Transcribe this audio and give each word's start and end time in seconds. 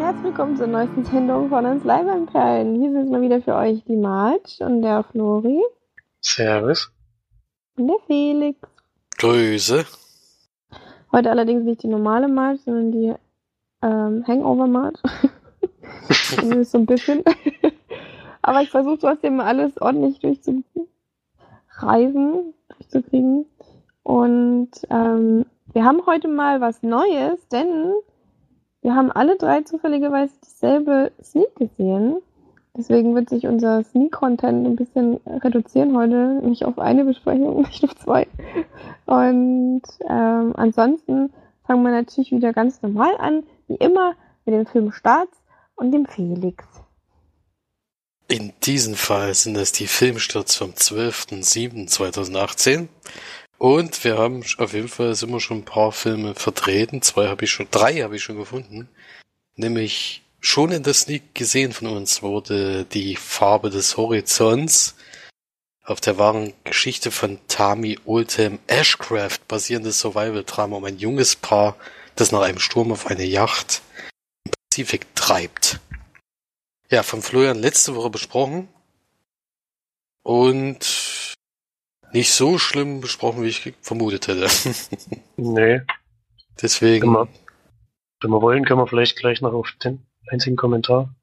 Und 0.00 0.06
herzlich 0.06 0.24
willkommen 0.24 0.56
zur 0.56 0.66
neuesten 0.66 1.04
Sendung 1.04 1.50
von 1.50 1.66
uns 1.66 1.84
Leibernperlen. 1.84 2.74
Hier 2.74 2.90
sind 2.90 3.10
mal 3.10 3.20
wieder 3.20 3.42
für 3.42 3.54
euch 3.54 3.84
die 3.84 3.96
Marge 3.96 4.40
und 4.60 4.80
der 4.80 5.02
Flori. 5.02 5.60
Servus. 6.22 6.90
Und 7.76 7.88
der 7.88 7.98
Felix. 8.06 8.58
Grüße. 9.18 9.84
Heute 11.12 11.30
allerdings 11.30 11.64
nicht 11.64 11.82
die 11.82 11.88
normale 11.88 12.28
Marge, 12.28 12.60
sondern 12.64 12.92
die 12.92 13.12
ähm, 13.82 14.24
Hangover-Marge. 14.26 15.00
so 16.64 16.78
ein 16.78 16.86
bisschen. 16.86 17.22
Aber 18.40 18.62
ich 18.62 18.70
versuche 18.70 18.96
trotzdem 18.96 19.38
alles 19.38 19.78
ordentlich 19.82 20.18
durchzureisen, 20.20 20.64
durchzukriegen. 22.70 23.44
Und 24.02 24.70
ähm, 24.88 25.44
wir 25.74 25.84
haben 25.84 26.06
heute 26.06 26.28
mal 26.28 26.62
was 26.62 26.82
Neues, 26.82 27.46
denn 27.48 27.92
wir 28.82 28.94
haben 28.94 29.12
alle 29.12 29.36
drei 29.36 29.62
zufälligerweise 29.62 30.32
dasselbe 30.40 31.12
Sneak 31.22 31.54
gesehen. 31.56 32.18
Deswegen 32.76 33.14
wird 33.14 33.28
sich 33.28 33.46
unser 33.46 33.82
Sneak-Content 33.82 34.66
ein 34.66 34.76
bisschen 34.76 35.20
reduzieren 35.26 35.96
heute, 35.96 36.40
nicht 36.42 36.64
auf 36.64 36.78
eine 36.78 37.04
Besprechung, 37.04 37.62
nicht 37.62 37.84
auf 37.84 37.96
zwei. 37.96 38.26
Und 39.06 39.82
ähm, 40.08 40.52
ansonsten 40.56 41.32
fangen 41.66 41.82
wir 41.82 41.90
natürlich 41.90 42.30
wieder 42.30 42.52
ganz 42.52 42.80
normal 42.80 43.16
an, 43.18 43.42
wie 43.66 43.74
immer 43.74 44.14
mit 44.44 44.54
dem 44.54 44.66
Film 44.66 44.92
Starts 44.92 45.36
und 45.74 45.90
dem 45.92 46.06
Felix. 46.06 46.64
In 48.28 48.52
diesem 48.62 48.94
Fall 48.94 49.34
sind 49.34 49.56
es 49.56 49.72
die 49.72 49.88
Filmstarts 49.88 50.54
vom 50.54 50.70
12.07.2018. 50.70 52.86
Und 53.60 54.04
wir 54.04 54.16
haben 54.16 54.42
auf 54.56 54.72
jeden 54.72 54.88
Fall 54.88 55.14
sind 55.14 55.30
wir 55.30 55.38
schon 55.38 55.58
ein 55.58 55.64
paar 55.66 55.92
Filme 55.92 56.34
vertreten. 56.34 57.02
Zwei 57.02 57.28
habe 57.28 57.44
ich 57.44 57.50
schon, 57.50 57.68
drei 57.70 57.96
habe 57.96 58.16
ich 58.16 58.22
schon 58.22 58.38
gefunden. 58.38 58.88
Nämlich 59.54 60.22
schon 60.40 60.72
in 60.72 60.82
der 60.82 60.94
Sneak 60.94 61.34
gesehen 61.34 61.72
von 61.74 61.88
uns 61.88 62.22
wurde 62.22 62.86
die 62.86 63.16
Farbe 63.16 63.68
des 63.68 63.98
Horizonts 63.98 64.96
auf 65.84 66.00
der 66.00 66.16
wahren 66.16 66.54
Geschichte 66.64 67.10
von 67.10 67.38
Tami 67.48 67.98
Oldham 68.06 68.60
Ashcraft 68.66 69.40
basierende 69.46 69.92
Survival-Drama 69.92 70.78
um 70.78 70.84
ein 70.86 70.98
junges 70.98 71.36
Paar, 71.36 71.76
das 72.16 72.32
nach 72.32 72.40
einem 72.40 72.60
Sturm 72.60 72.90
auf 72.92 73.08
eine 73.08 73.24
Yacht 73.24 73.82
im 74.44 74.52
Pazifik 74.70 75.14
treibt. 75.14 75.80
Ja, 76.88 77.02
von 77.02 77.20
Florian 77.20 77.58
letzte 77.58 77.94
Woche 77.94 78.08
besprochen. 78.08 78.68
Und 80.22 81.19
nicht 82.12 82.32
so 82.32 82.58
schlimm 82.58 83.00
besprochen, 83.00 83.42
wie 83.42 83.48
ich 83.48 83.74
vermutet 83.80 84.28
hätte. 84.28 84.46
Nee. 85.36 85.80
Deswegen. 86.60 87.06
Wenn 87.06 87.12
wir, 87.12 87.28
wenn 88.20 88.30
wir 88.30 88.42
wollen, 88.42 88.64
können 88.64 88.80
wir 88.80 88.86
vielleicht 88.86 89.16
gleich 89.16 89.40
noch 89.40 89.54
auf 89.54 89.72
den 89.82 90.06
einzigen 90.28 90.56
Kommentar 90.56 91.14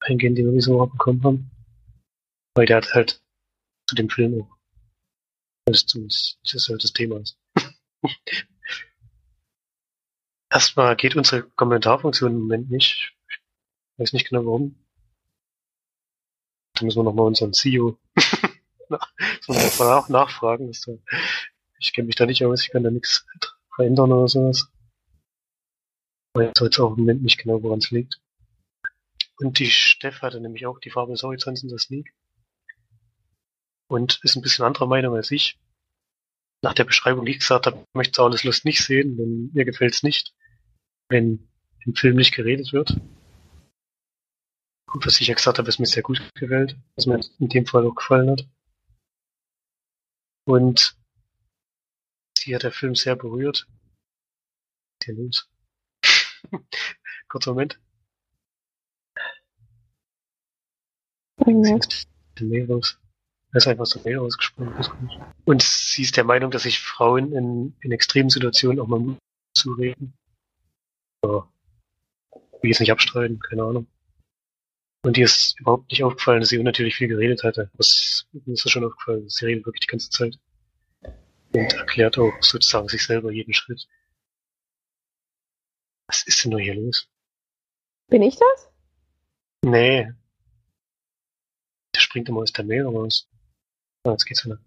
eingehen, 0.00 0.34
den 0.34 0.46
wir 0.46 0.52
diese 0.52 0.72
Woche 0.72 0.90
bekommen 0.90 1.24
haben. 1.24 1.50
Weil 2.54 2.66
der 2.66 2.76
hat 2.78 2.94
halt 2.94 3.20
zu 3.88 3.96
dem 3.96 4.08
Film 4.08 4.42
auch. 4.42 4.56
Das 5.64 5.82
ist, 5.82 6.38
das 6.42 6.54
ist 6.54 6.68
halt 6.68 6.84
das 6.84 6.92
Thema. 6.92 7.20
Erstmal 10.50 10.96
geht 10.96 11.16
unsere 11.16 11.42
Kommentarfunktion 11.42 12.32
im 12.32 12.40
Moment 12.42 12.70
nicht. 12.70 13.16
Ich 13.28 13.40
weiß 13.98 14.12
nicht 14.12 14.28
genau 14.28 14.44
warum. 14.44 14.76
Da 16.74 16.84
müssen 16.84 16.98
wir 16.98 17.04
nochmal 17.04 17.26
unseren 17.26 17.52
CEO 17.52 17.98
nach, 18.92 19.12
so 19.40 19.52
nach, 19.84 20.08
nachfragen. 20.08 20.68
Dass 20.68 20.82
da, 20.82 20.92
ich 21.78 21.92
kenne 21.92 22.06
mich 22.06 22.16
da 22.16 22.26
nicht 22.26 22.44
aus, 22.44 22.62
ich 22.62 22.70
kann 22.70 22.84
da 22.84 22.90
nichts 22.90 23.26
verändern 23.74 24.12
oder 24.12 24.28
sowas. 24.28 24.68
Aber 26.34 26.46
jetzt 26.46 26.60
weiß 26.60 26.78
auch 26.80 26.92
im 26.92 27.00
Moment 27.00 27.22
nicht 27.22 27.38
genau, 27.38 27.62
woran 27.62 27.78
es 27.78 27.90
liegt. 27.90 28.20
Und 29.38 29.58
die 29.58 29.70
Steff 29.70 30.22
hatte 30.22 30.40
nämlich 30.40 30.66
auch 30.66 30.78
die 30.78 30.90
Farbe 30.90 31.12
des 31.12 31.22
Horizonts 31.22 31.62
in 31.62 31.68
das 31.68 31.88
League. 31.90 32.14
Und 33.88 34.20
ist 34.22 34.36
ein 34.36 34.42
bisschen 34.42 34.64
anderer 34.64 34.86
Meinung 34.86 35.14
als 35.14 35.30
ich. 35.30 35.58
Nach 36.62 36.74
der 36.74 36.84
Beschreibung, 36.84 37.26
die 37.26 37.32
ich 37.32 37.40
gesagt 37.40 37.66
habe, 37.66 37.84
möchte 37.92 38.16
Saules 38.16 38.44
Lust 38.44 38.64
nicht 38.64 38.84
sehen, 38.84 39.16
denn 39.16 39.50
mir 39.52 39.64
gefällt 39.64 39.94
es 39.94 40.02
nicht, 40.02 40.32
wenn 41.08 41.48
im 41.84 41.94
Film 41.94 42.16
nicht 42.16 42.34
geredet 42.34 42.72
wird. 42.72 42.96
Und 44.92 45.06
was 45.06 45.20
ich 45.20 45.26
ja 45.26 45.34
gesagt 45.34 45.58
habe, 45.58 45.68
ist 45.68 45.80
mir 45.80 45.86
sehr 45.86 46.02
gut 46.02 46.22
gefällt, 46.34 46.76
was 46.96 47.06
mir 47.06 47.20
in 47.38 47.48
dem 47.48 47.66
Fall 47.66 47.86
auch 47.86 47.94
gefallen 47.94 48.30
hat. 48.30 48.46
Und 50.44 50.96
sie 52.36 52.54
hat 52.54 52.62
der 52.62 52.72
Film 52.72 52.94
sehr 52.94 53.16
berührt. 53.16 53.66
Der 55.06 55.14
los. 55.14 55.48
Kurzer 57.28 57.52
Moment. 57.52 57.80
Raus. 62.68 62.98
Er 63.52 63.58
ist 63.58 63.66
einfach 63.66 63.86
so 63.86 64.00
Mail 64.00 64.18
rausgesprungen. 64.18 64.74
Und 65.44 65.62
sie 65.62 66.02
ist 66.02 66.16
der 66.16 66.24
Meinung, 66.24 66.50
dass 66.50 66.62
sich 66.62 66.80
Frauen 66.80 67.32
in, 67.32 67.76
in 67.80 67.92
extremen 67.92 68.30
Situationen 68.30 68.80
auch 68.80 68.86
mal 68.86 69.16
zureden. 69.54 70.14
Ja. 71.24 71.48
Will 72.30 72.70
ich 72.70 72.70
jetzt 72.70 72.80
nicht 72.80 72.92
abstreiten, 72.92 73.40
keine 73.40 73.64
Ahnung. 73.64 73.86
Und 75.04 75.18
ihr 75.18 75.24
ist 75.24 75.58
überhaupt 75.58 75.90
nicht 75.90 76.04
aufgefallen, 76.04 76.40
dass 76.40 76.50
sie 76.50 76.58
unnatürlich 76.58 76.94
viel 76.94 77.08
geredet 77.08 77.42
hatte. 77.42 77.70
Was, 77.74 78.26
mir 78.32 78.52
ist 78.52 78.64
das 78.64 78.70
schon 78.70 78.84
aufgefallen. 78.84 79.28
Sie 79.28 79.44
redet 79.44 79.66
wirklich 79.66 79.80
die 79.80 79.88
ganze 79.88 80.10
Zeit. 80.10 80.38
Und 81.52 81.72
erklärt 81.74 82.18
auch 82.18 82.32
sozusagen 82.40 82.88
sich 82.88 83.04
selber 83.04 83.32
jeden 83.32 83.52
Schritt. 83.52 83.88
Was 86.06 86.22
ist 86.26 86.44
denn 86.44 86.52
nur 86.52 86.60
hier 86.60 86.74
los? 86.74 87.08
Bin 88.08 88.22
ich 88.22 88.36
das? 88.36 88.70
Nee. 89.64 90.12
Der 91.94 92.00
springt 92.00 92.28
immer 92.28 92.42
aus 92.42 92.52
der 92.52 92.64
Mail 92.64 92.86
raus. 92.86 93.28
Ah, 94.04 94.12
jetzt 94.12 94.24
geht's 94.24 94.44
wieder. 94.44 94.58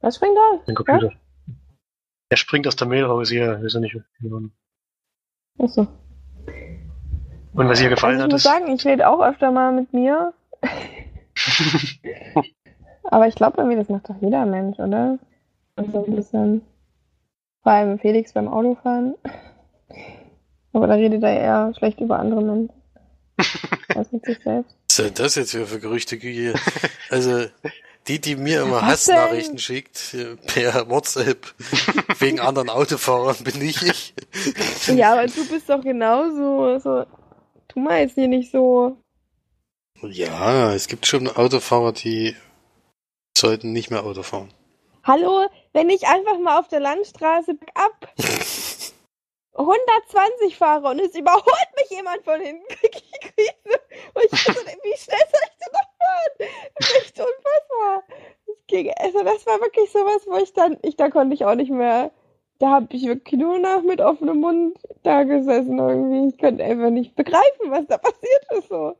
Was 0.00 0.16
springt 0.16 0.36
da? 0.36 0.62
Mein 0.66 0.74
Computer. 0.74 1.12
Er 2.28 2.36
springt 2.36 2.66
aus 2.66 2.76
der 2.76 2.88
Mail 2.88 3.04
raus, 3.04 3.28
hier, 3.28 3.62
weiß 3.62 3.74
er 3.74 3.80
nicht. 3.80 3.96
Achso. 5.58 5.86
Und 7.54 7.68
was 7.68 7.80
ihr 7.80 7.90
gefallen 7.90 8.20
Also 8.20 8.28
ich 8.28 8.32
muss 8.32 8.44
hat, 8.44 8.60
sagen, 8.60 8.74
ich 8.74 8.84
rede 8.84 9.08
auch 9.08 9.20
öfter 9.20 9.50
mal 9.50 9.72
mit 9.72 9.92
mir. 9.92 10.32
Aber 13.04 13.26
ich 13.26 13.34
glaube 13.34 13.58
irgendwie, 13.58 13.76
das 13.76 13.88
macht 13.88 14.08
doch 14.08 14.16
jeder 14.20 14.46
Mensch, 14.46 14.78
oder? 14.78 15.18
Und 15.76 15.92
so 15.92 16.04
ein 16.04 16.16
bisschen. 16.16 16.62
Vor 17.62 17.72
allem 17.72 17.98
Felix 17.98 18.32
beim 18.32 18.48
Autofahren. 18.48 19.14
Aber 20.72 20.86
da 20.86 20.94
redet 20.94 21.22
er 21.22 21.38
eher 21.38 21.72
schlecht 21.76 22.00
über 22.00 22.18
andere 22.18 22.42
Menschen. 22.42 22.74
Als 23.94 24.10
mit 24.12 24.24
sich 24.24 24.38
selbst. 24.42 24.74
Was 24.88 24.98
ist 24.98 25.04
denn 25.04 25.24
das 25.24 25.34
jetzt 25.34 25.54
wieder 25.54 25.66
für 25.66 25.80
Gerüchte 25.80 26.16
hier? 26.16 26.54
Also, 27.10 27.44
die, 28.08 28.20
die 28.20 28.36
mir 28.36 28.62
immer 28.62 28.82
Was 28.82 29.04
denn? 29.04 29.16
Hassnachrichten 29.16 29.58
schickt, 29.58 30.16
per 30.46 30.88
WhatsApp, 30.88 31.54
wegen 32.18 32.40
anderen 32.40 32.70
Autofahrern, 32.70 33.36
bin 33.44 33.58
nicht 33.58 33.82
ich. 33.82 34.14
Ja, 34.86 35.12
aber 35.12 35.26
du 35.26 35.46
bist 35.48 35.68
doch 35.68 35.82
genauso. 35.82 36.78
So, 36.78 37.04
tu 37.72 37.80
mal 37.80 38.00
jetzt 38.00 38.14
hier 38.14 38.28
nicht 38.28 38.50
so. 38.50 38.96
Ja, 40.02 40.74
es 40.74 40.88
gibt 40.88 41.06
schon 41.06 41.28
Autofahrer, 41.28 41.92
die 41.92 42.36
sollten 43.36 43.72
nicht 43.72 43.90
mehr 43.90 44.04
Auto 44.04 44.22
fahren. 44.22 44.52
Hallo, 45.04 45.46
wenn 45.72 45.90
ich 45.90 46.06
einfach 46.06 46.38
mal 46.38 46.58
auf 46.58 46.68
der 46.68 46.80
Landstraße 46.80 47.56
ab 47.74 48.12
120 49.54 50.56
fahre 50.58 50.88
und 50.88 51.00
es 51.00 51.14
überholt 51.14 51.68
mich 51.76 51.90
jemand 51.90 52.24
von 52.24 52.40
hinten. 52.40 52.64
Und 54.14 54.24
ich 54.24 54.42
so, 54.42 54.52
wie 54.52 54.96
schnell 54.96 55.18
soll 55.18 55.40
ich 55.44 55.58
denn 55.58 55.72
noch 55.72 55.88
fahren? 55.98 56.50
Das 56.76 56.88
ist 56.88 56.96
echt 56.96 57.18
unfassbar. 57.18 58.02
Das, 58.46 58.56
ging, 58.66 58.92
also 58.96 59.22
das 59.22 59.46
war 59.46 59.60
wirklich 59.60 59.90
sowas, 59.90 60.22
wo 60.26 60.36
ich 60.36 60.52
dann, 60.52 60.78
ich 60.82 60.96
da 60.96 61.08
konnte 61.08 61.34
ich 61.34 61.44
auch 61.44 61.54
nicht 61.54 61.70
mehr. 61.70 62.10
Da 62.62 62.70
habe 62.70 62.86
ich 62.94 63.02
wirklich 63.02 63.40
nur 63.40 63.58
noch 63.58 63.82
mit 63.82 64.00
offenem 64.00 64.38
Mund 64.38 64.78
da 65.02 65.24
gesessen 65.24 65.80
irgendwie. 65.80 66.28
Ich 66.28 66.38
konnte 66.40 66.62
einfach 66.62 66.90
nicht 66.90 67.16
begreifen, 67.16 67.72
was 67.72 67.88
da 67.88 67.98
passiert 67.98 68.46
ist. 68.56 68.68
So, 68.68 68.96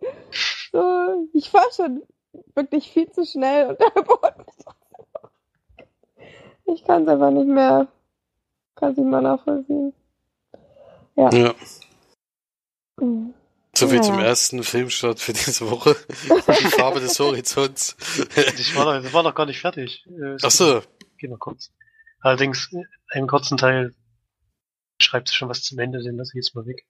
so 0.72 1.28
ich 1.32 1.48
fahre 1.48 1.70
schon 1.72 2.02
wirklich 2.56 2.90
viel 2.90 3.08
zu 3.12 3.24
schnell 3.24 3.68
und 3.68 3.80
da 3.80 3.86
überholt 4.00 4.36
mich 4.38 4.56
trotzdem 4.64 5.06
noch. 5.14 5.30
Ich 6.74 6.84
kann 6.84 7.02
es 7.04 7.08
einfach 7.08 7.30
nicht 7.30 7.46
mehr. 7.46 7.86
Kann 8.74 8.92
ich 8.94 8.98
mal 8.98 9.22
nachvollziehen. 9.22 9.92
Ja. 11.14 11.30
Ja. 11.30 11.54
Mhm. 13.00 13.32
So 13.76 13.86
viel 13.86 13.98
Ja. 13.98 14.02
zum 14.02 14.18
ersten 14.18 14.64
Filmstart 14.64 15.20
für 15.20 15.34
diese 15.34 15.70
Woche. 15.70 15.94
Die 16.08 16.66
Farbe 16.66 16.98
des 16.98 17.16
Horizonts. 17.20 17.96
ich 18.58 18.76
war 18.76 18.86
noch, 18.86 19.04
das 19.04 19.12
war 19.12 19.22
noch 19.22 19.36
gar 19.36 19.46
nicht 19.46 19.60
fertig. 19.60 20.04
Äh, 20.08 20.32
es 20.32 20.42
Ach 20.42 20.50
so. 20.50 20.82
Geht 21.16 21.30
noch 21.30 21.38
kurz. 21.38 21.70
Allerdings, 22.22 22.72
äh, 22.72 22.84
einen 23.10 23.26
kurzen 23.26 23.58
Teil 23.58 23.94
schreibt 25.00 25.28
sie 25.28 25.34
schon 25.34 25.48
was 25.48 25.62
zum 25.62 25.78
Ende, 25.78 26.02
den 26.02 26.16
lasse 26.16 26.30
ich 26.30 26.44
jetzt 26.44 26.54
mal 26.54 26.66
weg. 26.66 26.86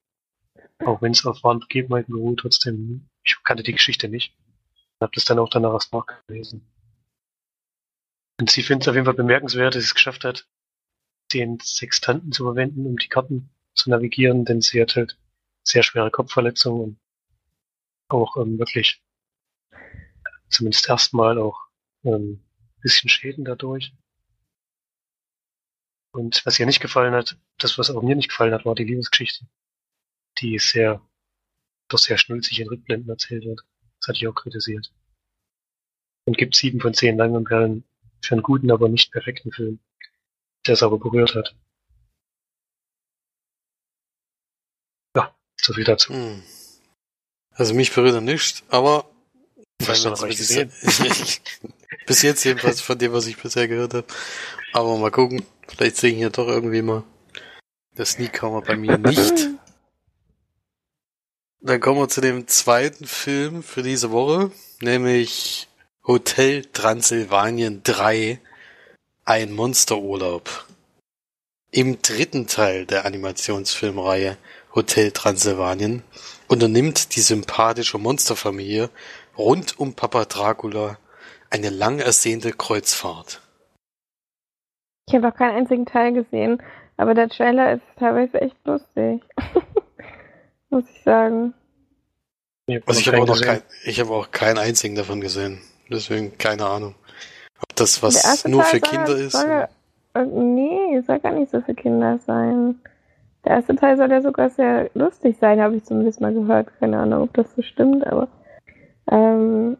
Auch 0.78 1.00
wenn 1.00 1.12
es 1.12 1.24
auf 1.26 1.42
wahren 1.42 1.60
Begebenheiten 1.60 2.12
beruht, 2.12 2.40
trotzdem, 2.40 3.08
ich 3.24 3.42
kannte 3.42 3.62
die 3.62 3.72
Geschichte 3.72 4.08
nicht. 4.08 4.36
Habe 5.00 5.12
das 5.14 5.24
dann 5.24 5.38
auch 5.38 5.48
danach 5.48 5.72
erst 5.72 5.92
nachgelesen. 5.92 6.66
Und 8.38 8.50
sie 8.50 8.62
findet 8.62 8.82
es 8.82 8.88
auf 8.88 8.94
jeden 8.94 9.06
Fall 9.06 9.14
bemerkenswert, 9.14 9.74
dass 9.74 9.82
sie 9.82 9.88
es 9.88 9.94
geschafft 9.94 10.24
hat, 10.24 10.46
den 11.32 11.58
Sextanten 11.60 12.32
zu 12.32 12.44
verwenden, 12.44 12.86
um 12.86 12.96
die 12.96 13.08
Karten 13.08 13.50
zu 13.74 13.90
navigieren, 13.90 14.44
denn 14.44 14.60
sie 14.60 14.80
hat 14.80 14.96
halt 14.96 15.18
sehr 15.64 15.82
schwere 15.82 16.10
Kopfverletzung 16.10 16.80
und 16.80 17.00
auch 18.08 18.36
ähm, 18.36 18.58
wirklich 18.58 19.02
zumindest 20.50 20.88
erstmal 20.88 21.38
auch 21.38 21.58
ähm, 22.04 22.44
bisschen 22.82 23.08
Schäden 23.08 23.44
dadurch. 23.44 23.94
Und 26.12 26.44
was 26.44 26.58
ihr 26.58 26.66
nicht 26.66 26.80
gefallen 26.80 27.14
hat, 27.14 27.38
das, 27.58 27.78
was 27.78 27.90
auch 27.90 28.02
mir 28.02 28.14
nicht 28.14 28.28
gefallen 28.28 28.52
hat, 28.52 28.64
war 28.64 28.74
die 28.74 28.84
Liebesgeschichte, 28.84 29.46
die 30.38 30.58
sehr, 30.58 31.00
doch 31.88 31.98
sehr 31.98 32.18
schnulzig 32.18 32.60
in 32.60 32.68
Rückblenden 32.68 33.08
erzählt 33.08 33.44
wird. 33.44 33.62
Das 34.00 34.08
hatte 34.08 34.18
ich 34.18 34.28
auch 34.28 34.34
kritisiert. 34.34 34.92
Und 36.26 36.36
gibt 36.36 36.54
sieben 36.54 36.80
von 36.80 36.94
zehn 36.94 37.16
Leinwandperlen 37.16 37.84
für 38.22 38.34
einen 38.34 38.42
guten, 38.42 38.70
aber 38.70 38.88
nicht 38.88 39.10
perfekten 39.10 39.52
Film, 39.52 39.80
der 40.66 40.74
es 40.74 40.82
aber 40.82 40.98
berührt 40.98 41.34
hat. 41.34 41.56
Ja, 45.16 45.34
so 45.60 45.72
viel 45.72 45.84
dazu. 45.84 46.12
Hm. 46.12 46.42
Also 47.54 47.74
mich 47.74 47.92
berührt 47.92 48.14
er 48.14 48.20
nicht, 48.20 48.64
aber 48.68 49.12
Hast 49.86 50.04
du 50.04 50.10
noch 50.10 50.22
was 50.22 50.36
gesehen? 50.36 50.70
bis 52.06 52.22
jetzt 52.22 52.44
jedenfalls 52.44 52.80
von 52.80 52.98
dem, 52.98 53.12
was 53.12 53.26
ich 53.26 53.36
bisher 53.36 53.68
gehört 53.68 53.94
habe. 53.94 54.06
Aber 54.72 54.96
mal 54.96 55.10
gucken, 55.10 55.44
vielleicht 55.74 55.96
sehe 55.96 56.12
ich 56.12 56.18
hier 56.18 56.30
doch 56.30 56.48
irgendwie 56.48 56.82
mal. 56.82 57.04
Der 57.96 58.04
Sneak 58.04 58.32
kam 58.34 58.62
bei 58.62 58.76
mir 58.76 58.98
nicht. 58.98 59.48
Dann 61.60 61.80
kommen 61.80 62.00
wir 62.00 62.08
zu 62.08 62.20
dem 62.20 62.48
zweiten 62.48 63.06
Film 63.06 63.62
für 63.62 63.82
diese 63.82 64.10
Woche, 64.10 64.50
nämlich 64.80 65.68
Hotel 66.04 66.64
Transylvanien 66.64 67.82
3, 67.84 68.40
ein 69.24 69.52
Monsterurlaub. 69.52 70.66
Im 71.70 72.02
dritten 72.02 72.48
Teil 72.48 72.84
der 72.84 73.04
Animationsfilmreihe 73.04 74.36
Hotel 74.74 75.12
Transylvanien 75.12 76.02
unternimmt 76.48 77.14
die 77.14 77.20
sympathische 77.20 77.98
Monsterfamilie 77.98 78.90
rund 79.38 79.78
um 79.78 79.94
Papa 79.94 80.24
Dracula 80.24 80.98
eine 81.50 81.70
lang 81.70 81.98
ersehnte 81.98 82.52
Kreuzfahrt. 82.52 83.40
Ich 85.08 85.14
habe 85.14 85.28
auch 85.28 85.34
keinen 85.34 85.56
einzigen 85.56 85.86
Teil 85.86 86.12
gesehen, 86.12 86.62
aber 86.96 87.14
der 87.14 87.28
Trailer 87.28 87.72
ist 87.74 87.82
teilweise 87.98 88.40
echt 88.40 88.56
lustig. 88.64 89.22
Muss 90.70 90.84
ich 90.88 91.02
sagen. 91.02 91.54
Also 92.86 93.00
ich 93.00 93.08
habe 93.08 93.22
auch 93.22 93.26
noch 93.26 93.40
kein, 93.40 93.62
ich 93.84 94.00
habe 94.00 94.10
auch 94.10 94.30
keinen 94.30 94.58
einzigen 94.58 94.94
davon 94.94 95.20
gesehen. 95.20 95.60
Deswegen 95.90 96.38
keine 96.38 96.66
Ahnung. 96.66 96.94
Ob 97.60 97.76
das 97.76 98.02
was 98.02 98.46
nur 98.46 98.62
Teil 98.62 98.70
für 98.70 98.80
Kinder 98.80 99.06
soll, 99.08 99.20
ist? 99.20 99.32
Soll, 99.32 99.68
äh, 100.14 100.24
nee, 100.24 101.00
soll 101.06 101.20
gar 101.20 101.32
nicht 101.32 101.50
so 101.50 101.60
für 101.60 101.74
Kinder 101.74 102.18
sein. 102.24 102.80
Der 103.44 103.56
erste 103.56 103.74
Teil 103.74 103.96
soll 103.96 104.10
ja 104.10 104.22
sogar 104.22 104.50
sehr 104.50 104.90
lustig 104.94 105.36
sein, 105.40 105.60
habe 105.60 105.76
ich 105.76 105.84
zumindest 105.84 106.20
mal 106.20 106.32
gehört. 106.32 106.68
Keine 106.78 107.00
Ahnung, 107.00 107.22
ob 107.22 107.34
das 107.34 107.54
so 107.54 107.62
stimmt, 107.62 108.06
aber 108.06 108.28
ähm, 109.10 109.76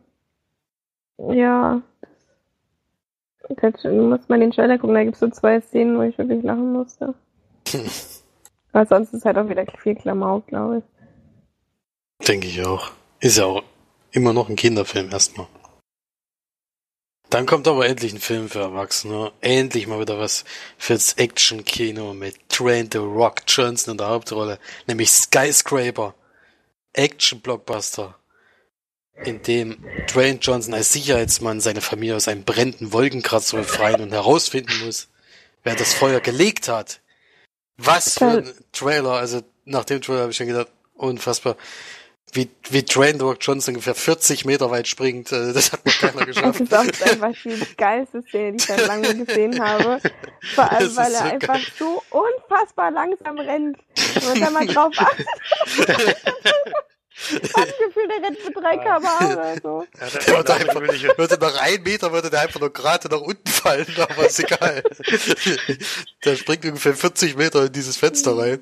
ja, 1.19 1.81
das, 3.61 3.85
muss 3.85 4.29
man 4.29 4.41
den 4.41 4.51
Trailer 4.51 4.79
gucken, 4.79 4.95
da 4.95 5.05
gibt 5.05 5.15
es 5.15 5.21
so 5.21 5.29
zwei 5.29 5.61
Szenen, 5.61 5.99
wo 5.99 6.03
ich 6.03 6.17
wirklich 6.19 6.43
lachen 6.43 6.73
musste. 6.73 7.15
Aber 8.73 8.87
sonst 8.87 9.13
ist 9.13 9.25
halt 9.25 9.37
auch 9.37 9.49
wieder 9.49 9.65
viel 9.79 9.95
Klamauk, 9.95 10.47
glaube 10.47 10.79
ich. 10.79 12.27
Denke 12.27 12.47
ich 12.47 12.65
auch. 12.65 12.91
Ist 13.21 13.39
ja 13.39 13.45
auch 13.45 13.63
immer 14.13 14.33
noch 14.33 14.49
ein 14.49 14.57
Kinderfilm 14.57 15.11
erstmal. 15.11 15.47
Dann 17.29 17.47
kommt 17.47 17.67
aber 17.67 17.87
endlich 17.87 18.13
ein 18.13 18.19
Film 18.21 18.51
für 18.51 18.61
Erwachsene. 18.61 19.33
Endlich 19.41 19.87
mal 19.87 20.01
wieder 20.01 20.19
was 20.19 20.45
fürs 20.77 21.15
Action-Kino 21.15 22.13
mit 22.13 22.37
Train 22.51 22.91
the 22.93 22.99
Rock 22.99 23.43
Johnson 23.47 23.93
in 23.93 23.99
der 23.99 24.09
Hauptrolle, 24.09 24.59
nämlich 24.87 25.11
Skyscraper. 25.11 26.15
Action-Blockbuster 26.93 28.17
in 29.25 29.43
dem 29.43 29.85
Dwayne 30.13 30.39
Johnson 30.41 30.75
als 30.75 30.93
Sicherheitsmann 30.93 31.61
seine 31.61 31.81
Familie 31.81 32.17
aus 32.17 32.29
einem 32.29 32.45
brennenden 32.45 32.93
Wolkenkratzer 32.93 33.59
befreien 33.59 34.01
und 34.01 34.13
herausfinden 34.13 34.85
muss, 34.85 35.09
wer 35.63 35.77
das 35.77 35.95
Feuer 35.95 36.21
gelegt 36.21 36.69
hat. 36.69 37.01
Was 37.77 38.19
für 38.19 38.39
ein 38.39 38.55
Trailer, 38.73 39.13
also 39.13 39.43
nach 39.65 39.85
dem 39.85 40.01
Trailer 40.01 40.23
habe 40.23 40.31
ich 40.31 40.37
schon 40.37 40.47
gedacht, 40.47 40.69
unfassbar. 40.95 41.57
Wie, 42.35 42.49
wie 42.71 42.83
Dwayne 42.83 43.19
The 43.19 43.25
Rock 43.25 43.39
Johnson 43.43 43.75
ungefähr 43.75 43.95
40 43.95 44.47
Meter 44.47 44.71
weit 44.71 44.89
springt, 44.89 45.31
äh, 45.33 45.53
das 45.53 45.71
hat 45.73 45.85
noch 45.85 45.93
keiner 45.99 46.25
geschafft. 46.25 46.63
Das 46.71 46.87
ist 46.87 47.03
auch 47.03 47.11
einfach 47.11 47.43
die 47.45 47.77
geilste 47.77 48.23
Szene, 48.23 48.53
die 48.53 48.57
ich 48.57 48.65
seit 48.65 48.87
langem 48.87 49.27
gesehen 49.27 49.63
habe. 49.63 50.01
Vor 50.55 50.71
allem, 50.71 50.97
weil 50.97 51.13
er 51.13 51.19
so 51.19 51.25
einfach 51.25 51.55
geil. 51.55 51.67
so 51.79 52.03
unfassbar 52.09 52.91
langsam 52.91 53.39
rennt. 53.39 53.77
Wenn 54.15 54.43
er 54.43 54.51
mal 54.51 54.67
drauf 54.67 54.95
achtet. 54.97 55.27
Ich 57.15 57.55
hab 57.55 57.67
das 57.67 57.79
Gefühl, 57.79 58.09
der 58.09 58.29
rennt 58.29 58.45
mit 58.45 58.57
3 58.57 58.77
km 58.79 59.33
oder 59.33 59.57
so. 59.63 59.87
Ja, 60.01 60.07
der 60.09 60.37
würde, 60.37 60.55
einfach, 60.55 61.19
würde 61.19 61.39
nach 61.39 61.61
einem 61.61 61.83
Meter 61.83 62.13
würde 62.13 62.31
der 62.31 62.41
einfach 62.41 62.61
nur 62.61 62.73
gerade 62.73 63.09
nach 63.09 63.21
unten 63.21 63.49
fallen, 63.49 63.87
aber 63.99 64.27
ist 64.27 64.41
egal. 64.41 64.83
der 66.25 66.37
springt 66.37 66.65
ungefähr 66.65 66.95
40 66.95 67.37
Meter 67.37 67.67
in 67.67 67.73
dieses 67.73 67.97
Fenster 67.97 68.37
rein. 68.37 68.61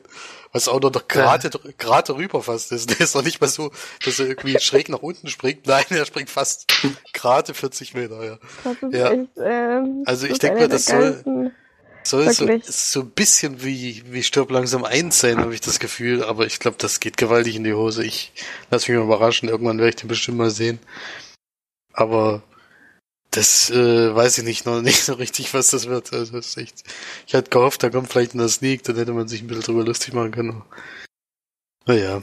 Was 0.53 0.67
auch 0.67 0.81
noch 0.81 1.07
gerade, 1.07 1.49
gerade 1.79 2.17
rüber 2.17 2.43
fast 2.43 2.73
ist. 2.73 2.91
Der 2.91 3.01
ist 3.01 3.15
noch 3.15 3.23
nicht 3.23 3.41
mal 3.41 3.47
so, 3.47 3.71
dass 4.05 4.19
er 4.19 4.27
irgendwie 4.27 4.59
schräg 4.59 4.89
nach 4.89 4.99
unten 4.99 5.29
springt. 5.29 5.65
Nein, 5.69 5.85
er 5.91 6.05
springt 6.05 6.29
fast 6.29 6.67
gerade 7.13 7.55
40 7.55 7.95
Meter, 7.95 8.25
ja. 8.25 8.39
ja. 8.91 9.11
Echt, 9.13 9.31
ähm, 9.37 10.03
also 10.07 10.27
ich 10.27 10.41
denke 10.41 10.59
mal, 10.59 10.69
das 10.69 10.87
soll, 10.87 11.53
soll 12.05 12.33
so, 12.33 12.47
so 12.65 13.01
ein 13.01 13.11
bisschen 13.11 13.63
wie, 13.63 14.03
wie 14.07 14.23
Stirb 14.23 14.51
langsam 14.51 14.85
eins 14.85 15.19
sein, 15.19 15.39
habe 15.39 15.55
ich 15.55 15.61
das 15.61 15.81
Gefühl, 15.81 16.25
aber 16.25 16.47
ich 16.47 16.59
glaube, 16.59 16.77
das 16.79 17.01
geht 17.01 17.17
gewaltig 17.17 17.57
in 17.57 17.65
die 17.65 17.75
Hose. 17.75 18.05
Ich 18.05 18.33
lass 18.71 18.89
mich 18.89 18.97
mal 18.97 19.05
überraschen, 19.05 19.49
irgendwann 19.49 19.79
werde 19.79 19.91
ich 19.91 19.97
den 19.97 20.09
bestimmt 20.09 20.39
mal 20.39 20.51
sehen. 20.51 20.79
Aber 21.93 22.43
das 23.31 23.71
äh, 23.71 24.15
weiß 24.15 24.39
ich 24.39 24.45
nicht 24.45 24.67
noch 24.67 24.83
nicht 24.83 25.03
so 25.03 25.15
richtig, 25.15 25.55
was 25.55 25.71
das 25.71 25.87
wird. 25.87 26.13
Also 26.13 26.37
das 26.37 26.57
echt. 26.57 26.85
Ich 27.27 27.35
hatte 27.35 27.51
gehofft, 27.51 27.83
da 27.83 27.91
kommt 27.91 28.09
vielleicht 28.09 28.35
ein 28.35 28.49
Sneak, 28.49 28.83
dann 28.85 28.97
hätte 28.97 29.13
man 29.13 29.29
sich 29.29 29.43
ein 29.43 29.47
bisschen 29.47 29.63
drüber 29.63 29.85
lustig 29.85 30.15
machen 30.15 30.33
können. 30.33 30.63
Naja. 31.87 32.23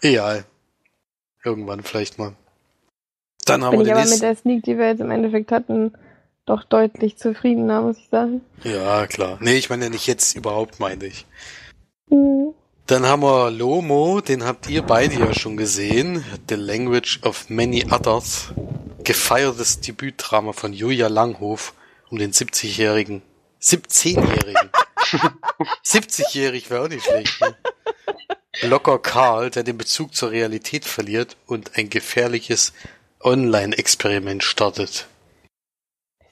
Egal. 0.00 0.44
Irgendwann 1.44 1.82
vielleicht 1.82 2.18
mal. 2.18 2.34
Dann 3.44 3.64
haben 3.64 3.78
Bin 3.78 3.86
wir 3.86 3.86
ich 3.86 3.92
aber 3.92 4.08
mit 4.08 4.22
der 4.22 4.36
Sneak, 4.36 4.64
die 4.64 4.76
wir 4.76 4.88
jetzt 4.88 5.00
im 5.00 5.10
Endeffekt 5.10 5.52
hatten, 5.52 5.92
doch 6.46 6.64
deutlich 6.64 7.18
zufriedener, 7.18 7.82
muss 7.82 7.98
ich 7.98 8.08
sagen. 8.08 8.40
Ja, 8.62 9.06
klar. 9.06 9.38
Nee, 9.40 9.56
ich 9.56 9.68
meine 9.68 9.84
ja 9.84 9.90
nicht 9.90 10.06
jetzt 10.06 10.34
überhaupt, 10.36 10.80
meinte 10.80 11.06
ich. 11.06 11.26
Mhm. 12.08 12.54
Dann 12.86 13.04
haben 13.04 13.22
wir 13.22 13.50
Lomo, 13.50 14.20
den 14.20 14.44
habt 14.44 14.68
ihr 14.68 14.82
beide 14.82 15.16
ja 15.16 15.34
schon 15.34 15.56
gesehen. 15.56 16.24
The 16.48 16.54
Language 16.54 17.20
of 17.24 17.50
Many 17.50 17.84
Others. 17.90 18.52
Gefeiertes 19.02 19.80
Debütdrama 19.80 20.52
von 20.52 20.72
Julia 20.72 21.08
Langhof 21.08 21.74
um 22.10 22.18
den 22.18 22.32
70-jährigen, 22.32 23.22
17-jährigen. 23.60 24.70
70-jährig 25.84 26.70
wäre 26.70 26.84
auch 26.84 26.88
nicht 26.88 27.04
schlecht. 27.04 27.40
Ne? 27.40 27.56
Locker 28.62 28.98
Karl, 29.00 29.50
der 29.50 29.64
den 29.64 29.78
Bezug 29.78 30.14
zur 30.14 30.30
Realität 30.30 30.84
verliert 30.84 31.36
und 31.46 31.76
ein 31.76 31.90
gefährliches 31.90 32.72
Online-Experiment 33.20 34.44
startet. 34.44 35.08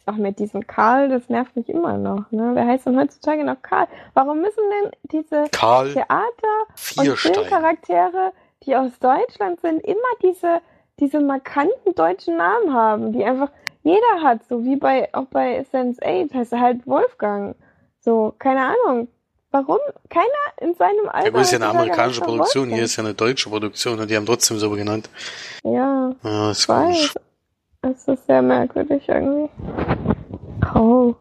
Auch 0.06 0.16
mit 0.16 0.38
diesem 0.38 0.66
Karl, 0.66 1.08
das 1.08 1.28
nervt 1.28 1.56
mich 1.56 1.68
immer 1.68 1.96
noch. 1.96 2.30
Ne? 2.30 2.50
Wer 2.54 2.66
heißt 2.66 2.86
denn 2.86 2.98
heutzutage 2.98 3.44
noch 3.44 3.62
Karl? 3.62 3.86
Warum 4.12 4.40
müssen 4.42 4.62
denn 4.70 4.90
diese 5.04 5.48
Karl 5.50 5.92
Theater- 5.92 6.66
und 6.98 7.16
Filmcharaktere, 7.16 8.32
die 8.64 8.76
aus 8.76 8.98
Deutschland 8.98 9.60
sind, 9.60 9.82
immer 9.82 9.98
diese, 10.22 10.60
diese 11.00 11.20
markanten 11.20 11.94
deutschen 11.94 12.36
Namen 12.36 12.74
haben, 12.74 13.12
die 13.12 13.24
einfach 13.24 13.50
jeder 13.82 14.22
hat, 14.22 14.40
so 14.48 14.64
wie 14.64 14.76
bei 14.76 15.08
auch 15.12 15.26
bei 15.26 15.64
Sense8 15.72 16.34
heißt 16.34 16.52
er 16.52 16.60
halt 16.60 16.86
Wolfgang. 16.86 17.54
So, 18.00 18.34
keine 18.38 18.74
Ahnung. 18.74 19.08
Warum? 19.50 19.78
Keiner 20.10 20.26
in 20.60 20.74
seinem 20.74 21.08
Alter. 21.08 21.26
Ja, 21.26 21.30
gut, 21.30 21.40
ist 21.42 21.52
ja 21.52 21.58
eine 21.58 21.68
amerikanische 21.68 22.22
Produktion, 22.22 22.70
hier 22.70 22.82
ist 22.82 22.96
ja 22.96 23.04
eine 23.04 23.14
deutsche 23.14 23.48
Produktion 23.48 24.00
und 24.00 24.10
die 24.10 24.16
haben 24.16 24.26
trotzdem 24.26 24.58
so 24.58 24.68
genannt. 24.70 25.08
Ja. 25.62 26.12
Ja, 26.24 26.50
ist 26.50 26.66
komisch. 26.66 27.14
Es 27.90 28.08
ist 28.08 28.26
sehr 28.26 28.42
merkwürdig 28.42 29.08
irgendwie. 29.08 29.50
Oh. 30.74 31.14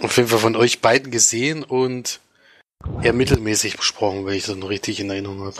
Auf 0.00 0.16
jeden 0.16 0.28
Fall 0.28 0.38
von 0.38 0.56
euch 0.56 0.82
beiden 0.82 1.10
gesehen 1.10 1.64
und 1.64 2.20
eher 3.02 3.14
mittelmäßig 3.14 3.76
besprochen, 3.76 4.26
wenn 4.26 4.34
ich 4.34 4.46
das 4.46 4.56
noch 4.56 4.68
richtig 4.68 5.00
in 5.00 5.08
Erinnerung 5.08 5.40
habe. 5.40 5.56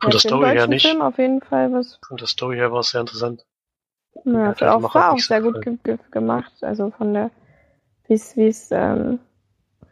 Von 0.00 0.10
der 0.10 0.20
Story 0.20 0.50
her 0.50 0.66
nicht. 0.66 0.86
Film 0.86 1.00
auf 1.00 1.18
jeden 1.18 1.40
Fall 1.40 1.72
was. 1.72 2.00
Von 2.06 2.16
der 2.16 2.26
Story 2.26 2.56
her 2.56 2.72
war 2.72 2.80
es 2.80 2.90
sehr 2.90 3.02
interessant. 3.02 3.44
Ja, 4.24 4.52
ja 4.58 4.74
auch, 4.74 4.94
war 4.94 5.12
auch 5.12 5.18
sehr 5.18 5.40
gut 5.40 5.62
ge 5.62 5.78
ge 5.84 5.98
gemacht. 6.10 6.52
Also 6.62 6.90
von 6.90 7.14
der, 7.14 7.30
wie 8.08 8.14
es 8.14 8.70
ähm, 8.72 9.20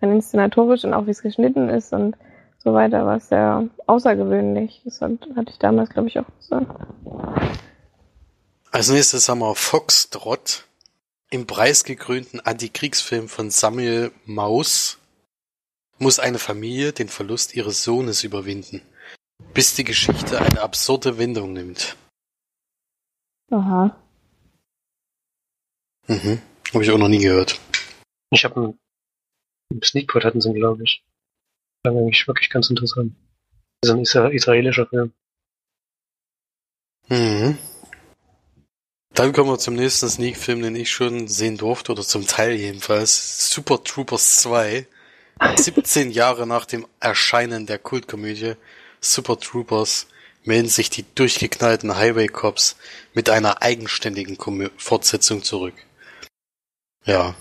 rein 0.03 0.13
inszenatorisch 0.13 0.85
und 0.85 0.95
auch 0.95 1.07
wie 1.07 1.13
es 1.13 1.23
geschnitten 1.23 1.69
ist 1.69 1.93
und 1.93 2.17
so 2.59 2.75
weiter, 2.75 3.07
war 3.07 3.17
es 3.17 3.29
sehr 3.29 3.69
außergewöhnlich. 3.87 4.83
Das 4.85 5.01
hatte 5.01 5.19
ich 5.49 5.59
damals, 5.59 5.91
glaube 5.91 6.09
ich, 6.09 6.19
auch 6.19 6.27
gesagt. 6.39 6.67
Als 8.73 8.89
nächstes 8.89 9.29
haben 9.29 9.41
wir 9.41 9.57
Foxtrot 9.57 10.65
im 11.31 11.47
preisgekrönten 11.47 12.39
Antikriegsfilm 12.39 13.29
von 13.29 13.51
Samuel 13.51 14.13
Maus 14.27 14.99
muss 15.99 16.21
eine 16.21 16.39
Familie 16.39 16.93
den 16.93 17.09
Verlust 17.09 17.57
ihres 17.57 17.83
Sohnes 17.83 18.23
überwinden, 18.23 18.81
bis 19.55 19.75
die 19.75 19.83
Geschichte 19.83 20.41
eine 20.41 20.61
absurde 20.61 21.19
Wendung 21.19 21.53
nimmt. 21.53 21.97
Aha. 23.51 24.01
Mhm. 26.07 26.41
Habe 26.73 26.85
ich 26.85 26.91
auch 26.93 26.99
noch 26.99 27.09
nie 27.09 27.19
gehört. 27.19 27.59
Ich 28.31 28.45
habe 28.45 28.77
einen, 29.73 29.83
Sneakpot 29.83 30.25
hatten 30.25 30.41
sie, 30.41 30.53
glaube 30.53 30.85
ich. 30.85 31.05
Klang 31.83 31.99
eigentlich 31.99 32.27
wirklich 32.29 32.51
ganz 32.51 32.71
interessant. 32.71 33.17
Das 33.81 33.91
ist 33.91 33.97
ein 33.97 34.01
isra 34.03 34.29
israelischer 34.29 34.87
Film. 34.87 35.13
Mhm. 37.09 37.59
Dann 39.21 39.35
kommen 39.35 39.51
wir 39.51 39.59
zum 39.59 39.75
nächsten 39.75 40.09
Sneak-Film, 40.09 40.63
den 40.63 40.75
ich 40.75 40.91
schon 40.91 41.29
sehen 41.29 41.59
durfte, 41.59 41.93
oder 41.93 42.01
zum 42.01 42.27
Teil 42.27 42.53
jedenfalls. 42.53 43.53
Super 43.53 43.85
Troopers 43.85 44.37
2. 44.37 44.87
17 45.57 46.11
Jahre 46.11 46.47
nach 46.47 46.65
dem 46.65 46.87
Erscheinen 47.01 47.67
der 47.67 47.79
Kultkomödie 47.79 48.55
Super 48.99 49.39
Troopers 49.39 50.07
melden 50.45 50.71
sich 50.71 50.89
die 50.89 51.05
durchgeknallten 51.15 51.97
Highway 51.97 52.29
Cops 52.29 52.77
mit 53.13 53.29
einer 53.29 53.61
eigenständigen 53.61 54.39
Komö 54.39 54.71
Fortsetzung 54.79 55.43
zurück. 55.43 55.75
Ja. 57.05 57.35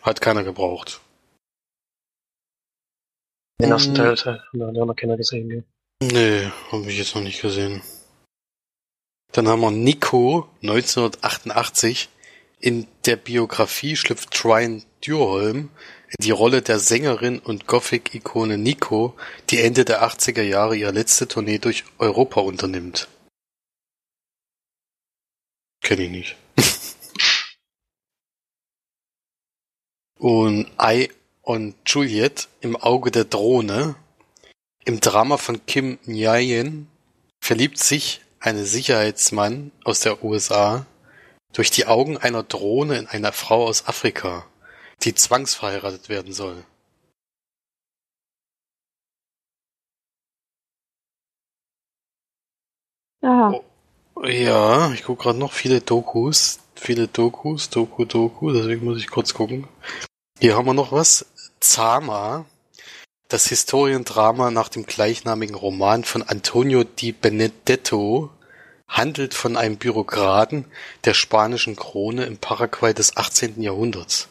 Hat 0.00 0.22
keiner 0.22 0.42
gebraucht. 0.42 1.02
Den 3.60 3.72
ersten 3.72 3.90
Mhm. 3.90 3.96
Teil 3.96 4.10
hat 4.12 4.24
hat 4.24 4.54
noch 4.54 4.96
keiner 4.96 5.18
gesehen. 5.18 5.50
Gell? 5.50 5.64
Nee, 6.00 6.50
habe 6.72 6.90
ich 6.90 6.96
jetzt 6.96 7.14
noch 7.14 7.22
nicht 7.22 7.42
gesehen. 7.42 7.82
Dann 9.36 9.48
haben 9.48 9.60
wir 9.60 9.70
Nico 9.70 10.48
1988. 10.62 12.08
In 12.58 12.86
der 13.04 13.16
Biografie 13.16 13.94
schlüpft 13.94 14.30
Trine 14.30 14.82
Dürholm 15.06 15.68
in 16.08 16.24
die 16.24 16.30
Rolle 16.30 16.62
der 16.62 16.78
Sängerin 16.78 17.40
und 17.40 17.66
Gothic-Ikone 17.66 18.56
Nico, 18.56 19.14
die 19.50 19.60
Ende 19.60 19.84
der 19.84 20.02
80er 20.02 20.40
Jahre 20.40 20.74
ihre 20.74 20.92
letzte 20.92 21.28
Tournee 21.28 21.58
durch 21.58 21.84
Europa 21.98 22.40
unternimmt. 22.40 23.08
Kenn 25.82 26.00
ich 26.00 26.08
nicht. 26.10 26.36
und 30.18 30.66
I 30.80 31.10
on 31.42 31.74
Juliet 31.84 32.48
im 32.62 32.74
Auge 32.74 33.10
der 33.10 33.26
Drohne 33.26 33.96
im 34.86 35.00
Drama 35.00 35.36
von 35.36 35.66
Kim 35.66 35.98
Nyayen 36.06 36.88
verliebt 37.42 37.76
sich 37.78 38.22
eine 38.46 38.64
Sicherheitsmann 38.64 39.72
aus 39.84 40.00
der 40.00 40.22
USA 40.22 40.86
durch 41.52 41.70
die 41.70 41.86
Augen 41.86 42.16
einer 42.16 42.44
Drohne 42.44 42.96
in 42.96 43.06
einer 43.08 43.32
Frau 43.32 43.66
aus 43.66 43.86
Afrika, 43.88 44.46
die 45.02 45.14
zwangsverheiratet 45.14 46.08
werden 46.08 46.32
soll. 46.32 46.64
Aha. 53.22 53.60
Oh. 54.14 54.24
Ja, 54.24 54.92
ich 54.92 55.02
gucke 55.02 55.24
gerade 55.24 55.38
noch 55.38 55.52
viele 55.52 55.80
Dokus, 55.80 56.60
viele 56.76 57.08
Dokus, 57.08 57.68
Doku, 57.68 58.04
Doku, 58.04 58.52
deswegen 58.52 58.84
muss 58.84 58.98
ich 58.98 59.08
kurz 59.08 59.34
gucken. 59.34 59.66
Hier 60.38 60.56
haben 60.56 60.66
wir 60.66 60.74
noch 60.74 60.92
was. 60.92 61.26
Zama, 61.58 62.44
das 63.28 63.48
Historiendrama 63.48 64.50
nach 64.50 64.68
dem 64.68 64.86
gleichnamigen 64.86 65.56
Roman 65.56 66.04
von 66.04 66.22
Antonio 66.22 66.84
Di 66.84 67.12
Benedetto, 67.12 68.30
handelt 68.88 69.34
von 69.34 69.56
einem 69.56 69.76
Bürokraten 69.76 70.64
der 71.04 71.14
spanischen 71.14 71.76
Krone 71.76 72.24
im 72.24 72.38
Paraguay 72.38 72.94
des 72.94 73.16
18. 73.16 73.60
Jahrhunderts. 73.60 74.28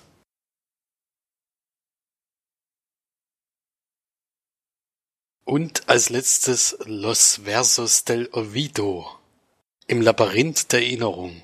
Und 5.43 5.87
als 5.87 6.09
letztes 6.09 6.77
Los 6.85 7.41
Versos 7.43 8.03
del 8.03 8.29
Olvido 8.31 9.07
im 9.85 10.01
Labyrinth 10.01 10.71
der 10.71 10.81
Erinnerung, 10.81 11.43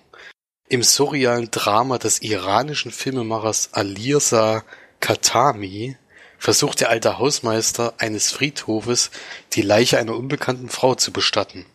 im 0.70 0.82
surrealen 0.82 1.52
Drama 1.52 2.00
des 2.00 2.22
iranischen 2.22 2.92
Filmemachers 2.92 3.74
Alirza 3.74 4.64
Khatami 5.02 5.98
versucht 6.40 6.80
der 6.80 6.90
alte 6.90 7.20
Hausmeister 7.20 7.94
eines 8.00 8.32
Friedhofes, 8.32 9.12
die 9.54 9.62
Leiche 9.62 10.00
einer 10.00 10.16
unbekannten 10.16 10.70
Frau 10.70 10.96
zu 10.96 11.12
bestatten. 11.12 11.66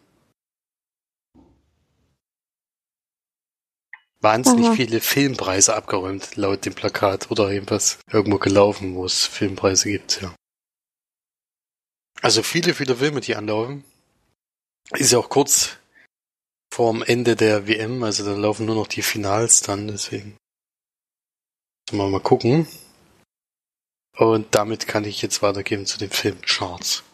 Wahnsinnig 4.21 4.67
Aha. 4.67 4.75
viele 4.75 5.01
Filmpreise 5.01 5.75
abgeräumt, 5.75 6.37
laut 6.37 6.65
dem 6.65 6.75
Plakat, 6.75 7.31
oder 7.31 7.51
irgendwas 7.51 7.99
irgendwo 8.11 8.39
gelaufen, 8.39 8.95
wo 8.95 9.05
es 9.05 9.27
Filmpreise 9.27 9.91
gibt, 9.91 10.23
ja. 10.23 10.35
Also 12.23 12.43
viele, 12.43 12.75
viele 12.75 12.97
Filme, 12.97 13.21
die 13.21 13.37
anlaufen. 13.37 13.85
Ist 14.93 15.13
ja 15.13 15.19
auch 15.19 15.29
kurz 15.29 15.77
vorm 16.73 17.03
Ende 17.03 17.37
der 17.37 17.67
WM, 17.69 18.03
also 18.03 18.25
da 18.25 18.33
laufen 18.33 18.67
nur 18.67 18.75
noch 18.75 18.87
die 18.87 19.03
Finals 19.03 19.61
dann, 19.61 19.89
deswegen. 19.89 20.37
Müssen 21.91 21.99
wir 21.99 22.09
mal 22.09 22.21
gucken. 22.21 22.67
Und 24.17 24.55
damit 24.55 24.87
kann 24.87 25.05
ich 25.05 25.21
jetzt 25.21 25.43
weitergeben 25.43 25.85
zu 25.85 25.99
den 25.99 26.11
Filmcharts. 26.11 27.05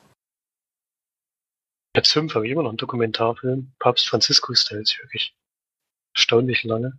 Platz 1.92 2.12
5 2.12 2.34
habe 2.34 2.46
ich 2.46 2.52
immer 2.52 2.62
noch 2.62 2.70
einen 2.70 2.78
Dokumentarfilm. 2.78 3.72
Papst 3.78 4.08
Franziskus, 4.08 4.64
der 4.66 4.80
ist 4.80 4.98
wirklich 5.00 5.34
erstaunlich 6.14 6.64
lange. 6.64 6.98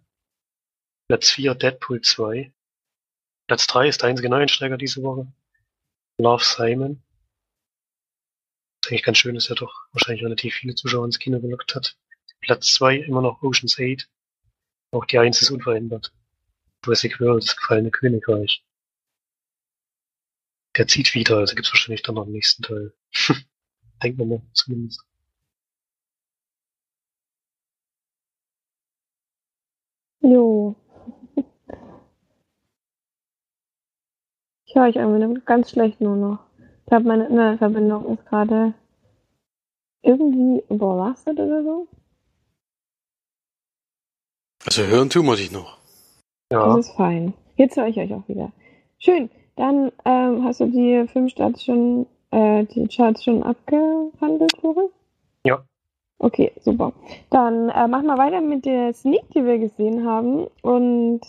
Platz 1.07 1.31
4 1.31 1.55
Deadpool 1.55 2.01
2. 2.01 2.53
Platz 3.47 3.67
3 3.67 3.87
ist 3.87 4.01
der 4.01 4.09
einzige 4.09 4.29
Neuensteiger 4.29 4.77
diese 4.77 5.03
Woche. 5.03 5.31
Love 6.19 6.43
Simon. 6.43 7.03
Was 8.81 8.89
eigentlich 8.89 9.03
ganz 9.03 9.17
schön 9.17 9.35
ist, 9.35 9.49
ja 9.49 9.55
doch 9.55 9.87
wahrscheinlich 9.91 10.23
relativ 10.23 10.55
viele 10.55 10.75
Zuschauer 10.75 11.05
ins 11.05 11.19
Kino 11.19 11.39
gelockt 11.39 11.75
hat. 11.75 11.97
Platz 12.41 12.73
2 12.73 12.97
immer 12.97 13.21
noch 13.21 13.41
Ocean's 13.41 13.79
8. 13.79 14.09
Auch 14.91 15.05
die 15.05 15.17
1 15.17 15.41
ist 15.41 15.51
unverändert. 15.51 16.13
Jurassic 16.83 17.19
World, 17.19 17.43
das 17.43 17.55
gefallene 17.55 17.91
Königreich. 17.91 18.65
Der 20.75 20.87
zieht 20.87 21.13
wieder, 21.13 21.37
also 21.37 21.55
gibt's 21.55 21.71
wahrscheinlich 21.71 22.01
dann 22.01 22.15
noch 22.15 22.23
einen 22.23 22.33
nächsten 22.33 22.63
Teil. 22.63 22.93
Denkt 24.03 24.17
man 24.17 24.27
mal, 24.27 24.41
zumindest. 24.53 25.05
Jo. 30.23 30.75
Ich 34.65 34.75
höre 34.75 34.85
euch 34.87 34.95
irgendwie 34.95 35.41
ganz 35.45 35.69
schlecht 35.69 36.01
nur 36.01 36.15
noch. 36.15 36.39
Ich 36.79 36.85
glaube, 36.87 37.07
meine 37.07 37.27
Internetverbindung 37.27 38.13
ist 38.13 38.25
gerade 38.25 38.73
irgendwie 40.01 40.63
überlastet 40.69 41.39
oder 41.39 41.63
so. 41.63 41.87
Also 44.65 44.83
hören 44.83 45.09
tun 45.09 45.25
wir 45.25 45.35
dich 45.35 45.51
noch. 45.51 45.77
Ja, 46.51 46.67
Das 46.67 46.87
ist 46.87 46.95
fein. 46.95 47.33
Jetzt 47.55 47.77
höre 47.77 47.87
ich 47.87 47.97
euch 47.97 48.13
auch 48.13 48.27
wieder. 48.27 48.51
Schön. 48.97 49.29
Dann 49.55 49.91
ähm, 50.05 50.43
hast 50.45 50.61
du 50.61 50.65
die 50.67 51.05
Filmstarts 51.07 51.63
schon, 51.63 52.07
äh, 52.31 52.65
die 52.65 52.87
Charts 52.87 53.23
schon 53.23 53.43
abgehandelt, 53.43 54.57
Florian? 54.59 54.89
Ja. 55.45 55.65
Okay, 56.23 56.53
super. 56.61 56.93
Dann 57.31 57.67
äh, 57.67 57.85
machen 57.89 58.05
wir 58.05 58.17
weiter 58.17 58.39
mit 58.39 58.63
der 58.63 58.93
Sneak, 58.93 59.29
die 59.35 59.43
wir 59.43 59.57
gesehen 59.57 60.05
haben. 60.07 60.47
Und 60.61 61.19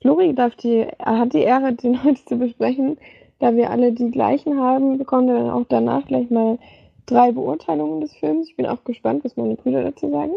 Flori 0.00 0.34
darf 0.34 0.54
die, 0.56 0.86
er 0.96 1.18
hat 1.18 1.34
die 1.34 1.42
Ehre, 1.42 1.74
den 1.74 2.02
heute 2.02 2.24
zu 2.24 2.38
besprechen. 2.38 2.96
Da 3.40 3.54
wir 3.54 3.68
alle 3.68 3.92
die 3.92 4.10
gleichen 4.10 4.58
haben, 4.58 4.96
bekommt 4.96 5.28
er 5.28 5.36
dann 5.36 5.50
auch 5.50 5.66
danach 5.68 6.06
gleich 6.06 6.30
mal 6.30 6.58
drei 7.04 7.32
Beurteilungen 7.32 8.00
des 8.00 8.14
Films. 8.14 8.48
Ich 8.48 8.56
bin 8.56 8.64
auch 8.64 8.84
gespannt, 8.84 9.22
was 9.22 9.36
meine 9.36 9.56
Brüder 9.56 9.82
dazu 9.82 10.08
sagen. 10.08 10.32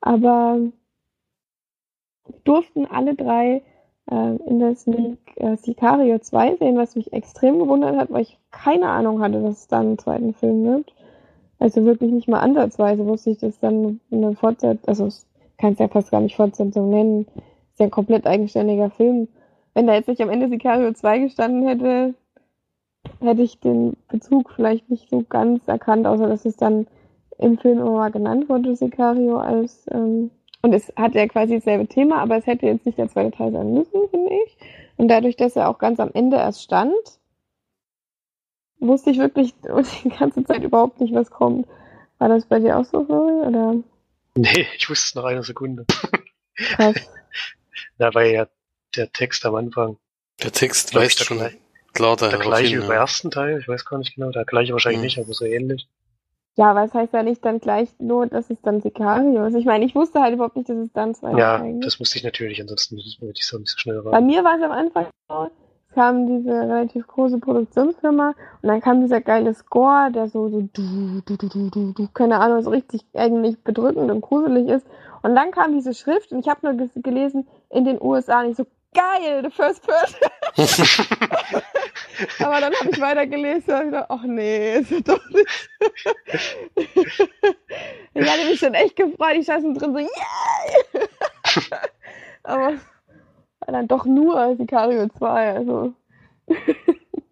Aber 0.00 0.58
durften 2.42 2.84
alle 2.86 3.14
drei 3.14 3.62
äh, 4.10 4.36
in 4.48 4.58
der 4.58 4.74
Sneak 4.74 5.18
äh, 5.36 5.56
Sicario 5.56 6.18
2 6.18 6.56
sehen, 6.56 6.76
was 6.76 6.96
mich 6.96 7.12
extrem 7.12 7.60
gewundert 7.60 7.96
hat, 7.96 8.10
weil 8.10 8.22
ich 8.22 8.40
keine 8.50 8.88
Ahnung 8.88 9.22
hatte, 9.22 9.40
dass 9.40 9.58
es 9.58 9.68
da 9.68 9.78
einen 9.78 9.98
zweiten 9.98 10.34
Film 10.34 10.64
gibt. 10.64 10.94
Also 11.60 11.84
wirklich 11.84 12.10
nicht 12.10 12.26
mal 12.26 12.40
ansatzweise 12.40 13.06
wusste 13.06 13.30
ich, 13.30 13.38
dass 13.38 13.60
dann 13.60 14.00
eine 14.10 14.34
Fortsetzung, 14.34 14.88
also 14.88 15.08
kann 15.58 15.74
es 15.74 15.78
ja 15.78 15.88
fast 15.88 16.10
gar 16.10 16.22
nicht 16.22 16.36
Fortsetzung 16.36 16.88
nennen, 16.88 17.26
ist 17.72 17.78
ja 17.78 17.84
ein 17.84 17.90
komplett 17.90 18.26
eigenständiger 18.26 18.90
Film. 18.90 19.28
Wenn 19.74 19.86
da 19.86 19.94
jetzt 19.94 20.08
nicht 20.08 20.22
am 20.22 20.30
Ende 20.30 20.48
Sicario 20.48 20.92
2 20.92 21.18
gestanden 21.18 21.68
hätte, 21.68 22.14
hätte 23.20 23.42
ich 23.42 23.60
den 23.60 23.96
Bezug 24.08 24.50
vielleicht 24.50 24.90
nicht 24.90 25.10
so 25.10 25.22
ganz 25.28 25.68
erkannt, 25.68 26.06
außer 26.06 26.28
dass 26.28 26.46
es 26.46 26.56
dann 26.56 26.86
im 27.38 27.58
Film 27.58 27.78
immer 27.78 27.92
mal 27.92 28.10
genannt 28.10 28.48
wurde, 28.48 28.74
Sicario, 28.74 29.36
als 29.36 29.86
ähm, 29.90 30.30
und 30.62 30.74
es 30.74 30.92
hat 30.96 31.14
ja 31.14 31.26
quasi 31.26 31.54
dasselbe 31.54 31.86
Thema, 31.86 32.20
aber 32.20 32.36
es 32.36 32.46
hätte 32.46 32.66
jetzt 32.66 32.84
nicht 32.84 32.98
der 32.98 33.08
zweite 33.08 33.30
Teil 33.30 33.52
sein 33.52 33.72
müssen, 33.72 34.08
finde 34.10 34.30
ich. 34.44 34.56
Und 34.96 35.08
dadurch, 35.08 35.36
dass 35.36 35.56
er 35.56 35.68
auch 35.68 35.78
ganz 35.78 36.00
am 36.00 36.10
Ende 36.12 36.36
erst 36.36 36.62
stand, 36.62 36.92
wusste 38.80 39.10
ich 39.10 39.18
wirklich 39.18 39.54
die 40.04 40.08
ganze 40.10 40.44
Zeit 40.44 40.62
überhaupt 40.62 41.00
nicht, 41.00 41.14
was 41.14 41.30
kommt. 41.30 41.66
War 42.18 42.28
das 42.28 42.44
bei 42.46 42.58
dir 42.58 42.78
auch 42.78 42.84
so, 42.84 43.04
Flori? 43.04 43.46
Oder 43.46 43.74
nee, 44.36 44.66
ich 44.76 44.88
wusste 44.90 45.06
es 45.06 45.14
nach 45.14 45.24
einer 45.24 45.42
Sekunde. 45.42 45.86
krass? 46.56 46.96
Da 47.98 48.12
war 48.14 48.24
ja 48.24 48.46
der 48.96 49.10
Text 49.12 49.44
am 49.46 49.54
Anfang, 49.54 49.96
Der 50.42 50.52
Text 50.52 50.94
weist 50.94 51.20
der 51.20 51.24
schon, 51.24 51.36
gleich- 51.38 51.58
klar, 51.92 52.16
Der 52.16 52.38
gleiche 52.38 52.78
hin, 52.80 52.88
ja. 52.88 52.94
ersten 52.94 53.30
Teil, 53.30 53.58
ich 53.60 53.68
weiß 53.68 53.84
gar 53.84 53.98
nicht 53.98 54.14
genau, 54.14 54.30
der 54.30 54.44
gleiche 54.44 54.72
wahrscheinlich 54.72 54.98
Mhm. 55.00 55.04
nicht, 55.04 55.18
aber 55.18 55.32
so 55.32 55.44
ähnlich. 55.44 55.86
Ja, 56.56 56.70
aber 56.72 56.84
es 56.84 56.92
heißt 56.92 57.12
ja 57.14 57.22
nicht 57.22 57.44
dann 57.44 57.60
gleich 57.60 57.88
nur, 57.98 58.26
dass 58.26 58.50
es 58.50 58.60
dann 58.62 58.80
Sicario 58.82 59.46
ist. 59.46 59.54
Ich 59.54 59.64
meine, 59.64 59.84
ich 59.84 59.94
wusste 59.94 60.20
halt 60.20 60.34
überhaupt 60.34 60.56
nicht, 60.56 60.68
dass 60.68 60.76
es 60.76 60.92
dann 60.92 61.14
zwei 61.14 61.32
Ja, 61.38 61.64
das 61.80 62.00
wusste 62.00 62.18
ich 62.18 62.24
natürlich, 62.24 62.60
ansonsten 62.60 62.96
würde 62.96 63.32
ich 63.38 63.46
so 63.46 63.58
nicht 63.58 63.70
so 63.70 63.78
schnell 63.78 64.02
Bei 64.02 64.10
raten. 64.10 64.26
mir 64.26 64.42
war 64.44 64.56
es 64.58 64.62
am 64.62 64.72
Anfang 64.72 65.06
so, 65.28 65.50
kam 65.94 66.26
diese 66.26 66.50
relativ 66.50 67.06
große 67.06 67.38
Produktionsfirma 67.38 68.34
und 68.62 68.68
dann 68.68 68.80
kam 68.80 69.00
dieser 69.00 69.20
geile 69.20 69.54
Score, 69.54 70.10
der 70.12 70.28
so, 70.28 70.48
so 70.48 70.62
du, 70.72 71.20
du, 71.26 71.36
du, 71.36 71.48
du, 71.48 71.70
du, 71.70 71.92
du, 71.92 72.08
keine 72.14 72.38
Ahnung, 72.38 72.62
so 72.62 72.70
richtig 72.70 73.04
eigentlich 73.14 73.62
bedrückend 73.62 74.10
und 74.10 74.20
gruselig 74.20 74.68
ist. 74.68 74.86
Und 75.22 75.34
dann 75.34 75.50
kam 75.50 75.72
diese 75.72 75.92
Schrift 75.94 76.32
und 76.32 76.38
ich 76.40 76.48
habe 76.48 76.60
nur 76.62 76.88
gelesen 76.96 77.46
in 77.68 77.84
den 77.84 78.00
USA 78.00 78.40
und 78.40 78.50
ich 78.50 78.56
so, 78.56 78.64
geil, 78.94 79.42
the 79.42 79.50
first 79.50 79.86
person. 79.86 80.20
Aber 82.40 82.60
dann 82.60 82.74
habe 82.74 82.90
ich 82.90 83.00
weitergelesen 83.00 83.74
und 83.74 83.84
gedacht, 83.86 84.06
ach 84.08 84.22
nee, 84.24 84.78
ist 84.78 85.08
doch 85.08 85.20
nicht. 85.30 85.70
ich 88.14 88.30
hatte 88.30 88.44
mich 88.46 88.58
schon 88.58 88.74
echt 88.74 88.96
gefreut, 88.96 89.36
ich 89.36 89.46
saß 89.46 89.62
drin 89.62 89.92
so, 89.92 89.98
yay! 89.98 90.08
Aber 92.42 92.60
war 92.62 92.72
dann 93.72 93.88
doch 93.88 94.04
nur 94.06 94.56
Sicario 94.56 95.08
2, 95.08 95.52
also. 95.54 95.94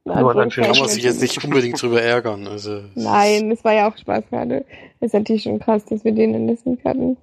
In 0.04 0.14
Nur 0.14 0.32
in 0.32 0.38
Da 0.38 0.42
Anführungszeichen. 0.42 0.72
kann 0.72 0.78
man 0.80 0.88
sich 0.88 1.02
jetzt 1.02 1.20
nicht 1.20 1.44
unbedingt 1.44 1.80
drüber 1.82 2.00
ärgern. 2.02 2.46
Also, 2.46 2.76
es 2.76 2.90
Nein, 2.94 3.50
es 3.50 3.62
war 3.64 3.74
ja 3.74 3.90
auch 3.90 3.96
Spaß 3.96 4.24
gerade. 4.30 4.64
ist 5.00 5.14
natürlich 5.14 5.42
schon 5.42 5.58
krass, 5.58 5.84
dass 5.84 6.04
wir 6.04 6.12
den 6.12 6.34
in 6.34 6.46
der 6.46 6.56
Sneak 6.56 6.84
hatten. 6.84 7.16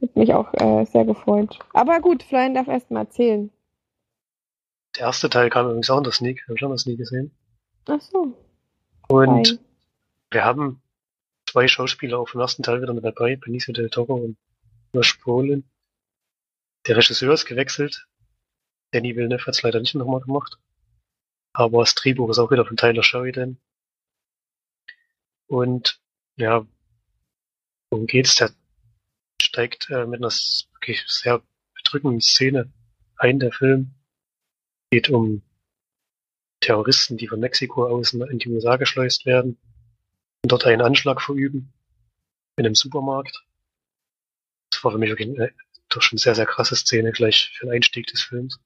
Hat 0.00 0.16
mich 0.16 0.32
auch 0.32 0.52
äh, 0.54 0.86
sehr 0.86 1.04
gefreut. 1.04 1.58
Aber 1.74 2.00
gut, 2.00 2.22
Florian 2.22 2.54
darf 2.54 2.68
erst 2.68 2.90
mal 2.90 3.00
erzählen. 3.00 3.50
Der 4.96 5.06
erste 5.06 5.28
Teil 5.28 5.50
kam 5.50 5.66
übrigens 5.66 5.90
auch 5.90 5.98
in 5.98 6.04
der 6.04 6.12
Sneak, 6.12 6.42
habe 6.44 6.54
ich 6.56 6.62
auch 6.62 6.68
in 6.68 6.72
der 6.72 6.78
Sneak 6.78 6.98
gesehen. 6.98 7.30
Ach 7.86 8.00
so. 8.00 8.32
Und 9.08 9.48
fein. 9.48 9.58
wir 10.30 10.44
haben 10.44 10.82
zwei 11.46 11.68
Schauspieler 11.68 12.18
auch 12.18 12.28
vom 12.28 12.40
ersten 12.40 12.62
Teil 12.62 12.80
wieder 12.80 12.94
mit 12.94 13.04
dabei, 13.04 13.36
Benicio 13.36 13.72
del 13.74 13.90
Toro 13.90 14.14
und 14.14 14.36
Josh 14.94 15.20
Brolin. 15.20 15.64
Der 16.86 16.96
Regisseur 16.96 17.34
ist 17.34 17.44
gewechselt. 17.44 18.06
Danny 18.92 19.14
Villeneuve 19.14 19.46
hat 19.46 19.54
es 19.54 19.62
leider 19.62 19.80
nicht 19.80 19.94
nochmal 19.94 20.20
gemacht. 20.20 20.58
Aber 21.52 21.80
das 21.80 21.94
Drehbuch 21.94 22.30
ist 22.30 22.38
auch 22.38 22.50
wieder 22.50 22.64
von 22.64 22.76
Tyler 22.76 23.02
Sheridan. 23.02 23.58
Und 25.46 26.00
ja, 26.36 26.66
worum 27.90 28.06
geht's? 28.06 28.36
Der 28.36 28.52
steigt 29.42 29.90
äh, 29.90 30.06
mit 30.06 30.20
einer 30.20 30.30
wirklich 30.30 31.04
sehr 31.06 31.42
bedrückenden 31.74 32.20
Szene 32.20 32.72
ein, 33.16 33.40
der 33.40 33.52
Film. 33.52 33.94
Geht 34.90 35.08
um 35.08 35.42
Terroristen, 36.60 37.16
die 37.16 37.28
von 37.28 37.40
Mexiko 37.40 37.86
aus 37.86 38.12
in 38.12 38.38
die 38.38 38.48
USA 38.48 38.76
geschleust 38.76 39.26
werden 39.26 39.58
und 40.42 40.52
dort 40.52 40.66
einen 40.66 40.82
Anschlag 40.82 41.20
verüben 41.20 41.72
in 42.56 42.66
einem 42.66 42.74
Supermarkt. 42.74 43.44
Das 44.70 44.84
war 44.84 44.92
für 44.92 44.98
mich 44.98 45.10
wirklich 45.10 45.28
eine, 45.28 45.52
doch 45.88 46.02
schon 46.02 46.18
sehr, 46.18 46.34
sehr 46.34 46.46
krasse 46.46 46.76
Szene 46.76 47.12
gleich 47.12 47.50
für 47.54 47.66
den 47.66 47.74
Einstieg 47.74 48.06
des 48.06 48.22
Films. 48.22 48.60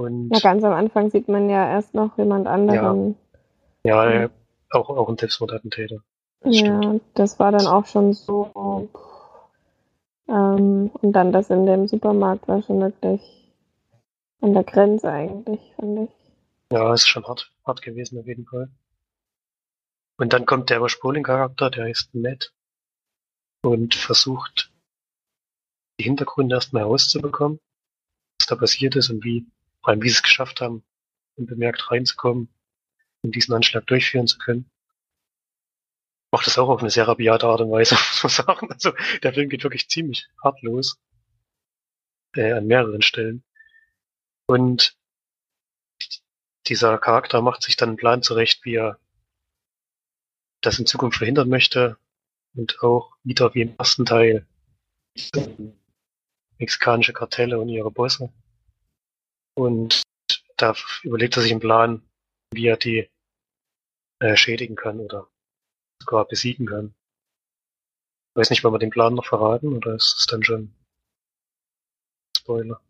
Und 0.00 0.30
Ja, 0.30 0.38
ganz 0.38 0.64
am 0.64 0.72
Anfang 0.72 1.10
sieht 1.10 1.28
man 1.28 1.50
ja 1.50 1.68
erst 1.68 1.92
noch 1.92 2.16
jemand 2.16 2.46
anderen. 2.46 3.16
ja, 3.84 4.04
Mhm. 4.06 4.10
äh, 4.10 4.28
auch, 4.70 4.88
auch 4.88 5.08
ein 5.10 5.18
Selbstmordattentäter. 5.18 5.96
Ja, 5.96 6.00
Das 6.44 6.56
stimmt. 6.56 7.02
das 7.14 7.38
war 7.38 7.52
dann 7.52 7.66
auch 7.66 7.84
schon 7.84 8.14
so. 8.14 8.88
Ähm, 10.26 10.90
und 11.02 11.12
dann 11.12 11.32
das 11.32 11.50
in 11.50 11.66
dem 11.66 11.86
Supermarkt 11.86 12.48
war 12.48 12.62
schon 12.62 12.80
wirklich 12.80 13.20
an 14.40 14.54
der 14.54 14.64
Grenze 14.64 15.10
eigentlich, 15.10 15.60
fand 15.76 16.08
ich. 16.08 16.10
Ja, 16.72 16.94
ist 16.94 17.06
schon 17.08 17.26
hart, 17.26 17.52
hart 17.66 17.82
gewesen 17.82 18.18
auf 18.18 18.26
jeden 18.26 18.46
Fall. 18.46 18.70
Und 20.18 20.32
dann 20.32 20.46
kommt 20.46 20.70
der 20.70 20.78
Überspoling-Charakter, 20.78 21.68
der 21.70 21.84
heißt 21.86 22.14
Matt 22.14 22.54
und 23.62 23.94
versucht, 23.94 24.72
die 25.98 26.04
Hintergründe 26.04 26.54
erstmal 26.54 26.84
herauszubekommen, 26.84 27.58
was 28.38 28.46
da 28.46 28.56
passiert 28.56 28.96
ist 28.96 29.10
und 29.10 29.24
wie, 29.24 29.44
vor 29.82 29.90
allem 29.90 30.02
wie 30.02 30.08
sie 30.08 30.16
es 30.16 30.22
geschafft 30.22 30.60
haben, 30.60 30.84
unbemerkt 31.36 31.90
reinzukommen 31.90 32.48
und 33.22 33.34
diesen 33.34 33.54
Anschlag 33.54 33.86
durchführen 33.86 34.26
zu 34.26 34.38
können. 34.38 34.70
Macht 36.32 36.46
das 36.46 36.58
auch 36.58 36.68
auf 36.68 36.80
eine 36.80 36.90
sehr 36.90 37.08
rabiate 37.08 37.46
Art 37.46 37.60
und 37.60 37.70
Weise, 37.70 37.94
muss 38.22 38.22
man 38.22 38.30
sagen. 38.30 38.72
Also 38.72 38.92
der 39.22 39.32
Film 39.34 39.48
geht 39.48 39.64
wirklich 39.64 39.88
ziemlich 39.88 40.28
hart 40.42 40.62
los. 40.62 40.98
Äh, 42.36 42.52
an 42.52 42.66
mehreren 42.66 43.02
Stellen. 43.02 43.42
Und 44.46 44.96
dieser 46.66 46.98
Charakter 46.98 47.42
macht 47.42 47.62
sich 47.62 47.76
dann 47.76 47.90
einen 47.90 47.98
Plan 47.98 48.22
zurecht, 48.22 48.64
wie 48.64 48.76
er 48.76 49.00
das 50.60 50.78
in 50.78 50.86
Zukunft 50.86 51.18
verhindern 51.18 51.48
möchte 51.48 51.98
und 52.54 52.82
auch 52.82 53.16
wieder 53.24 53.54
wie 53.54 53.62
im 53.62 53.74
ersten 53.78 54.04
Teil 54.04 54.46
mexikanische 56.58 57.12
Kartelle 57.12 57.58
und 57.58 57.68
ihre 57.68 57.90
Bosse. 57.90 58.32
Und 59.60 60.04
da 60.56 60.74
überlegt 61.02 61.36
er 61.36 61.42
sich 61.42 61.50
einen 61.50 61.60
Plan, 61.60 62.02
wie 62.50 62.66
er 62.66 62.78
die 62.78 63.10
äh, 64.20 64.34
schädigen 64.34 64.74
kann 64.74 65.00
oder 65.00 65.28
sogar 66.02 66.26
besiegen 66.26 66.64
kann. 66.64 66.94
Ich 68.30 68.36
weiß 68.36 68.48
nicht, 68.48 68.64
wollen 68.64 68.72
wir 68.72 68.78
den 68.78 68.88
Plan 68.88 69.12
noch 69.12 69.26
verraten 69.26 69.76
oder 69.76 69.96
ist 69.96 70.16
es 70.18 70.24
dann 70.24 70.42
schon 70.42 70.74
Spoiler? 72.38 72.80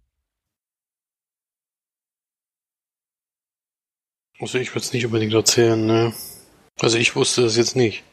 also 4.39 4.59
ich 4.59 4.71
würde 4.71 4.85
es 4.85 4.93
nicht 4.93 5.05
unbedingt 5.05 5.35
erzählen, 5.35 5.85
ne? 5.85 6.15
Also 6.79 6.99
ich 6.99 7.17
wusste 7.17 7.43
das 7.43 7.57
jetzt 7.57 7.75
nicht. 7.75 8.05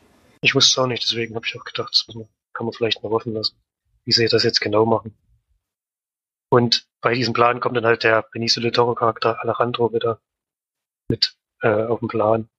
Ich 0.41 0.55
wusste 0.55 0.71
es 0.71 0.83
auch 0.83 0.87
nicht, 0.87 1.03
deswegen 1.03 1.35
habe 1.35 1.45
ich 1.45 1.55
auch 1.55 1.63
gedacht, 1.63 1.93
das 1.93 2.07
kann 2.53 2.65
man 2.65 2.73
vielleicht 2.73 3.03
noch 3.03 3.11
offen 3.11 3.33
lassen, 3.33 3.55
wie 4.03 4.11
sie 4.11 4.27
das 4.27 4.41
jetzt 4.41 4.61
genau 4.61 4.87
machen. 4.87 5.15
Und 6.49 6.86
bei 7.01 7.13
diesem 7.13 7.33
Plan 7.33 7.59
kommt 7.59 7.77
dann 7.77 7.85
halt 7.85 8.03
der 8.03 8.23
Benicio 8.31 8.61
del 8.61 8.71
Toro 8.71 8.95
Charakter 8.95 9.41
Alejandro 9.41 9.93
wieder 9.93 10.21
mit 11.09 11.37
äh, 11.61 11.85
auf 11.85 11.99
den 11.99 12.07
Plan, 12.07 12.49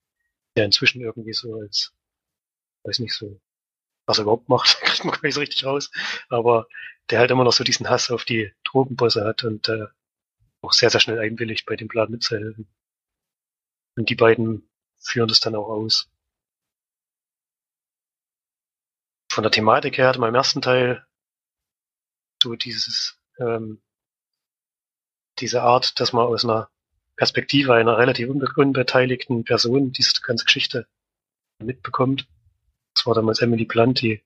der 0.57 0.65
inzwischen 0.65 1.01
irgendwie 1.01 1.33
so 1.33 1.61
als, 1.61 1.95
weiß 2.85 3.01
nicht 3.01 3.15
so, 3.15 3.41
was 4.07 4.19
er 4.19 4.23
überhaupt 4.23 4.49
macht, 4.49 4.81
kriegt 4.81 5.05
man 5.05 5.15
gar 5.15 5.23
nicht 5.23 5.35
so 5.35 5.41
richtig 5.41 5.65
raus, 5.65 5.91
aber 6.29 6.67
der 7.11 7.21
halt 7.21 7.31
immer 7.31 7.45
noch 7.45 7.53
so 7.53 7.65
diesen 7.65 7.89
Hass 7.89 8.11
auf 8.11 8.25
die 8.25 8.53
Drogenbosse 8.65 9.25
hat 9.25 9.45
und 9.45 9.69
äh, 9.69 9.87
auch 10.61 10.73
sehr, 10.73 10.91
sehr 10.91 11.01
schnell 11.01 11.19
einwilligt, 11.19 11.67
bei 11.67 11.77
dem 11.77 11.89
Plan 11.89 12.11
mitzuhelfen. 12.11 12.69
Und 13.97 14.11
die 14.11 14.15
beiden 14.15 14.69
führen 14.99 15.29
das 15.29 15.41
dann 15.41 15.55
auch 15.55 15.69
aus. 15.69 16.11
Von 19.31 19.43
der 19.43 19.53
Thematik 19.53 19.99
her 19.99 20.09
hatte 20.09 20.21
man 20.21 20.31
im 20.31 20.35
ersten 20.35 20.63
Teil 20.63 21.07
so 22.43 22.55
dieses, 22.55 23.21
ähm, 23.39 23.81
diese 25.41 25.63
Art, 25.63 25.99
dass 26.01 26.13
man 26.13 26.27
aus 26.27 26.45
einer 26.45 26.69
Perspektive 27.17 27.75
einer 27.75 27.99
relativ 27.99 28.29
unbe 28.29 28.49
unbeteiligten 28.57 29.45
Person 29.45 29.93
diese 29.93 30.21
ganze 30.21 30.45
Geschichte 30.45 30.87
mitbekommt. 31.59 32.29
Das 32.95 33.07
war 33.07 33.15
damals 33.15 33.41
Emily 33.41 33.65
Blunt, 33.65 34.01
die 34.01 34.23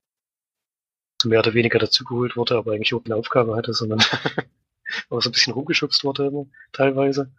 mehr 1.24 1.40
oder 1.40 1.54
weniger 1.54 1.78
dazugeholt 1.78 2.36
wurde, 2.36 2.56
aber 2.56 2.72
eigentlich 2.72 2.92
auch 2.94 3.02
keine 3.02 3.16
Aufgabe 3.16 3.56
hatte, 3.56 3.72
sondern 3.72 4.00
aber 5.10 5.20
so 5.20 5.28
ein 5.28 5.32
bisschen 5.32 5.52
rumgeschubst 5.54 6.04
wurde 6.04 6.26
immer, 6.26 6.46
teilweise. 6.72 7.32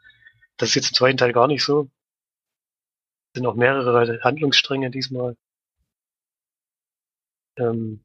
Das 0.58 0.70
ist 0.70 0.76
jetzt 0.76 0.90
im 0.90 0.96
zweiten 0.96 1.18
Teil 1.18 1.34
gar 1.34 1.48
nicht 1.48 1.64
so. 1.64 1.90
Es 3.34 3.40
sind 3.40 3.48
auch 3.48 3.56
mehrere 3.56 4.22
Handlungsstränge 4.24 4.92
diesmal. 4.92 5.36
Ähm, 7.58 8.04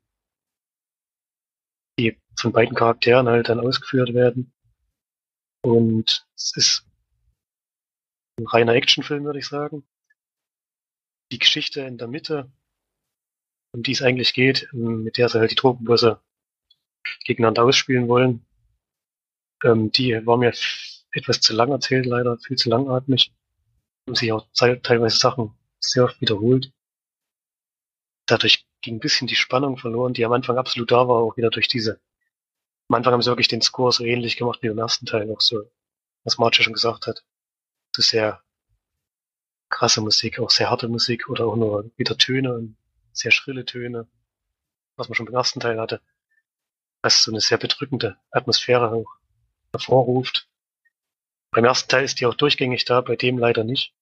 die 1.98 2.18
von 2.36 2.52
beiden 2.52 2.74
Charakteren 2.76 3.28
halt 3.28 3.48
dann 3.48 3.60
ausgeführt 3.60 4.14
werden. 4.14 4.52
Und 5.62 6.26
es 6.36 6.56
ist 6.56 6.86
ein 8.38 8.46
reiner 8.46 8.74
Actionfilm, 8.74 9.24
würde 9.24 9.38
ich 9.38 9.46
sagen. 9.46 9.86
Die 11.32 11.38
Geschichte 11.38 11.82
in 11.82 11.98
der 11.98 12.08
Mitte, 12.08 12.50
um 13.72 13.82
die 13.82 13.92
es 13.92 14.02
eigentlich 14.02 14.32
geht, 14.32 14.68
mit 14.72 15.18
der 15.18 15.28
sie 15.28 15.38
halt 15.38 15.50
die 15.50 15.56
Drogenbosse 15.56 16.20
gegeneinander 17.24 17.64
ausspielen 17.64 18.08
wollen, 18.08 18.46
ähm, 19.64 19.90
die 19.90 20.14
war 20.26 20.36
mir 20.36 20.52
etwas 21.12 21.40
zu 21.40 21.54
lang 21.54 21.70
erzählt, 21.70 22.06
leider 22.06 22.38
viel 22.38 22.56
zu 22.56 22.68
langatmig. 22.68 23.32
Haben 24.06 24.14
sich 24.14 24.32
auch 24.32 24.46
teilweise 24.52 25.18
Sachen 25.18 25.54
sehr 25.80 26.04
oft 26.04 26.20
wiederholt. 26.20 26.72
Dadurch 28.26 28.66
ging 28.82 28.96
ein 28.96 29.00
bisschen 29.00 29.26
die 29.26 29.36
Spannung 29.36 29.76
verloren, 29.78 30.14
die 30.14 30.24
am 30.24 30.32
Anfang 30.32 30.58
absolut 30.58 30.90
da 30.90 31.08
war, 31.08 31.16
auch 31.16 31.36
wieder 31.36 31.50
durch 31.50 31.68
diese. 31.68 32.00
Am 32.88 32.94
Anfang 32.94 33.12
haben 33.12 33.22
sie 33.22 33.28
wirklich 33.28 33.48
den 33.48 33.60
Score 33.60 33.92
so 33.92 34.04
ähnlich 34.04 34.36
gemacht 34.36 34.62
wie 34.62 34.68
im 34.68 34.78
ersten 34.78 35.04
Teil, 35.04 35.30
auch 35.30 35.42
so, 35.42 35.70
was 36.24 36.38
Marcia 36.38 36.64
schon 36.64 36.72
gesagt 36.72 37.06
hat. 37.06 37.22
So 37.94 38.02
sehr 38.02 38.42
krasse 39.68 40.00
Musik, 40.00 40.38
auch 40.38 40.50
sehr 40.50 40.70
harte 40.70 40.88
Musik 40.88 41.28
oder 41.28 41.46
auch 41.46 41.56
nur 41.56 41.90
wieder 41.96 42.16
Töne 42.16 42.54
und 42.54 42.76
sehr 43.12 43.30
schrille 43.30 43.66
Töne, 43.66 44.08
was 44.96 45.08
man 45.08 45.16
schon 45.16 45.26
beim 45.26 45.34
ersten 45.34 45.60
Teil 45.60 45.78
hatte. 45.78 46.00
Was 47.02 47.22
so 47.22 47.30
eine 47.30 47.40
sehr 47.40 47.58
bedrückende 47.58 48.16
Atmosphäre 48.30 48.90
auch 48.90 49.18
hervorruft. 49.70 50.48
Beim 51.50 51.64
ersten 51.64 51.90
Teil 51.90 52.04
ist 52.04 52.20
die 52.20 52.26
auch 52.26 52.34
durchgängig 52.34 52.86
da, 52.86 53.02
bei 53.02 53.16
dem 53.16 53.38
leider 53.38 53.64
nicht. 53.64 53.92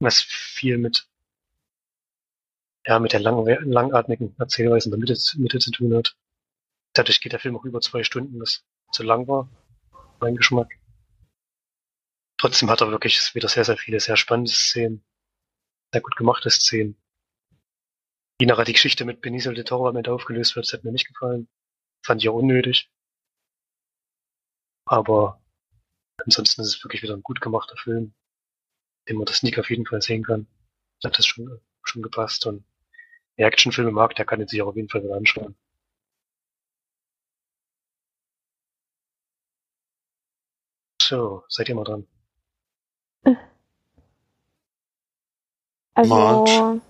Was 0.00 0.20
viel 0.20 0.76
mit, 0.76 1.08
ja, 2.86 2.98
mit 2.98 3.14
der 3.14 3.20
lang, 3.20 3.46
langatmigen 3.64 4.36
Erzählweise 4.38 4.88
in 4.88 4.90
der 4.90 5.00
Mitte, 5.00 5.18
Mitte 5.38 5.58
zu 5.58 5.70
tun 5.70 5.94
hat. 5.94 6.14
Dadurch 6.96 7.20
geht 7.20 7.32
der 7.32 7.40
Film 7.40 7.56
auch 7.58 7.64
über 7.66 7.82
zwei 7.82 8.04
Stunden, 8.04 8.40
was 8.40 8.64
zu 8.90 9.02
lang 9.02 9.28
war. 9.28 9.50
Mein 10.18 10.34
Geschmack. 10.34 10.78
Trotzdem 12.38 12.70
hat 12.70 12.80
er 12.80 12.90
wirklich 12.90 13.34
wieder 13.34 13.48
sehr, 13.48 13.66
sehr 13.66 13.76
viele 13.76 14.00
sehr 14.00 14.16
spannende 14.16 14.50
Szenen. 14.50 15.04
Sehr 15.92 16.00
gut 16.00 16.16
gemachte 16.16 16.48
Szenen. 16.48 16.96
Wie 18.38 18.46
nachher 18.46 18.64
die 18.64 18.72
Geschichte 18.72 19.04
mit 19.04 19.20
Benicio 19.20 19.52
de 19.52 19.64
Toro 19.64 19.88
am 19.88 19.96
Ende 19.96 20.12
aufgelöst 20.12 20.56
wird, 20.56 20.66
das 20.66 20.72
hat 20.72 20.84
mir 20.84 20.92
nicht 20.92 21.08
gefallen. 21.08 21.48
Fand 22.02 22.22
ich 22.22 22.30
auch 22.30 22.34
unnötig. 22.34 22.90
Aber 24.86 25.42
ansonsten 26.24 26.62
ist 26.62 26.68
es 26.68 26.84
wirklich 26.84 27.02
wieder 27.02 27.14
ein 27.14 27.22
gut 27.22 27.42
gemachter 27.42 27.76
Film, 27.76 28.14
den 29.08 29.16
man 29.16 29.26
das 29.26 29.38
Sneak 29.38 29.58
auf 29.58 29.68
jeden 29.68 29.86
Fall 29.86 30.00
sehen 30.00 30.24
kann. 30.24 30.46
Hat 31.04 31.18
das 31.18 31.26
schon, 31.26 31.60
schon 31.82 32.02
gepasst 32.02 32.46
und 32.46 32.64
wer 33.36 33.48
Actionfilme 33.48 33.90
mag, 33.90 34.14
der 34.14 34.24
kann 34.24 34.40
ihn 34.40 34.48
sich 34.48 34.62
auch 34.62 34.68
auf 34.68 34.76
jeden 34.76 34.88
Fall 34.88 35.02
wieder 35.02 35.16
anschauen. 35.16 35.56
So, 41.08 41.44
seid 41.48 41.68
ihr 41.68 41.74
mal 41.76 41.84
dran. 41.84 42.06
Also, 45.94 46.14
Marge. 46.14 46.80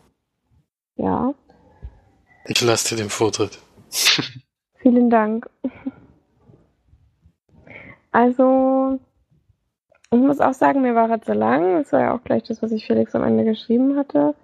ja, 0.96 1.32
Ich 2.46 2.60
lasse 2.60 2.88
dir 2.88 3.02
den 3.02 3.08
Vortritt. 3.10 3.56
vielen 4.78 5.10
Dank. 5.10 5.48
Also, 8.10 8.98
ich 10.10 10.18
muss 10.18 10.40
auch 10.40 10.54
sagen, 10.54 10.82
mir 10.82 10.96
war 10.96 11.08
er 11.08 11.22
zu 11.22 11.34
lang. 11.34 11.82
Das 11.82 11.92
war 11.92 12.00
ja 12.00 12.14
auch 12.16 12.24
gleich 12.24 12.42
das, 12.44 12.62
was 12.62 12.72
ich 12.72 12.84
Felix 12.84 13.14
am 13.14 13.22
Ende 13.22 13.44
geschrieben 13.44 13.96
hatte. 13.96 14.34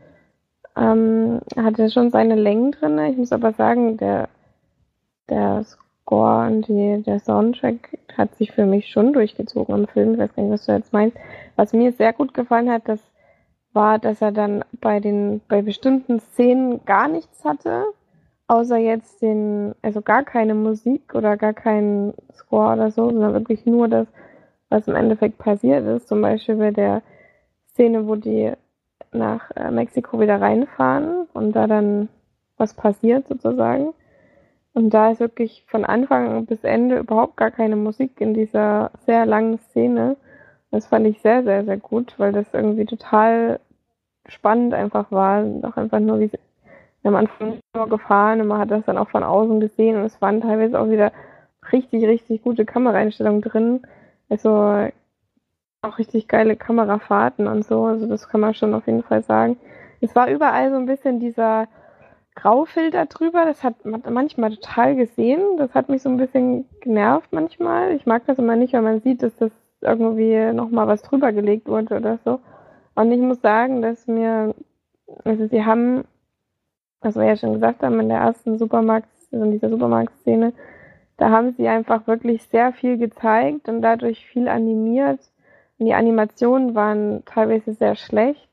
Ähm, 0.76 1.40
er 1.56 1.64
hatte 1.64 1.90
schon 1.90 2.11
seine 2.12 2.37
Längen 2.37 2.70
drin. 2.70 3.00
Ich 3.00 3.16
muss 3.16 3.32
aber 3.32 3.52
sagen, 3.54 3.96
der, 3.96 4.28
der 5.28 5.64
Score 6.02 6.46
und 6.46 6.68
die, 6.68 7.02
der 7.02 7.20
Soundtrack 7.20 7.98
hat 8.16 8.34
sich 8.36 8.52
für 8.52 8.66
mich 8.66 8.88
schon 8.88 9.12
durchgezogen 9.12 9.74
im 9.74 9.88
Film. 9.88 10.14
Ich 10.14 10.18
weiß 10.18 10.34
gar 10.34 10.42
nicht, 10.42 10.52
was 10.52 10.66
du 10.66 10.72
jetzt 10.72 10.92
meinst. 10.92 11.16
Was 11.56 11.72
mir 11.72 11.92
sehr 11.92 12.12
gut 12.12 12.34
gefallen 12.34 12.70
hat, 12.70 12.88
das 12.88 13.00
war, 13.72 13.98
dass 13.98 14.20
er 14.20 14.32
dann 14.32 14.64
bei 14.80 15.00
den, 15.00 15.40
bei 15.48 15.62
bestimmten 15.62 16.20
Szenen 16.20 16.84
gar 16.84 17.08
nichts 17.08 17.44
hatte, 17.44 17.84
außer 18.48 18.76
jetzt 18.76 19.22
den, 19.22 19.74
also 19.82 20.02
gar 20.02 20.24
keine 20.24 20.54
Musik 20.54 21.14
oder 21.14 21.36
gar 21.36 21.54
keinen 21.54 22.14
Score 22.32 22.74
oder 22.74 22.90
so, 22.90 23.08
sondern 23.08 23.32
wirklich 23.32 23.64
nur 23.64 23.88
das, 23.88 24.06
was 24.68 24.88
im 24.88 24.96
Endeffekt 24.96 25.38
passiert 25.38 25.86
ist. 25.86 26.08
Zum 26.08 26.20
Beispiel 26.20 26.56
bei 26.56 26.70
der 26.70 27.02
Szene, 27.70 28.06
wo 28.06 28.16
die 28.16 28.52
nach 29.12 29.50
äh, 29.56 29.70
Mexiko 29.70 30.20
wieder 30.20 30.40
reinfahren 30.40 31.26
und 31.32 31.52
da 31.52 31.66
dann 31.66 32.08
was 32.56 32.74
passiert 32.74 33.28
sozusagen. 33.28 33.94
Und 34.74 34.90
da 34.90 35.11
ist 35.11 35.20
wirklich 35.20 35.64
von 35.68 35.85
Anfang 35.85 36.46
bis 36.46 36.64
Ende 36.64 36.98
überhaupt 36.98 37.37
gar 37.37 37.50
keine 37.50 37.76
Musik 37.76 38.20
in 38.20 38.35
dieser 38.35 38.90
sehr 39.04 39.26
langen 39.26 39.58
Szene. 39.58 40.16
Das 40.70 40.87
fand 40.87 41.06
ich 41.06 41.20
sehr, 41.20 41.42
sehr, 41.44 41.64
sehr 41.64 41.76
gut, 41.76 42.14
weil 42.18 42.32
das 42.32 42.46
irgendwie 42.54 42.87
total 42.87 43.61
spannend 44.26 44.72
einfach 44.72 45.11
war. 45.12 45.44
Auch 45.62 45.76
einfach 45.76 46.00
nur, 46.00 46.20
wie 46.20 46.28
sie 46.28 46.38
am 47.04 47.16
Anfang 47.16 47.58
nur 47.74 47.88
gefahren 47.88 48.40
und 48.40 48.46
man 48.46 48.58
hat 48.58 48.70
das 48.70 48.85
dann 48.85 48.96
auch 48.96 49.11
von 49.11 49.24
außen 49.24 49.61
gesehen 49.61 49.96
und 49.96 50.04
es 50.04 50.20
waren 50.22 50.40
teilweise 50.40 50.80
auch 50.80 50.88
wieder 50.88 51.12
richtig, 51.72 52.04
richtig 52.06 52.42
gute 52.42 52.64
Kameraeinstellungen 52.64 53.42
drin. 53.42 53.82
Also 54.28 54.88
auch 55.82 55.98
richtig 55.98 56.28
geile 56.28 56.56
Kamerafahrten 56.56 57.46
und 57.48 57.64
so. 57.64 57.85
Also 57.85 58.06
das 58.06 58.28
kann 58.28 58.40
man 58.40 58.54
schon 58.54 58.74
auf 58.74 58.87
jeden 58.87 59.02
Fall 59.02 59.22
sagen. 59.22 59.58
Es 60.00 60.14
war 60.14 60.30
überall 60.30 60.70
so 60.70 60.76
ein 60.76 60.87
bisschen 60.87 61.20
dieser 61.20 61.68
Graufilter 62.35 63.07
drüber. 63.07 63.45
Das 63.45 63.62
hat 63.62 63.85
man 63.85 64.03
manchmal 64.11 64.51
total 64.57 64.97
gesehen. 64.97 65.40
Das 65.59 65.75
hat 65.75 65.88
mich 65.88 66.03
so 66.03 66.09
ein 66.09 66.16
bisschen 66.16 66.66
genervt 66.81 67.33
manchmal. 67.33 67.92
Ich 67.92 68.07
mag 68.07 68.25
das 68.27 68.38
immer 68.38 68.57
nicht, 68.57 68.73
wenn 68.73 68.85
man 68.85 69.01
sieht, 69.01 69.23
dass 69.23 69.35
das 69.37 69.53
irgendwie 69.81 70.53
nochmal 70.53 70.87
was 70.87 71.03
drüber 71.03 71.33
gelegt 71.33 71.68
wurde 71.68 71.97
oder 71.97 72.18
so. 72.25 72.40
Und 72.95 73.11
ich 73.12 73.21
muss 73.21 73.40
sagen, 73.40 73.83
dass 73.83 74.07
mir, 74.07 74.55
also 75.25 75.47
sie 75.47 75.64
haben, 75.64 76.05
was 77.01 77.16
wir 77.16 77.25
ja 77.25 77.37
schon 77.37 77.55
gesagt 77.55 77.83
haben, 77.83 78.01
in 78.01 78.09
der 78.09 78.18
ersten 78.18 78.59
Supermarkt, 78.59 79.09
also 79.33 79.45
in 79.45 79.53
dieser 79.53 79.71
Supermarktszene, 79.71 80.53
da 81.16 81.31
haben 81.31 81.53
sie 81.53 81.68
einfach 81.68 82.07
wirklich 82.07 82.45
sehr 82.45 82.73
viel 82.73 82.99
gezeigt 82.99 83.68
und 83.68 83.83
dadurch 83.83 84.27
viel 84.27 84.49
animiert. 84.49 85.21
Und 85.79 85.87
die 85.87 85.95
Animationen 85.95 86.75
waren 86.75 87.25
teilweise 87.25 87.75
sehr 87.75 87.95
schlecht. 87.97 88.49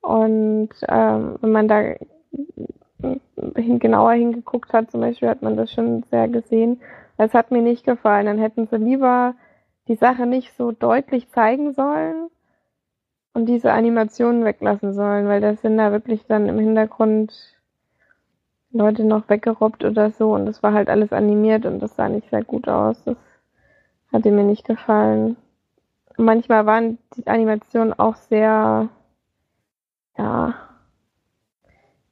Und 0.00 0.70
ähm, 0.88 1.36
wenn 1.40 1.52
man 1.52 1.68
da 1.68 1.94
genauer 3.78 4.12
hingeguckt 4.12 4.72
hat, 4.72 4.90
zum 4.90 5.00
Beispiel, 5.00 5.28
hat 5.28 5.42
man 5.42 5.56
das 5.56 5.72
schon 5.72 6.04
sehr 6.10 6.28
gesehen. 6.28 6.80
Das 7.16 7.34
hat 7.34 7.50
mir 7.50 7.62
nicht 7.62 7.84
gefallen. 7.84 8.26
Dann 8.26 8.38
hätten 8.38 8.66
sie 8.66 8.76
lieber 8.76 9.34
die 9.88 9.96
Sache 9.96 10.26
nicht 10.26 10.56
so 10.56 10.72
deutlich 10.72 11.28
zeigen 11.30 11.72
sollen 11.72 12.30
und 13.34 13.46
diese 13.46 13.72
Animationen 13.72 14.44
weglassen 14.44 14.92
sollen, 14.92 15.26
weil 15.28 15.40
das 15.40 15.60
sind 15.62 15.78
da 15.78 15.92
wirklich 15.92 16.26
dann 16.26 16.48
im 16.48 16.58
Hintergrund 16.58 17.32
Leute 18.72 19.04
noch 19.04 19.28
weggerobbt 19.28 19.84
oder 19.84 20.10
so 20.12 20.32
und 20.34 20.46
das 20.46 20.62
war 20.62 20.72
halt 20.72 20.88
alles 20.88 21.12
animiert 21.12 21.66
und 21.66 21.80
das 21.80 21.96
sah 21.96 22.08
nicht 22.08 22.30
sehr 22.30 22.44
gut 22.44 22.68
aus. 22.68 23.02
Das 23.04 23.16
hatte 24.12 24.30
mir 24.30 24.44
nicht 24.44 24.64
gefallen. 24.64 25.36
Manchmal 26.16 26.66
waren 26.66 26.98
die 27.16 27.26
Animationen 27.26 27.98
auch 27.98 28.14
sehr, 28.14 28.88
ja, 30.16 30.54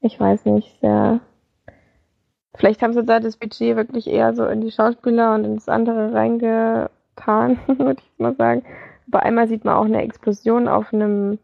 ich 0.00 0.18
weiß 0.18 0.44
nicht, 0.46 0.80
sehr. 0.80 1.20
Vielleicht 2.54 2.82
haben 2.82 2.92
sie 2.92 3.04
da 3.04 3.20
das 3.20 3.36
Budget 3.36 3.76
wirklich 3.76 4.08
eher 4.08 4.34
so 4.34 4.46
in 4.46 4.60
die 4.60 4.72
Schauspieler 4.72 5.34
und 5.34 5.44
ins 5.44 5.68
andere 5.68 6.12
reingetan, 6.12 7.58
würde 7.66 8.02
ich 8.02 8.18
mal 8.18 8.34
sagen. 8.34 8.64
Aber 9.08 9.22
einmal 9.22 9.48
sieht 9.48 9.64
man 9.64 9.76
auch 9.76 9.84
eine 9.84 10.02
Explosion 10.02 10.68
auf 10.68 10.92
einem 10.92 11.38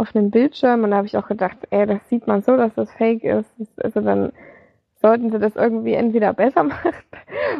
auf 0.00 0.16
einem 0.16 0.30
Bildschirm 0.30 0.82
und 0.82 0.92
da 0.92 0.96
habe 0.96 1.06
ich 1.06 1.16
auch 1.18 1.28
gedacht, 1.28 1.58
ey, 1.70 1.86
das 1.86 2.08
sieht 2.08 2.26
man 2.26 2.42
so, 2.42 2.56
dass 2.56 2.74
das 2.74 2.90
fake 2.92 3.22
ist. 3.22 3.50
Also 3.76 4.00
dann 4.00 4.32
sollten 5.02 5.30
sie 5.30 5.38
das 5.38 5.56
irgendwie 5.56 5.94
entweder 5.94 6.32
besser 6.32 6.62
machen 6.64 6.94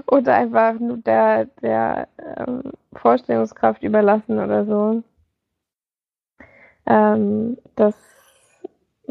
oder 0.06 0.35
einfach 0.35 0.74
nur 0.74 0.96
der, 0.98 1.46
der 1.62 2.09
ähm, 2.18 2.72
Vorstellungskraft 2.94 3.83
überlassen 3.83 4.38
oder 4.38 4.64
so. 4.64 5.02
Ähm, 6.87 7.59
das 7.76 7.94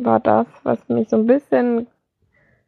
war 0.04 0.20
das, 0.20 0.48
was 0.64 0.88
mich 0.90 1.10
so 1.10 1.18
ein 1.18 1.28
bisschen, 1.28 1.88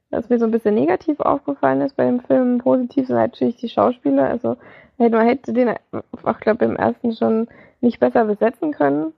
was 0.10 0.30
mir 0.30 0.39
so 0.39 0.46
ein 0.46 0.52
bisschen 0.52 0.76
negativ 0.76 1.20
aufgefallen 1.20 1.82
ist 1.82 1.96
bei 1.96 2.06
dem 2.06 2.22
Film. 2.22 2.60
Positiv 2.60 3.08
sind 3.08 3.15
natürlich 3.15 3.58
die 3.58 3.70
Schauspieler. 3.70 4.30
Also 4.30 4.58
man 4.98 5.26
hätte 5.26 5.54
den, 5.54 5.70
ich 5.70 6.39
glaube, 6.39 6.65
im 6.65 6.76
ersten 6.76 7.13
schon 7.15 7.48
nicht 7.80 8.00
besser 8.00 8.26
besetzen 8.26 8.72
können. 8.72 9.13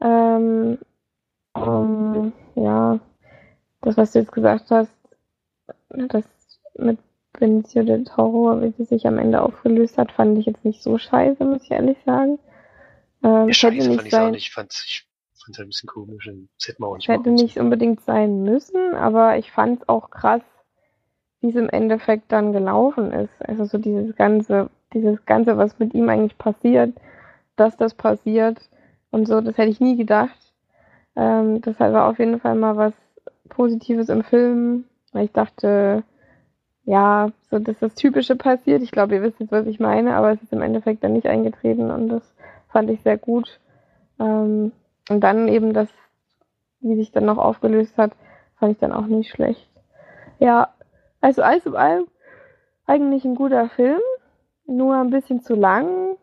Ähm, 0.00 0.78
um, 1.54 2.32
ja, 2.54 3.00
das, 3.80 3.96
was 3.96 4.12
du 4.12 4.20
jetzt 4.20 4.32
gesagt 4.32 4.70
hast, 4.70 4.92
das 5.88 6.24
mit 6.78 6.98
Benicio 7.32 7.82
del 7.82 8.04
Toro, 8.04 8.60
wie 8.62 8.70
sie 8.72 8.84
sich 8.84 9.06
am 9.06 9.18
Ende 9.18 9.42
aufgelöst 9.42 9.98
hat, 9.98 10.12
fand 10.12 10.38
ich 10.38 10.46
jetzt 10.46 10.64
nicht 10.64 10.82
so 10.82 10.98
scheiße, 10.98 11.44
muss 11.44 11.64
ich 11.64 11.70
ehrlich 11.70 11.98
sagen. 12.04 12.38
Ähm, 13.22 13.48
Ja, 13.48 13.54
scheiße 13.54 13.92
fand 13.94 14.06
ich 14.06 14.14
auch 14.14 14.30
nicht. 14.30 14.46
Ich 14.46 14.52
fand's, 14.52 14.84
ich 14.86 15.05
fand's 15.46 15.60
ein 15.60 15.66
bisschen 15.68 15.88
komisch. 15.88 16.30
Das 16.58 16.68
hätte 16.68 16.82
man 16.82 16.90
auch 16.90 16.96
nicht 16.96 17.08
hätte 17.08 17.30
nicht 17.30 17.58
unbedingt 17.58 18.00
sein 18.02 18.42
müssen, 18.42 18.94
aber 18.94 19.38
ich 19.38 19.50
fand 19.52 19.80
es 19.80 19.88
auch 19.88 20.10
krass, 20.10 20.42
wie 21.40 21.50
es 21.50 21.56
im 21.56 21.68
Endeffekt 21.68 22.32
dann 22.32 22.52
gelaufen 22.52 23.12
ist. 23.12 23.32
Also 23.40 23.64
so 23.64 23.78
dieses 23.78 24.16
ganze, 24.16 24.70
dieses 24.92 25.24
ganze, 25.24 25.56
was 25.56 25.78
mit 25.78 25.94
ihm 25.94 26.08
eigentlich 26.08 26.38
passiert, 26.38 26.94
dass 27.56 27.76
das 27.76 27.94
passiert 27.94 28.58
und 29.10 29.26
so, 29.26 29.40
das 29.40 29.56
hätte 29.56 29.70
ich 29.70 29.80
nie 29.80 29.96
gedacht. 29.96 30.38
Ähm, 31.14 31.60
das 31.62 31.78
war 31.80 32.08
auf 32.08 32.18
jeden 32.18 32.40
Fall 32.40 32.56
mal 32.56 32.76
was 32.76 32.92
Positives 33.48 34.08
im 34.08 34.24
Film, 34.24 34.84
weil 35.12 35.26
ich 35.26 35.32
dachte, 35.32 36.02
ja, 36.84 37.30
so 37.50 37.58
dass 37.58 37.78
das 37.78 37.94
Typische 37.94 38.36
passiert. 38.36 38.82
Ich 38.82 38.90
glaube, 38.90 39.14
ihr 39.14 39.22
wisst 39.22 39.40
jetzt, 39.40 39.52
was 39.52 39.66
ich 39.66 39.80
meine, 39.80 40.14
aber 40.14 40.32
es 40.32 40.42
ist 40.42 40.52
im 40.52 40.62
Endeffekt 40.62 41.02
dann 41.04 41.14
nicht 41.14 41.26
eingetreten 41.26 41.90
und 41.90 42.08
das 42.08 42.22
fand 42.68 42.90
ich 42.90 43.00
sehr 43.02 43.16
gut. 43.16 43.60
Ähm, 44.18 44.72
und 45.08 45.20
dann 45.20 45.48
eben 45.48 45.72
das, 45.72 45.88
wie 46.80 46.96
sich 46.96 47.12
dann 47.12 47.24
noch 47.24 47.38
aufgelöst 47.38 47.96
hat, 47.96 48.12
fand 48.58 48.72
ich 48.72 48.78
dann 48.78 48.92
auch 48.92 49.06
nicht 49.06 49.30
schlecht. 49.30 49.68
Ja, 50.38 50.68
also 51.20 51.42
alles 51.42 51.66
in 51.66 51.76
allem 51.76 52.06
eigentlich 52.86 53.24
ein 53.24 53.34
guter 53.34 53.68
Film, 53.68 54.00
nur 54.66 54.96
ein 54.96 55.10
bisschen 55.10 55.40
zu 55.40 55.54
lang. 55.54 56.16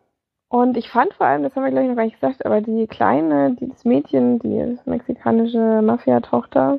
Und 0.48 0.76
ich 0.76 0.88
fand 0.88 1.14
vor 1.14 1.26
allem, 1.26 1.42
das 1.42 1.56
haben 1.56 1.64
wir 1.64 1.70
gleich 1.70 1.88
noch 1.88 1.96
gar 1.96 2.04
nicht 2.04 2.20
gesagt, 2.20 2.46
aber 2.46 2.60
die 2.60 2.86
kleine, 2.86 3.52
die, 3.52 3.68
das 3.68 3.84
Mädchen, 3.84 4.38
die 4.38 4.78
mexikanische 4.84 5.82
Mafia-Tochter, 5.82 6.78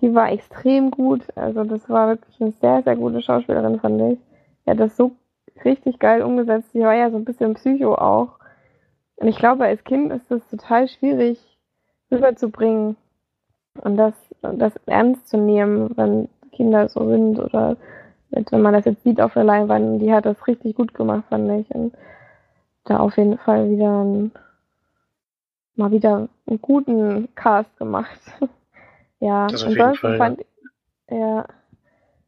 die 0.00 0.14
war 0.14 0.32
extrem 0.32 0.90
gut. 0.90 1.22
Also 1.36 1.64
das 1.64 1.88
war 1.88 2.08
wirklich 2.08 2.40
eine 2.40 2.50
sehr, 2.52 2.82
sehr 2.82 2.96
gute 2.96 3.22
Schauspielerin, 3.22 3.80
fand 3.80 4.00
ich. 4.00 4.18
Die 4.66 4.70
hat 4.70 4.80
das 4.80 4.96
so 4.96 5.12
richtig 5.64 5.98
geil 5.98 6.22
umgesetzt. 6.22 6.72
Sie 6.72 6.80
war 6.80 6.94
ja 6.94 7.10
so 7.10 7.16
ein 7.16 7.24
bisschen 7.24 7.54
Psycho 7.54 7.94
auch. 7.94 8.38
Und 9.16 9.28
ich 9.28 9.36
glaube, 9.36 9.64
als 9.64 9.84
Kind 9.84 10.12
ist 10.12 10.30
das 10.30 10.46
total 10.48 10.88
schwierig 10.88 11.38
rüberzubringen 12.10 12.96
und 13.82 13.96
das, 13.96 14.14
das 14.42 14.72
ernst 14.86 15.28
zu 15.28 15.36
nehmen, 15.36 15.96
wenn 15.96 16.28
Kinder 16.52 16.88
so 16.88 17.08
sind 17.08 17.38
oder 17.38 17.76
wenn 18.30 18.62
man 18.62 18.72
das 18.72 18.84
jetzt 18.84 19.02
sieht 19.04 19.20
auf 19.20 19.34
der 19.34 19.44
Leinwand. 19.44 20.00
Die 20.00 20.12
hat 20.12 20.26
das 20.26 20.46
richtig 20.46 20.76
gut 20.76 20.94
gemacht, 20.94 21.24
fand 21.28 21.50
ich. 21.50 21.70
Und 21.74 21.94
da 22.84 22.98
auf 22.98 23.16
jeden 23.16 23.38
Fall 23.38 23.70
wieder 23.70 24.04
ein, 24.04 24.32
mal 25.76 25.90
wieder 25.90 26.28
einen 26.46 26.60
guten 26.60 27.28
Cast 27.34 27.76
gemacht. 27.76 28.20
ja, 29.20 29.46
Das 29.46 29.64
ansonsten 29.64 29.96
Fall, 29.96 30.16
fand 30.16 30.44
ja. 31.10 31.46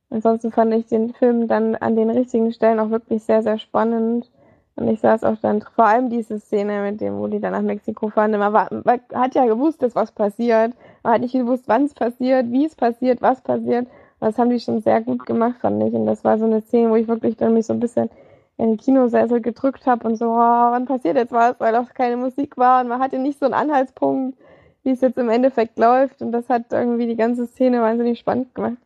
Ansonsten 0.09 0.53
fand 0.53 0.73
ich 0.73 0.87
den 0.87 1.13
Film 1.15 1.49
dann 1.49 1.75
an 1.75 1.97
den 1.97 2.11
richtigen 2.11 2.53
Stellen 2.53 2.79
auch 2.79 2.91
wirklich 2.91 3.25
sehr, 3.25 3.43
sehr 3.43 3.59
spannend. 3.59 4.31
Und 4.77 4.89
ich 4.89 5.01
saß 5.01 5.25
auch 5.25 5.39
dann, 5.41 5.63
vor 5.63 5.87
allem 5.87 6.11
diese 6.11 6.39
Szene 6.39 6.83
mit 6.83 7.01
dem, 7.01 7.19
wo 7.19 7.27
die 7.29 7.41
dann 7.41 7.53
nach 7.53 7.63
Mexiko 7.63 8.11
fahren, 8.11 8.33
man, 8.33 8.53
war, 8.53 8.69
man 8.85 9.01
hat 9.15 9.35
ja 9.35 9.47
gewusst, 9.47 9.83
dass 9.83 9.95
was 9.95 10.13
passiert. 10.13 10.75
Man 11.03 11.15
hat 11.15 11.21
nicht 11.23 11.33
gewusst, 11.33 11.65
wann 11.67 11.85
es 11.85 11.95
passiert, 11.95 12.51
wie 12.51 12.67
es 12.67 12.75
passiert, 12.75 13.23
was 13.23 13.41
passiert. 13.41 13.89
Das 14.21 14.39
haben 14.39 14.51
die 14.51 14.61
schon 14.61 14.83
sehr 14.83 15.01
gut 15.01 15.25
gemacht, 15.25 15.57
fand 15.61 15.83
ich. 15.83 15.95
Und 15.95 16.07
das 16.07 16.25
war 16.25 16.39
so 16.39 16.45
eine 16.45 16.61
Szene, 16.61 16.91
wo 16.91 16.97
ich 16.97 17.09
wirklich 17.09 17.37
dann 17.37 17.55
mich 17.55 17.67
so 17.67 17.73
ein 17.73 17.81
bisschen 17.81 18.11
in 18.59 18.69
den 18.69 18.77
Kinosessel 18.79 19.41
gedrückt 19.41 19.87
habe 19.87 20.07
und 20.07 20.17
so, 20.17 20.27
oh, 20.27 20.37
wann 20.37 20.87
passiert 20.87 21.17
jetzt 21.17 21.33
was, 21.33 21.59
weil 21.59 21.75
auch 21.77 21.93
keine 21.95 22.17
Musik 22.17 22.57
war 22.57 22.81
und 22.81 22.89
man 22.89 23.01
hatte 23.01 23.19
nicht 23.19 23.39
so 23.39 23.47
einen 23.47 23.55
Anhaltspunkt, 23.55 24.39
wie 24.83 24.91
es 24.91 25.01
jetzt 25.01 25.19
im 25.19 25.29
Endeffekt 25.31 25.79
läuft. 25.79 26.23
Und 26.23 26.33
das 26.33 26.49
hat 26.49 26.73
irgendwie 26.73 27.07
die 27.07 27.17
ganze 27.17 27.47
Szene 27.47 27.81
wahnsinnig 27.81 28.19
spannend 28.19 28.55
gemacht. 28.55 28.79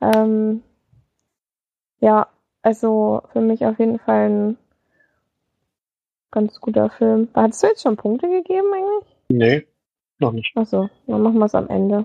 Ähm, 0.00 0.62
ja, 2.00 2.28
also 2.62 3.22
für 3.32 3.40
mich 3.40 3.64
auf 3.66 3.78
jeden 3.78 3.98
Fall 3.98 4.28
ein 4.28 4.58
ganz 6.32 6.60
guter 6.60 6.90
Film. 6.90 7.28
Hattest 7.34 7.62
du 7.62 7.66
jetzt 7.68 7.82
schon 7.82 7.96
Punkte 7.96 8.28
gegeben 8.28 8.66
eigentlich? 8.74 9.16
Nee, 9.28 9.66
noch 10.18 10.32
nicht. 10.32 10.50
Achso, 10.56 10.90
dann 11.06 11.22
machen 11.22 11.38
wir 11.38 11.46
es 11.46 11.54
am 11.54 11.68
Ende. 11.68 12.04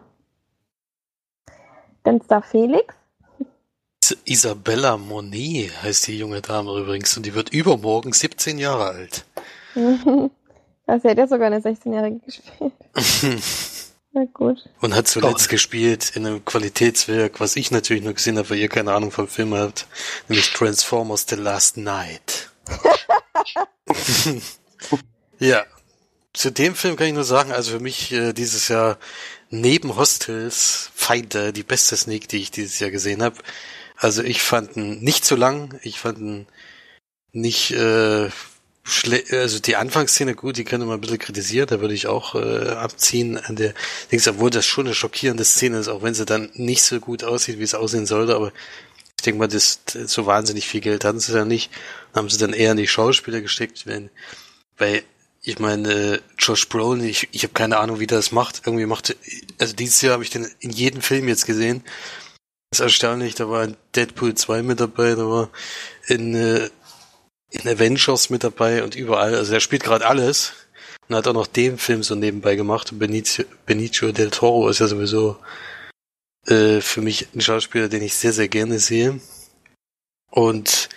Dann 2.04 2.18
ist 2.20 2.30
da 2.30 2.42
Felix. 2.42 2.94
Isabella 4.24 4.98
Monet 4.98 5.72
heißt 5.82 6.08
die 6.08 6.20
junge 6.20 6.42
Dame 6.42 6.80
übrigens 6.80 7.18
und 7.18 7.26
die 7.26 7.34
wird 7.34 7.50
übermorgen 7.52 8.14
17 8.14 8.60
Jahre 8.60 8.86
alt. 8.86 9.26
Also 10.90 11.10
hätte 11.10 11.20
ja 11.20 11.28
sogar 11.28 11.48
eine 11.48 11.60
16-Jährige 11.60 12.20
gespielt. 12.20 12.72
Na 14.14 14.24
gut. 14.34 14.70
Und 14.80 14.96
hat 14.96 15.08
zuletzt 15.08 15.50
gespielt 15.50 16.16
in 16.16 16.26
einem 16.26 16.46
Qualitätswerk, 16.46 17.42
was 17.42 17.58
ich 17.58 17.72
natürlich 17.72 18.04
nur 18.04 18.14
gesehen 18.14 18.38
habe, 18.38 18.50
weil 18.50 18.58
ihr 18.58 18.70
keine 18.70 18.94
Ahnung 18.94 19.12
vom 19.12 19.28
Film 19.28 19.54
habt, 19.54 19.86
nämlich 20.30 20.50
Transformers 20.54 21.26
The 21.28 21.36
Last 21.36 21.76
Night. 21.76 22.52
ja. 25.40 25.66
Zu 26.34 26.52
dem 26.52 26.76
Film 26.76 26.96
kann 26.96 27.08
ich 27.08 27.14
nur 27.14 27.24
sagen, 27.24 27.52
also 27.52 27.72
für 27.72 27.80
mich 27.80 28.12
äh, 28.12 28.32
dieses 28.32 28.68
Jahr 28.68 29.00
neben 29.50 29.96
Hostels 29.96 30.92
Feinde 30.94 31.52
die 31.52 31.64
beste 31.64 31.98
Sneak, 31.98 32.28
die 32.28 32.38
ich 32.38 32.52
dieses 32.52 32.80
Jahr 32.80 32.92
gesehen 32.92 33.24
habe. 33.24 33.38
Also 33.96 34.22
ich 34.22 34.44
fand 34.44 34.78
ihn 34.78 35.00
nicht 35.00 35.26
zu 35.26 35.36
lang, 35.36 35.80
ich 35.82 36.00
fand 36.00 36.20
ihn 36.20 36.48
nicht 37.32 37.72
äh, 37.72 38.30
also 39.32 39.60
die 39.60 39.76
Anfangsszene 39.76 40.34
gut, 40.34 40.58
die 40.58 40.64
könnte 40.64 40.86
man 40.86 40.98
ein 40.98 41.02
bisschen 41.02 41.20
kritisieren, 41.20 41.68
da 41.68 41.82
würde 41.82 41.94
ich 41.94 42.08
auch 42.08 42.36
äh, 42.36 42.70
abziehen 42.70 43.38
an 43.38 43.56
der 43.56 43.74
Dings, 44.12 44.28
obwohl 44.28 44.50
das 44.50 44.66
schon 44.66 44.86
eine 44.86 44.96
schockierende 44.96 45.44
Szene 45.44 45.80
ist, 45.80 45.90
auch 45.90 46.04
wenn 46.04 46.14
sie 46.14 46.26
dann 46.26 46.50
nicht 46.54 46.84
so 46.84 47.00
gut 47.00 47.24
aussieht, 47.24 47.60
wie 47.60 47.64
es 47.64 47.76
aussehen 47.76 48.06
sollte, 48.06 48.36
aber 48.36 48.54
ich 49.20 49.24
denke 49.24 49.40
mal, 49.40 49.48
das, 49.48 49.80
so 50.06 50.26
wahnsinnig 50.26 50.68
viel 50.68 50.82
Geld 50.82 51.04
hatten 51.04 51.20
sie 51.20 51.34
da 51.34 51.44
nicht. 51.44 51.72
Haben 52.14 52.30
sie 52.30 52.38
dann 52.38 52.54
eher 52.54 52.72
in 52.72 52.78
die 52.78 52.88
Schauspieler 52.88 53.42
gesteckt, 53.42 53.86
wenn, 53.86 54.10
weil 54.78 55.04
ich 55.42 55.60
meine, 55.60 55.94
äh, 55.94 56.20
Josh 56.38 56.68
Brolin, 56.68 57.06
ich, 57.06 57.30
ich 57.32 57.44
habe 57.44 57.54
keine 57.54 57.78
Ahnung, 57.78 58.00
wie 58.00 58.08
der 58.08 58.18
das 58.18 58.32
macht. 58.32 58.64
Irgendwie 58.66 58.86
macht, 58.86 59.16
also 59.60 59.74
dieses 59.74 60.02
Jahr 60.02 60.14
habe 60.14 60.24
ich 60.24 60.30
den 60.30 60.48
in 60.60 60.72
jedem 60.72 61.02
Film 61.02 61.28
jetzt 61.28 61.46
gesehen. 61.46 61.84
Das 62.70 62.80
ist 62.80 62.84
erstaunlich, 62.84 63.36
da 63.36 63.50
war 63.50 63.64
in 63.64 63.78
Deadpool 63.96 64.36
2 64.36 64.62
mit 64.62 64.80
dabei, 64.80 65.16
da 65.16 65.26
war 65.30 65.50
in, 66.08 66.36
äh, 66.36 66.70
in 67.52 67.62
Avengers 67.68 68.30
mit 68.30 68.44
dabei 68.44 68.84
und 68.84 68.96
überall. 68.96 69.36
Also 69.36 69.54
er 69.54 69.62
spielt 69.62 69.84
gerade 69.84 70.06
alles 70.06 70.52
und 71.08 71.16
hat 71.16 71.28
auch 71.28 71.34
noch 71.34 71.48
den 71.48 71.78
Film 71.78 72.04
so 72.04 72.16
nebenbei 72.16 72.56
gemacht. 72.56 72.92
Benicio, 73.00 73.46
Benicio 73.66 74.12
del 74.12 74.30
Toro 74.32 74.68
ist 74.70 74.80
ja 74.80 74.88
sowieso 74.88 75.38
äh, 76.48 76.82
für 76.82 77.02
mich 77.02 77.28
ein 77.36 77.42
Schauspieler, 77.42 77.90
den 77.90 78.02
ich 78.02 78.16
sehr, 78.16 78.34
sehr 78.34 78.48
gerne 78.48 78.80
sehe. 78.80 79.20
Und 80.32 80.90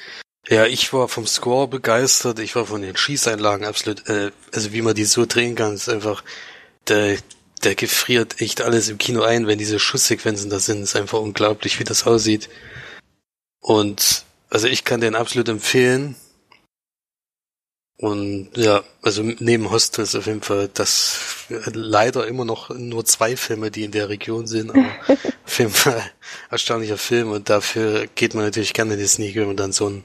ja, 0.48 0.66
ich 0.66 0.92
war 0.92 1.08
vom 1.08 1.26
Score 1.26 1.68
begeistert, 1.68 2.38
ich 2.38 2.56
war 2.56 2.66
von 2.66 2.82
den 2.82 2.96
Schießeinlagen 2.96 3.66
absolut, 3.66 4.08
äh, 4.08 4.32
also 4.52 4.72
wie 4.72 4.82
man 4.82 4.94
die 4.94 5.04
so 5.04 5.26
drehen 5.26 5.54
kann, 5.54 5.74
ist 5.74 5.88
einfach, 5.88 6.24
der, 6.88 7.18
der 7.62 7.74
gefriert 7.74 8.40
echt 8.40 8.62
alles 8.62 8.88
im 8.88 8.98
Kino 8.98 9.22
ein, 9.22 9.46
wenn 9.46 9.58
diese 9.58 9.78
Schusssequenzen 9.78 10.50
da 10.50 10.58
sind, 10.58 10.82
ist 10.82 10.96
einfach 10.96 11.20
unglaublich, 11.20 11.78
wie 11.78 11.84
das 11.84 12.06
aussieht. 12.06 12.48
Und 13.60 14.24
also 14.48 14.66
ich 14.66 14.84
kann 14.84 15.00
den 15.00 15.14
absolut 15.14 15.48
empfehlen. 15.48 16.16
Und 17.98 18.56
ja, 18.56 18.82
also 19.02 19.22
neben 19.22 19.70
Hostels 19.70 20.14
auf 20.14 20.26
jeden 20.26 20.42
Fall, 20.42 20.70
das 20.72 21.46
leider 21.72 22.26
immer 22.26 22.46
noch 22.46 22.70
nur 22.70 23.04
zwei 23.04 23.36
Filme, 23.36 23.70
die 23.70 23.84
in 23.84 23.92
der 23.92 24.08
Region 24.08 24.46
sind, 24.46 24.70
aber 24.70 24.86
Fall 25.50 26.02
erstaunlicher 26.50 26.98
Film 26.98 27.30
und 27.32 27.50
dafür 27.50 28.06
geht 28.14 28.34
man 28.34 28.44
natürlich 28.44 28.72
gerne 28.72 28.94
in 28.94 29.00
die 29.00 29.06
Sneak, 29.06 29.36
wenn 29.36 29.48
man 29.48 29.56
dann 29.56 29.72
so 29.72 29.88
ein 29.88 30.04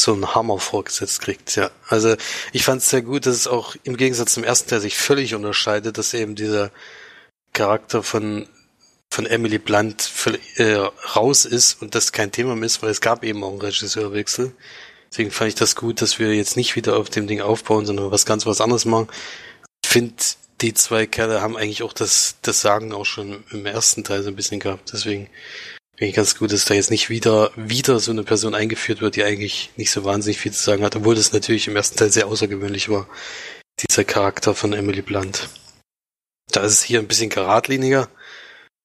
so 0.00 0.12
einen 0.12 0.34
Hammer 0.34 0.58
vorgesetzt 0.58 1.20
kriegt, 1.20 1.56
ja. 1.56 1.70
Also 1.88 2.16
ich 2.52 2.64
fand 2.64 2.82
es 2.82 2.90
sehr 2.90 3.02
gut, 3.02 3.26
dass 3.26 3.34
es 3.34 3.46
auch 3.46 3.74
im 3.82 3.96
Gegensatz 3.96 4.34
zum 4.34 4.44
ersten 4.44 4.70
Teil 4.70 4.80
sich 4.80 4.96
völlig 4.96 5.34
unterscheidet, 5.34 5.98
dass 5.98 6.14
eben 6.14 6.34
dieser 6.34 6.70
Charakter 7.52 8.02
von 8.02 8.48
von 9.10 9.26
Emily 9.26 9.58
Blunt 9.58 10.10
äh, 10.56 10.74
raus 11.16 11.44
ist 11.44 11.80
und 11.80 11.94
das 11.94 12.12
kein 12.12 12.30
Thema 12.30 12.54
mehr 12.54 12.66
ist, 12.66 12.82
weil 12.82 12.90
es 12.90 13.00
gab 13.00 13.24
eben 13.24 13.42
auch 13.42 13.50
einen 13.50 13.60
Regisseurwechsel. 13.60 14.52
Deswegen 15.10 15.30
fand 15.30 15.48
ich 15.48 15.54
das 15.54 15.74
gut, 15.74 16.02
dass 16.02 16.18
wir 16.18 16.34
jetzt 16.34 16.56
nicht 16.56 16.76
wieder 16.76 16.96
auf 16.96 17.08
dem 17.08 17.26
Ding 17.26 17.40
aufbauen, 17.40 17.86
sondern 17.86 18.10
was 18.10 18.26
ganz 18.26 18.44
was 18.44 18.60
anderes 18.60 18.84
machen. 18.84 19.08
Ich 19.82 19.88
finde, 19.88 20.14
die 20.60 20.74
zwei 20.74 21.06
Kerle 21.06 21.40
haben 21.40 21.56
eigentlich 21.56 21.82
auch 21.82 21.92
das, 21.92 22.36
das 22.42 22.60
Sagen 22.60 22.92
auch 22.92 23.04
schon 23.04 23.44
im 23.50 23.66
ersten 23.66 24.04
Teil 24.04 24.22
so 24.22 24.28
ein 24.28 24.36
bisschen 24.36 24.60
gehabt. 24.60 24.92
Deswegen 24.92 25.28
finde 25.96 26.10
ich 26.10 26.16
ganz 26.16 26.36
gut, 26.36 26.52
dass 26.52 26.64
da 26.64 26.74
jetzt 26.74 26.90
nicht 26.90 27.10
wieder, 27.10 27.52
wieder 27.56 28.00
so 28.00 28.10
eine 28.10 28.24
Person 28.24 28.54
eingeführt 28.54 29.00
wird, 29.00 29.16
die 29.16 29.24
eigentlich 29.24 29.70
nicht 29.76 29.90
so 29.90 30.04
wahnsinnig 30.04 30.38
viel 30.38 30.52
zu 30.52 30.62
sagen 30.62 30.82
hat, 30.82 30.96
obwohl 30.96 31.14
das 31.14 31.32
natürlich 31.32 31.68
im 31.68 31.76
ersten 31.76 31.96
Teil 31.96 32.10
sehr 32.10 32.26
außergewöhnlich 32.26 32.88
war. 32.88 33.08
Dieser 33.80 34.04
Charakter 34.04 34.54
von 34.54 34.72
Emily 34.72 35.02
Blunt. 35.02 35.48
Da 36.50 36.62
ist 36.62 36.72
es 36.72 36.82
hier 36.82 36.98
ein 36.98 37.08
bisschen 37.08 37.30
geradliniger, 37.30 38.08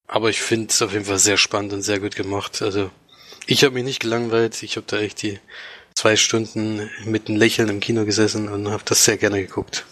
aber 0.07 0.29
ich 0.29 0.41
finde 0.41 0.67
es 0.69 0.81
auf 0.81 0.93
jeden 0.93 1.05
Fall 1.05 1.17
sehr 1.17 1.37
spannend 1.37 1.73
und 1.73 1.81
sehr 1.81 1.99
gut 1.99 2.15
gemacht. 2.15 2.61
Also 2.61 2.91
ich 3.47 3.63
habe 3.63 3.73
mich 3.73 3.83
nicht 3.83 4.01
gelangweilt, 4.01 4.61
ich 4.61 4.75
habe 4.75 4.85
da 4.87 4.99
echt 4.99 5.23
die 5.23 5.39
zwei 5.95 6.15
Stunden 6.15 6.89
mit 7.05 7.27
einem 7.27 7.37
Lächeln 7.37 7.69
im 7.69 7.79
Kino 7.79 8.05
gesessen 8.05 8.49
und 8.49 8.69
habe 8.69 8.83
das 8.85 9.05
sehr 9.05 9.17
gerne 9.17 9.41
geguckt. 9.41 9.85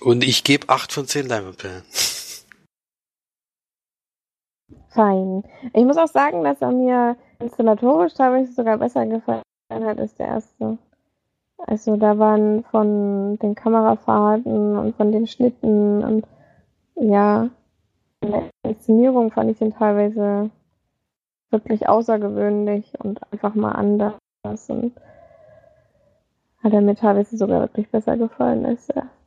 Und 0.00 0.24
ich 0.24 0.44
gebe 0.44 0.68
acht 0.68 0.92
von 0.92 1.06
zehn 1.06 1.28
Leinwandperlen. 1.28 1.82
Fein. 4.88 5.44
Ich 5.74 5.84
muss 5.84 5.98
auch 5.98 6.08
sagen, 6.08 6.42
dass 6.42 6.60
er 6.60 6.72
mir 6.72 7.16
installatorisch 7.38 8.14
teilweise 8.14 8.52
sogar 8.52 8.78
besser 8.78 9.06
gefallen 9.06 9.42
hat 9.70 9.98
als 9.98 10.14
der 10.14 10.26
erste. 10.26 10.78
Also 11.58 11.96
da 11.96 12.18
waren 12.18 12.64
von 12.64 13.38
den 13.38 13.54
Kamerafahrten 13.54 14.78
und 14.78 14.96
von 14.96 15.12
den 15.12 15.26
Schnitten 15.26 16.02
und 16.02 16.26
ja, 16.96 17.50
in 18.20 18.30
der 18.30 18.50
Inszenierung 18.62 19.30
fand 19.30 19.50
ich 19.50 19.58
den 19.58 19.72
teilweise 19.72 20.50
wirklich 21.50 21.88
außergewöhnlich 21.88 22.98
und 23.00 23.20
einfach 23.32 23.54
mal 23.54 23.72
anders. 23.72 24.14
Und 24.68 24.92
hat 26.62 26.72
er 26.72 26.80
mir 26.80 26.96
teilweise 26.96 27.36
sogar 27.36 27.60
wirklich 27.60 27.90
besser 27.90 28.16
gefallen 28.16 28.64
als 28.64 28.86
der 28.86 28.96
erste. 28.96 29.19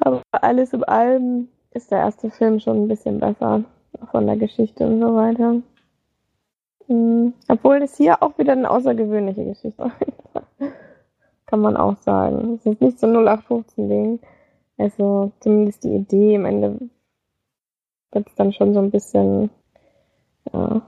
Aber 0.00 0.22
alles 0.30 0.72
im 0.72 0.84
allem 0.84 1.48
ist 1.72 1.90
der 1.90 1.98
erste 1.98 2.30
Film 2.30 2.60
schon 2.60 2.84
ein 2.84 2.88
bisschen 2.88 3.20
besser 3.20 3.64
von 4.10 4.26
der 4.26 4.36
Geschichte 4.36 4.86
und 4.86 5.00
so 5.00 5.14
weiter. 5.14 5.62
Mhm. 6.88 7.34
Obwohl 7.48 7.82
es 7.82 7.96
hier 7.96 8.22
auch 8.22 8.38
wieder 8.38 8.52
eine 8.52 8.70
außergewöhnliche 8.70 9.44
Geschichte 9.44 9.78
war. 9.78 9.92
Kann 11.46 11.60
man 11.60 11.76
auch 11.76 11.96
sagen. 11.98 12.54
Es 12.54 12.66
ist 12.66 12.80
nicht 12.80 12.98
so 12.98 13.06
0815-Ding. 13.06 14.20
Also 14.78 15.32
zumindest 15.40 15.84
die 15.84 15.94
Idee 15.94 16.34
im 16.34 16.44
Ende 16.44 16.78
wird 18.12 18.28
es 18.28 18.34
dann 18.34 18.52
schon 18.52 18.74
so 18.74 18.80
ein 18.80 18.90
bisschen, 18.90 19.50
ja, 20.52 20.82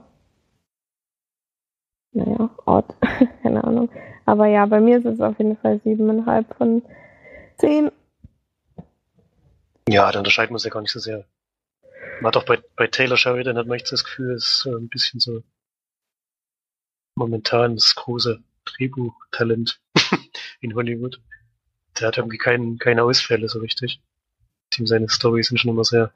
naja, 2.11 2.49
Ort, 2.65 2.95
keine 3.43 3.63
Ahnung. 3.63 3.89
Aber 4.25 4.47
ja, 4.47 4.65
bei 4.65 4.79
mir 4.79 4.97
ist 4.97 5.05
es 5.05 5.21
auf 5.21 5.37
jeden 5.37 5.57
Fall 5.57 5.79
siebeneinhalb 5.83 6.53
von 6.55 6.83
zehn. 7.57 7.91
Ja, 9.91 10.11
da 10.11 10.19
unterscheiden 10.19 10.51
wir 10.51 10.55
uns 10.55 10.63
ja 10.63 10.69
gar 10.69 10.81
nicht 10.81 10.91
so 10.91 10.99
sehr. 10.99 11.27
Man 12.21 12.27
hat 12.27 12.37
auch 12.37 12.45
bei, 12.45 12.61
bei 12.75 12.85
Taylor 12.85 13.17
Sheridan 13.17 13.57
hat 13.57 13.65
man 13.65 13.77
echt 13.77 13.91
das 13.91 14.03
Gefühl, 14.03 14.33
es 14.33 14.59
ist 14.59 14.67
ein 14.67 14.87
bisschen 14.87 15.19
so 15.19 15.41
momentan 17.15 17.75
das 17.75 17.95
große 17.95 18.43
Drehbuchtalent 18.65 19.81
in 20.61 20.75
Hollywood. 20.75 21.19
Der 21.99 22.09
hat 22.09 22.17
irgendwie 22.17 22.37
kein, 22.37 22.77
keine 22.77 23.03
Ausfälle 23.03 23.49
so 23.49 23.59
richtig. 23.59 23.99
Team 24.69 24.85
seine 24.85 25.09
Storys 25.09 25.47
sind 25.47 25.57
schon 25.57 25.71
immer 25.71 25.83
sehr 25.83 26.13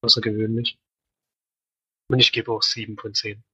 außergewöhnlich. 0.00 0.78
Und 2.08 2.20
ich 2.20 2.32
gebe 2.32 2.50
auch 2.52 2.62
sieben 2.62 2.96
von 2.96 3.12
zehn. 3.12 3.44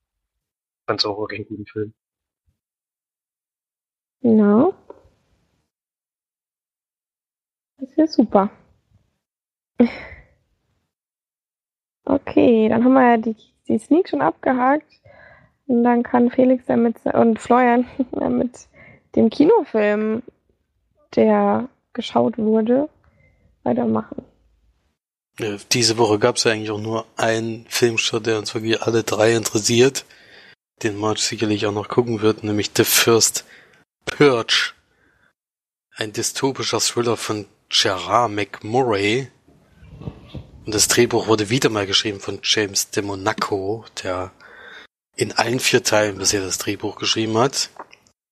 Fand's 0.87 1.05
auch 1.05 1.19
wirklich 1.19 1.41
einen 1.41 1.49
guten 1.49 1.67
Film. 1.67 1.95
Ja. 4.21 4.73
Das 7.79 7.91
ist 7.91 7.97
ja 7.97 8.07
super. 8.07 8.51
Okay, 12.05 12.69
dann 12.69 12.85
haben 12.85 12.93
wir 12.95 13.11
ja 13.11 13.17
die, 13.17 13.37
die 13.69 13.79
Sneak 13.79 14.09
schon 14.09 14.21
abgehakt. 14.21 14.87
Und 15.67 15.85
dann 15.85 16.03
kann 16.03 16.31
Felix 16.31 16.65
damit 16.67 16.97
und 17.07 17.39
Florian 17.39 17.87
mit 18.31 18.67
dem 19.15 19.31
Kinofilm, 19.31 20.23
der 21.15 21.69
geschaut 21.93 22.39
wurde, 22.39 22.89
weitermachen. 23.63 24.25
Diese 25.73 25.97
Woche 25.97 26.19
gab 26.19 26.37
es 26.37 26.45
ja 26.45 26.53
eigentlich 26.53 26.71
auch 26.71 26.81
nur 26.81 27.07
einen 27.17 27.65
Filmstart, 27.69 28.27
der 28.27 28.39
uns 28.39 28.55
wirklich 28.55 28.83
alle 28.83 29.05
drei 29.05 29.35
interessiert, 29.35 30.05
den 30.83 30.99
Marge 30.99 31.21
sicherlich 31.21 31.67
auch 31.67 31.73
noch 31.73 31.89
gucken 31.89 32.21
wird, 32.21 32.45
nämlich 32.45 32.71
The 32.77 32.85
First 32.85 33.45
Purge. 34.05 34.73
Ein 35.97 36.13
dystopischer 36.13 36.81
Thriller 36.81 37.17
von 37.17 37.47
Gerard 37.69 38.33
McMurray. 38.33 39.29
Und 40.01 40.75
das 40.75 40.89
Drehbuch 40.89 41.27
wurde 41.27 41.51
wieder 41.51 41.71
mal 41.71 41.87
geschrieben 41.87 42.21
von 42.21 42.41
James 42.43 42.91
de 42.91 43.03
Monaco, 43.03 43.85
der 44.03 44.33
in 45.17 45.33
allen 45.33 45.61
vier 45.61 45.83
Teilen 45.83 46.19
bisher 46.19 46.41
das 46.41 46.59
Drehbuch 46.59 46.97
geschrieben 46.97 47.37
hat. 47.39 47.71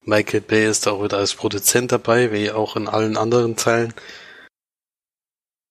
Michael 0.04 0.40
Bay 0.40 0.68
ist 0.68 0.88
auch 0.88 1.02
wieder 1.02 1.18
als 1.18 1.34
Produzent 1.34 1.92
dabei, 1.92 2.32
wie 2.32 2.50
auch 2.50 2.76
in 2.76 2.88
allen 2.88 3.16
anderen 3.16 3.56
Teilen. 3.56 3.92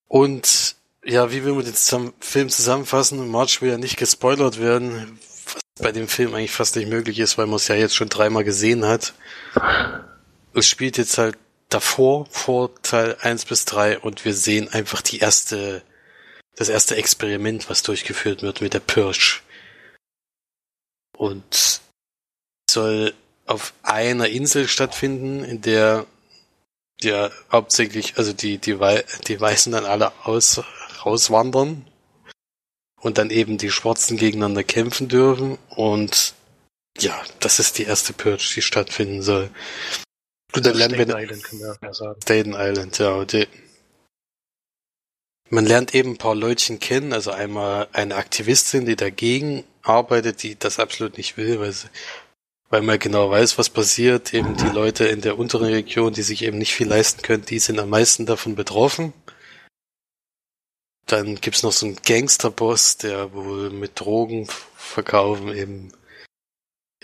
Und 0.08 0.76
ja, 1.04 1.32
wie 1.32 1.44
will 1.44 1.54
man 1.54 1.66
den 1.66 2.14
Film 2.20 2.50
zusammenfassen? 2.50 3.30
March 3.30 3.62
will 3.62 3.72
ja 3.72 3.78
nicht 3.78 3.98
gespoilert 3.98 4.60
werden, 4.60 5.20
was 5.46 5.62
bei 5.80 5.92
dem 5.92 6.08
Film 6.08 6.34
eigentlich 6.34 6.52
fast 6.52 6.76
nicht 6.76 6.90
möglich 6.90 7.20
ist, 7.20 7.38
weil 7.38 7.48
man 7.48 7.56
es 7.56 7.68
ja 7.68 7.76
jetzt 7.76 7.96
schon 7.96 8.10
dreimal 8.10 8.44
gesehen 8.44 8.86
hat. 8.86 9.14
Es 10.54 10.68
spielt 10.68 10.98
jetzt 10.98 11.18
halt 11.18 11.38
davor, 11.69 12.27
vor 12.30 12.73
Teil 12.82 13.17
1 13.21 13.45
bis 13.45 13.65
3 13.65 13.99
und 13.99 14.25
wir 14.25 14.34
sehen 14.34 14.69
einfach 14.69 15.01
die 15.01 15.19
erste, 15.19 15.82
das 16.56 16.69
erste 16.69 16.95
Experiment, 16.95 17.69
was 17.69 17.84
durchgeführt 17.84 18.41
wird 18.41 18.62
mit 18.62 18.73
der 18.73 18.80
Purge. 18.80 19.41
Und 21.17 21.82
soll 22.69 23.13
auf 23.45 23.73
einer 23.82 24.27
Insel 24.27 24.67
stattfinden, 24.67 25.43
in 25.43 25.62
der 25.62 26.06
ja 27.01 27.30
hauptsächlich, 27.51 28.17
also 28.17 28.34
die, 28.34 28.58
die, 28.58 28.77
die 29.27 29.41
Weißen 29.41 29.71
dann 29.71 29.86
alle 29.86 30.12
aus, 30.25 30.62
rauswandern 31.06 31.88
und 33.01 33.17
dann 33.17 33.30
eben 33.30 33.58
die 33.58 33.71
Schwarzen 33.71 34.17
gegeneinander 34.17 34.63
kämpfen 34.63 35.08
dürfen 35.08 35.58
und 35.69 36.34
ja, 36.99 37.19
das 37.39 37.60
ist 37.60 37.77
die 37.77 37.84
erste 37.84 38.13
Purge, 38.13 38.51
die 38.56 38.62
stattfinden 38.62 39.21
soll. 39.21 39.51
Und 40.56 40.66
dann 40.66 40.76
lernen 40.76 40.96
Staten 40.96 41.10
wir 41.10 41.18
Island, 41.18 41.44
kann 41.44 41.60
man 41.60 41.76
ja 41.82 41.94
sagen. 41.94 42.22
Staten 42.22 42.54
Island, 42.54 42.98
ja. 43.00 43.26
Die, 43.26 43.48
man 45.50 45.66
lernt 45.66 45.96
eben 45.96 46.12
ein 46.12 46.18
paar 46.18 46.36
Leutchen 46.36 46.80
kennen, 46.80 47.14
also 47.14 47.32
einmal 47.32 47.88
eine 47.94 48.16
Aktivistin, 48.16 48.86
die 48.86 48.96
dagegen 48.96 49.64
arbeitet, 49.82 50.44
die 50.44 50.58
das 50.58 50.80
absolut 50.80 51.18
nicht 51.18 51.38
will, 51.38 51.60
weil, 51.60 51.72
sie, 51.72 51.88
weil 52.70 52.82
man 52.82 53.00
genau 53.00 53.30
weiß, 53.30 53.58
was 53.58 53.70
passiert. 53.70 54.34
Eben 54.34 54.58
die 54.58 54.70
Leute 54.70 55.06
in 55.06 55.22
der 55.22 55.38
unteren 55.38 55.68
Region, 55.68 56.14
die 56.14 56.24
sich 56.24 56.44
eben 56.44 56.58
nicht 56.58 56.74
viel 56.74 56.88
leisten 56.88 57.22
können, 57.22 57.46
die 57.46 57.60
sind 57.60 57.80
am 57.80 57.90
meisten 57.90 58.26
davon 58.26 58.56
betroffen. 58.56 59.14
Dann 61.06 61.36
gibt's 61.36 61.64
noch 61.64 61.72
so 61.72 61.86
einen 61.86 61.96
Gangsterboss, 62.06 62.98
der 62.98 63.34
wohl 63.34 63.70
mit 63.70 64.00
Drogen 64.00 64.48
verkaufen 64.76 65.56
eben 65.56 65.94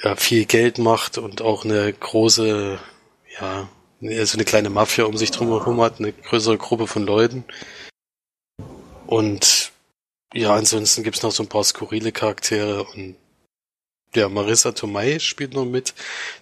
ja, 0.01 0.15
viel 0.17 0.45
Geld 0.45 0.77
macht 0.77 1.17
und 1.17 1.41
auch 1.41 1.63
eine 1.63 1.93
große, 1.93 2.79
ja, 3.39 3.69
also 4.01 4.37
eine 4.37 4.45
kleine 4.45 4.69
Mafia 4.69 5.05
um 5.05 5.17
sich 5.17 5.31
drumherum 5.31 5.81
hat, 5.81 5.99
eine 5.99 6.13
größere 6.13 6.57
Gruppe 6.57 6.87
von 6.87 7.03
Leuten. 7.03 7.45
Und 9.07 9.71
ja, 10.33 10.53
ansonsten 10.53 11.03
gibt's 11.03 11.21
noch 11.23 11.31
so 11.31 11.43
ein 11.43 11.49
paar 11.49 11.63
skurrile 11.63 12.11
Charaktere 12.11 12.83
und 12.83 13.15
ja, 14.15 14.29
Marissa 14.29 14.73
Tomei 14.73 15.19
spielt 15.19 15.53
noch 15.53 15.65
mit. 15.65 15.93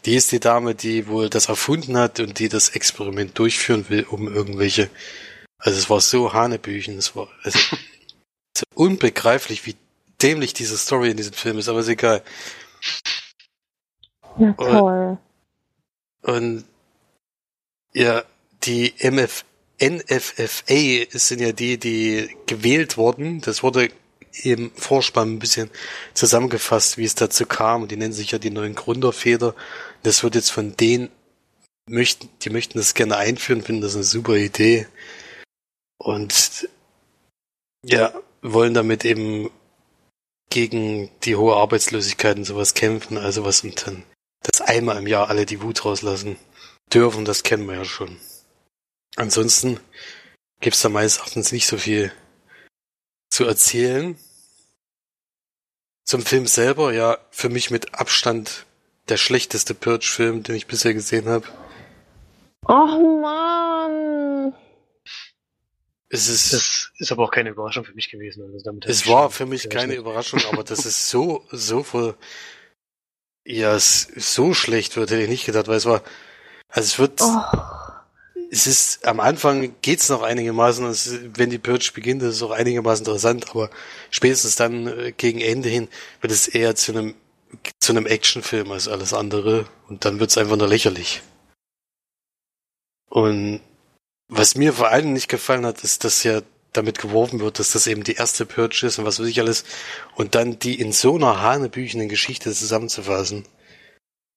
Die 0.05 0.15
ist 0.15 0.31
die 0.31 0.39
Dame, 0.39 0.75
die 0.75 1.07
wohl 1.07 1.29
das 1.29 1.47
erfunden 1.47 1.97
hat 1.97 2.19
und 2.19 2.39
die 2.39 2.49
das 2.49 2.69
Experiment 2.69 3.37
durchführen 3.37 3.85
will, 3.89 4.03
um 4.03 4.27
irgendwelche. 4.33 4.89
Also 5.57 5.77
es 5.77 5.89
war 5.89 6.01
so 6.01 6.33
Hanebüchen, 6.33 6.97
es 6.97 7.15
war 7.15 7.29
also, 7.43 7.59
so 8.57 8.65
unbegreiflich, 8.73 9.65
wie 9.65 9.75
dämlich 10.21 10.53
diese 10.53 10.77
Story 10.77 11.11
in 11.11 11.17
diesem 11.17 11.33
Film 11.33 11.57
ist, 11.57 11.69
aber 11.69 11.79
ist 11.79 11.87
egal. 11.87 12.23
Na 14.37 14.53
toll. 14.53 15.17
Und, 16.21 16.33
und 16.33 16.65
ja, 17.93 18.23
die 18.63 18.93
MF, 18.99 19.45
NFFA 19.81 21.17
sind 21.17 21.41
ja 21.41 21.51
die, 21.51 21.77
die 21.77 22.35
gewählt 22.45 22.97
wurden. 22.97 23.41
Das 23.41 23.63
wurde 23.63 23.89
im 24.43 24.71
Vorspann 24.75 25.33
ein 25.33 25.39
bisschen 25.39 25.69
zusammengefasst, 26.13 26.97
wie 26.97 27.05
es 27.05 27.15
dazu 27.15 27.45
kam. 27.45 27.83
Und 27.83 27.91
die 27.91 27.97
nennen 27.97 28.13
sich 28.13 28.31
ja 28.31 28.39
die 28.39 28.51
neuen 28.51 28.75
Gründerfeder. 28.75 29.55
Das 30.03 30.23
wird 30.23 30.35
jetzt 30.35 30.51
von 30.51 30.77
denen 30.77 31.09
möchten, 31.89 32.29
die 32.41 32.49
möchten 32.49 32.77
das 32.77 32.93
gerne 32.93 33.17
einführen, 33.17 33.63
finden 33.63 33.81
das 33.81 33.95
eine 33.95 34.03
super 34.03 34.35
Idee. 34.35 34.87
Und 35.97 36.69
ja, 37.83 38.13
wollen 38.41 38.73
damit 38.73 39.05
eben 39.05 39.49
gegen 40.49 41.09
die 41.23 41.35
hohe 41.35 41.55
Arbeitslosigkeit 41.55 42.37
und 42.37 42.45
sowas 42.45 42.73
kämpfen, 42.73 43.17
also 43.17 43.43
was 43.43 43.63
und 43.63 43.85
dann 43.85 44.03
das 44.43 44.61
einmal 44.61 44.97
im 44.97 45.07
Jahr 45.07 45.29
alle 45.29 45.45
die 45.45 45.61
Wut 45.61 45.85
rauslassen 45.85 46.37
dürfen, 46.93 47.25
das 47.25 47.43
kennen 47.43 47.67
wir 47.67 47.75
ja 47.75 47.85
schon. 47.85 48.17
Ansonsten 49.15 49.79
gibt's 50.59 50.81
da 50.81 50.89
meines 50.89 51.17
Erachtens 51.17 51.51
nicht 51.51 51.67
so 51.67 51.77
viel 51.77 52.11
zu 53.29 53.45
erzählen. 53.45 54.17
Zum 56.05 56.23
Film 56.23 56.47
selber, 56.47 56.93
ja, 56.93 57.17
für 57.31 57.49
mich 57.49 57.71
mit 57.71 57.93
Abstand 57.95 58.65
der 59.09 59.17
schlechteste 59.17 59.73
Purge-Film, 59.73 60.43
den 60.43 60.55
ich 60.55 60.67
bisher 60.67 60.93
gesehen 60.93 61.27
habe. 61.27 61.47
Och 62.67 63.21
man. 63.21 64.53
Es 66.09 66.27
ist, 66.27 66.53
Das 66.53 66.91
ist 66.97 67.11
aber 67.11 67.23
auch 67.23 67.31
keine 67.31 67.49
Überraschung 67.49 67.85
für 67.85 67.93
mich 67.93 68.11
gewesen. 68.11 68.43
Also 68.43 68.79
es 68.85 69.07
war 69.07 69.31
für 69.31 69.45
mich 69.45 69.69
keine. 69.69 69.95
Überraschung, 69.95 70.41
aber 70.51 70.63
dass 70.63 70.85
es 70.85 71.09
so, 71.09 71.45
so 71.51 71.83
voll, 71.83 72.17
ja, 73.45 73.73
es 73.75 74.09
so 74.15 74.53
schlecht 74.53 74.97
wird, 74.97 75.09
hätte 75.09 75.23
ich 75.23 75.29
nicht 75.29 75.45
gedacht, 75.45 75.67
weil 75.67 75.77
es 75.77 75.85
war, 75.85 76.03
also 76.71 76.87
es 76.87 76.99
wird, 76.99 77.21
Oh. 77.21 77.41
es 78.49 78.67
ist, 78.67 79.05
am 79.05 79.19
Anfang 79.19 79.75
geht's 79.81 80.09
noch 80.09 80.21
einigermaßen, 80.23 80.85
es, 80.85 81.19
wenn 81.35 81.49
die 81.49 81.57
Purge 81.57 81.91
beginnt, 81.93 82.21
ist 82.23 82.35
es 82.35 82.43
auch 82.43 82.51
einigermaßen 82.51 83.05
interessant, 83.05 83.49
aber 83.51 83.69
spätestens 84.09 84.55
dann 84.55 84.87
äh, 84.87 85.11
gegen 85.11 85.39
Ende 85.41 85.69
hin 85.69 85.87
wird 86.21 86.33
es 86.33 86.47
eher 86.47 86.75
zu 86.75 86.91
einem, 86.93 87.15
zu 87.79 87.91
einem 87.91 88.05
Actionfilm 88.05 88.71
als 88.71 88.87
alles 88.87 89.13
andere 89.13 89.67
und 89.87 90.05
dann 90.05 90.19
wird's 90.19 90.37
einfach 90.37 90.57
nur 90.57 90.67
lächerlich. 90.67 91.21
Und 93.09 93.61
was 94.29 94.55
mir 94.55 94.71
vor 94.71 94.87
allem 94.89 95.11
nicht 95.11 95.27
gefallen 95.27 95.65
hat, 95.65 95.83
ist, 95.83 96.05
dass 96.05 96.23
ja 96.23 96.41
damit 96.71 96.99
geworfen 96.99 97.41
wird, 97.41 97.59
dass 97.59 97.71
das 97.71 97.87
eben 97.87 98.05
die 98.05 98.13
erste 98.13 98.45
Purge 98.45 98.87
ist 98.87 98.97
und 98.97 99.03
was 99.05 99.19
weiß 99.19 99.27
ich 99.27 99.41
alles 99.41 99.65
und 100.15 100.35
dann 100.35 100.57
die 100.57 100.79
in 100.79 100.93
so 100.93 101.15
einer 101.15 101.41
hanebüchenden 101.41 102.07
Geschichte 102.07 102.53
zusammenzufassen 102.53 103.45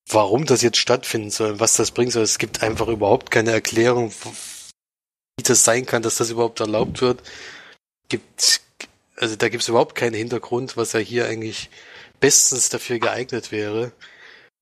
warum 0.09 0.45
das 0.47 0.63
jetzt 0.63 0.79
stattfinden 0.79 1.31
soll, 1.31 1.61
was 1.61 1.77
das 1.77 1.91
bringen 1.91 2.11
soll. 2.11 2.23
Es 2.23 2.39
gibt 2.39 2.63
einfach 2.63 2.89
überhaupt 2.89 3.31
keine 3.31 3.53
Erklärung, 3.53 4.13
wie 5.37 5.43
das 5.43 5.65
sein 5.65 5.87
kann, 5.87 6.03
dass 6.03 6.17
das 6.17 6.31
überhaupt 6.31 6.61
erlaubt 6.61 7.01
wird. 7.01 7.23
Gibt, 8.09 8.61
also 9.17 9.37
da 9.37 9.49
gibt 9.49 9.63
es 9.63 9.69
überhaupt 9.69 9.95
keinen 9.95 10.15
Hintergrund, 10.15 10.77
was 10.77 10.93
ja 10.93 11.01
hier 11.01 11.27
eigentlich 11.27 11.71
bestens 12.21 12.69
dafür 12.69 12.99
geeignet 12.99 13.51
wäre. 13.51 13.93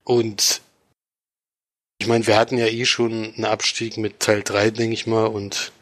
Und 0.05 0.63
ich 1.99 2.09
meine, 2.09 2.27
wir 2.27 2.37
hatten 2.37 2.59
ja 2.59 2.67
eh 2.67 2.85
schon 2.85 3.35
einen 3.35 3.45
Abstieg 3.45 3.97
mit 3.97 4.21
Teil 4.21 4.43
3, 4.43 4.71
denke 4.71 4.95
ich 4.95 5.07
mal, 5.07 5.27
und 5.27 5.73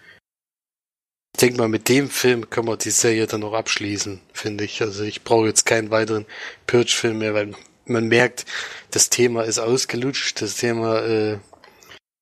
ich 1.34 1.40
denke 1.40 1.58
mal, 1.58 1.68
mit 1.68 1.88
dem 1.88 2.10
Film 2.10 2.50
können 2.50 2.68
wir 2.68 2.76
die 2.76 2.90
Serie 2.90 3.26
dann 3.26 3.40
noch 3.40 3.54
abschließen, 3.54 4.20
finde 4.32 4.64
ich. 4.64 4.82
Also 4.82 5.04
ich 5.04 5.22
brauche 5.22 5.46
jetzt 5.46 5.64
keinen 5.64 5.90
weiteren 5.90 6.26
Purge-Film 6.66 7.18
mehr, 7.18 7.32
weil 7.32 7.54
man 7.90 8.08
merkt, 8.08 8.46
das 8.90 9.10
Thema 9.10 9.42
ist 9.42 9.58
ausgelutscht, 9.58 10.40
das 10.40 10.56
Thema, 10.56 11.00
äh, 11.00 11.38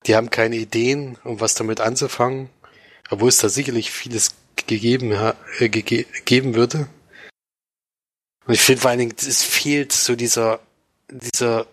die 0.06 0.16
haben 0.16 0.30
keine 0.30 0.56
Ideen, 0.56 1.16
um 1.24 1.40
was 1.40 1.54
damit 1.54 1.80
anzufangen, 1.80 2.50
obwohl 3.10 3.28
es 3.28 3.38
da 3.38 3.48
sicherlich 3.48 3.90
vieles 3.90 4.34
gegeben, 4.66 5.12
äh, 5.12 5.68
gege 5.68 6.04
geben 6.24 6.54
würde. 6.54 6.88
Und 8.46 8.54
ich 8.54 8.60
finde 8.60 8.80
vor 8.80 8.90
allen 8.90 9.00
Dingen, 9.00 9.14
es 9.18 9.42
fehlt 9.42 9.92
so 9.92 10.16
dieser, 10.16 10.60
dieser 11.10 11.66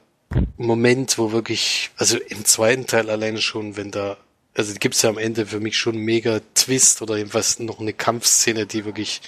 Moment, 0.58 1.18
wo 1.18 1.32
wirklich, 1.32 1.92
also 1.98 2.18
im 2.18 2.44
zweiten 2.46 2.88
Teil 2.88 3.10
alleine 3.10 3.42
schon, 3.42 3.78
wenn 3.78 3.92
da, 3.92 4.18
also 4.54 4.74
gibt's 4.80 5.02
ja 5.02 5.10
am 5.10 5.18
Ende 5.18 5.46
für 5.46 5.60
mich 5.60 5.78
schon 5.78 5.98
mega 5.98 6.42
Twist 6.54 7.02
oder 7.02 7.18
jedenfalls 7.18 7.60
noch 7.60 7.80
eine 7.80 7.94
Kampfszene, 7.94 8.66
die 8.66 8.86
wirklich, 8.86 9.22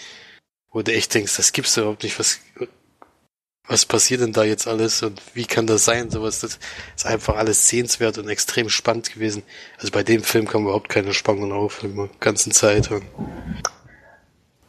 wo 0.72 0.82
du 0.82 0.94
echt 0.94 1.14
denkst, 1.14 1.38
das 1.38 1.54
gibt's 1.54 1.78
überhaupt 1.78 2.04
nicht, 2.04 2.20
was, 2.20 2.40
was 3.68 3.86
passiert 3.86 4.22
denn 4.22 4.34
da 4.34 4.44
jetzt 4.44 4.68
alles 4.68 5.04
und 5.04 5.22
wie 5.34 5.46
kann 5.46 5.68
das 5.68 5.86
sein? 5.86 6.10
Sowas, 6.10 6.40
das 6.40 6.60
ist 6.96 7.06
einfach 7.06 7.36
alles 7.36 7.68
sehenswert 7.68 8.18
und 8.18 8.30
extrem 8.30 8.70
spannend 8.70 9.14
gewesen. 9.14 9.44
Also 9.78 9.92
bei 9.92 10.04
dem 10.04 10.24
Film 10.24 10.48
kam 10.48 10.64
überhaupt 10.64 10.90
keine 10.90 11.14
Spannung 11.14 11.52
auf 11.52 11.84
in 11.84 11.96
der 11.96 12.10
ganzen 12.20 12.52
Zeit. 12.52 12.90
Und 12.92 13.04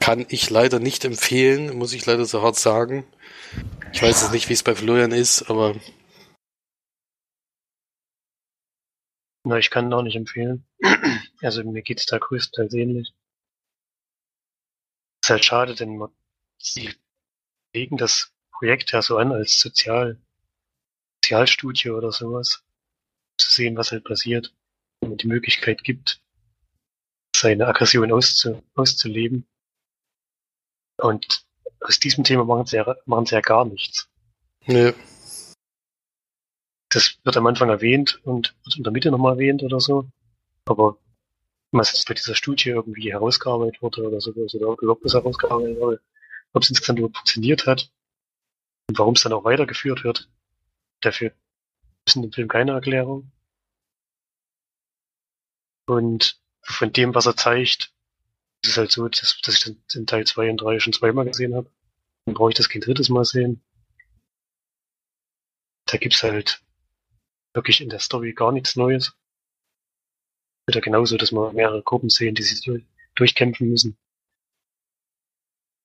kann 0.01 0.27
ich 0.29 0.51
leider 0.51 0.81
nicht 0.81 1.05
empfehlen, 1.05 1.77
muss 1.77 1.93
ich 1.93 2.07
leider 2.07 2.25
so 2.25 2.43
hart 2.43 2.57
sagen. 2.57 3.05
Ich 3.93 4.03
weiß 4.03 4.23
jetzt 4.23 4.33
nicht, 4.33 4.49
wie 4.49 4.55
es 4.55 4.63
bei 4.63 4.75
Florian 4.75 5.13
ist, 5.13 5.49
aber 5.49 5.77
Na, 9.45 9.57
ich 9.57 9.71
kann 9.71 9.87
ihn 9.87 9.95
auch 9.95 10.03
nicht 10.03 10.17
empfehlen. 10.17 10.67
Also 11.41 11.63
mir 11.63 11.83
geht's 11.83 12.05
da 12.05 12.19
größtenteils 12.19 12.75
ähnlich. 12.75 13.15
Ist 15.23 15.31
halt 15.31 15.45
schade, 15.45 15.75
denn 15.77 15.97
man, 15.97 16.11
sie 16.59 16.93
legen 17.73 17.97
das 17.97 18.33
Projekt 18.59 18.91
ja 18.91 19.03
so 19.03 19.19
an 19.19 19.31
als 19.31 19.61
Sozial, 19.61 20.19
Sozialstudie 21.23 21.91
oder 21.91 22.11
sowas. 22.11 22.65
Zu 23.39 23.53
sehen, 23.53 23.77
was 23.77 23.93
halt 23.93 24.05
passiert. 24.05 24.53
Wenn 25.01 25.11
man 25.11 25.19
die 25.19 25.29
Möglichkeit 25.29 25.85
gibt, 25.85 26.21
seine 27.37 27.69
Aggression 27.69 28.11
auszu, 28.11 28.65
auszuleben. 28.75 29.47
Und 31.01 31.47
aus 31.81 32.01
diesem 32.01 32.25
Thema 32.25 32.45
machen 32.45 32.67
sie 32.67 32.77
ja, 32.77 32.97
machen 33.07 33.27
sie 33.27 33.37
ja 33.37 33.41
gar 33.41 33.65
nichts. 33.65 34.09
ne, 34.67 34.93
Das 36.89 37.17
wird 37.23 37.37
am 37.37 37.47
Anfang 37.47 37.69
erwähnt 37.69 38.21
und 38.25 38.57
wird 38.65 38.77
in 38.77 38.83
der 38.83 38.93
Mitte 38.93 39.13
nochmal 39.13 39.35
erwähnt 39.35 39.63
oder 39.63 39.79
so. 39.79 40.11
Aber 40.65 40.99
was 41.71 41.93
jetzt 41.93 42.09
bei 42.09 42.15
dieser 42.15 42.35
Studie 42.35 42.71
irgendwie 42.71 43.13
herausgearbeitet 43.13 43.81
wurde 43.83 44.03
oder 44.03 44.21
sowas, 44.21 44.53
oder 44.57 44.75
überhaupt 44.83 45.05
was 45.05 45.15
herausgearbeitet 45.15 45.79
wurde, 45.79 46.01
ob 46.55 46.65
es 46.65 46.71
insgesamt 46.71 46.99
überhaupt 46.99 47.19
funktioniert 47.19 47.65
hat 47.67 47.93
und 48.89 48.99
warum 48.99 49.15
es 49.15 49.23
dann 49.23 49.33
auch 49.33 49.45
weitergeführt 49.45 50.03
wird, 50.05 50.31
dafür 51.01 51.33
in 52.15 52.23
dem 52.23 52.33
Film 52.33 52.49
keine 52.49 52.73
Erklärung. 52.73 53.31
Und 55.87 56.41
von 56.63 56.93
dem, 56.93 57.15
was 57.15 57.27
er 57.27 57.37
zeigt, 57.37 57.93
ist 58.63 58.71
es 58.71 58.77
halt 58.77 58.91
so, 58.91 59.09
dass, 59.09 59.41
dass 59.43 59.55
ich 59.55 59.77
den, 59.95 60.07
Teil 60.07 60.27
2 60.27 60.51
und 60.51 60.57
3 60.59 60.81
schon 60.81 60.93
zweimal 60.93 61.27
gesehen 61.27 61.55
habe. 61.55 61.71
Dann 62.25 62.35
brauche 62.35 62.51
ich 62.51 62.57
das 62.57 62.69
kein 62.69 62.81
drittes 62.81 63.09
Mal 63.09 63.25
sehen. 63.25 63.63
Da 65.87 65.97
gibt's 65.99 66.23
halt 66.23 66.63
wirklich 67.55 67.81
in 67.81 67.89
der 67.89 68.01
Story 68.01 68.33
gar 68.33 68.53
nichts 68.53 68.77
Neues. 68.77 69.17
Wieder 70.67 70.81
genauso, 70.81 71.17
dass 71.17 71.33
wir 71.33 71.53
mehrere 71.53 71.83
Gruppen 71.83 72.11
sehen, 72.11 72.35
die 72.35 72.43
sich 72.43 72.63
durch, 72.63 72.85
durchkämpfen 73.15 73.69
müssen. 73.69 73.97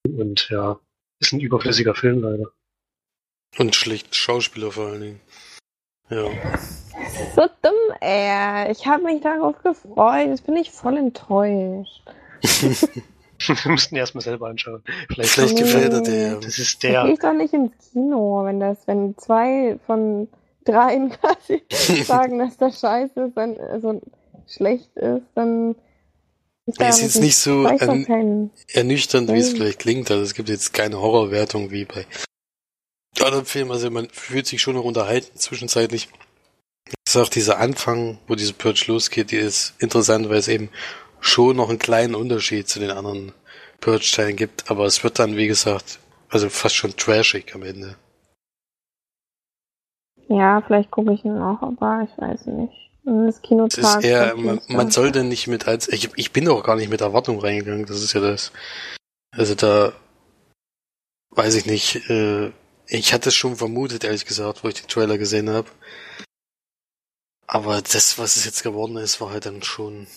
Und 0.06 0.50
ja, 0.50 0.80
ist 1.20 1.32
ein 1.32 1.40
überflüssiger 1.40 1.96
Film 1.96 2.22
leider. 2.22 2.52
Und 3.58 3.76
schlecht 3.76 4.16
Schauspieler 4.16 4.72
vor 4.72 4.88
allen 4.88 5.02
Dingen. 5.02 5.22
Ja. 6.10 6.26
So 7.36 7.42
dumm, 7.62 7.96
ey. 8.02 8.72
Ich 8.72 8.86
habe 8.86 9.04
mich 9.04 9.22
darauf 9.22 9.62
gefreut. 9.64 10.28
Jetzt 10.28 10.46
bin 10.46 10.56
ich 10.58 10.72
voll 10.72 10.98
enttäuscht. 10.98 12.04
Wir 13.46 13.72
müssten 13.72 13.96
erstmal 13.96 14.24
selber 14.24 14.48
anschauen. 14.48 14.84
Vielleicht, 15.10 15.32
Vielleicht 15.32 15.58
gefällt 15.58 15.92
er 15.94 16.02
dir. 16.02 16.40
das 16.40 16.60
ist 16.60 16.82
der, 16.84 17.04
gehe 17.04 17.14
ich 17.14 17.20
doch 17.20 17.34
nicht 17.34 17.54
ins 17.54 17.74
Kino, 17.92 18.46
wenn 18.46 18.60
das, 18.60 18.88
wenn 18.88 19.18
zwei 19.18 19.78
von 19.86 20.30
dreien 20.64 21.10
quasi 21.22 21.64
sagen, 22.06 22.40
dass 22.40 22.58
das 22.58 22.80
scheiße 22.80 23.20
ist, 23.22 23.36
dann 23.36 23.58
also 23.58 24.02
schlecht 24.48 24.96
ist, 24.96 25.24
dann 25.36 25.76
ist 26.66 26.80
Es 26.80 26.98
ist 26.98 27.04
jetzt 27.04 27.22
nicht 27.22 27.36
so 27.36 27.66
ernüchternd, 27.66 29.32
wie 29.34 29.38
es 29.40 29.50
vielleicht 29.50 29.80
klingt. 29.80 30.10
Also 30.10 30.24
es 30.24 30.34
gibt 30.34 30.48
jetzt 30.48 30.74
keine 30.74 31.02
Horrorwertung 31.02 31.72
wie 31.72 31.84
bei 31.84 32.06
anderen 33.22 33.46
Filmen. 33.46 33.72
Also 33.72 33.90
man 33.90 34.10
fühlt 34.10 34.48
sich 34.48 34.62
schon 34.62 34.76
noch 34.76 34.84
unterhalten 34.84 35.38
zwischenzeitlich. 35.38 36.10
Wie 36.86 36.94
gesagt, 37.06 37.36
dieser 37.36 37.60
Anfang, 37.60 38.18
wo 38.28 38.36
diese 38.36 38.54
Purge 38.54 38.86
losgeht, 38.88 39.32
die 39.32 39.38
ist 39.38 39.74
interessant, 39.80 40.30
weil 40.30 40.38
es 40.38 40.48
eben 40.48 40.70
schon 41.20 41.56
noch 41.56 41.70
einen 41.70 41.80
kleinen 41.80 42.16
Unterschied 42.16 42.68
zu 42.68 42.80
den 42.80 42.92
anderen 42.92 43.32
Purge-Teilen 43.80 44.36
gibt. 44.36 44.70
Aber 44.70 44.86
es 44.86 45.04
wird 45.04 45.20
dann, 45.20 45.38
wie 45.38 45.48
gesagt, 45.48 46.00
also 46.30 46.50
fast 46.50 46.76
schon 46.76 46.96
trashig 46.96 47.54
am 47.56 47.64
Ende. 47.64 47.96
Ja, 50.30 50.62
vielleicht 50.66 50.90
gucke 50.92 51.14
ich 51.14 51.24
ihn 51.24 51.38
auch, 51.38 51.62
aber 51.62 52.08
ich 52.10 52.18
weiß 52.22 52.48
nicht. 52.48 52.74
Das 53.06 53.42
Kino 53.42 53.66
ist 53.66 54.04
eher, 54.04 54.36
man, 54.38 54.62
man 54.70 54.90
sollte 54.90 55.26
nicht 55.26 55.48
mit 55.48 55.68
als, 55.68 55.90
ich, 55.90 56.10
ich 56.16 56.32
bin 56.32 56.48
auch 56.48 56.64
gar 56.64 56.78
nicht 56.78 56.90
mit 56.90 57.02
Erwartung 57.02 57.40
reingegangen, 57.40 57.86
das 57.86 58.02
ist 58.02 58.14
ja 58.14 58.22
das. 58.22 58.54
Also 59.36 59.56
da, 59.56 59.92
weiß 61.32 61.56
ich 61.56 61.66
nicht, 61.66 62.10
äh, 62.10 62.52
ich 62.88 63.14
hatte 63.14 63.30
es 63.30 63.36
schon 63.36 63.56
vermutet, 63.56 64.04
ehrlich 64.04 64.26
gesagt, 64.26 64.64
wo 64.64 64.68
ich 64.68 64.76
den 64.76 64.88
Trailer 64.88 65.18
gesehen 65.18 65.50
habe. 65.50 65.68
Aber 67.48 67.82
das, 67.82 68.18
was 68.18 68.36
es 68.36 68.46
jetzt 68.46 68.64
geworden 68.64 68.98
ist, 68.98 69.22
war 69.22 69.32
halt 69.32 69.46
dann 69.46 69.62
schon 69.62 70.08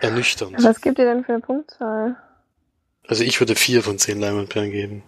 ernüchternd. 0.00 0.62
Was 0.62 0.80
gibt 0.80 0.98
ihr 0.98 1.04
denn 1.04 1.24
für 1.24 1.34
eine 1.34 1.42
Punktzahl? 1.42 2.16
Also 3.06 3.24
ich 3.24 3.40
würde 3.40 3.56
vier 3.56 3.82
von 3.82 3.98
zehn 3.98 4.20
Leinwandperlen 4.20 4.70
geben. 4.70 5.02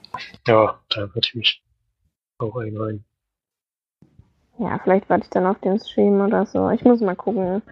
ja, 0.47 0.81
da 0.91 1.01
würde 1.01 1.27
ich 1.27 1.35
mich 1.35 1.63
auch 2.39 2.57
einreihen. 2.57 3.05
Ja, 4.59 4.79
vielleicht 4.83 5.09
warte 5.09 5.25
ich 5.25 5.31
dann 5.31 5.47
auf 5.47 5.59
den 5.61 5.81
Stream 5.81 6.21
oder 6.21 6.47
so. 6.47 6.71
Ich 6.71 6.83
muss 6.85 7.01
mal 7.01 7.17
gucken. 7.17 7.63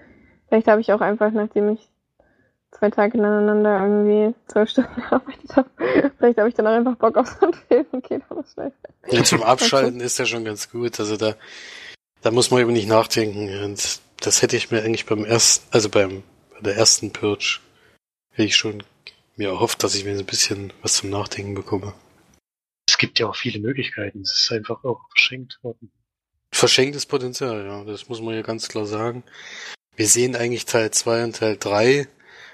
Vielleicht 0.49 0.68
habe 0.68 0.80
ich 0.80 0.93
auch 0.93 1.01
einfach, 1.01 1.30
nachdem 1.33 1.70
ich 1.70 1.91
zwei 2.72 2.90
Tage 2.90 3.18
ineinander 3.18 3.80
irgendwie 3.80 4.34
zwölf 4.48 4.70
Stunden 4.70 4.94
gearbeitet 5.08 5.56
habe, 5.56 5.70
vielleicht 6.18 6.38
habe 6.38 6.48
ich 6.48 6.54
dann 6.54 6.66
auch 6.66 6.72
einfach 6.72 6.96
Bock 6.96 7.16
auf 7.16 7.28
so 7.28 7.46
einen 7.46 7.54
Film 7.54 7.86
und 7.92 8.04
gehe 8.04 8.20
dann 8.28 8.44
schnell. 8.52 8.72
Ja, 9.08 9.22
zum 9.22 9.42
Abschalten 9.42 10.00
ist 10.00 10.18
ja 10.18 10.26
schon 10.26 10.44
ganz 10.44 10.70
gut. 10.70 10.98
Also 10.98 11.16
da, 11.16 11.34
da 12.22 12.30
muss 12.30 12.50
man 12.50 12.60
eben 12.60 12.72
nicht 12.72 12.88
nachdenken. 12.88 13.62
Und 13.64 14.00
das 14.20 14.42
hätte 14.42 14.56
ich 14.56 14.70
mir 14.70 14.82
eigentlich 14.82 15.06
beim 15.06 15.24
ersten, 15.24 15.64
also 15.70 15.88
beim, 15.88 16.22
bei 16.54 16.60
der 16.60 16.76
ersten 16.76 17.12
Purge, 17.12 17.60
hätte 18.30 18.48
ich 18.48 18.56
schon 18.56 18.82
mir 19.36 19.50
erhofft, 19.50 19.82
dass 19.84 19.94
ich 19.94 20.04
mir 20.04 20.14
so 20.14 20.22
ein 20.22 20.26
bisschen 20.26 20.72
was 20.82 20.94
zum 20.94 21.10
Nachdenken 21.10 21.54
bekomme. 21.54 21.94
Es 22.88 22.98
gibt 22.98 23.18
ja 23.18 23.28
auch 23.28 23.36
viele 23.36 23.60
Möglichkeiten. 23.60 24.22
Es 24.22 24.34
ist 24.34 24.52
einfach 24.52 24.84
auch 24.84 25.00
verschenkt 25.10 25.58
worden. 25.62 25.90
Verschenktes 26.54 27.06
Potenzial, 27.06 27.64
ja, 27.64 27.84
das 27.84 28.08
muss 28.08 28.20
man 28.20 28.34
ja 28.34 28.42
ganz 28.42 28.68
klar 28.68 28.84
sagen. 28.84 29.24
Wir 29.96 30.06
sehen 30.06 30.36
eigentlich 30.36 30.66
Teil 30.66 30.90
2 30.90 31.24
und 31.24 31.36
Teil 31.36 31.56
3. 31.58 32.08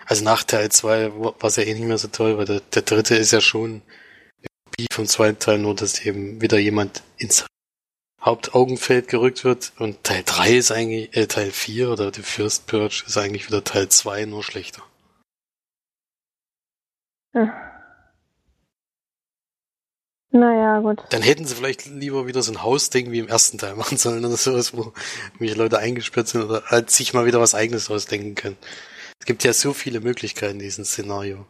Also 0.09 0.25
nach 0.25 0.43
Teil 0.43 0.71
2 0.71 1.13
war 1.21 1.35
es 1.43 1.57
ja 1.57 1.65
eh 1.65 1.75
nicht 1.75 1.85
mehr 1.85 1.99
so 1.99 2.09
toll, 2.09 2.39
weil 2.39 2.47
der, 2.47 2.61
der 2.61 2.81
dritte 2.81 3.15
ist 3.15 3.31
ja 3.31 3.43
schon 3.43 3.83
wie 4.79 4.87
vom 4.91 5.07
zweiten 5.07 5.39
Teil, 5.39 5.59
nur 5.59 5.75
dass 5.75 6.01
eben 6.01 6.41
wieder 6.41 6.59
jemand 6.59 7.03
ins 7.19 7.45
Hauptaugenfeld 8.23 9.09
gerückt 9.09 9.45
wird. 9.45 9.73
Und 9.79 10.03
Teil 10.05 10.23
3 10.25 10.57
ist 10.57 10.73
eigentlich, 10.73 11.15
äh, 11.15 11.27
Teil 11.27 11.51
4 11.51 11.91
oder 11.91 12.11
The 12.13 12.23
First 12.23 12.67
Purge 12.67 13.05
ist 13.07 13.19
eigentlich 13.19 13.49
wieder 13.49 13.63
Teil 13.65 13.91
2, 13.91 14.25
nur 14.25 14.43
schlechter. 14.43 14.83
Naja, 20.31 20.81
gut. 20.81 21.01
Dann 21.11 21.21
hätten 21.21 21.45
sie 21.45 21.55
vielleicht 21.55 21.85
lieber 21.85 22.27
wieder 22.27 22.43
so 22.43 22.53
ein 22.53 22.63
Hausding 22.63 23.13
wie 23.13 23.19
im 23.19 23.29
ersten 23.29 23.59
Teil 23.59 23.77
machen 23.77 23.99
sollen 23.99 24.25
oder 24.25 24.39
sowas, 24.39 24.75
wo 24.75 24.95
mich 25.39 25.55
Leute 25.55 25.79
eingesperrt 25.79 26.29
sind 26.29 26.45
oder 26.45 26.63
halt 26.65 26.91
sich 26.91 27.13
mal 27.13 27.27
wieder 27.27 27.41
was 27.41 27.55
eigenes 27.55 27.91
ausdenken 27.91 28.35
können. 28.35 28.57
Es 29.21 29.27
gibt 29.27 29.45
ja 29.45 29.53
so 29.53 29.73
viele 29.73 30.01
Möglichkeiten 30.01 30.55
in 30.55 30.59
diesem 30.61 30.85
Szenario. 30.85 31.47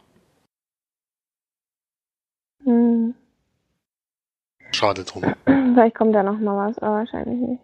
Hm. 2.63 3.15
Schade 4.71 5.03
drum. 5.03 5.23
Vielleicht 5.45 5.95
kommt 5.95 6.13
da 6.15 6.23
noch 6.23 6.39
mal 6.39 6.67
was, 6.67 6.79
aber 6.79 6.97
wahrscheinlich 6.97 7.39
nicht. 7.39 7.63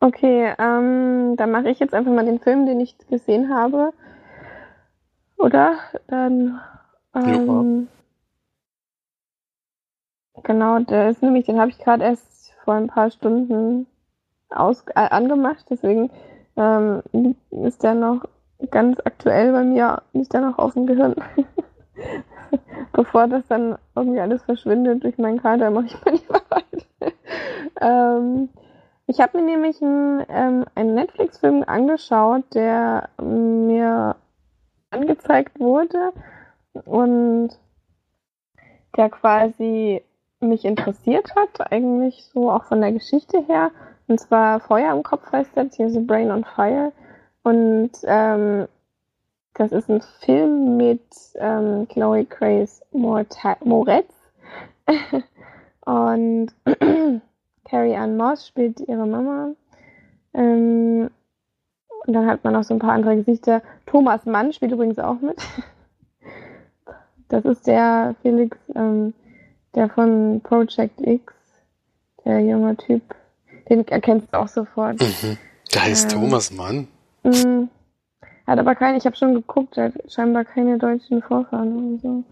Okay, 0.00 0.54
ähm, 0.58 1.36
dann 1.36 1.50
mache 1.50 1.70
ich 1.70 1.78
jetzt 1.78 1.94
einfach 1.94 2.12
mal 2.12 2.24
den 2.24 2.38
Film, 2.38 2.66
den 2.66 2.80
ich 2.80 2.96
gesehen 3.08 3.52
habe. 3.52 3.92
Oder? 5.36 5.78
Dann. 6.06 6.60
Ähm, 7.14 7.88
Genau, 10.42 10.78
der 10.78 11.10
ist 11.10 11.22
nämlich, 11.22 11.46
den 11.46 11.58
habe 11.58 11.70
ich 11.70 11.78
gerade 11.78 12.04
erst 12.04 12.52
vor 12.62 12.74
ein 12.74 12.86
paar 12.86 13.10
Stunden 13.10 13.86
aus, 14.50 14.84
äh, 14.94 15.00
angemacht, 15.00 15.66
deswegen 15.70 16.10
ähm, 16.56 17.02
ist 17.50 17.82
der 17.82 17.94
noch 17.94 18.24
ganz 18.70 18.98
aktuell 19.04 19.52
bei 19.52 19.64
mir, 19.64 20.02
ist 20.12 20.32
der 20.32 20.40
noch 20.40 20.58
auf 20.58 20.74
dem 20.74 20.86
Gehirn. 20.86 21.14
Bevor 22.92 23.26
das 23.26 23.46
dann 23.48 23.76
irgendwie 23.94 24.20
alles 24.20 24.42
verschwindet 24.42 25.04
durch 25.04 25.18
meinen 25.18 25.42
Kater, 25.42 25.70
mache 25.70 25.86
ich 25.86 26.04
mal 26.04 26.14
lieber 26.14 26.40
weiter. 26.50 27.12
ähm, 27.80 28.48
ich 29.06 29.20
habe 29.20 29.38
mir 29.38 29.44
nämlich 29.44 29.80
einen, 29.82 30.24
ähm, 30.28 30.64
einen 30.74 30.94
Netflix-Film 30.94 31.64
angeschaut, 31.66 32.44
der 32.54 33.08
mir 33.20 34.16
angezeigt 34.90 35.60
wurde 35.60 36.12
und 36.84 37.50
der 38.96 39.10
quasi 39.10 40.02
mich 40.40 40.64
interessiert 40.64 41.34
hat, 41.36 41.72
eigentlich 41.72 42.24
so 42.32 42.50
auch 42.50 42.64
von 42.64 42.80
der 42.80 42.92
Geschichte 42.92 43.40
her. 43.46 43.70
Und 44.08 44.20
zwar 44.20 44.60
Feuer 44.60 44.92
im 44.92 45.02
Kopf 45.02 45.30
heißt 45.32 45.50
hier 45.74 45.90
so 45.90 46.00
Brain 46.00 46.30
on 46.30 46.44
Fire. 46.44 46.92
Und 47.42 47.90
ähm, 48.04 48.66
das 49.54 49.72
ist 49.72 49.88
ein 49.88 50.02
Film 50.20 50.76
mit 50.76 51.02
ähm, 51.36 51.88
Chloe 51.88 52.24
Grace 52.24 52.82
Moretz. 52.92 54.12
und 55.84 56.48
Carrie 57.64 57.96
Ann 57.96 58.16
Moss 58.16 58.46
spielt 58.46 58.80
ihre 58.80 59.06
Mama. 59.06 59.52
Ähm, 60.34 61.10
und 62.06 62.12
dann 62.12 62.26
hat 62.26 62.44
man 62.44 62.52
noch 62.52 62.64
so 62.64 62.74
ein 62.74 62.78
paar 62.78 62.92
andere 62.92 63.16
Gesichter. 63.16 63.62
Thomas 63.86 64.26
Mann 64.26 64.52
spielt 64.52 64.72
übrigens 64.72 64.98
auch 64.98 65.20
mit. 65.20 65.36
Das 67.28 67.44
ist 67.44 67.66
der 67.66 68.14
Felix, 68.22 68.56
ähm, 68.76 69.12
der 69.74 69.88
von 69.88 70.40
Project 70.44 71.00
X, 71.00 71.34
der 72.24 72.38
junge 72.38 72.76
Typ. 72.76 73.02
Den 73.68 73.86
erkennst 73.88 74.28
du 74.32 74.38
auch 74.38 74.48
sofort. 74.48 75.00
Mhm. 75.00 75.38
Der 75.74 75.84
heißt 75.84 76.12
ähm, 76.12 76.20
Thomas 76.20 76.52
Mann. 76.52 76.88
Mh, 77.24 77.68
hat 78.46 78.58
aber 78.58 78.74
keine, 78.74 78.98
ich 78.98 79.06
habe 79.06 79.16
schon 79.16 79.34
geguckt, 79.34 79.76
er 79.76 79.86
hat 79.86 79.94
scheinbar 80.12 80.44
keine 80.44 80.78
deutschen 80.78 81.20
Vorfahren 81.22 81.76
oder 81.76 81.98
so. 82.00 82.24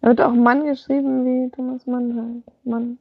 Er 0.00 0.10
wird 0.10 0.20
auch 0.20 0.32
Mann 0.32 0.64
geschrieben 0.64 1.24
wie 1.24 1.50
Thomas 1.50 1.86
Mann 1.86 2.14
halt. 2.16 2.54
Mann. 2.64 2.98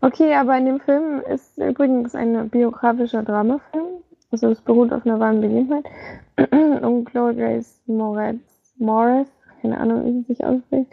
Okay, 0.00 0.34
aber 0.34 0.56
in 0.56 0.66
dem 0.66 0.80
Film 0.80 1.22
ist 1.28 1.58
übrigens 1.58 2.14
ein 2.14 2.48
biografischer 2.50 3.22
Dramafilm. 3.22 4.02
Also 4.30 4.48
es 4.50 4.60
beruht 4.60 4.92
auf 4.92 5.04
einer 5.06 5.18
wahren 5.20 5.40
Begebenheit. 5.40 5.84
Und 6.82 7.04
Chloe 7.06 7.34
Grace 7.34 7.80
Moretz, 7.86 8.74
Morris, 8.78 9.28
keine 9.60 9.78
Ahnung, 9.78 10.04
wie 10.04 10.12
sie 10.12 10.34
sich 10.34 10.44
ausspricht, 10.44 10.90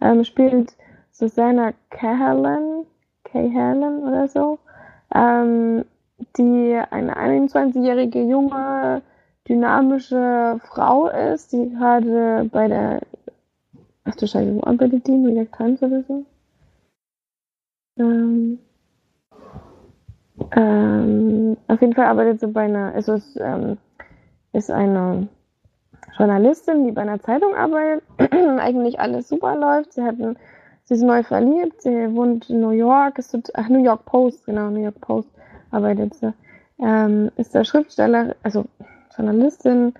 ähm, 0.00 0.24
spielt 0.24 0.74
Susanna 1.10 1.72
Cahalan, 1.90 2.86
Cahalan 3.24 4.02
oder 4.02 4.28
so, 4.28 4.58
ähm, 5.14 5.84
die 6.36 6.80
eine 6.90 7.16
21-jährige 7.16 8.22
junge, 8.22 9.02
dynamische 9.48 10.60
Frau 10.64 11.08
ist, 11.08 11.52
die 11.52 11.70
gerade 11.70 12.48
bei 12.50 12.68
der, 12.68 13.00
ach 14.04 14.14
du 14.16 14.26
Scheiße, 14.26 14.54
wo 14.56 14.62
arbeitet 14.62 15.06
die? 15.06 15.12
New 15.12 15.34
York 15.34 15.56
Times 15.56 15.82
oder 15.82 16.02
so? 16.02 16.24
Ähm, 17.98 18.58
ähm, 20.52 21.56
auf 21.68 21.80
jeden 21.80 21.94
Fall 21.94 22.06
arbeitet 22.06 22.40
sie 22.40 22.46
bei 22.48 22.62
einer, 22.62 22.94
es 22.96 23.08
ähm, 23.36 23.78
ist 24.52 24.70
eine 24.70 25.28
Journalistin, 26.16 26.84
die 26.84 26.92
bei 26.92 27.02
einer 27.02 27.20
Zeitung 27.20 27.54
arbeitet, 27.54 28.04
eigentlich 28.58 29.00
alles 29.00 29.28
super 29.28 29.56
läuft. 29.56 29.92
Sie 29.92 30.02
hat 30.02 30.18
ein, 30.20 30.36
sie 30.84 30.94
ist 30.94 31.02
neu 31.02 31.22
verliebt, 31.22 31.82
sie 31.82 32.14
wohnt 32.14 32.48
in 32.50 32.60
New 32.60 32.70
York, 32.70 33.18
ist 33.18 33.34
dort, 33.34 33.50
ach, 33.54 33.68
New 33.68 33.82
York 33.82 34.04
Post, 34.04 34.44
genau, 34.46 34.70
New 34.70 34.82
York 34.82 35.00
Post 35.00 35.28
arbeitet 35.70 36.14
sie. 36.14 36.32
Ähm, 36.78 37.30
ist 37.36 37.54
der 37.54 37.64
Schriftsteller, 37.64 38.34
also 38.42 38.64
Journalistin 39.16 39.94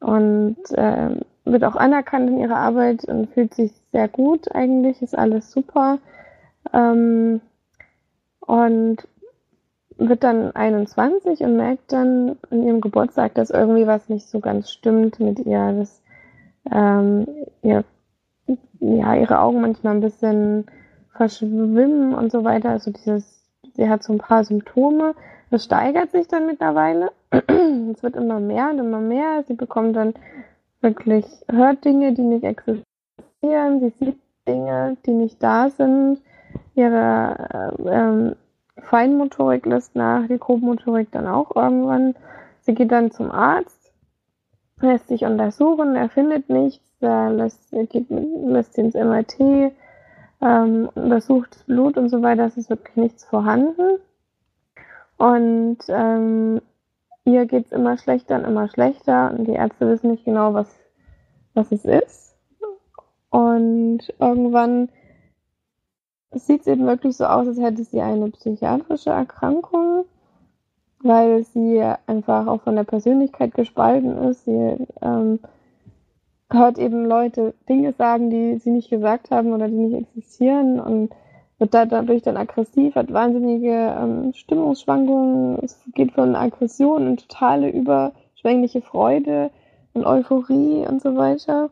und 0.00 0.56
ähm, 0.76 1.20
wird 1.44 1.64
auch 1.64 1.76
anerkannt 1.76 2.30
in 2.30 2.38
ihrer 2.38 2.56
Arbeit 2.56 3.04
und 3.04 3.30
fühlt 3.30 3.54
sich 3.54 3.72
sehr 3.92 4.08
gut 4.08 4.54
eigentlich, 4.54 5.02
ist 5.02 5.16
alles 5.16 5.50
super. 5.50 5.98
Ähm, 6.72 7.40
und 8.40 9.06
wird 9.96 10.24
dann 10.24 10.54
21 10.56 11.40
und 11.40 11.56
merkt 11.56 11.92
dann 11.92 12.36
in 12.50 12.64
ihrem 12.64 12.80
Geburtstag, 12.80 13.34
dass 13.34 13.50
irgendwie 13.50 13.86
was 13.86 14.08
nicht 14.08 14.26
so 14.26 14.40
ganz 14.40 14.70
stimmt 14.70 15.20
mit 15.20 15.38
ihr, 15.40 15.72
dass 15.72 16.02
ähm, 16.72 17.26
ihr, 17.62 17.84
ja, 18.80 19.14
ihre 19.14 19.40
Augen 19.40 19.60
manchmal 19.60 19.94
ein 19.94 20.00
bisschen 20.00 20.66
verschwimmen 21.12 22.14
und 22.14 22.32
so 22.32 22.44
weiter. 22.44 22.70
Also 22.70 22.90
dieses, 22.90 23.44
sie 23.74 23.88
hat 23.88 24.02
so 24.02 24.12
ein 24.12 24.18
paar 24.18 24.44
Symptome. 24.44 25.14
Das 25.50 25.64
steigert 25.64 26.10
sich 26.12 26.28
dann 26.28 26.46
mittlerweile. 26.46 27.12
es 27.30 28.02
wird 28.02 28.16
immer 28.16 28.40
mehr 28.40 28.70
und 28.70 28.78
immer 28.78 29.00
mehr. 29.00 29.44
Sie 29.46 29.54
bekommt 29.54 29.96
dann 29.96 30.14
wirklich, 30.80 31.26
hört 31.50 31.84
Dinge, 31.84 32.12
die 32.12 32.22
nicht 32.22 32.44
existieren. 32.44 33.80
Sie 33.80 33.92
sieht 33.98 34.18
Dinge, 34.46 34.96
die 35.06 35.12
nicht 35.12 35.42
da 35.42 35.70
sind. 35.70 36.20
Ihre 36.74 37.74
äh, 37.84 37.88
ähm, 37.90 38.36
Feinmotorik 38.78 39.66
lässt 39.66 39.94
nach, 39.94 40.26
die 40.26 40.38
Grobmotorik 40.38 41.10
dann 41.12 41.26
auch 41.26 41.54
irgendwann. 41.54 42.14
Sie 42.62 42.74
geht 42.74 42.92
dann 42.92 43.10
zum 43.10 43.30
Arzt, 43.30 43.92
lässt 44.80 45.08
sich 45.08 45.24
untersuchen, 45.24 45.96
er 45.96 46.08
findet 46.08 46.48
nichts, 46.48 46.84
er 47.00 47.30
lässt, 47.30 47.70
geht, 47.70 48.08
sie 48.08 48.80
ins 48.80 48.94
MRT, 48.94 49.72
ähm, 50.42 50.88
untersucht 50.94 51.54
das 51.54 51.64
Blut 51.64 51.96
und 51.96 52.08
so 52.08 52.22
weiter, 52.22 52.44
es 52.44 52.56
ist 52.56 52.70
wirklich 52.70 52.96
nichts 52.96 53.24
vorhanden. 53.24 53.98
Und 55.18 55.78
ähm, 55.88 56.60
ihr 57.24 57.46
geht's 57.46 57.72
immer 57.72 57.98
schlechter 57.98 58.36
und 58.36 58.44
immer 58.44 58.68
schlechter 58.68 59.32
und 59.32 59.44
die 59.46 59.52
Ärzte 59.52 59.88
wissen 59.88 60.10
nicht 60.10 60.24
genau, 60.24 60.54
was, 60.54 60.68
was 61.54 61.70
es 61.72 61.84
ist. 61.84 62.36
Und 63.30 64.12
irgendwann 64.18 64.88
es 66.30 66.46
sieht 66.46 66.66
eben 66.66 66.86
wirklich 66.86 67.16
so 67.16 67.24
aus, 67.24 67.48
als 67.48 67.58
hätte 67.58 67.82
sie 67.82 68.00
eine 68.00 68.30
psychiatrische 68.30 69.10
Erkrankung, 69.10 70.04
weil 71.02 71.42
sie 71.44 71.82
einfach 72.06 72.46
auch 72.46 72.62
von 72.62 72.76
der 72.76 72.84
Persönlichkeit 72.84 73.54
gespalten 73.54 74.16
ist. 74.18 74.44
Sie 74.44 74.86
ähm, 75.02 75.40
hört 76.50 76.78
eben 76.78 77.06
Leute 77.06 77.54
Dinge 77.68 77.92
sagen, 77.92 78.30
die 78.30 78.58
sie 78.58 78.70
nicht 78.70 78.90
gesagt 78.90 79.30
haben 79.30 79.52
oder 79.52 79.68
die 79.68 79.74
nicht 79.74 80.08
existieren 80.08 80.80
und 80.80 81.10
wird 81.58 81.74
da 81.74 81.84
dadurch 81.84 82.22
dann 82.22 82.36
aggressiv, 82.36 82.94
hat 82.94 83.12
wahnsinnige 83.12 83.94
ähm, 83.98 84.32
Stimmungsschwankungen. 84.32 85.58
Es 85.62 85.78
geht 85.94 86.12
von 86.12 86.34
Aggression 86.34 87.06
in 87.06 87.16
totale 87.18 87.70
überschwängliche 87.70 88.80
Freude 88.80 89.50
und 89.92 90.06
Euphorie 90.06 90.86
und 90.88 91.02
so 91.02 91.16
weiter 91.16 91.70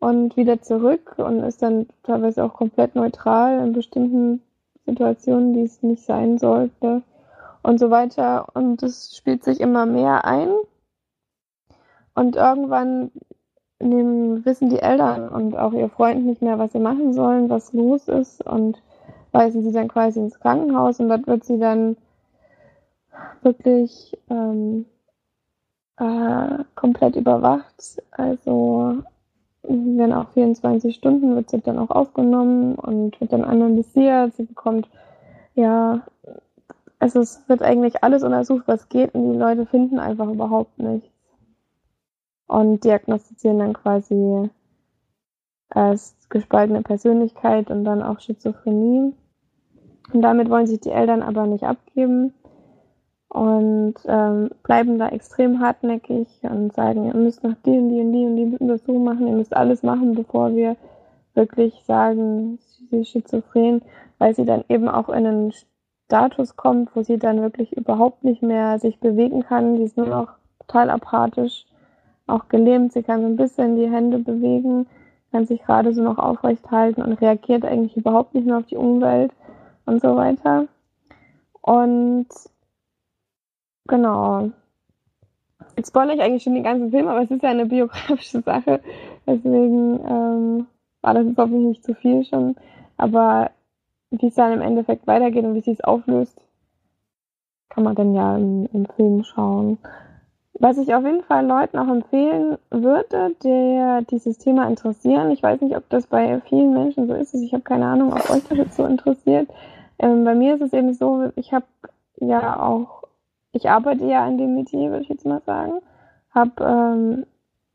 und 0.00 0.36
wieder 0.36 0.62
zurück 0.62 1.14
und 1.18 1.40
ist 1.40 1.62
dann 1.62 1.86
teilweise 2.02 2.42
auch 2.42 2.54
komplett 2.54 2.94
neutral 2.96 3.64
in 3.64 3.72
bestimmten 3.72 4.42
Situationen, 4.84 5.52
die 5.54 5.62
es 5.62 5.82
nicht 5.82 6.04
sein 6.04 6.38
sollte 6.38 7.02
und 7.62 7.78
so 7.78 7.90
weiter. 7.90 8.48
Und 8.54 8.82
es 8.82 9.16
spielt 9.16 9.44
sich 9.44 9.60
immer 9.60 9.86
mehr 9.86 10.24
ein. 10.24 10.48
Und 12.14 12.36
irgendwann 12.36 13.12
nehmen, 13.82 14.44
wissen 14.44 14.70
die 14.70 14.80
Eltern 14.80 15.28
und 15.28 15.56
auch 15.56 15.72
ihr 15.72 15.88
Freund 15.88 16.24
nicht 16.24 16.42
mehr, 16.42 16.58
was 16.58 16.72
sie 16.72 16.78
machen 16.78 17.12
sollen, 17.12 17.50
was 17.50 17.72
los 17.72 18.08
ist 18.08 18.44
und 18.46 18.80
weisen 19.32 19.62
sie 19.62 19.72
dann 19.72 19.88
quasi 19.88 20.20
ins 20.20 20.38
Krankenhaus 20.38 21.00
und 21.00 21.08
dort 21.08 21.26
wird 21.26 21.44
sie 21.44 21.58
dann 21.58 21.96
wirklich 23.42 24.16
ähm, 24.30 24.86
äh, 25.96 26.64
komplett 26.74 27.16
überwacht. 27.16 28.02
Also 28.10 29.02
sie 29.62 29.98
werden 29.98 30.12
auch 30.12 30.28
24 30.30 30.94
Stunden, 30.94 31.34
wird 31.34 31.50
sie 31.50 31.60
dann 31.60 31.78
auch 31.78 31.90
aufgenommen 31.90 32.74
und 32.74 33.20
wird 33.20 33.32
dann 33.32 33.44
analysiert. 33.44 34.34
Sie 34.34 34.44
bekommt, 34.44 34.88
ja, 35.54 36.02
also 36.98 37.20
es 37.20 37.42
wird 37.48 37.62
eigentlich 37.62 38.02
alles 38.02 38.22
untersucht, 38.22 38.64
was 38.66 38.88
geht 38.88 39.14
und 39.14 39.32
die 39.32 39.38
Leute 39.38 39.66
finden 39.66 39.98
einfach 39.98 40.28
überhaupt 40.28 40.78
nichts. 40.78 41.11
Und 42.52 42.84
diagnostizieren 42.84 43.60
dann 43.60 43.72
quasi 43.72 44.50
erst 45.74 46.28
gespaltene 46.28 46.82
Persönlichkeit 46.82 47.70
und 47.70 47.82
dann 47.84 48.02
auch 48.02 48.20
Schizophrenie. 48.20 49.14
Und 50.12 50.20
damit 50.20 50.50
wollen 50.50 50.66
sich 50.66 50.80
die 50.80 50.90
Eltern 50.90 51.22
aber 51.22 51.46
nicht 51.46 51.64
abgeben 51.64 52.34
und 53.30 53.94
ähm, 54.06 54.50
bleiben 54.64 54.98
da 54.98 55.08
extrem 55.08 55.60
hartnäckig 55.60 56.26
und 56.42 56.74
sagen, 56.74 57.06
ihr 57.06 57.14
müsst 57.14 57.42
noch 57.42 57.54
die 57.64 57.70
und 57.70 57.88
die 57.88 58.00
und 58.00 58.12
die 58.12 58.26
und 58.26 58.36
die 58.36 58.56
Untersuchung 58.58 59.04
machen, 59.04 59.28
ihr 59.28 59.36
müsst 59.36 59.56
alles 59.56 59.82
machen, 59.82 60.14
bevor 60.14 60.54
wir 60.54 60.76
wirklich 61.32 61.82
sagen, 61.86 62.58
sie 62.90 63.00
ist 63.00 63.08
schizophren, 63.08 63.80
weil 64.18 64.34
sie 64.34 64.44
dann 64.44 64.62
eben 64.68 64.90
auch 64.90 65.08
in 65.08 65.26
einen 65.26 65.54
Status 66.04 66.56
kommt, 66.56 66.94
wo 66.94 67.02
sie 67.02 67.16
dann 67.16 67.40
wirklich 67.40 67.72
überhaupt 67.72 68.24
nicht 68.24 68.42
mehr 68.42 68.78
sich 68.78 69.00
bewegen 69.00 69.42
kann. 69.42 69.78
Sie 69.78 69.84
ist 69.84 69.96
nur 69.96 70.08
noch 70.08 70.34
total 70.60 70.90
apathisch, 70.90 71.64
auch 72.26 72.48
gelähmt. 72.48 72.92
Sie 72.92 73.02
kann 73.02 73.20
so 73.20 73.26
ein 73.26 73.36
bisschen 73.36 73.76
die 73.76 73.90
Hände 73.90 74.18
bewegen, 74.18 74.86
kann 75.30 75.46
sich 75.46 75.62
gerade 75.62 75.92
so 75.92 76.02
noch 76.02 76.18
aufrecht 76.18 76.70
halten 76.70 77.02
und 77.02 77.14
reagiert 77.14 77.64
eigentlich 77.64 77.96
überhaupt 77.96 78.34
nicht 78.34 78.46
mehr 78.46 78.58
auf 78.58 78.66
die 78.66 78.76
Umwelt 78.76 79.32
und 79.86 80.00
so 80.00 80.16
weiter. 80.16 80.66
Und 81.60 82.28
Genau. 83.86 84.50
Jetzt 85.76 85.88
spoilere 85.88 86.16
ich 86.16 86.22
eigentlich 86.22 86.42
schon 86.42 86.54
den 86.54 86.64
ganzen 86.64 86.90
Film, 86.90 87.08
aber 87.08 87.22
es 87.22 87.30
ist 87.30 87.42
ja 87.42 87.50
eine 87.50 87.66
biografische 87.66 88.40
Sache. 88.42 88.80
Deswegen 89.26 90.00
ähm, 90.06 90.66
war 91.00 91.14
das 91.14 91.26
jetzt 91.26 91.38
hoffentlich 91.38 91.68
nicht 91.68 91.84
zu 91.84 91.94
viel 91.94 92.24
schon. 92.24 92.56
Aber 92.96 93.50
wie 94.10 94.26
es 94.26 94.34
dann 94.34 94.52
im 94.52 94.60
Endeffekt 94.60 95.06
weitergeht 95.06 95.44
und 95.44 95.54
wie 95.54 95.60
sie 95.60 95.72
es 95.72 95.80
auflöst, 95.80 96.40
kann 97.70 97.84
man 97.84 97.94
dann 97.94 98.14
ja 98.14 98.36
im, 98.36 98.68
im 98.72 98.86
Film 98.86 99.24
schauen. 99.24 99.78
Was 100.62 100.78
ich 100.78 100.94
auf 100.94 101.04
jeden 101.04 101.24
Fall 101.24 101.44
Leuten 101.44 101.76
auch 101.76 101.88
empfehlen 101.88 102.56
würde, 102.70 103.34
der 103.42 104.02
dieses 104.02 104.38
Thema 104.38 104.68
interessieren. 104.68 105.32
Ich 105.32 105.42
weiß 105.42 105.60
nicht, 105.60 105.76
ob 105.76 105.88
das 105.88 106.06
bei 106.06 106.40
vielen 106.42 106.72
Menschen 106.72 107.08
so 107.08 107.14
ist. 107.14 107.34
Ich 107.34 107.52
habe 107.52 107.64
keine 107.64 107.86
Ahnung, 107.86 108.12
ob 108.12 108.30
euch 108.30 108.44
das 108.44 108.76
so 108.76 108.86
interessiert. 108.86 109.50
Ähm, 109.98 110.22
bei 110.22 110.36
mir 110.36 110.54
ist 110.54 110.60
es 110.60 110.72
eben 110.72 110.94
so, 110.94 111.32
ich 111.34 111.52
habe 111.52 111.64
ja 112.20 112.62
auch, 112.62 113.02
ich 113.50 113.70
arbeite 113.70 114.04
ja 114.04 114.24
in 114.28 114.38
dem 114.38 114.54
Metier, 114.54 114.92
würde 114.92 115.02
ich 115.02 115.08
jetzt 115.08 115.26
mal 115.26 115.42
sagen. 115.44 115.80
Habe 116.30 116.52
ähm, 116.64 117.26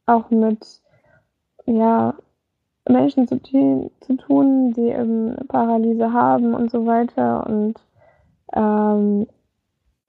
auch 0.06 0.30
mit 0.30 0.66
ja, 1.66 2.14
Menschen 2.88 3.28
zu, 3.28 3.38
zu 4.00 4.16
tun, 4.16 4.72
die 4.72 4.88
eben 4.88 5.36
Paralyse 5.50 6.14
haben 6.14 6.54
und 6.54 6.72
so 6.72 6.86
weiter. 6.86 7.46
Und 7.48 7.82
ähm, 8.54 9.28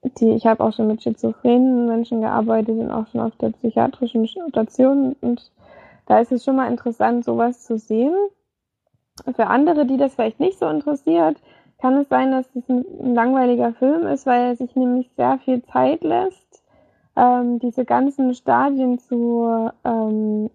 die, 0.03 0.31
ich 0.31 0.45
habe 0.45 0.63
auch 0.63 0.73
schon 0.73 0.87
mit 0.87 1.03
schizophrenen 1.03 1.87
Menschen 1.87 2.21
gearbeitet 2.21 2.77
und 2.79 2.91
auch 2.91 3.07
schon 3.07 3.21
auf 3.21 3.35
der 3.37 3.49
psychiatrischen 3.49 4.27
Station. 4.27 5.15
Und 5.21 5.51
da 6.05 6.19
ist 6.19 6.31
es 6.31 6.43
schon 6.43 6.55
mal 6.55 6.69
interessant, 6.69 7.25
sowas 7.25 7.63
zu 7.63 7.77
sehen. 7.77 8.15
Für 9.35 9.47
andere, 9.47 9.85
die 9.85 9.97
das 9.97 10.15
vielleicht 10.15 10.39
nicht 10.39 10.57
so 10.57 10.67
interessiert, 10.69 11.37
kann 11.81 11.97
es 11.97 12.09
sein, 12.09 12.31
dass 12.31 12.45
es 12.55 12.69
ein, 12.69 13.13
langweiliger 13.13 13.73
Film 13.73 14.07
ist, 14.07 14.25
weil 14.25 14.41
er 14.41 14.55
sich 14.55 14.75
nämlich 14.75 15.09
sehr 15.15 15.39
viel 15.39 15.61
Zeit 15.63 16.03
lässt, 16.03 16.63
ähm, 17.15 17.59
diese 17.59 17.85
ganzen 17.85 18.33
Stadien 18.33 18.99
zu, 18.99 19.69
ähm, 19.83 20.49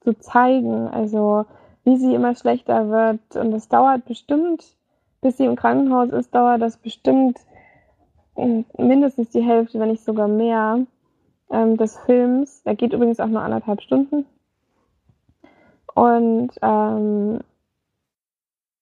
zu 0.00 0.18
zeigen. 0.18 0.88
Also 0.88 1.44
wie 1.84 1.96
sie 1.96 2.14
immer 2.14 2.34
schlechter 2.34 2.88
wird. 2.88 3.36
Und 3.36 3.52
es 3.52 3.68
dauert 3.68 4.04
bestimmt, 4.06 4.64
bis 5.20 5.36
sie 5.36 5.44
im 5.44 5.56
Krankenhaus 5.56 6.10
ist, 6.10 6.34
dauert 6.34 6.60
das 6.60 6.76
bestimmt 6.76 7.38
mindestens 8.36 9.30
die 9.30 9.42
Hälfte, 9.42 9.78
wenn 9.78 9.90
nicht 9.90 10.04
sogar 10.04 10.28
mehr, 10.28 10.86
ähm, 11.50 11.76
des 11.76 11.98
Films. 11.98 12.62
Er 12.64 12.74
geht 12.74 12.92
übrigens 12.92 13.20
auch 13.20 13.28
nur 13.28 13.42
anderthalb 13.42 13.80
Stunden. 13.82 14.26
Und 15.94 16.50
ähm, 16.62 17.40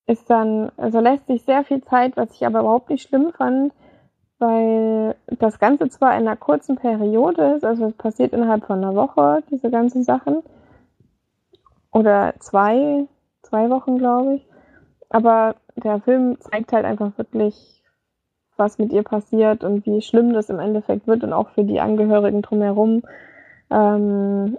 ist 0.06 0.28
dann, 0.28 0.70
also 0.76 1.00
lässt 1.00 1.26
sich 1.26 1.42
sehr 1.44 1.64
viel 1.64 1.82
Zeit, 1.82 2.16
was 2.16 2.32
ich 2.34 2.46
aber 2.46 2.60
überhaupt 2.60 2.90
nicht 2.90 3.08
schlimm 3.08 3.32
fand, 3.32 3.72
weil 4.38 5.14
das 5.26 5.58
Ganze 5.58 5.88
zwar 5.88 6.12
in 6.12 6.26
einer 6.26 6.36
kurzen 6.36 6.76
Periode 6.76 7.54
ist, 7.54 7.64
also 7.64 7.86
es 7.86 7.94
passiert 7.94 8.32
innerhalb 8.32 8.66
von 8.66 8.78
einer 8.78 8.94
Woche, 8.94 9.42
diese 9.50 9.70
ganzen 9.70 10.02
Sachen, 10.02 10.42
oder 11.92 12.34
zwei, 12.40 13.06
zwei 13.42 13.70
Wochen, 13.70 13.98
glaube 13.98 14.34
ich. 14.36 14.46
Aber 15.08 15.54
der 15.76 16.00
Film 16.00 16.38
zeigt 16.40 16.72
halt 16.72 16.84
einfach 16.84 17.16
wirklich, 17.16 17.73
was 18.56 18.78
mit 18.78 18.92
ihr 18.92 19.02
passiert 19.02 19.64
und 19.64 19.86
wie 19.86 20.02
schlimm 20.02 20.32
das 20.32 20.50
im 20.50 20.58
Endeffekt 20.58 21.06
wird 21.06 21.24
und 21.24 21.32
auch 21.32 21.50
für 21.50 21.64
die 21.64 21.80
Angehörigen 21.80 22.42
drumherum. 22.42 23.02
Ähm, 23.70 24.58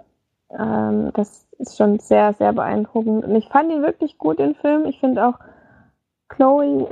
ähm, 0.50 1.10
das 1.14 1.46
ist 1.58 1.76
schon 1.76 1.98
sehr, 1.98 2.32
sehr 2.34 2.52
beeindruckend. 2.52 3.24
Und 3.24 3.34
ich 3.34 3.48
fand 3.48 3.70
ihn 3.70 3.82
wirklich 3.82 4.18
gut, 4.18 4.38
den 4.38 4.54
Film. 4.54 4.86
Ich 4.86 5.00
finde 5.00 5.26
auch 5.26 5.38
Chloe 6.28 6.88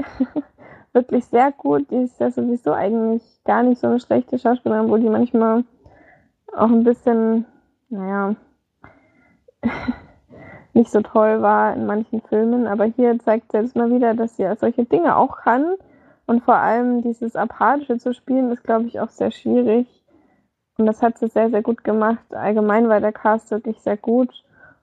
wirklich 0.92 1.24
sehr 1.26 1.52
gut. 1.52 1.90
Die 1.90 2.02
ist 2.02 2.20
ja 2.20 2.30
sowieso 2.30 2.72
eigentlich 2.72 3.22
gar 3.44 3.62
nicht 3.62 3.80
so 3.80 3.88
eine 3.88 4.00
schlechte 4.00 4.38
Schauspielerin, 4.38 4.88
wo 4.88 4.96
die 4.96 5.08
manchmal 5.08 5.64
auch 6.56 6.70
ein 6.70 6.84
bisschen, 6.84 7.46
naja, 7.88 8.36
nicht 10.72 10.90
so 10.90 11.00
toll 11.00 11.42
war 11.42 11.74
in 11.74 11.86
manchen 11.86 12.20
Filmen, 12.22 12.66
aber 12.66 12.84
hier 12.84 13.18
zeigt 13.20 13.52
sie 13.52 13.58
jetzt 13.58 13.76
mal 13.76 13.90
wieder, 13.90 14.14
dass 14.14 14.36
sie 14.36 14.46
solche 14.58 14.84
Dinge 14.84 15.16
auch 15.16 15.38
kann. 15.38 15.74
Und 16.26 16.42
vor 16.42 16.56
allem 16.56 17.02
dieses 17.02 17.36
Apathische 17.36 17.98
zu 17.98 18.14
spielen, 18.14 18.50
ist, 18.52 18.64
glaube 18.64 18.86
ich, 18.86 19.00
auch 19.00 19.10
sehr 19.10 19.30
schwierig. 19.30 19.86
Und 20.78 20.86
das 20.86 21.02
hat 21.02 21.18
sie 21.18 21.28
sehr, 21.28 21.50
sehr 21.50 21.62
gut 21.62 21.84
gemacht. 21.84 22.34
Allgemein 22.34 22.88
war 22.88 23.00
der 23.00 23.12
Cast 23.12 23.50
wirklich 23.50 23.80
sehr 23.80 23.96
gut. 23.96 24.30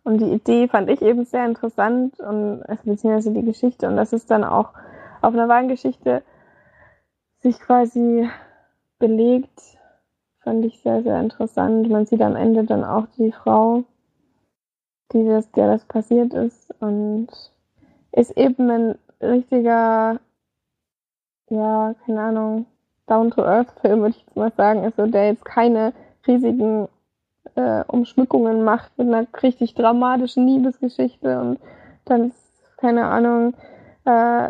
Und 0.03 0.19
die 0.19 0.31
Idee 0.31 0.67
fand 0.67 0.89
ich 0.89 1.01
eben 1.01 1.25
sehr 1.25 1.45
interessant 1.45 2.19
und 2.19 2.63
also 2.63 2.81
beziehungsweise 2.85 3.31
die 3.31 3.45
Geschichte. 3.45 3.87
Und 3.87 3.97
das 3.97 4.13
ist 4.13 4.31
dann 4.31 4.43
auch 4.43 4.69
auf 5.21 5.33
einer 5.33 5.47
wahren 5.47 5.67
Geschichte 5.67 6.23
sich 7.41 7.59
quasi 7.59 8.29
belegt, 8.99 9.59
fand 10.43 10.65
ich 10.65 10.79
sehr, 10.81 11.03
sehr 11.03 11.19
interessant. 11.19 11.89
Man 11.89 12.05
sieht 12.05 12.21
am 12.21 12.35
Ende 12.35 12.63
dann 12.63 12.83
auch 12.83 13.07
die 13.17 13.31
Frau, 13.31 13.83
die 15.11 15.25
das, 15.25 15.51
der 15.51 15.67
das 15.67 15.85
passiert 15.85 16.33
ist 16.33 16.73
und 16.79 17.27
ist 18.11 18.37
eben 18.37 18.69
ein 18.69 18.95
richtiger, 19.21 20.19
ja, 21.51 21.93
keine 22.05 22.21
Ahnung, 22.21 22.65
Down-to-Earth-Film, 23.07 24.01
würde 24.01 24.15
ich 24.15 24.23
jetzt 24.25 24.35
mal 24.35 24.51
sagen, 24.55 24.83
also 24.83 25.05
der 25.05 25.27
jetzt 25.27 25.45
keine 25.45 25.93
riesigen 26.25 26.87
äh, 27.55 27.83
Umschmückungen 27.87 28.63
macht 28.63 28.97
mit 28.97 29.07
einer 29.07 29.27
richtig 29.43 29.75
dramatischen 29.75 30.47
Liebesgeschichte 30.47 31.39
und 31.39 31.59
dann, 32.05 32.31
keine 32.77 33.05
Ahnung, 33.05 33.53
äh, 34.05 34.49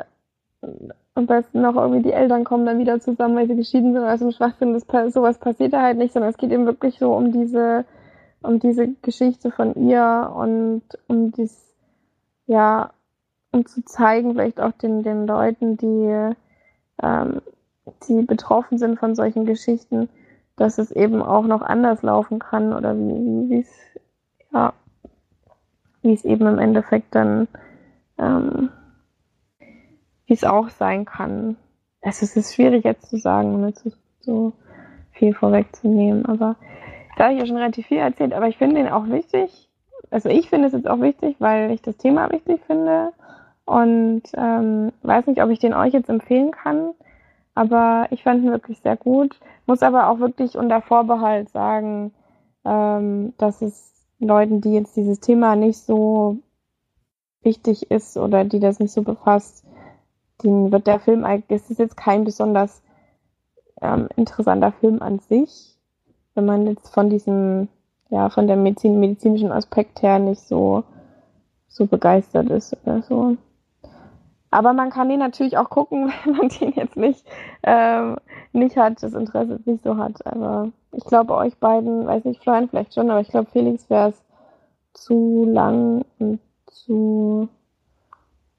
am 1.14 1.26
besten 1.26 1.62
noch 1.62 1.76
irgendwie 1.76 2.04
die 2.04 2.14
Eltern 2.14 2.44
kommen 2.44 2.66
dann 2.66 2.80
wieder 2.80 3.00
zusammen, 3.00 3.36
weil 3.36 3.48
sie 3.48 3.56
geschieden 3.56 3.94
sind, 3.94 4.04
also 4.04 4.32
Schwachsinn, 4.32 4.74
das, 4.74 5.14
sowas 5.14 5.40
passiert 5.40 5.74
da 5.74 5.82
halt 5.82 5.98
nicht, 5.98 6.14
sondern 6.14 6.32
es 6.32 6.38
geht 6.38 6.52
eben 6.52 6.66
wirklich 6.66 7.00
so 7.00 7.14
um 7.14 7.32
diese 7.32 7.84
um 8.44 8.60
diese 8.60 8.88
Geschichte 9.02 9.52
von 9.52 9.76
ihr 9.76 10.32
und 10.36 10.84
um 11.08 11.32
dies, 11.32 11.74
ja, 12.48 12.92
um 13.52 13.66
zu 13.66 13.84
zeigen, 13.86 14.34
vielleicht 14.34 14.60
auch 14.60 14.72
den, 14.72 15.04
den 15.04 15.28
Leuten, 15.28 15.78
die, 15.78 16.36
ähm, 17.02 17.42
die 18.08 18.22
betroffen 18.22 18.78
sind 18.78 19.00
von 19.00 19.16
solchen 19.16 19.46
Geschichten, 19.46 20.10
dass 20.56 20.78
es 20.78 20.92
eben 20.92 21.22
auch 21.22 21.46
noch 21.46 21.62
anders 21.62 22.04
laufen 22.04 22.40
kann 22.40 22.74
oder 22.74 22.96
wie, 22.96 23.50
wie 23.50 23.60
es, 23.60 24.00
ja, 24.52 24.74
eben 26.04 26.48
im 26.48 26.60
Endeffekt 26.60 27.14
dann, 27.16 27.48
ähm, 28.18 28.70
wie 30.26 30.34
es 30.34 30.44
auch 30.44 30.70
sein 30.70 31.06
kann. 31.06 31.58
Also 32.02 32.26
es 32.26 32.36
ist 32.36 32.56
schwierig 32.56 32.84
jetzt 32.84 33.10
zu 33.10 33.18
sagen, 33.18 33.54
ohne 33.56 33.74
zu, 33.74 33.92
so 34.20 34.54
viel 35.12 35.34
vorwegzunehmen, 35.34 36.26
aber 36.26 36.56
da 37.18 37.26
habe 37.26 37.34
ich 37.34 37.40
ja 37.40 37.46
schon 37.46 37.58
relativ 37.58 37.88
viel 37.88 38.00
erzählt, 38.00 38.34
aber 38.34 38.48
ich 38.48 38.58
finde 38.58 38.80
ihn 38.80 38.88
auch 38.88 39.08
wichtig. 39.08 39.70
Also 40.10 40.30
ich 40.30 40.50
finde 40.50 40.68
es 40.68 40.74
jetzt 40.74 40.88
auch 40.88 41.00
wichtig, 41.00 41.36
weil 41.40 41.72
ich 41.72 41.82
das 41.82 41.98
Thema 41.98 42.32
wichtig 42.32 42.62
finde. 42.66 43.14
Und 43.72 44.24
ähm, 44.36 44.92
weiß 45.02 45.28
nicht, 45.28 45.42
ob 45.42 45.50
ich 45.50 45.60
den 45.60 45.74
euch 45.74 45.94
jetzt 45.94 46.10
empfehlen 46.10 46.52
kann. 46.52 46.94
Aber 47.56 48.08
ich 48.12 48.24
fand 48.24 48.44
ihn 48.44 48.52
wirklich 48.52 48.80
sehr 48.82 48.98
gut. 48.98 49.40
Muss 49.66 49.84
aber 49.84 50.10
auch 50.10 50.20
wirklich 50.20 50.58
unter 50.58 50.82
Vorbehalt 50.82 51.50
sagen, 51.50 52.14
ähm, 52.66 53.34
dass 53.38 53.62
es 53.62 53.94
Leuten, 54.20 54.62
die 54.62 54.74
jetzt 54.74 54.96
dieses 54.96 55.20
Thema 55.20 55.56
nicht 55.56 55.80
so 55.80 56.38
wichtig 57.42 57.90
ist 57.90 58.18
oder 58.18 58.46
die 58.46 58.60
das 58.60 58.80
nicht 58.80 58.92
so 58.92 59.02
befasst, 59.02 59.66
denen 60.44 60.72
wird 60.72 60.88
der 60.88 61.00
Film 61.00 61.24
eigentlich, 61.24 61.62
es 61.62 61.72
ist 61.72 61.80
jetzt 61.80 61.98
kein 61.98 62.24
besonders 62.24 62.84
ähm, 63.82 64.10
interessanter 64.16 64.72
Film 64.72 65.02
an 65.02 65.20
sich 65.20 65.72
wenn 66.34 66.46
man 66.46 66.68
jetzt 66.68 66.94
von 66.94 67.10
diesem, 67.10 67.68
ja, 68.10 68.30
von 68.30 68.48
der 68.48 68.56
Medizin, 68.56 69.00
medizinischen 69.00 69.52
Aspekt 69.52 70.02
her 70.02 70.20
nicht 70.20 70.42
so, 70.42 70.84
so 71.68 71.86
begeistert 71.86 72.50
ist 72.50 72.76
oder 72.84 73.02
so. 73.02 73.38
Aber 74.52 74.74
man 74.74 74.90
kann 74.90 75.10
den 75.10 75.20
natürlich 75.20 75.58
auch 75.58 75.70
gucken, 75.70 76.12
wenn 76.26 76.36
man 76.36 76.50
den 76.50 76.74
jetzt 76.74 76.98
nicht, 76.98 77.26
ähm, 77.64 78.18
nicht 78.54 78.78
hat, 78.78 79.02
das 79.02 79.14
Interesse 79.14 79.60
nicht 79.66 79.84
so 79.84 79.98
hat. 79.98 80.26
Aber 80.28 80.72
ich 80.92 81.04
glaube, 81.06 81.36
euch 81.36 81.58
beiden, 81.58 82.06
weiß 82.06 82.26
nicht, 82.26 82.44
Florian 82.44 82.70
vielleicht 82.70 82.94
schon, 82.94 83.10
aber 83.10 83.22
ich 83.22 83.30
glaube, 83.30 83.50
Felix 83.50 83.90
wäre 83.90 84.10
es 84.10 84.24
zu 84.94 85.46
lang 85.50 86.06
und 86.20 86.40
zu, 86.68 87.48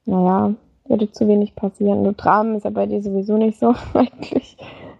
naja, 0.06 0.54
würde 0.86 1.10
zu 1.10 1.28
wenig 1.28 1.54
passieren. 1.54 2.02
Nur 2.02 2.14
Dramen 2.14 2.56
ist 2.56 2.64
ja 2.64 2.70
bei 2.70 2.86
dir 2.86 3.02
sowieso 3.02 3.36
nicht 3.36 3.58
so 3.58 3.74
eigentlich. 3.94 4.56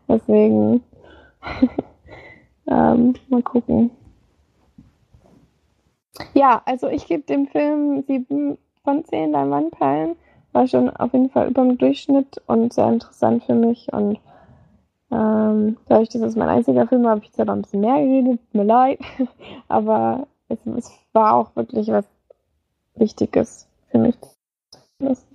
Deswegen. 0.09 0.83
Ähm, 2.69 3.15
mal 3.29 3.43
gucken. 3.43 3.91
Ja, 6.35 6.63
also 6.65 6.89
ich 6.89 7.07
gebe 7.07 7.23
dem 7.25 7.47
Film 7.47 8.03
7 8.07 8.57
von 8.85 9.05
10 9.05 9.33
Leinwandperlen. 9.33 10.17
War 10.53 10.67
schon 10.69 10.91
auf 10.91 11.13
jeden 11.13 11.31
Fall 11.31 11.49
über 11.49 11.63
dem 11.63 11.79
Durchschnitt 11.79 12.41
und 12.47 12.73
sehr 12.73 12.89
interessant 12.89 13.45
für 13.45 13.55
mich. 13.55 13.93
Und 13.93 14.19
ähm, 15.11 15.77
dadurch, 15.89 16.11
dass 16.11 16.23
es 16.23 16.37
mein 16.37 16.49
einziger 16.49 16.87
Film 16.87 17.05
war, 17.05 17.13
habe 17.13 17.21
ich 17.21 17.29
jetzt 17.29 17.41
aber 17.41 17.53
ein 17.53 17.63
bisschen 17.63 17.81
mehr 17.81 17.97
geredet. 17.97 18.41
Tut 18.41 18.55
mir 18.55 18.65
leid. 18.65 18.99
aber 19.69 20.27
es, 20.49 20.59
es, 20.67 20.91
war 21.13 21.35
auch 21.35 21.55
wirklich 21.57 21.89
was 21.89 22.07
Wichtiges 22.95 23.69
für 23.91 23.99
mich. 23.99 24.17
Das 24.99 25.27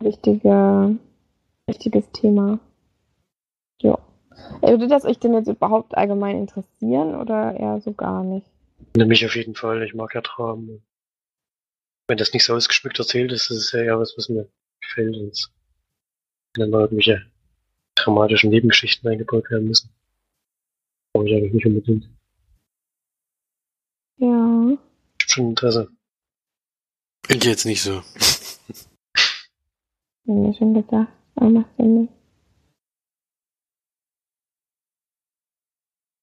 wichtige, 0.00 0.96
wichtiges 1.66 2.10
Thema. 2.12 2.58
Ja. 3.80 3.98
Würde 4.60 4.88
das 4.88 5.04
euch 5.04 5.18
denn 5.18 5.34
jetzt 5.34 5.48
überhaupt 5.48 5.96
allgemein 5.96 6.36
interessieren 6.36 7.14
oder 7.14 7.54
eher 7.54 7.80
so 7.80 7.92
gar 7.92 8.22
nicht? 8.24 8.46
Mich 8.96 9.24
auf 9.24 9.36
jeden 9.36 9.54
Fall. 9.54 9.82
Ich 9.82 9.94
mag 9.94 10.14
ja 10.14 10.20
Traum. 10.20 10.82
Wenn 12.12 12.18
das 12.18 12.34
nicht 12.34 12.44
so 12.44 12.52
ausgeschmückt 12.54 12.98
erzählt 12.98 13.32
ist, 13.32 13.50
ist 13.50 13.56
es 13.56 13.72
ja 13.72 13.84
eher 13.84 13.98
was, 13.98 14.12
was 14.18 14.28
mir 14.28 14.46
gefällt. 14.82 15.16
Und 15.16 15.50
wenn 16.52 16.70
dann 16.70 16.80
irgendwelche 16.82 17.24
dramatischen 17.94 18.50
Nebengeschichten 18.50 19.08
eingebaut 19.08 19.50
werden 19.50 19.68
müssen. 19.68 19.88
Brauche 21.14 21.26
ich 21.26 21.34
eigentlich 21.34 21.54
nicht 21.54 21.64
unbedingt. 21.64 22.10
schon 25.26 25.48
Interesse. 25.48 25.88
Ich 27.30 27.42
jetzt 27.44 27.64
nicht 27.64 27.82
so. 27.82 28.02
Hab 28.02 28.04
mir 30.26 30.52
schon 30.52 30.74
gedacht. 30.74 31.08
Aber 31.36 31.48
macht 31.48 31.74
Sinn 31.78 32.02
nicht. 32.02 32.12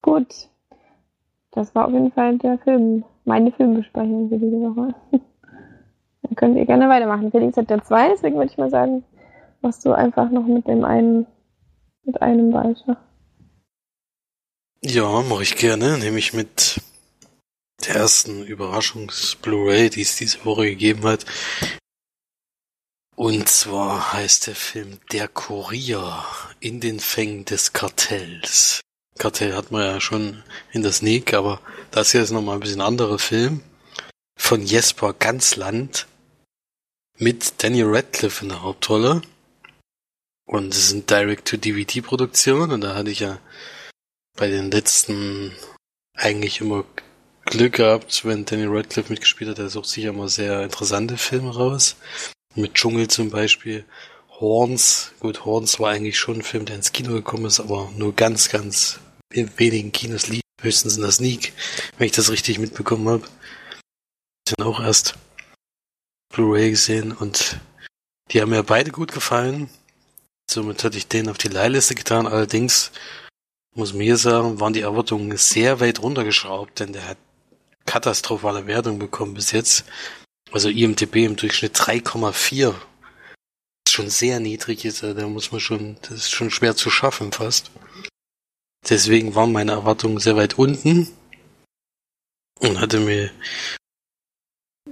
Gut. 0.04 0.50
Das 1.50 1.74
war 1.74 1.88
auf 1.88 1.94
jeden 1.94 2.12
Fall 2.12 2.38
der 2.38 2.60
Film. 2.60 3.04
Meine 3.26 3.52
Filmbesprechung 3.54 4.30
für 4.30 4.38
diese 4.38 4.76
Woche. 4.76 4.94
Dann 6.30 6.36
könnt 6.36 6.58
ihr 6.58 6.66
gerne 6.66 6.88
weitermachen. 6.90 7.32
Felix 7.32 7.58
hat 7.58 7.70
ja 7.70 7.84
zwei, 7.84 8.10
deswegen 8.10 8.36
würde 8.36 8.52
ich 8.52 8.58
mal 8.58 8.70
sagen, 8.70 9.04
machst 9.62 9.84
du 9.84 9.94
einfach 9.94 10.30
noch 10.30 10.46
mit 10.46 10.68
dem 10.68 10.86
einen, 10.86 11.26
mit 12.04 12.22
einem 12.22 12.54
weiter. 12.54 12.98
Ja, 14.82 15.22
mache 15.24 15.44
ich 15.44 15.56
gerne. 15.56 15.98
Nämlich 15.98 16.34
mit 16.34 16.82
der 17.86 17.96
ersten 17.96 18.44
Überraschungs-Blu-ray, 18.44 19.90
die 19.90 20.02
es 20.02 20.16
diese 20.16 20.46
Woche 20.46 20.66
gegeben 20.66 21.04
hat. 21.04 21.26
Und 23.16 23.50
zwar 23.50 24.14
heißt 24.14 24.48
der 24.48 24.56
Film 24.56 25.00
Der 25.12 25.28
Kurier 25.28 26.24
in 26.60 26.80
den 26.80 27.00
Fängen 27.00 27.44
des 27.44 27.74
Kartells. 27.74 28.82
Kartell 29.18 29.54
hat 29.56 29.72
man 29.72 29.82
ja 29.82 30.00
schon 30.00 30.44
in 30.72 30.84
der 30.84 30.94
Sneak, 30.94 31.34
aber 31.34 31.60
das 31.92 32.12
hier 32.12 32.22
ist 32.22 32.32
nochmal 32.32 32.56
ein 32.56 32.62
bisschen 32.62 32.80
anderer 32.80 33.20
Film. 33.20 33.62
Von 34.38 34.62
Jesper 34.62 35.14
Gansland 35.14 36.08
mit 37.20 37.62
Daniel 37.62 37.88
Radcliffe 37.88 38.44
in 38.44 38.50
der 38.50 38.64
Hauptrolle. 38.64 39.22
Und 40.46 40.74
es 40.74 40.86
ist 40.86 40.94
eine 40.94 41.02
Direct-to-DVD-Produktion 41.04 42.72
und 42.72 42.82
da 42.82 42.96
hatte 42.96 43.12
ich 43.12 43.20
ja 43.20 43.40
bei 44.36 44.48
den 44.48 44.72
letzten 44.72 45.54
eigentlich 46.16 46.62
immer 46.62 46.86
Glück 47.46 47.74
gehabt, 47.74 48.26
wenn 48.26 48.46
Daniel 48.46 48.70
Radcliffe 48.70 49.12
mitgespielt 49.12 49.52
hat. 49.52 49.60
Er 49.60 49.70
sucht 49.70 49.90
sich 49.90 50.06
immer 50.06 50.30
sehr 50.30 50.64
interessante 50.64 51.18
Filme 51.18 51.54
raus. 51.54 51.98
Mit 52.56 52.74
Dschungel 52.76 53.10
zum 53.10 53.30
Beispiel. 53.30 53.86
Horns. 54.40 55.12
Gut, 55.20 55.46
Horns 55.46 55.80
war 55.80 55.92
eigentlich 55.92 56.18
schon 56.18 56.38
ein 56.38 56.44
Film, 56.44 56.66
der 56.66 56.78
ins 56.78 56.94
Kino 56.94 57.14
gekommen 57.14 57.46
ist, 57.46 57.60
aber 57.60 57.92
nur 57.96 58.16
ganz, 58.16 58.50
ganz 58.50 59.00
in 59.32 59.52
wenigen 59.58 59.92
Kinos 59.92 60.28
lief. 60.28 60.42
Höchstens 60.62 60.96
in 60.96 61.04
der 61.04 61.12
Sneak, 61.12 61.54
wenn 61.98 62.08
ich 62.08 62.12
das 62.12 62.32
richtig 62.32 62.60
mitbekommen 62.60 63.08
habe. 63.08 63.28
Habe 64.60 64.70
auch 64.70 64.82
erst 64.82 65.16
Blu-ray 66.30 66.72
gesehen 66.72 67.12
und 67.12 67.60
die 68.32 68.42
haben 68.42 68.52
mir 68.52 68.64
beide 68.64 68.92
gut 68.92 69.12
gefallen. 69.12 69.70
Somit 70.50 70.84
hatte 70.84 70.98
ich 70.98 71.08
den 71.08 71.30
auf 71.30 71.38
die 71.38 71.48
Leihliste 71.48 71.96
getan. 71.96 72.28
Allerdings 72.28 72.92
muss 73.76 73.94
mir 73.94 74.18
sagen, 74.18 74.60
waren 74.60 74.74
die 74.74 74.82
Erwartungen 74.82 75.36
sehr 75.38 75.80
weit 75.80 76.02
runtergeschraubt, 76.02 76.80
denn 76.80 76.94
der 76.94 77.08
hat 77.08 77.18
katastrophale 77.86 78.68
Wertung 78.68 79.00
bekommen 79.00 79.34
bis 79.34 79.52
jetzt. 79.52 79.86
Also 80.52 80.70
IMDB 80.70 81.26
im 81.26 81.36
Durchschnitt 81.36 81.76
3,4. 81.76 82.74
Schon 83.88 84.10
sehr 84.10 84.40
niedrig 84.40 84.86
ist 84.86 85.04
da 85.04 85.28
muss 85.28 85.52
man 85.52 85.60
schon, 85.60 85.98
das 86.02 86.12
ist 86.12 86.32
schon 86.32 86.52
schwer 86.52 86.76
zu 86.76 86.90
schaffen 86.90 87.32
fast. 87.32 87.72
Deswegen 88.88 89.36
waren 89.36 89.52
meine 89.52 89.74
Erwartungen 89.74 90.20
sehr 90.20 90.36
weit 90.36 90.58
unten 90.58 91.08
und 92.60 92.80
hatte 92.80 93.00
mir 93.00 93.32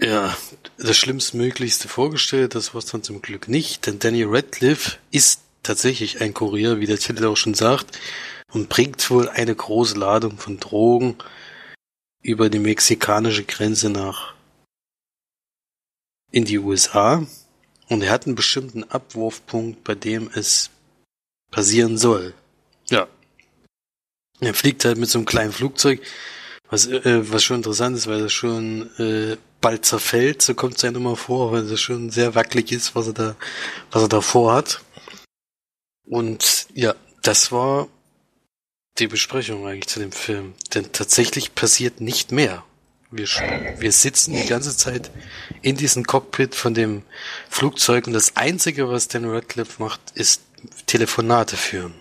ja 0.02 0.36
das 0.78 0.98
Schlimmstmöglichste 0.98 1.88
vorgestellt. 1.88 2.56
Das 2.56 2.74
war 2.74 2.80
es 2.80 2.88
dann 2.88 3.04
zum 3.04 3.22
Glück 3.22 3.48
nicht, 3.48 3.86
denn 3.86 4.00
Danny 4.00 4.24
Radcliffe 4.24 4.98
ist 5.12 5.42
tatsächlich 5.64 6.22
ein 6.22 6.34
Kurier, 6.34 6.80
wie 6.80 6.86
der 6.86 7.00
Titel 7.00 7.26
auch 7.26 7.38
schon 7.38 7.54
sagt, 7.54 8.00
und 8.52 8.70
bringt 8.70 9.10
wohl 9.10 9.30
eine 9.30 9.54
große 9.54 9.98
Ladung 9.98 10.38
von 10.38 10.60
Drogen 10.60 11.18
über 12.22 12.50
die 12.50 12.60
mexikanische 12.60 13.44
Grenze 13.44 13.90
nach 13.90 14.34
in 16.32 16.46
die 16.46 16.60
USA. 16.60 17.26
Und 17.90 18.02
er 18.02 18.12
hat 18.12 18.26
einen 18.26 18.36
bestimmten 18.36 18.84
Abwurfpunkt, 18.84 19.84
bei 19.84 19.96
dem 19.96 20.30
es 20.34 20.70
passieren 21.52 21.98
soll. 21.98 22.34
Ja, 22.90 23.08
er 24.40 24.54
fliegt 24.54 24.86
halt 24.86 24.98
mit 24.98 25.10
so 25.10 25.18
einem 25.18 25.26
kleinen 25.26 25.52
Flugzeug, 25.52 26.02
was, 26.70 26.86
äh, 26.88 27.32
was 27.32 27.44
schon 27.44 27.58
interessant 27.58 27.98
ist, 27.98 28.08
weil 28.08 28.22
das 28.22 28.34
schon 28.34 28.90
äh, 28.98 29.38
bald 29.68 29.84
zerfällt, 29.84 30.42
so 30.42 30.56
kommt 30.56 30.78
es 30.78 30.86
einem 30.86 30.96
immer 30.96 31.18
vor, 31.18 31.52
weil 31.52 31.68
das 31.68 31.82
schon 31.82 32.10
sehr 32.10 32.36
wackelig 32.36 32.72
ist, 32.72 32.96
was 32.96 33.08
er 33.08 33.14
da, 33.14 33.36
was 33.92 34.02
er 34.02 34.08
da 34.08 34.22
vorhat. 34.22 34.80
Und 36.06 36.68
ja, 36.74 36.96
das 37.22 37.52
war 37.52 37.90
die 38.98 39.08
Besprechung 39.08 39.68
eigentlich 39.68 39.88
zu 39.88 40.00
dem 40.00 40.14
Film. 40.14 40.54
Denn 40.74 40.94
tatsächlich 40.94 41.54
passiert 41.54 42.00
nicht 42.00 42.32
mehr. 42.32 42.64
Wir, 43.12 43.26
wir 43.26 43.92
sitzen 43.92 44.36
die 44.36 44.48
ganze 44.48 44.76
Zeit 44.78 45.12
in 45.62 45.76
diesem 45.76 46.06
Cockpit 46.06 46.56
von 46.56 46.74
dem 46.74 47.04
Flugzeug 47.50 48.08
und 48.08 48.14
das 48.14 48.38
Einzige, 48.38 48.90
was 48.90 49.10
Dan 49.10 49.26
Radcliffe 49.26 49.84
macht, 49.84 50.00
ist 50.14 50.44
Telefonate 50.86 51.58
führen. 51.58 51.94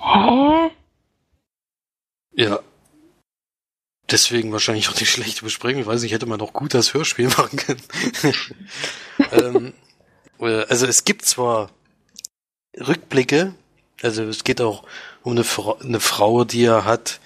Hä? 0.00 0.70
Ja. 2.32 2.58
Deswegen 4.10 4.52
wahrscheinlich 4.52 4.88
auch 4.88 4.94
die 4.94 5.06
schlechte 5.06 5.42
Besprechung. 5.42 5.80
Ich 5.80 5.86
weiß 5.86 6.02
nicht, 6.02 6.12
hätte 6.12 6.26
man 6.26 6.38
noch 6.38 6.52
gut 6.52 6.74
das 6.74 6.92
Hörspiel 6.92 7.28
machen 7.36 7.56
können. 7.56 7.82
ähm, 9.32 9.72
also 10.38 10.86
es 10.86 11.04
gibt 11.04 11.24
zwar 11.24 11.70
Rückblicke, 12.78 13.54
also 14.02 14.24
es 14.24 14.44
geht 14.44 14.60
auch 14.60 14.84
um 15.22 15.32
eine, 15.32 15.44
Fra 15.44 15.76
eine 15.80 16.00
Frau, 16.00 16.44
die 16.44 16.64
er 16.64 16.84
hat, 16.84 17.20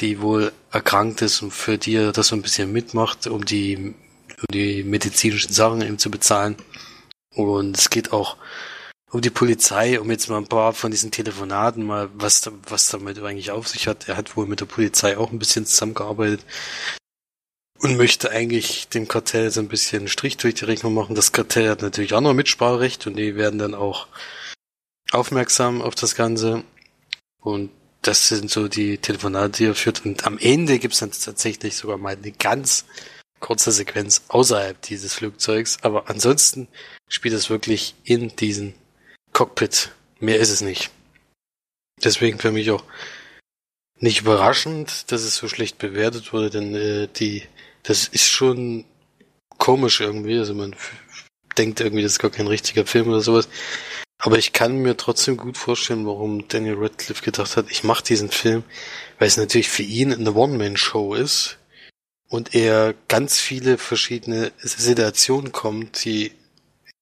die 0.00 0.20
wohl 0.20 0.52
erkrankt 0.72 1.22
ist 1.22 1.42
und 1.42 1.52
für 1.52 1.78
die 1.78 1.94
er 1.94 2.12
das 2.12 2.28
so 2.28 2.36
ein 2.36 2.42
bisschen 2.42 2.72
mitmacht, 2.72 3.26
um 3.26 3.44
die, 3.44 3.76
um 3.76 4.46
die 4.52 4.82
medizinischen 4.82 5.52
Sachen 5.52 5.82
eben 5.82 5.98
zu 5.98 6.10
bezahlen. 6.10 6.56
Und 7.34 7.78
es 7.78 7.90
geht 7.90 8.12
auch 8.12 8.36
um 9.10 9.20
die 9.20 9.30
Polizei, 9.30 10.00
um 10.00 10.10
jetzt 10.10 10.28
mal 10.28 10.38
ein 10.38 10.46
paar 10.46 10.72
von 10.72 10.90
diesen 10.90 11.10
Telefonaten 11.10 11.84
mal, 11.84 12.08
was, 12.14 12.48
was 12.68 12.88
damit 12.88 13.18
eigentlich 13.18 13.50
auf 13.50 13.68
sich 13.68 13.88
hat. 13.88 14.08
Er 14.08 14.16
hat 14.16 14.36
wohl 14.36 14.46
mit 14.46 14.60
der 14.60 14.66
Polizei 14.66 15.18
auch 15.18 15.32
ein 15.32 15.38
bisschen 15.38 15.66
zusammengearbeitet 15.66 16.44
und 17.80 17.96
möchte 17.96 18.30
eigentlich 18.30 18.88
dem 18.88 19.08
Kartell 19.08 19.50
so 19.50 19.60
ein 19.60 19.68
bisschen 19.68 20.06
Strich 20.06 20.36
durch 20.36 20.54
die 20.54 20.64
Rechnung 20.64 20.94
machen. 20.94 21.16
Das 21.16 21.32
Kartell 21.32 21.68
hat 21.68 21.82
natürlich 21.82 22.14
auch 22.14 22.20
noch 22.20 22.34
Mitspracherecht 22.34 23.06
und 23.06 23.16
die 23.16 23.36
werden 23.36 23.58
dann 23.58 23.74
auch 23.74 24.06
aufmerksam 25.10 25.82
auf 25.82 25.94
das 25.94 26.14
Ganze. 26.14 26.62
Und 27.40 27.70
das 28.02 28.28
sind 28.28 28.50
so 28.50 28.68
die 28.68 28.98
Telefonate, 28.98 29.58
die 29.58 29.64
er 29.64 29.74
führt. 29.74 30.04
Und 30.04 30.24
am 30.24 30.38
Ende 30.38 30.78
gibt 30.78 30.94
es 30.94 31.00
dann 31.00 31.10
tatsächlich 31.10 31.74
sogar 31.74 31.98
mal 31.98 32.16
eine 32.16 32.32
ganz 32.32 32.84
kurze 33.40 33.72
Sequenz 33.72 34.22
außerhalb 34.28 34.80
dieses 34.82 35.14
Flugzeugs. 35.14 35.78
Aber 35.82 36.08
ansonsten 36.08 36.68
spielt 37.08 37.34
es 37.34 37.50
wirklich 37.50 37.94
in 38.04 38.36
diesen 38.36 38.74
Cockpit. 39.40 39.90
Mehr 40.18 40.38
ist 40.38 40.50
es 40.50 40.60
nicht. 40.60 40.90
Deswegen 42.04 42.38
für 42.38 42.52
mich 42.52 42.70
auch 42.72 42.84
nicht 43.96 44.20
überraschend, 44.20 45.10
dass 45.10 45.22
es 45.22 45.36
so 45.36 45.48
schlecht 45.48 45.78
bewertet 45.78 46.34
wurde, 46.34 46.50
denn 46.50 46.74
äh, 46.74 47.08
die, 47.08 47.44
das 47.82 48.06
ist 48.06 48.28
schon 48.28 48.84
komisch 49.56 50.02
irgendwie. 50.02 50.38
Also 50.38 50.52
man 50.52 50.76
denkt 51.56 51.80
irgendwie, 51.80 52.02
das 52.02 52.12
ist 52.12 52.18
gar 52.18 52.30
kein 52.30 52.48
richtiger 52.48 52.84
Film 52.84 53.08
oder 53.08 53.22
sowas. 53.22 53.48
Aber 54.18 54.36
ich 54.36 54.52
kann 54.52 54.76
mir 54.76 54.98
trotzdem 54.98 55.38
gut 55.38 55.56
vorstellen, 55.56 56.04
warum 56.04 56.46
Daniel 56.46 56.76
Radcliffe 56.76 57.24
gedacht 57.24 57.56
hat, 57.56 57.70
ich 57.70 57.82
mache 57.82 58.04
diesen 58.04 58.30
Film, 58.30 58.62
weil 59.18 59.28
es 59.28 59.38
natürlich 59.38 59.70
für 59.70 59.84
ihn 59.84 60.12
eine 60.12 60.34
One-Man-Show 60.34 61.14
ist 61.14 61.56
und 62.28 62.54
er 62.54 62.94
ganz 63.08 63.38
viele 63.38 63.78
verschiedene 63.78 64.52
Situationen 64.58 65.50
kommt, 65.50 66.04
die 66.04 66.32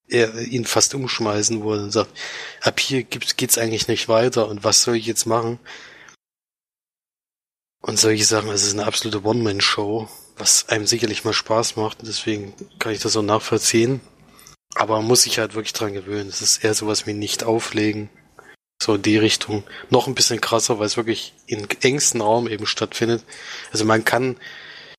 er 0.08 0.38
ihn 0.40 0.64
fast 0.64 0.94
umschmeißen 0.94 1.62
wollen 1.62 1.84
und 1.84 1.92
sagt, 1.92 2.10
ab 2.60 2.80
hier 2.80 3.02
gibt's, 3.02 3.36
geht's 3.36 3.58
eigentlich 3.58 3.88
nicht 3.88 4.08
weiter 4.08 4.48
und 4.48 4.64
was 4.64 4.82
soll 4.82 4.96
ich 4.96 5.06
jetzt 5.06 5.26
machen? 5.26 5.58
Und 7.80 7.98
solche 7.98 8.24
Sachen, 8.24 8.50
es 8.50 8.64
ist 8.64 8.74
eine 8.74 8.86
absolute 8.86 9.24
One-Man-Show, 9.24 10.08
was 10.36 10.68
einem 10.68 10.86
sicherlich 10.86 11.24
mal 11.24 11.32
Spaß 11.32 11.76
macht 11.76 11.98
deswegen 12.02 12.54
kann 12.78 12.92
ich 12.92 13.00
das 13.00 13.16
auch 13.16 13.22
nachvollziehen. 13.22 14.00
Aber 14.74 14.96
man 14.96 15.06
muss 15.06 15.22
sich 15.22 15.38
halt 15.38 15.54
wirklich 15.54 15.72
dran 15.72 15.94
gewöhnen. 15.94 16.28
Es 16.28 16.42
ist 16.42 16.62
eher 16.62 16.74
sowas 16.74 17.06
wie 17.06 17.14
nicht 17.14 17.42
auflegen. 17.42 18.10
So 18.80 18.94
in 18.94 19.02
die 19.02 19.16
Richtung. 19.16 19.64
Noch 19.90 20.06
ein 20.06 20.14
bisschen 20.14 20.40
krasser, 20.40 20.78
weil 20.78 20.86
es 20.86 20.96
wirklich 20.96 21.34
in 21.46 21.66
engstem 21.82 22.20
Raum 22.20 22.46
eben 22.46 22.66
stattfindet. 22.66 23.24
Also 23.72 23.84
man 23.84 24.04
kann 24.04 24.36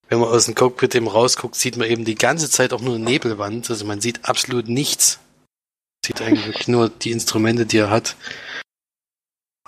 wenn 0.10 0.20
man 0.20 0.30
aus 0.30 0.46
dem 0.46 0.56
Cockpit 0.56 0.96
eben 0.96 1.08
rausguckt, 1.08 1.56
sieht 1.56 1.78
man 1.78 1.88
eben 1.88 2.04
die 2.04 2.16
ganze 2.16 2.50
Zeit 2.50 2.74
auch 2.74 2.82
nur 2.82 2.96
eine 2.96 3.04
Nebelwand. 3.04 3.70
Also 3.70 3.86
man 3.86 4.02
sieht 4.02 4.26
absolut 4.26 4.68
nichts. 4.68 5.20
Man 5.38 6.08
sieht 6.08 6.22
eigentlich 6.22 6.68
nur 6.68 6.90
die 6.90 7.12
Instrumente, 7.12 7.68
die 7.68 7.78
er 7.78 7.92
hat. 7.92 8.16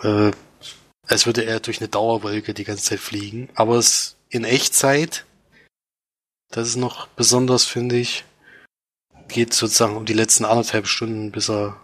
Äh, 0.02 0.32
als 1.08 1.26
würde 1.26 1.46
er 1.46 1.60
durch 1.60 1.80
eine 1.80 1.90
Dauerwolke 1.90 2.54
die 2.54 2.64
ganze 2.64 2.86
Zeit 2.86 3.00
fliegen. 3.00 3.50
Aber 3.54 3.76
es 3.76 4.18
in 4.30 4.44
Echtzeit, 4.44 5.26
das 6.50 6.70
ist 6.70 6.76
noch 6.78 7.08
besonders, 7.08 7.66
finde 7.66 7.98
ich, 7.98 8.26
geht 9.28 9.54
sozusagen 9.54 9.96
um 9.96 10.06
die 10.06 10.14
letzten 10.14 10.46
anderthalb 10.46 10.88
Stunden, 10.88 11.32
bis 11.32 11.50
er, 11.50 11.80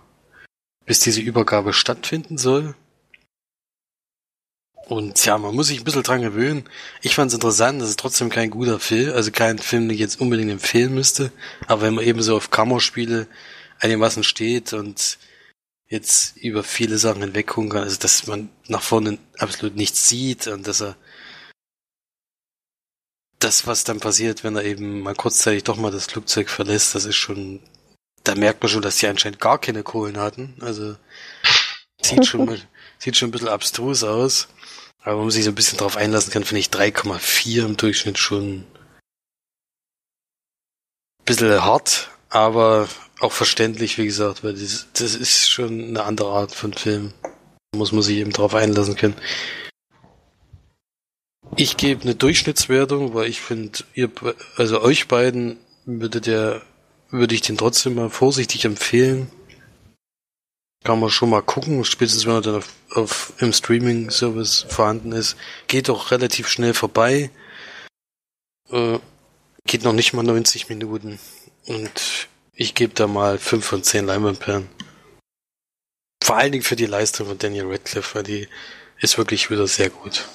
bis 0.86 1.00
diese 1.00 1.22
Übergabe 1.22 1.74
stattfinden 1.74 2.38
soll. 2.38 2.76
Und 4.88 5.26
ja, 5.26 5.38
man 5.38 5.54
muss 5.54 5.68
sich 5.68 5.80
ein 5.80 5.84
bisschen 5.84 6.04
dran 6.04 6.22
gewöhnen. 6.22 6.64
Ich 7.02 7.14
fand 7.14 7.30
es 7.30 7.36
interessant, 7.36 7.82
das 7.82 7.90
ist 7.90 8.00
trotzdem 8.00 8.30
kein 8.30 8.50
guter 8.50 8.80
Film, 8.80 9.14
also 9.14 9.32
kein 9.32 9.60
Film, 9.60 9.84
den 9.84 9.96
ich 9.96 10.00
jetzt 10.00 10.22
unbedingt 10.22 10.50
empfehlen 10.50 10.94
müsste. 10.94 11.32
Aber 11.68 11.82
wenn 11.82 11.96
man 11.96 12.06
eben 12.06 12.22
so 12.22 12.38
auf 12.38 12.52
Kammerspiele 12.52 13.28
einigermaßen 13.80 14.24
steht 14.24 14.72
und 14.72 15.18
jetzt 15.90 16.38
über 16.38 16.64
viele 16.64 16.98
Sachen 16.98 17.22
hinweggucken 17.22 17.70
kann, 17.70 17.84
also 17.84 17.98
dass 18.00 18.28
man 18.28 18.50
nach 18.68 18.82
vorne 18.82 19.18
absolut 19.38 19.76
nichts 19.76 20.08
sieht 20.08 20.48
und 20.48 20.66
dass 20.68 20.82
er 20.82 20.96
das, 23.40 23.68
was 23.68 23.84
dann 23.84 24.00
passiert, 24.00 24.46
wenn 24.46 24.56
er 24.56 24.64
eben 24.64 25.02
mal 25.02 25.16
kurzzeitig 25.16 25.66
doch 25.66 25.76
mal 25.76 25.92
das 25.92 26.06
Flugzeug 26.06 26.50
verlässt, 26.50 26.96
das 26.96 27.04
ist 27.04 27.18
schon, 27.18 27.60
da 28.24 28.36
merkt 28.36 28.64
man 28.64 28.70
schon, 28.70 28.82
dass 28.82 28.98
die 28.98 29.08
anscheinend 29.08 29.42
gar 29.42 29.60
keine 29.60 29.84
Kohlen 29.84 30.18
hatten. 30.18 30.56
Also 30.62 30.96
sieht 32.02 32.26
schon, 32.26 32.62
sieht 33.00 33.18
schon 33.18 33.30
ein 33.30 33.32
bisschen 33.32 33.48
abstrus 33.48 34.04
aus. 34.04 34.48
Aber 35.02 35.18
wenn 35.18 35.26
man 35.26 35.32
sich 35.32 35.46
so 35.46 35.52
ein 35.52 35.56
bisschen 35.56 35.78
drauf 35.78 35.96
einlassen 35.96 36.34
kann, 36.34 36.44
finde 36.44 36.60
ich 36.60 36.68
3,4 36.68 37.66
im 37.66 37.78
Durchschnitt 37.78 38.18
schon 38.18 38.60
ein 38.60 38.66
bisschen 41.26 41.64
hart, 41.64 42.10
aber 42.30 42.90
auch 43.20 43.32
verständlich, 43.32 43.98
wie 43.98 44.06
gesagt, 44.06 44.44
weil 44.44 44.54
das, 44.54 44.88
das 44.94 45.16
ist 45.16 45.50
schon 45.50 45.90
eine 45.90 46.04
andere 46.04 46.30
Art 46.30 46.54
von 46.54 46.74
Film. 46.74 47.14
Da 47.24 47.78
muss 47.78 47.92
man 47.92 48.02
sich 48.02 48.18
eben 48.18 48.32
drauf 48.32 48.54
einlassen 48.54 48.96
können. 48.96 49.16
Ich 51.56 51.78
gebe 51.78 52.02
eine 52.02 52.16
Durchschnittswertung, 52.16 53.14
weil 53.14 53.30
ich 53.30 53.42
finde, 53.42 53.80
ihr, 53.94 54.12
also 54.58 54.82
euch 54.82 55.08
beiden 55.08 55.58
würde 55.86 56.22
der, 56.22 56.62
würde 57.10 57.34
ich 57.34 57.42
den 57.42 57.58
trotzdem 57.58 57.96
mal 57.96 58.10
vorsichtig 58.10 58.66
empfehlen. 58.66 59.32
Kann 60.88 61.02
man 61.02 61.10
schon 61.10 61.32
mal 61.32 61.42
gucken, 61.42 61.84
spätestens 61.84 62.26
wenn 62.26 62.36
er 62.36 62.42
dann 62.42 62.56
auf, 62.56 62.74
auf 62.94 63.34
im 63.40 63.52
Streaming-Service 63.52 64.68
vorhanden 64.70 65.12
ist. 65.12 65.36
Geht 65.68 65.90
doch 65.90 66.12
relativ 66.12 66.48
schnell 66.48 66.74
vorbei. 66.74 67.30
Äh, 68.72 68.98
geht 69.66 69.84
noch 69.84 69.92
nicht 69.92 70.14
mal 70.14 70.24
90 70.24 70.70
Minuten. 70.70 71.20
Und 71.68 72.30
ich 72.54 72.74
gebe 72.74 72.94
da 72.94 73.06
mal 73.06 73.38
5 73.38 73.66
von 73.66 73.84
10 73.84 74.06
Leinwandperlen. 74.06 74.70
Vor 76.24 76.38
allen 76.38 76.54
Dingen 76.54 76.64
für 76.64 76.78
die 76.78 76.86
Leistung 76.86 77.28
von 77.28 77.38
Daniel 77.38 77.70
Radcliffe, 77.70 78.16
weil 78.16 78.24
die 78.24 78.48
ist 79.02 79.18
wirklich 79.18 79.52
wieder 79.52 79.68
sehr 79.68 79.90
gut. 79.90 80.26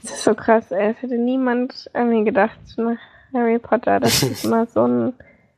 Das 0.00 0.12
ist 0.12 0.24
so 0.24 0.34
krass, 0.34 0.70
ey. 0.70 0.92
Es 0.92 1.02
hätte 1.02 1.18
niemand 1.18 1.90
an 1.92 2.08
mir 2.08 2.24
gedacht 2.24 2.58
nach 2.78 2.96
Harry 3.34 3.58
Potter. 3.58 4.00
Das 4.00 4.22
ist 4.22 4.44
mal 4.46 4.66
so 4.66 4.86
ein. 4.86 5.12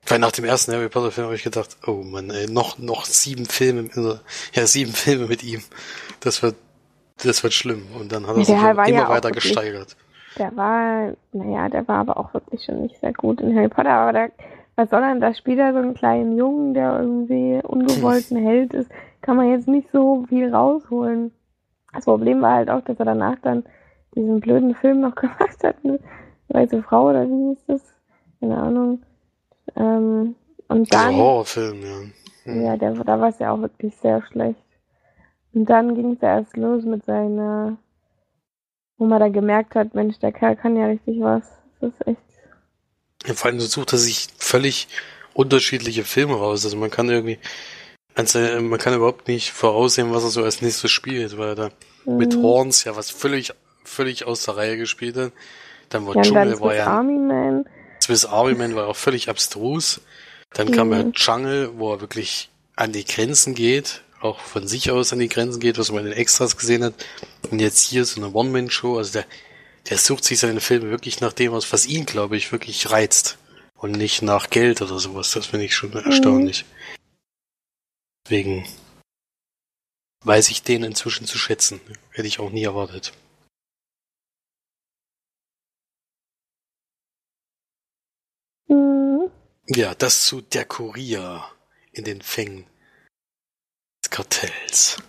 Weil 0.08 0.18
nach 0.20 0.32
dem 0.32 0.44
ersten 0.44 0.72
Harry 0.72 0.88
Potter 0.88 1.10
Film 1.10 1.26
habe 1.26 1.36
ich 1.36 1.42
gedacht, 1.42 1.76
oh 1.86 2.02
man, 2.04 2.30
ey, 2.30 2.46
noch, 2.50 2.78
noch 2.78 3.04
sieben 3.04 3.46
Filme, 3.46 3.88
also, 3.94 4.18
ja, 4.52 4.66
sieben 4.66 4.92
Filme 5.04 5.26
mit 5.26 5.42
ihm. 5.42 5.60
Das 6.20 6.42
wird, 6.42 6.54
das 7.22 7.42
wird 7.42 7.52
schlimm. 7.52 7.86
Und 7.98 8.12
dann 8.12 8.26
hat 8.26 8.36
er 8.36 8.44
sich 8.44 8.54
immer 8.54 8.88
ja 8.88 9.08
weiter 9.08 9.28
wirklich- 9.28 9.44
gesteigert. 9.44 9.96
Der 10.38 10.54
war, 10.54 11.12
naja, 11.32 11.68
der 11.70 11.88
war 11.88 12.00
aber 12.00 12.18
auch 12.18 12.34
wirklich 12.34 12.62
schon 12.62 12.82
nicht 12.82 13.00
sehr 13.00 13.14
gut 13.14 13.40
in 13.40 13.56
Harry 13.56 13.68
Potter. 13.70 13.90
Aber 13.90 14.12
da, 14.12 14.26
was 14.76 14.90
soll 14.90 15.00
denn, 15.00 15.18
da 15.20 15.32
spielt 15.32 15.58
er 15.58 15.72
so 15.72 15.78
einen 15.78 15.94
kleinen 15.94 16.36
Jungen, 16.36 16.74
der 16.74 17.00
irgendwie 17.00 17.58
ungewollt 17.66 18.30
ein 18.30 18.36
Held 18.44 18.74
ist. 18.74 18.90
Kann 19.22 19.36
man 19.38 19.50
jetzt 19.50 19.66
nicht 19.66 19.88
so 19.92 20.26
viel 20.28 20.54
rausholen. 20.54 21.32
Das 21.94 22.04
Problem 22.04 22.42
war 22.42 22.52
halt 22.56 22.68
auch, 22.68 22.82
dass 22.82 22.98
er 22.98 23.06
danach 23.06 23.36
dann 23.42 23.64
diesen 24.14 24.40
blöden 24.40 24.74
Film 24.74 25.00
noch 25.00 25.14
gemacht 25.16 25.64
hat. 25.64 25.82
Ne? 25.82 25.98
Weiße 26.48 26.82
Frau 26.82 27.08
oder 27.08 27.26
wie 27.26 27.48
hieß 27.54 27.64
das? 27.66 27.80
Keine 28.38 28.58
Ahnung. 28.58 29.02
Ähm, 29.76 30.34
und 30.68 30.92
Also 30.92 31.06
dann. 31.06 31.14
Horrorfilm, 31.16 31.82
ja. 31.82 32.00
Hm. 32.44 32.62
Ja, 32.64 32.76
der, 32.76 32.92
da 32.92 33.20
war 33.20 33.28
es 33.28 33.38
ja 33.38 33.50
auch 33.52 33.60
wirklich 33.60 33.94
sehr 33.96 34.22
schlecht. 34.22 34.60
Und 35.52 35.66
dann 35.66 35.94
ging 35.94 36.12
es 36.12 36.20
ja 36.20 36.38
erst 36.38 36.56
los 36.56 36.84
mit 36.84 37.04
seiner, 37.04 37.76
wo 38.98 39.06
man 39.06 39.20
da 39.20 39.28
gemerkt 39.28 39.74
hat, 39.74 39.94
Mensch, 39.94 40.18
der 40.18 40.32
Kerl 40.32 40.56
kann 40.56 40.76
ja 40.76 40.86
richtig 40.86 41.20
was. 41.20 41.44
Das 41.80 41.92
ist 41.92 42.06
echt. 42.06 42.20
Ja, 43.26 43.34
vor 43.34 43.50
allem 43.50 43.60
so 43.60 43.66
sucht 43.66 43.92
er 43.92 43.98
sich 43.98 44.28
völlig 44.38 44.88
unterschiedliche 45.34 46.04
Filme 46.04 46.34
raus. 46.34 46.64
Also 46.64 46.76
man 46.76 46.90
kann 46.90 47.08
irgendwie, 47.08 47.38
also 48.14 48.38
man 48.60 48.78
kann 48.78 48.94
überhaupt 48.94 49.28
nicht 49.28 49.50
voraussehen, 49.50 50.12
was 50.12 50.24
er 50.24 50.30
so 50.30 50.44
als 50.44 50.62
nächstes 50.62 50.90
spielt, 50.90 51.36
weil 51.38 51.48
er 51.48 51.54
da 51.54 51.68
mit 52.04 52.36
Mhm. 52.36 52.42
Horns 52.42 52.84
ja 52.84 52.96
was 52.96 53.10
völlig, 53.10 53.52
völlig 53.84 54.26
aus 54.26 54.44
der 54.44 54.56
Reihe 54.56 54.76
gespielt 54.76 55.16
hat. 55.16 55.32
Dann 55.88 56.06
war 56.06 56.14
Ja, 56.16 56.22
Dschungel 56.22 56.60
war 56.60 56.74
ja 56.74 56.86
Army 56.86 57.18
Man. 57.18 57.66
Swiss 58.00 58.24
Army 58.24 58.54
Man 58.54 58.74
war 58.74 58.88
auch 58.88 58.96
völlig 58.96 59.28
abstrus. 59.28 60.00
Dann 60.50 60.70
kam 60.70 60.92
ja 60.92 61.02
Mhm. 61.02 61.12
Jungle, 61.14 61.78
wo 61.78 61.92
er 61.92 62.00
wirklich 62.00 62.50
an 62.76 62.92
die 62.92 63.04
Grenzen 63.04 63.54
geht, 63.54 64.02
auch 64.20 64.40
von 64.40 64.68
sich 64.68 64.90
aus 64.90 65.12
an 65.12 65.18
die 65.18 65.28
Grenzen 65.28 65.60
geht, 65.60 65.78
was 65.78 65.90
man 65.90 66.04
in 66.04 66.10
den 66.10 66.18
Extras 66.18 66.56
gesehen 66.56 66.84
hat. 66.84 66.94
Und 67.50 67.60
jetzt 67.60 67.84
hier 67.84 68.04
so 68.04 68.20
eine 68.20 68.32
One-Man-Show, 68.32 68.96
also 68.96 69.12
der, 69.12 69.26
der 69.88 69.98
sucht 69.98 70.24
sich 70.24 70.38
seine 70.38 70.60
Filme 70.60 70.90
wirklich 70.90 71.20
nach 71.20 71.32
dem 71.32 71.52
aus, 71.52 71.72
was 71.72 71.86
ihn, 71.86 72.06
glaube 72.06 72.36
ich, 72.36 72.52
wirklich 72.52 72.90
reizt. 72.90 73.38
Und 73.74 73.92
nicht 73.92 74.22
nach 74.22 74.48
Geld 74.48 74.80
oder 74.80 74.98
sowas. 74.98 75.32
Das 75.32 75.46
finde 75.46 75.66
ich 75.66 75.74
schon 75.74 75.92
erstaunlich. 75.92 76.64
Deswegen 78.24 78.66
weiß 80.24 80.48
ich 80.50 80.62
den 80.62 80.82
inzwischen 80.82 81.26
zu 81.26 81.36
schätzen. 81.36 81.80
Hätte 82.10 82.26
ich 82.26 82.40
auch 82.40 82.50
nie 82.50 82.64
erwartet. 82.64 83.12
Ja, 89.68 89.94
das 89.94 90.26
zu 90.26 90.40
der 90.40 90.64
Kurier 90.64 91.44
in 91.92 92.04
den 92.04 92.22
Fängen 92.22 92.66
des 94.02 94.10
Kartells. 94.10 95.02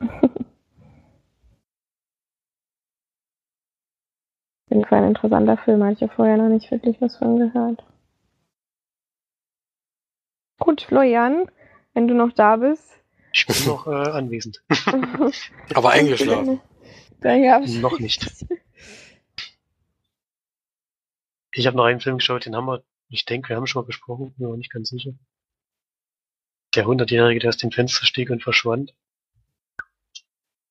Fall 4.88 5.02
ein 5.02 5.08
interessanter 5.08 5.58
Film, 5.58 5.84
hatte 5.84 5.94
ich 5.94 6.00
ja 6.00 6.08
vorher 6.08 6.36
noch 6.36 6.48
nicht 6.48 6.70
wirklich 6.70 7.00
was 7.00 7.16
von 7.16 7.38
gehört. 7.38 7.84
Gut, 10.58 10.82
Florian, 10.82 11.48
wenn 11.94 12.08
du 12.08 12.14
noch 12.14 12.32
da 12.32 12.56
bist. 12.56 12.84
Ich 13.32 13.46
bin 13.46 13.66
noch 13.66 13.86
äh, 13.86 14.10
anwesend. 14.10 14.62
Aber 15.74 15.90
eingeschlafen. 15.90 16.60
Ja. 17.22 17.60
noch 17.60 17.98
nicht. 17.98 18.26
Ich 21.54 21.66
habe 21.66 21.76
noch 21.76 21.86
einen 21.86 21.98
Film 21.98 22.18
geschaut, 22.18 22.46
den 22.46 22.54
haben 22.54 22.66
wir, 22.66 22.84
ich 23.08 23.24
denke, 23.24 23.48
wir 23.50 23.56
haben 23.56 23.66
schon 23.66 23.82
mal 23.82 23.86
besprochen, 23.86 24.32
bin 24.32 24.44
mir 24.44 24.48
aber 24.48 24.56
nicht 24.56 24.72
ganz 24.72 24.90
sicher. 24.90 25.12
Der 26.74 26.86
Hundertjährige, 26.86 27.40
der 27.40 27.48
aus 27.48 27.56
dem 27.56 27.70
Fenster 27.72 28.04
stieg 28.04 28.30
und 28.30 28.42
verschwand. 28.42 28.94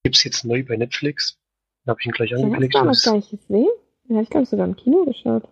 Gibt's 0.04 0.24
jetzt 0.24 0.46
neu 0.46 0.64
bei 0.64 0.78
Netflix. 0.78 1.40
Da 1.86 1.92
habe 1.92 2.00
ich 2.02 2.06
ihn 2.06 2.12
gleich 2.12 2.30
Den 2.30 2.38
hast 2.40 2.44
angeklickt. 2.46 2.76
du 2.76 2.80
noch 2.80 2.88
Das- 2.92 3.04
gar 3.04 3.16
nicht 3.16 3.30
gesehen? 3.32 3.68
Den 4.08 4.16
habe 4.16 4.24
ich, 4.24 4.30
glaube 4.30 4.44
ich, 4.44 4.50
sogar 4.50 4.68
im 4.68 4.76
Kino 4.76 5.06
geschaut. 5.06 5.48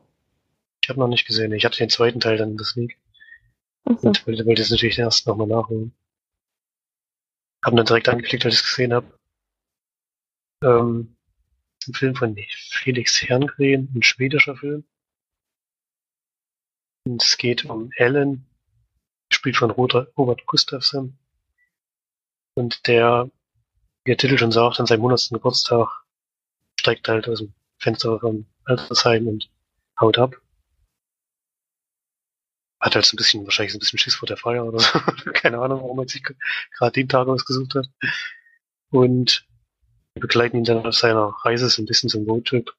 Ich 0.83 0.89
habe 0.89 0.99
noch 0.99 1.07
nicht 1.07 1.25
gesehen. 1.25 1.51
Ich 1.53 1.65
hatte 1.65 1.77
den 1.77 1.89
zweiten 1.89 2.19
Teil 2.19 2.37
dann 2.37 2.57
das 2.57 2.75
League 2.75 2.97
Achso. 3.85 4.07
und 4.07 4.27
wollte, 4.27 4.45
wollte 4.45 4.61
es 4.61 4.69
natürlich 4.69 4.99
erst 4.99 5.25
nochmal 5.27 5.47
nachholen. 5.47 5.93
Hab 7.63 7.75
dann 7.75 7.85
direkt 7.85 8.07
angeklickt, 8.07 8.45
als 8.45 8.53
ich 8.55 8.61
es 8.61 8.67
gesehen 8.69 8.93
habe. 8.93 9.19
Ähm, 10.63 11.17
ein 11.87 11.93
Film 11.93 12.15
von 12.15 12.37
Felix 12.69 13.21
Herngren, 13.23 13.91
ein 13.95 14.03
schwedischer 14.03 14.55
Film. 14.55 14.85
Es 17.07 17.37
geht 17.37 17.65
um 17.65 17.91
Ellen, 17.97 18.47
gespielt 19.29 19.57
von 19.57 19.69
Robert, 19.69 20.45
Gustafsson. 20.47 21.17
Und 22.55 22.87
der, 22.87 23.29
wie 24.03 24.11
der 24.11 24.17
Titel 24.17 24.37
schon 24.39 24.51
sagt, 24.51 24.79
an 24.79 24.87
seinem 24.87 25.01
100. 25.01 25.29
Geburtstag 25.29 25.87
steigt 26.79 27.07
halt 27.07 27.27
aus 27.29 27.39
dem 27.39 27.53
Fenster 27.77 28.19
vom 28.19 28.47
Altersheim 28.63 29.27
und 29.27 29.51
haut 29.99 30.17
ab. 30.17 30.35
Hat 32.79 32.95
halt 32.95 33.05
so 33.05 33.13
ein 33.13 33.17
bisschen, 33.17 33.45
wahrscheinlich 33.45 33.73
so 33.73 33.77
ein 33.77 33.81
bisschen 33.81 33.99
Schiss 33.99 34.15
vor 34.15 34.27
der 34.27 34.37
Feier 34.37 34.65
oder 34.65 34.79
so. 34.79 34.99
Keine 35.33 35.59
Ahnung, 35.59 35.81
warum 35.81 35.99
er 35.99 36.07
sich 36.07 36.23
gerade 36.23 36.91
den 36.91 37.09
Tag 37.09 37.27
ausgesucht 37.27 37.75
hat. 37.75 37.87
Und 38.89 39.47
wir 40.13 40.21
begleiten 40.21 40.57
ihn 40.57 40.63
dann 40.63 40.85
auf 40.85 40.95
seiner 40.95 41.35
Reise 41.43 41.69
so 41.69 41.81
ein 41.81 41.85
bisschen 41.85 42.09
zum 42.09 42.27
Roadtrip. 42.27 42.71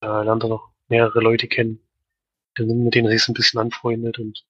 Da 0.00 0.22
lernt 0.22 0.42
er 0.42 0.48
noch 0.48 0.72
mehrere 0.88 1.20
Leute 1.20 1.46
kennen, 1.46 1.80
mit 2.58 2.94
denen 2.94 3.08
sich 3.08 3.22
so 3.22 3.32
ein 3.32 3.34
bisschen 3.34 3.60
anfreundet 3.60 4.18
und 4.18 4.44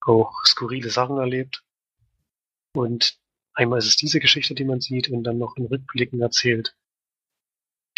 auch 0.00 0.32
skurrile 0.44 0.90
Sachen 0.90 1.18
erlebt. 1.18 1.64
Und 2.74 3.18
einmal 3.54 3.78
ist 3.78 3.86
es 3.86 3.96
diese 3.96 4.20
Geschichte, 4.20 4.54
die 4.54 4.64
man 4.64 4.80
sieht, 4.80 5.08
und 5.08 5.24
dann 5.24 5.38
noch 5.38 5.56
in 5.56 5.66
Rückblicken 5.66 6.20
erzählt 6.20 6.76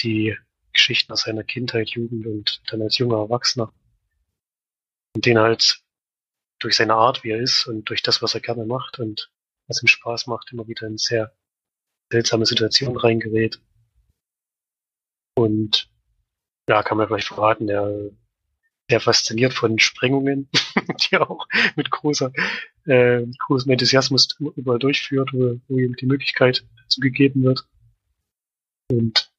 die 0.01 0.37
Geschichten 0.73 1.13
aus 1.13 1.23
seiner 1.23 1.45
Kindheit, 1.45 1.91
Jugend 1.91 2.27
und 2.27 2.63
dann 2.71 2.83
als 2.83 2.99
junger 2.99 3.19
Erwachsener. 3.19 3.73
Und 5.15 5.27
den 5.27 5.39
halt 5.39 5.83
durch 6.61 6.77
seine 6.77 6.95
Art, 6.95 7.25
wie 7.25 7.31
er 7.31 7.41
ist 7.41 7.67
und 7.67 7.89
durch 7.89 8.03
das, 8.03 8.23
was 8.23 8.35
er 8.35 8.41
gerne 8.41 8.65
macht 8.65 8.99
und 8.99 9.31
was 9.67 9.83
ihm 9.83 9.89
Spaß 9.89 10.27
macht, 10.27 10.53
immer 10.53 10.67
wieder 10.69 10.87
in 10.87 10.99
sehr 10.99 11.35
seltsame 12.11 12.47
Situationen 12.47 12.97
reingerät. 12.97 13.61
Und 15.35 15.91
ja, 16.69 16.83
kann 16.83 16.99
man 16.99 17.09
vielleicht 17.09 17.29
verraten, 17.29 17.67
der 17.67 18.11
sehr 18.89 19.01
fasziniert 19.01 19.53
von 19.53 19.79
Sprengungen, 19.79 20.49
die 21.01 21.15
er 21.15 21.31
auch 21.31 21.47
mit 21.77 21.91
großer, 21.91 22.33
äh, 22.87 23.27
großem 23.47 23.71
Enthusiasmus 23.71 24.29
überall 24.39 24.79
durchführt, 24.79 25.31
wo, 25.33 25.61
wo 25.69 25.79
ihm 25.79 25.95
die 25.97 26.07
Möglichkeit 26.07 26.65
dazu 26.83 27.01
gegeben 27.01 27.43
wird. 27.43 27.67
Und 28.91 29.31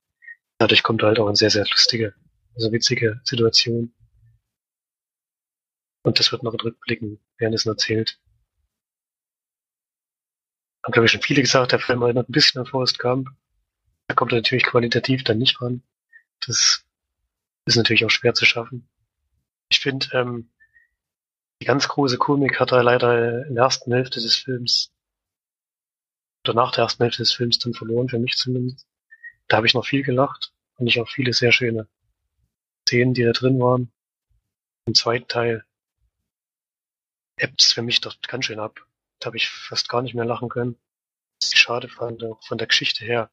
dadurch 0.59 0.83
kommt 0.83 1.01
halt 1.01 1.19
auch 1.19 1.27
eine 1.27 1.35
sehr, 1.35 1.49
sehr 1.49 1.65
lustige, 1.65 2.13
also 2.55 2.71
witzige 2.71 3.19
Situation. 3.23 3.93
Und 6.03 6.19
das 6.19 6.31
wird 6.31 6.43
noch 6.43 6.53
in 6.53 6.59
Rückblicken 6.59 7.19
währenddessen 7.37 7.69
erzählt. 7.69 8.19
Haben, 10.83 10.93
glaube 10.93 11.07
ich, 11.07 11.11
schon 11.11 11.21
viele 11.21 11.41
gesagt, 11.41 11.71
der 11.71 11.79
Film 11.79 12.01
erinnert 12.03 12.29
ein 12.29 12.31
bisschen 12.31 12.61
an 12.61 12.67
Forrest 12.67 12.99
Gump. 12.99 13.29
Da 14.07 14.15
kommt 14.15 14.31
er 14.31 14.37
natürlich 14.37 14.65
qualitativ 14.65 15.23
dann 15.23 15.39
nicht 15.39 15.61
ran. 15.61 15.83
Das 16.45 16.85
ist 17.65 17.75
natürlich 17.75 18.05
auch 18.05 18.09
schwer 18.09 18.33
zu 18.33 18.45
schaffen. 18.45 18.87
Ich 19.69 19.79
finde, 19.79 20.07
ähm, 20.13 20.49
die 21.61 21.65
ganz 21.65 21.87
große 21.87 22.17
Komik 22.17 22.59
hat 22.59 22.71
er 22.71 22.83
leider 22.83 23.45
in 23.45 23.55
der 23.55 23.65
ersten 23.65 23.93
Hälfte 23.93 24.19
des 24.19 24.35
Films 24.35 24.91
oder 26.43 26.53
nach 26.53 26.71
der 26.71 26.83
ersten 26.85 27.03
Hälfte 27.03 27.21
des 27.21 27.33
Films 27.33 27.59
dann 27.59 27.73
verloren, 27.73 28.09
für 28.09 28.19
mich 28.19 28.35
zumindest. 28.35 28.87
Da 29.47 29.57
habe 29.57 29.67
ich 29.67 29.73
noch 29.73 29.85
viel 29.85 30.03
gelacht 30.03 30.53
und 30.77 30.87
ich 30.87 30.99
auch 30.99 31.09
viele 31.09 31.33
sehr 31.33 31.51
schöne 31.51 31.87
Szenen, 32.87 33.13
die 33.13 33.23
da 33.23 33.31
drin 33.31 33.59
waren. 33.59 33.91
Im 34.85 34.95
zweiten 34.95 35.27
Teil 35.27 35.65
ebbt 37.37 37.61
es 37.61 37.73
für 37.73 37.81
mich 37.81 38.01
doch 38.01 38.19
ganz 38.21 38.45
schön 38.45 38.59
ab. 38.59 38.85
Da 39.19 39.27
habe 39.27 39.37
ich 39.37 39.49
fast 39.49 39.89
gar 39.89 40.01
nicht 40.01 40.15
mehr 40.15 40.25
lachen 40.25 40.49
können. 40.49 40.79
Was 41.41 41.53
ich 41.53 41.59
schade 41.59 41.89
fand, 41.89 42.23
auch 42.23 42.41
von 42.45 42.57
der 42.57 42.67
Geschichte 42.67 43.05
her, 43.05 43.31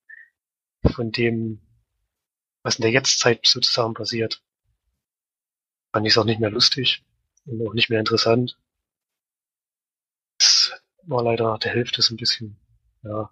von 0.93 1.13
dem, 1.13 1.61
was 2.63 2.77
in 2.77 2.83
der 2.83 2.91
Jetztzeit 2.91 3.47
sozusagen 3.47 3.95
passiert. 3.95 4.43
Fand 5.97 6.07
ich 6.07 6.13
es 6.13 6.19
auch 6.19 6.27
nicht 6.27 6.41
mehr 6.41 6.51
lustig 6.51 7.03
und 7.47 7.67
auch 7.67 7.73
nicht 7.73 7.89
mehr 7.89 7.99
interessant. 7.99 8.59
Es 10.39 10.71
war 11.05 11.23
leider 11.23 11.45
nach 11.45 11.59
der 11.59 11.73
Hälfte 11.73 12.03
so 12.03 12.13
ein 12.13 12.19
bisschen, 12.19 12.59
ja, 13.03 13.31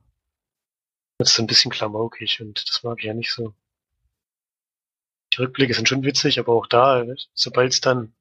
jetzt 1.18 1.38
ein 1.38 1.46
bisschen 1.46 1.70
klamaukig 1.70 2.40
und 2.40 2.66
das 2.66 2.82
mag 2.82 3.00
ich 3.00 3.04
ja 3.04 3.12
nicht 3.12 3.34
so. 3.34 3.54
Die 5.34 5.42
Rückblicke 5.42 5.74
sind 5.74 5.90
schon 5.90 6.04
witzig, 6.04 6.38
aber 6.38 6.54
auch 6.54 6.66
da, 6.66 7.04
sobald 7.34 7.74
es 7.74 7.82
dann 7.82 8.14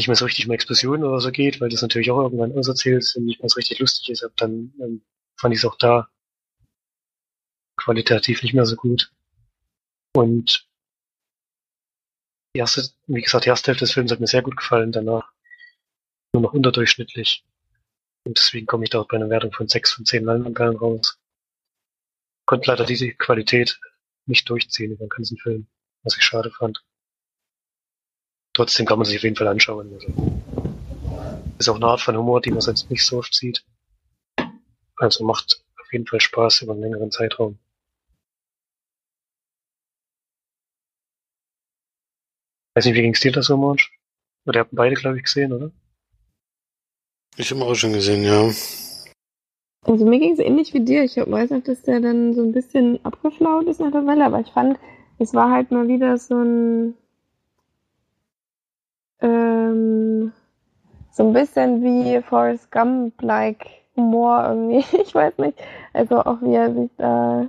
nicht 0.00 0.08
mehr 0.08 0.16
so 0.16 0.24
richtig 0.24 0.46
um 0.46 0.52
Explosionen 0.52 1.04
oder 1.04 1.20
so 1.20 1.30
geht, 1.30 1.60
weil 1.60 1.68
das 1.68 1.82
natürlich 1.82 2.10
auch 2.10 2.20
irgendwann 2.20 2.50
auserzählt 2.58 3.08
und 3.14 3.26
nicht 3.26 3.38
mehr 3.38 3.48
so 3.48 3.54
richtig 3.54 3.78
lustig 3.78 4.10
ist, 4.10 4.28
dann 4.34 4.74
ähm, 4.80 5.04
fand 5.36 5.54
ich 5.54 5.60
es 5.60 5.64
auch 5.64 5.78
da 5.78 6.10
qualitativ 7.76 8.42
nicht 8.42 8.54
mehr 8.54 8.66
so 8.66 8.74
gut. 8.74 9.12
Und 10.16 10.67
die 12.58 12.60
erste, 12.60 12.82
wie 13.06 13.22
gesagt, 13.22 13.44
die 13.44 13.50
erste 13.50 13.68
Hälfte 13.68 13.84
des 13.84 13.92
Films 13.92 14.10
hat 14.10 14.18
mir 14.18 14.26
sehr 14.26 14.42
gut 14.42 14.56
gefallen, 14.56 14.90
danach 14.90 15.30
nur 16.32 16.42
noch 16.42 16.52
unterdurchschnittlich. 16.52 17.44
Und 18.24 18.36
deswegen 18.36 18.66
komme 18.66 18.82
ich 18.82 18.90
da 18.90 18.98
auch 18.98 19.06
bei 19.06 19.16
einer 19.16 19.30
Wertung 19.30 19.52
von 19.52 19.68
6 19.68 19.92
von 19.92 20.04
10 20.04 20.24
Leinwandperlen 20.24 20.76
raus. 20.76 21.20
Konnte 22.46 22.68
leider 22.68 22.84
diese 22.84 23.12
Qualität 23.12 23.78
nicht 24.26 24.50
durchziehen 24.50 24.90
über 24.90 25.04
den 25.04 25.08
ganzen 25.08 25.38
Film, 25.38 25.68
was 26.02 26.16
ich 26.16 26.24
schade 26.24 26.50
fand. 26.50 26.84
Trotzdem 28.54 28.86
kann 28.86 28.98
man 28.98 29.04
sich 29.04 29.18
auf 29.18 29.22
jeden 29.22 29.36
Fall 29.36 29.46
anschauen. 29.46 29.94
Also, 29.94 31.52
ist 31.60 31.68
auch 31.68 31.76
eine 31.76 31.86
Art 31.86 32.00
von 32.00 32.16
Humor, 32.16 32.40
die 32.40 32.50
man 32.50 32.60
sonst 32.60 32.90
nicht 32.90 33.06
so 33.06 33.18
oft 33.18 33.36
sieht. 33.36 33.64
Also 34.96 35.24
macht 35.24 35.64
auf 35.80 35.92
jeden 35.92 36.08
Fall 36.08 36.20
Spaß 36.20 36.62
über 36.62 36.72
einen 36.72 36.82
längeren 36.82 37.12
Zeitraum. 37.12 37.60
Weiß 42.78 42.84
nicht, 42.84 42.94
wie 42.94 43.02
ging's 43.02 43.18
dir 43.18 43.32
da 43.32 43.42
so, 43.42 43.56
Marsch? 43.56 43.92
Oder 44.46 44.60
habt 44.60 44.70
beide, 44.70 44.94
glaube 44.94 45.16
ich, 45.16 45.24
gesehen, 45.24 45.52
oder? 45.52 45.72
Ich 47.36 47.50
habe 47.50 47.64
auch 47.64 47.74
schon 47.74 47.92
gesehen, 47.92 48.22
ja. 48.22 48.52
Also 49.82 50.06
mir 50.06 50.20
ging 50.20 50.34
es 50.34 50.38
ähnlich 50.38 50.72
wie 50.74 50.84
dir. 50.84 51.02
Ich 51.02 51.16
weiß 51.16 51.50
noch, 51.50 51.64
dass 51.64 51.82
der 51.82 51.98
dann 51.98 52.34
so 52.34 52.42
ein 52.44 52.52
bisschen 52.52 53.04
abgeflaut 53.04 53.66
ist 53.66 53.80
nach 53.80 53.90
der 53.90 54.06
Welle, 54.06 54.24
aber 54.24 54.38
ich 54.38 54.52
fand, 54.52 54.78
es 55.18 55.34
war 55.34 55.50
halt 55.50 55.72
mal 55.72 55.88
wieder 55.88 56.18
so 56.18 56.36
ein 56.36 56.94
ähm, 59.22 60.30
so 61.10 61.26
ein 61.26 61.32
bisschen 61.32 61.82
wie 61.82 62.22
Forrest 62.22 62.70
Gump-like 62.70 63.66
Humor 63.96 64.50
irgendwie. 64.50 64.84
Ich 65.02 65.12
weiß 65.12 65.36
nicht. 65.38 65.58
Also 65.92 66.20
auch 66.20 66.40
wie 66.42 66.54
er 66.54 66.72
sich 66.72 66.90
da. 66.96 67.48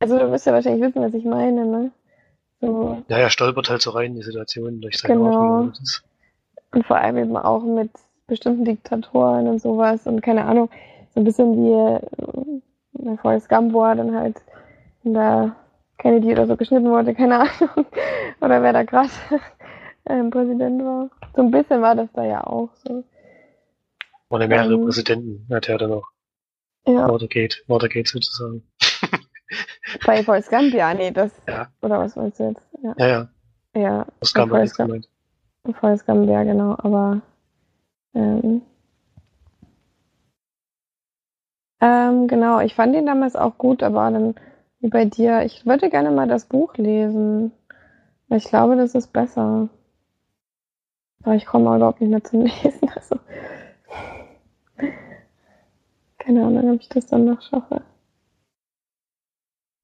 Also 0.00 0.18
du 0.18 0.32
wirst 0.32 0.46
ja 0.46 0.54
wahrscheinlich 0.54 0.82
wissen, 0.82 1.02
was 1.02 1.12
ich 1.12 1.26
meine, 1.26 1.66
ne? 1.66 1.92
So. 2.66 3.02
Ja, 3.08 3.18
er 3.18 3.30
stolpert 3.30 3.70
halt 3.70 3.80
so 3.82 3.90
rein 3.90 4.06
in 4.06 4.16
die 4.16 4.22
Situation 4.22 4.80
durch 4.80 4.98
seine 4.98 5.14
genau. 5.14 5.70
Und 6.72 6.86
vor 6.86 6.96
allem 6.96 7.16
eben 7.16 7.36
auch 7.36 7.62
mit 7.62 7.90
bestimmten 8.26 8.64
Diktatoren 8.64 9.46
und 9.46 9.60
sowas 9.62 10.06
und 10.06 10.20
keine 10.20 10.44
Ahnung, 10.44 10.68
so 11.14 11.20
ein 11.20 11.24
bisschen 11.24 11.56
wie 11.56 12.00
bei 12.92 13.16
Forrest 13.18 13.48
Gump, 13.48 13.72
wo 13.72 13.84
er 13.84 13.94
dann 13.94 14.14
halt 14.14 14.36
in 15.04 15.14
der 15.14 15.54
Kennedy 15.98 16.32
oder 16.32 16.46
so 16.46 16.56
geschnitten 16.56 16.90
wurde, 16.90 17.14
keine 17.14 17.40
Ahnung. 17.40 17.86
oder 18.40 18.62
wer 18.62 18.72
da 18.72 18.82
gerade 18.82 19.10
ähm, 20.06 20.30
Präsident 20.30 20.82
war. 20.82 21.10
So 21.34 21.42
ein 21.42 21.50
bisschen 21.50 21.80
war 21.82 21.94
das 21.94 22.08
da 22.14 22.24
ja 22.24 22.44
auch 22.44 22.70
so. 22.84 23.04
Oder 24.28 24.48
mehrere 24.48 24.74
ähm, 24.74 24.84
Präsidenten 24.84 25.46
hat 25.54 25.68
er 25.68 25.78
dann 25.78 25.92
auch. 25.92 26.08
Ja. 26.86 27.08
Watergate, 27.08 27.62
Watergate 27.68 28.08
sozusagen. 28.08 28.62
Bei 30.04 30.22
Forrest 30.22 30.50
Gump, 30.50 30.74
ja, 30.74 30.92
nee, 30.94 31.10
das. 31.10 31.30
Ja. 31.48 31.68
Oder 31.82 31.98
was 32.00 32.16
meinst 32.16 32.40
du 32.40 32.44
jetzt? 32.44 32.62
Ja, 32.82 32.94
ja. 32.98 33.28
Ja, 33.74 33.80
ja 33.80 34.06
Forrest 34.20 34.34
Gump, 34.34 34.50
Forrest 34.50 34.76
Gump, 34.76 35.06
Forrest 35.80 36.06
Gump, 36.06 36.28
ja, 36.28 36.42
genau, 36.42 36.72
aber. 36.78 37.20
Ähm, 38.14 38.62
ähm, 41.80 42.28
genau, 42.28 42.60
ich 42.60 42.74
fand 42.74 42.94
ihn 42.96 43.06
damals 43.06 43.36
auch 43.36 43.58
gut, 43.58 43.82
aber 43.82 44.10
dann 44.10 44.34
wie 44.80 44.88
bei 44.88 45.04
dir, 45.04 45.42
ich 45.42 45.66
würde 45.66 45.90
gerne 45.90 46.10
mal 46.10 46.28
das 46.28 46.46
Buch 46.46 46.76
lesen. 46.76 47.52
Ich 48.28 48.44
glaube, 48.44 48.76
das 48.76 48.94
ist 48.94 49.12
besser. 49.12 49.68
Aber 51.22 51.34
ich 51.34 51.46
komme 51.46 51.74
überhaupt 51.76 52.00
nicht 52.00 52.10
mehr 52.10 52.24
zum 52.24 52.42
Lesen. 52.62 52.88
Also. 52.94 53.18
Keine 56.18 56.44
Ahnung, 56.44 56.74
ob 56.74 56.80
ich 56.80 56.88
das 56.88 57.06
dann 57.06 57.24
noch 57.24 57.40
schaffe. 57.42 57.82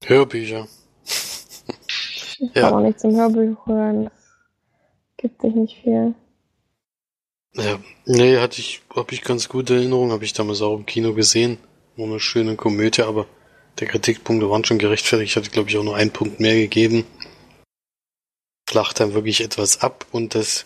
Hörbücher. 0.07 0.67
Ich 1.05 2.51
ja. 2.55 2.69
komme 2.69 2.77
auch 2.77 2.87
nicht 2.87 2.99
zum 2.99 3.15
Hörbuch 3.15 3.65
hören. 3.65 4.09
Gibt 5.17 5.41
sich 5.41 5.55
nicht 5.55 5.77
viel. 5.81 6.13
Ja, 7.55 7.79
nee, 8.05 8.37
hatte 8.39 8.59
ich, 8.59 8.81
habe 8.95 9.13
ich 9.13 9.21
ganz 9.21 9.47
gute 9.47 9.75
Erinnerungen, 9.75 10.11
habe 10.11 10.25
ich 10.25 10.33
damals 10.33 10.61
auch 10.61 10.75
im 10.75 10.85
Kino 10.85 11.13
gesehen. 11.13 11.57
War 11.95 12.07
eine 12.07 12.19
schöne 12.19 12.55
Komödie, 12.55 13.03
aber 13.03 13.27
der 13.79 13.87
Kritikpunkte 13.87 14.49
waren 14.49 14.65
schon 14.65 14.79
gerechtfertigt. 14.79 15.31
Ich 15.31 15.35
hatte, 15.35 15.51
glaube 15.51 15.69
ich, 15.69 15.77
auch 15.77 15.83
nur 15.83 15.95
einen 15.95 16.11
Punkt 16.11 16.39
mehr 16.39 16.55
gegeben. 16.55 17.05
Flacht 18.67 18.99
dann 18.99 19.13
wirklich 19.13 19.41
etwas 19.41 19.81
ab 19.81 20.05
und 20.11 20.35
das 20.35 20.65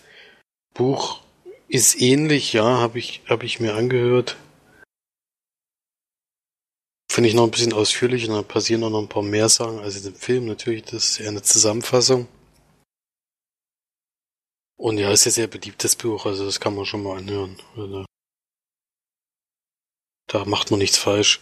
Buch 0.73 1.21
ist 1.67 2.01
ähnlich, 2.01 2.53
ja, 2.53 2.63
habe 2.63 2.99
ich, 2.99 3.21
hab 3.27 3.43
ich 3.43 3.59
mir 3.59 3.75
angehört. 3.75 4.38
Finde 7.18 7.30
ich 7.30 7.36
noch 7.36 7.45
ein 7.45 7.49
bisschen 7.49 7.74
ausführlicher, 7.74 8.32
da 8.32 8.43
passieren 8.43 8.84
auch 8.84 8.91
noch 8.91 9.01
ein 9.01 9.09
paar 9.09 9.24
mehr 9.24 9.49
Sachen 9.49 9.80
als 9.80 9.97
in 9.97 10.03
dem 10.03 10.13
Film. 10.13 10.45
Natürlich, 10.45 10.84
das 10.84 11.03
ist 11.03 11.20
eher 11.20 11.30
eine 11.30 11.41
Zusammenfassung. 11.41 12.28
Und 14.76 14.99
ja, 14.99 15.11
ist 15.11 15.26
ja 15.26 15.32
sehr 15.32 15.47
beliebtes 15.47 15.95
Buch, 15.95 16.28
also 16.28 16.45
das 16.45 16.59
kann 16.59 16.76
man 16.76 16.86
schon 16.86 17.01
mal 17.01 17.18
anhören. 17.18 17.57
Also, 17.76 18.05
da 20.28 20.45
macht 20.45 20.70
man 20.70 20.80
nichts 20.80 20.99
falsch. 20.99 21.41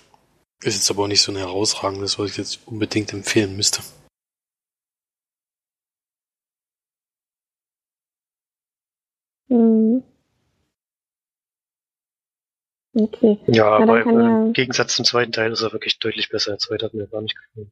Ist 0.63 0.76
jetzt 0.76 0.89
aber 0.89 1.03
auch 1.03 1.07
nicht 1.09 1.21
so 1.21 1.34
ein 1.34 1.38
herausragendes, 1.38 2.17
was 2.19 2.32
ich 2.32 2.38
jetzt 2.38 2.65
unbedingt 2.65 3.11
empfehlen 3.11 3.57
müsste. 3.57 3.82
Mhm. 9.49 10.03
Okay. 12.97 13.37
Ja, 13.47 13.75
aber 13.77 14.03
im 14.03 14.19
ja... 14.19 14.51
Gegensatz 14.53 14.95
zum 14.95 15.03
zweiten 15.03 15.33
Teil 15.33 15.51
ist 15.51 15.61
er 15.61 15.73
wirklich 15.73 15.99
deutlich 15.99 16.29
besser. 16.29 16.51
Der 16.51 16.59
zweite 16.59 16.85
hat 16.85 16.93
mir 16.93 17.07
gar 17.07 17.21
nicht 17.21 17.35
gefallen. 17.35 17.71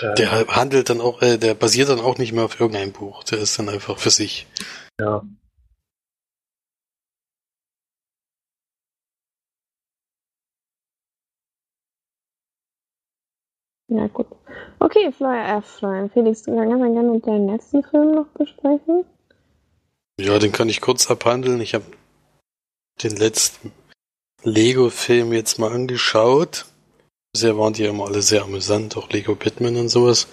Der, 0.00 0.14
der 0.14 0.46
handelt 0.48 0.90
dann 0.90 1.00
auch, 1.00 1.22
äh, 1.22 1.38
der 1.38 1.54
basiert 1.54 1.88
dann 1.88 2.00
auch 2.00 2.18
nicht 2.18 2.32
mehr 2.32 2.44
auf 2.44 2.58
irgendeinem 2.58 2.92
Buch. 2.92 3.22
Der 3.24 3.38
ist 3.38 3.58
dann 3.58 3.68
einfach 3.68 3.98
für 3.98 4.10
sich. 4.10 4.46
Ja. 4.98 5.22
Ja, 13.88 14.06
gut. 14.08 14.26
Okay, 14.78 15.12
Florian, 15.12 15.58
äh, 15.58 15.62
Florian, 15.62 16.10
Felix, 16.10 16.42
du 16.42 16.56
kannst 16.56 16.72
dann 16.72 16.94
gerne 16.94 17.20
deinen 17.20 17.48
letzten 17.48 17.82
Film 17.82 18.12
noch 18.12 18.26
besprechen. 18.28 19.04
Ja, 20.18 20.38
den 20.38 20.52
kann 20.52 20.68
ich 20.68 20.80
kurz 20.80 21.10
abhandeln. 21.10 21.60
Ich 21.60 21.74
habe 21.74 21.84
den 23.02 23.16
letzten 23.16 23.72
Lego-Film 24.42 25.32
jetzt 25.32 25.58
mal 25.58 25.72
angeschaut. 25.72 26.66
Bisher 27.32 27.56
waren 27.58 27.72
die 27.72 27.82
ja 27.82 27.90
immer 27.90 28.06
alle 28.06 28.22
sehr 28.22 28.42
amüsant, 28.42 28.96
auch 28.96 29.08
Lego 29.10 29.34
Batman 29.34 29.76
und 29.76 29.88
sowas. 29.88 30.28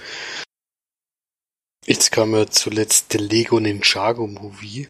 Jetzt 1.86 2.12
kam 2.12 2.34
ja 2.34 2.48
zuletzt 2.48 3.14
der 3.14 3.22
Lego 3.22 3.60
Ninjago 3.60 4.28
Movie. 4.28 4.88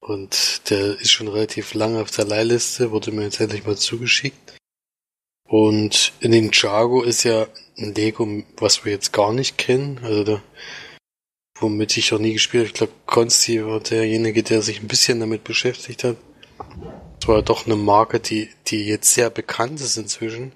Und 0.00 0.70
der 0.70 0.98
ist 1.00 1.12
schon 1.12 1.28
relativ 1.28 1.74
lange 1.74 2.00
auf 2.00 2.10
der 2.10 2.24
Leihliste, 2.24 2.90
wurde 2.90 3.12
mir 3.12 3.24
jetzt 3.24 3.40
endlich 3.40 3.64
mal 3.64 3.76
zugeschickt. 3.76 4.56
Und 5.48 6.12
Ninjago 6.20 7.02
ist 7.02 7.24
ja 7.24 7.46
ein 7.76 7.94
Lego, 7.94 8.42
was 8.56 8.84
wir 8.84 8.92
jetzt 8.92 9.12
gar 9.12 9.32
nicht 9.32 9.58
kennen. 9.58 9.98
Also 10.02 10.24
da, 10.24 10.42
womit 11.60 11.96
ich 11.96 12.12
auch 12.12 12.18
nie 12.18 12.34
gespielt 12.34 12.62
habe. 12.62 12.68
Ich 12.68 12.74
glaube, 12.74 12.92
Konsti 13.06 13.64
war 13.64 13.80
derjenige, 13.80 14.42
der 14.42 14.62
sich 14.62 14.80
ein 14.80 14.88
bisschen 14.88 15.20
damit 15.20 15.44
beschäftigt 15.44 16.04
hat. 16.04 16.16
Es 17.20 17.28
war 17.28 17.42
doch 17.42 17.66
eine 17.66 17.76
Marke, 17.76 18.20
die, 18.20 18.50
die 18.66 18.86
jetzt 18.86 19.12
sehr 19.12 19.30
bekannt 19.30 19.80
ist 19.80 19.96
inzwischen. 19.96 20.52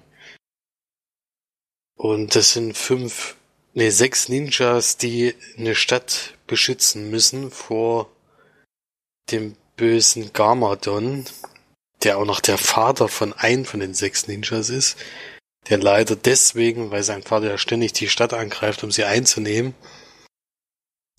Und 1.95 2.35
das 2.35 2.53
sind 2.53 2.77
fünf, 2.77 3.35
nee, 3.73 3.89
sechs 3.89 4.29
Ninjas, 4.29 4.97
die 4.97 5.35
eine 5.57 5.75
Stadt 5.75 6.33
beschützen 6.47 7.09
müssen 7.09 7.51
vor 7.51 8.09
dem 9.31 9.55
bösen 9.77 10.33
Garmadon, 10.33 11.25
der 12.03 12.17
auch 12.17 12.25
noch 12.25 12.41
der 12.41 12.57
Vater 12.57 13.07
von 13.07 13.33
einem 13.33 13.65
von 13.65 13.79
den 13.79 13.93
sechs 13.93 14.27
Ninjas 14.27 14.69
ist, 14.69 14.97
der 15.69 15.77
leider 15.77 16.15
deswegen, 16.15 16.91
weil 16.91 17.03
sein 17.03 17.23
Vater 17.23 17.47
ja 17.47 17.57
ständig 17.57 17.93
die 17.93 18.09
Stadt 18.09 18.33
angreift, 18.33 18.83
um 18.83 18.91
sie 18.91 19.05
einzunehmen, 19.05 19.73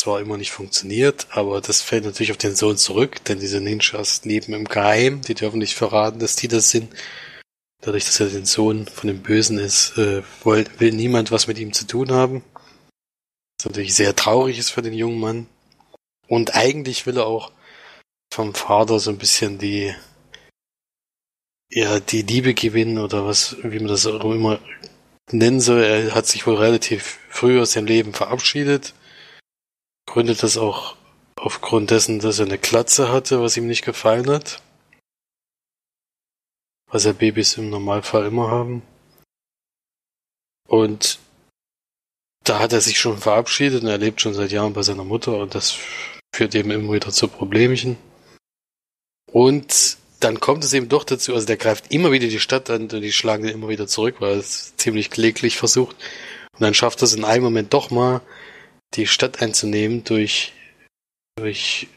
zwar 0.04 0.20
immer 0.20 0.36
nicht 0.36 0.52
funktioniert, 0.52 1.26
aber 1.30 1.62
das 1.62 1.80
fällt 1.80 2.04
natürlich 2.04 2.30
auf 2.30 2.36
den 2.36 2.54
Sohn 2.54 2.76
zurück, 2.76 3.24
denn 3.24 3.40
diese 3.40 3.62
Ninjas 3.62 4.22
leben 4.26 4.52
im 4.52 4.66
Geheim, 4.66 5.22
die 5.22 5.32
dürfen 5.32 5.60
nicht 5.60 5.74
verraten, 5.74 6.18
dass 6.18 6.36
die 6.36 6.46
das 6.46 6.70
sind. 6.70 6.92
Dadurch, 7.80 8.04
dass 8.04 8.20
er 8.20 8.26
den 8.26 8.44
Sohn 8.44 8.86
von 8.86 9.08
dem 9.08 9.22
Bösen 9.22 9.58
ist, 9.58 9.96
äh, 9.96 10.22
will, 10.44 10.92
niemand 10.92 11.30
was 11.30 11.46
mit 11.46 11.58
ihm 11.58 11.72
zu 11.72 11.86
tun 11.86 12.12
haben. 12.12 12.44
Was 13.58 13.64
natürlich 13.64 13.94
sehr 13.94 14.14
traurig 14.14 14.58
ist 14.58 14.70
für 14.70 14.82
den 14.82 14.92
jungen 14.92 15.20
Mann. 15.20 15.46
Und 16.28 16.54
eigentlich 16.54 17.06
will 17.06 17.16
er 17.16 17.26
auch 17.26 17.50
vom 18.30 18.54
Vater 18.54 18.98
so 18.98 19.10
ein 19.10 19.18
bisschen 19.18 19.58
die, 19.58 19.94
ja, 21.70 21.98
die 21.98 22.22
Liebe 22.22 22.52
gewinnen 22.52 22.98
oder 22.98 23.24
was, 23.24 23.56
wie 23.62 23.78
man 23.78 23.88
das 23.88 24.06
auch 24.06 24.30
immer 24.30 24.60
nennen 25.32 25.62
soll. 25.62 25.82
Er 25.82 26.14
hat 26.14 26.26
sich 26.26 26.46
wohl 26.46 26.56
relativ 26.56 27.20
früh 27.30 27.58
aus 27.58 27.70
dem 27.70 27.86
Leben 27.86 28.12
verabschiedet. 28.12 28.92
Gründet 30.06 30.42
das 30.42 30.56
auch 30.56 30.96
aufgrund 31.36 31.90
dessen, 31.90 32.20
dass 32.20 32.38
er 32.38 32.46
eine 32.46 32.58
Klatze 32.58 33.10
hatte, 33.10 33.40
was 33.40 33.56
ihm 33.56 33.66
nicht 33.66 33.84
gefallen 33.84 34.28
hat. 34.30 34.62
Was 36.90 37.04
ja 37.04 37.12
Babys 37.12 37.56
im 37.56 37.70
Normalfall 37.70 38.26
immer 38.26 38.50
haben. 38.50 38.82
Und 40.68 41.18
da 42.44 42.58
hat 42.58 42.72
er 42.72 42.80
sich 42.80 42.98
schon 42.98 43.18
verabschiedet 43.18 43.82
und 43.82 43.88
er 43.88 43.98
lebt 43.98 44.20
schon 44.20 44.34
seit 44.34 44.52
Jahren 44.52 44.74
bei 44.74 44.82
seiner 44.82 45.04
Mutter 45.04 45.38
und 45.38 45.54
das 45.54 45.76
führt 46.34 46.54
eben 46.54 46.70
immer 46.70 46.92
wieder 46.92 47.10
zu 47.10 47.28
Problemchen. 47.28 47.96
Und 49.32 49.96
dann 50.20 50.40
kommt 50.40 50.64
es 50.64 50.72
eben 50.72 50.88
doch 50.88 51.04
dazu, 51.04 51.34
also 51.34 51.46
der 51.46 51.56
greift 51.56 51.90
immer 51.92 52.12
wieder 52.12 52.28
die 52.28 52.40
Stadt 52.40 52.70
an 52.70 52.82
und 52.82 53.00
die 53.00 53.12
schlagen 53.12 53.44
ihn 53.44 53.54
immer 53.54 53.68
wieder 53.68 53.86
zurück, 53.86 54.16
weil 54.20 54.32
er 54.32 54.38
es 54.38 54.76
ziemlich 54.76 55.10
kläglich 55.10 55.56
versucht. 55.56 55.96
Und 56.52 56.60
dann 56.60 56.74
schafft 56.74 57.02
er 57.02 57.04
es 57.04 57.14
in 57.14 57.24
einem 57.24 57.44
Moment 57.44 57.74
doch 57.74 57.90
mal, 57.90 58.20
die 58.94 59.06
Stadt 59.06 59.42
einzunehmen 59.42 60.04
durch, 60.04 60.52
durch 61.36 61.88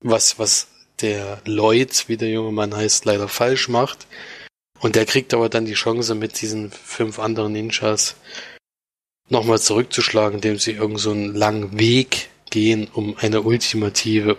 was, 0.00 0.38
was 0.38 0.68
der 1.00 1.40
Lloyd, 1.44 2.08
wie 2.08 2.16
der 2.16 2.30
junge 2.30 2.52
Mann 2.52 2.74
heißt, 2.74 3.04
leider 3.04 3.28
falsch 3.28 3.68
macht. 3.68 4.06
Und 4.80 4.96
der 4.96 5.06
kriegt 5.06 5.32
aber 5.34 5.48
dann 5.48 5.64
die 5.64 5.74
Chance, 5.74 6.14
mit 6.14 6.40
diesen 6.40 6.70
fünf 6.70 7.18
anderen 7.18 7.52
Ninjas 7.52 8.16
nochmal 9.28 9.60
zurückzuschlagen, 9.60 10.36
indem 10.36 10.58
sie 10.58 10.72
irgend 10.72 10.98
so 10.98 11.12
einen 11.12 11.34
langen 11.34 11.78
Weg 11.78 12.30
gehen, 12.50 12.88
um 12.92 13.16
eine 13.16 13.42
ultimative, 13.42 14.36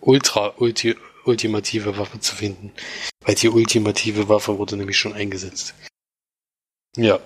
ultra, 0.00 0.54
ulti, 0.56 0.96
ultimative 1.24 1.98
Waffe 1.98 2.20
zu 2.20 2.34
finden. 2.34 2.72
Weil 3.20 3.34
die 3.34 3.48
ultimative 3.48 4.28
Waffe 4.28 4.58
wurde 4.58 4.76
nämlich 4.76 4.98
schon 4.98 5.14
eingesetzt. 5.14 5.74
Ja, 6.96 7.20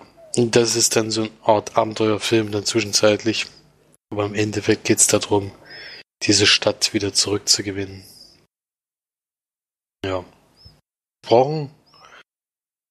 das 0.46 0.76
ist 0.76 0.96
dann 0.96 1.10
so 1.10 1.22
eine 1.22 1.30
Art 1.42 1.76
Abenteuerfilm 1.76 2.50
dann 2.52 2.64
zwischenzeitlich. 2.64 3.46
Aber 4.10 4.24
im 4.24 4.34
Endeffekt 4.34 4.84
geht 4.84 4.98
es 4.98 5.06
darum, 5.06 5.52
diese 6.22 6.46
Stadt 6.46 6.94
wieder 6.94 7.12
zurückzugewinnen. 7.12 8.04
Ja. 10.04 10.24
Brauchen 11.22 11.70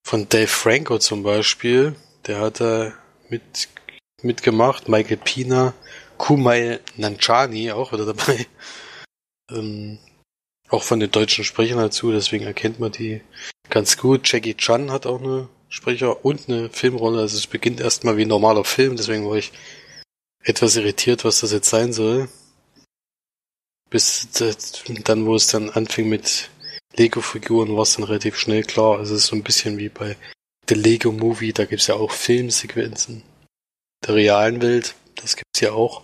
von 0.06 0.30
Dave 0.30 0.48
Franco 0.48 1.00
zum 1.00 1.24
Beispiel, 1.24 1.96
der 2.28 2.40
hat 2.40 2.60
da 2.60 2.94
mit, 3.30 3.68
mitgemacht, 4.22 4.88
Michael 4.88 5.18
Pina, 5.18 5.74
Kumail 6.18 6.82
Nanchani 6.96 7.72
auch 7.72 7.94
wieder 7.94 8.06
dabei. 8.06 8.46
Ähm, 9.50 9.98
auch 10.68 10.84
von 10.84 11.00
den 11.00 11.10
deutschen 11.10 11.46
Sprechern 11.46 11.78
dazu, 11.78 12.12
deswegen 12.12 12.44
erkennt 12.44 12.82
man 12.82 12.92
die 12.92 13.22
ganz 13.70 13.96
gut. 13.96 14.30
Jackie 14.30 14.56
Chan 14.56 14.92
hat 14.92 15.06
auch 15.06 15.22
eine 15.22 15.48
Sprecher 15.70 16.24
und 16.26 16.48
eine 16.48 16.70
Filmrolle. 16.70 17.22
Also 17.22 17.38
es 17.38 17.48
beginnt 17.48 17.80
erstmal 17.80 18.18
wie 18.18 18.24
ein 18.24 18.30
normaler 18.30 18.64
Film, 18.64 18.96
deswegen 18.96 19.30
war 19.30 19.38
ich 19.38 19.52
etwas 20.44 20.76
irritiert, 20.76 21.26
was 21.26 21.42
das 21.42 21.52
jetzt 21.52 21.70
sein 21.70 21.94
soll. 21.94 22.30
Bis 23.90 24.28
dann, 25.04 25.26
wo 25.26 25.36
es 25.36 25.48
dann 25.48 25.70
anfing 25.70 26.10
mit 26.10 26.50
Lego-Figuren, 26.96 27.76
war 27.76 27.84
es 27.84 27.96
dann 27.96 28.06
relativ 28.06 28.38
schnell 28.38 28.64
klar. 28.64 28.98
Also 28.98 29.16
es 29.16 29.24
ist 29.24 29.28
so 29.28 29.36
ein 29.36 29.44
bisschen 29.44 29.78
wie 29.78 29.90
bei 29.90 30.18
The 30.70 30.76
Lego 30.76 31.12
Movie, 31.12 31.54
da 31.54 31.66
gibt 31.66 31.82
es 31.82 31.88
ja 31.88 31.96
auch 31.96 32.12
Filmsequenzen 32.12 33.24
der 34.06 34.16
realen 34.16 34.62
Welt. 34.62 34.96
Das 35.16 35.36
gibt's 35.36 35.62
ja 35.62 35.72
auch. 35.72 36.04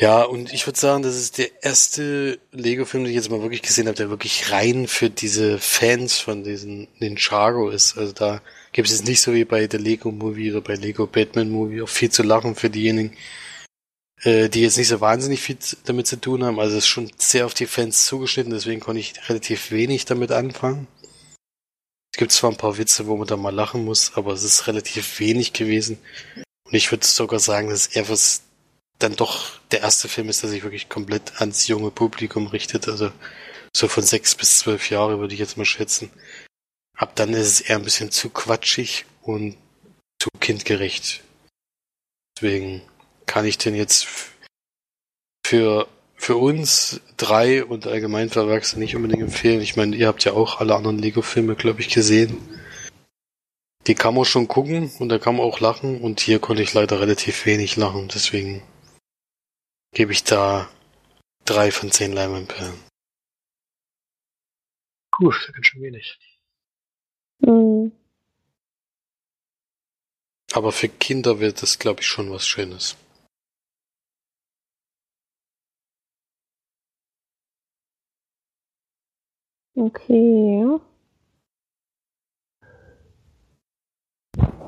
Ja, 0.00 0.22
und 0.22 0.50
ich 0.54 0.66
würde 0.66 0.80
sagen, 0.80 1.02
das 1.02 1.14
ist 1.14 1.36
der 1.36 1.62
erste 1.62 2.40
Lego-Film, 2.52 3.04
den 3.04 3.10
ich 3.10 3.16
jetzt 3.16 3.30
mal 3.30 3.42
wirklich 3.42 3.60
gesehen 3.60 3.86
habe, 3.86 3.98
der 3.98 4.08
wirklich 4.08 4.50
rein 4.50 4.88
für 4.88 5.10
diese 5.10 5.58
Fans 5.58 6.18
von 6.18 6.42
diesen 6.42 6.88
Ninjago 7.00 7.68
ist. 7.68 7.98
Also 7.98 8.12
da 8.14 8.40
gibt 8.72 8.88
es 8.88 8.96
jetzt 8.96 9.06
nicht 9.06 9.20
so 9.20 9.34
wie 9.34 9.44
bei 9.44 9.66
der 9.66 9.78
Lego 9.78 10.10
Movie 10.10 10.52
oder 10.52 10.62
bei 10.62 10.74
Lego 10.76 11.06
Batman 11.06 11.50
Movie 11.50 11.82
auch 11.82 11.88
viel 11.90 12.10
zu 12.10 12.22
lachen 12.22 12.54
für 12.54 12.70
diejenigen, 12.70 13.14
äh, 14.22 14.48
die 14.48 14.62
jetzt 14.62 14.78
nicht 14.78 14.88
so 14.88 15.02
wahnsinnig 15.02 15.42
viel 15.42 15.58
damit 15.84 16.06
zu 16.06 16.18
tun 16.18 16.44
haben. 16.44 16.58
Also 16.58 16.78
es 16.78 16.84
ist 16.84 16.88
schon 16.88 17.12
sehr 17.18 17.44
auf 17.44 17.52
die 17.52 17.66
Fans 17.66 18.06
zugeschnitten, 18.06 18.54
deswegen 18.54 18.80
konnte 18.80 19.00
ich 19.00 19.28
relativ 19.28 19.70
wenig 19.70 20.06
damit 20.06 20.32
anfangen. 20.32 20.86
Es 22.14 22.18
gibt 22.18 22.32
zwar 22.32 22.50
ein 22.50 22.56
paar 22.56 22.78
Witze, 22.78 23.06
wo 23.06 23.18
man 23.18 23.26
da 23.28 23.36
mal 23.36 23.54
lachen 23.54 23.84
muss, 23.84 24.12
aber 24.14 24.32
es 24.32 24.44
ist 24.44 24.66
relativ 24.66 25.20
wenig 25.20 25.52
gewesen. 25.52 25.98
Und 26.64 26.72
ich 26.72 26.90
würde 26.90 27.04
sogar 27.04 27.38
sagen, 27.38 27.68
dass 27.68 27.86
er 27.86 28.08
was 28.08 28.44
dann 29.00 29.16
doch 29.16 29.58
der 29.72 29.80
erste 29.80 30.08
Film 30.08 30.28
ist, 30.28 30.42
der 30.42 30.50
sich 30.50 30.62
wirklich 30.62 30.88
komplett 30.88 31.40
ans 31.40 31.66
junge 31.66 31.90
Publikum 31.90 32.46
richtet. 32.46 32.88
Also 32.88 33.10
so 33.74 33.88
von 33.88 34.04
sechs 34.04 34.34
bis 34.34 34.58
zwölf 34.58 34.90
Jahre 34.90 35.18
würde 35.18 35.34
ich 35.34 35.40
jetzt 35.40 35.56
mal 35.56 35.64
schätzen. 35.64 36.10
Ab 36.96 37.16
dann 37.16 37.32
ist 37.32 37.46
es 37.46 37.60
eher 37.60 37.76
ein 37.76 37.84
bisschen 37.84 38.10
zu 38.10 38.30
quatschig 38.30 39.06
und 39.22 39.56
zu 40.18 40.28
kindgerecht. 40.38 41.22
Deswegen 42.36 42.82
kann 43.26 43.46
ich 43.46 43.58
den 43.58 43.74
jetzt 43.74 44.06
für, 45.46 45.88
für 46.14 46.36
uns 46.36 47.00
drei 47.16 47.64
und 47.64 47.86
allgemein 47.86 48.28
für 48.28 48.40
Erwachsene 48.40 48.84
nicht 48.84 48.96
unbedingt 48.96 49.22
empfehlen. 49.22 49.62
Ich 49.62 49.76
meine, 49.76 49.96
ihr 49.96 50.08
habt 50.08 50.24
ja 50.24 50.32
auch 50.32 50.60
alle 50.60 50.74
anderen 50.74 50.98
Lego-Filme, 50.98 51.54
glaube 51.54 51.80
ich, 51.80 51.88
gesehen. 51.88 52.36
Die 53.86 53.94
kann 53.94 54.14
man 54.14 54.26
schon 54.26 54.46
gucken 54.46 54.92
und 54.98 55.08
da 55.08 55.18
kann 55.18 55.36
man 55.36 55.46
auch 55.46 55.60
lachen 55.60 56.02
und 56.02 56.20
hier 56.20 56.38
konnte 56.38 56.62
ich 56.62 56.74
leider 56.74 57.00
relativ 57.00 57.46
wenig 57.46 57.76
lachen, 57.76 58.08
deswegen 58.12 58.62
gebe 59.92 60.12
ich 60.12 60.24
da 60.24 60.68
drei 61.44 61.70
von 61.70 61.90
zehn 61.90 62.12
Leinwandperlen. 62.12 62.80
Puh, 65.12 65.30
das 65.30 65.48
ist 65.48 65.52
ganz 65.52 65.66
schön 65.66 65.82
wenig. 65.82 66.18
Mhm. 67.40 67.92
Aber 70.52 70.72
für 70.72 70.88
Kinder 70.88 71.40
wird 71.40 71.62
das, 71.62 71.78
glaube 71.78 72.00
ich, 72.00 72.06
schon 72.06 72.30
was 72.30 72.46
Schönes. 72.46 72.96
Okay. 79.76 80.78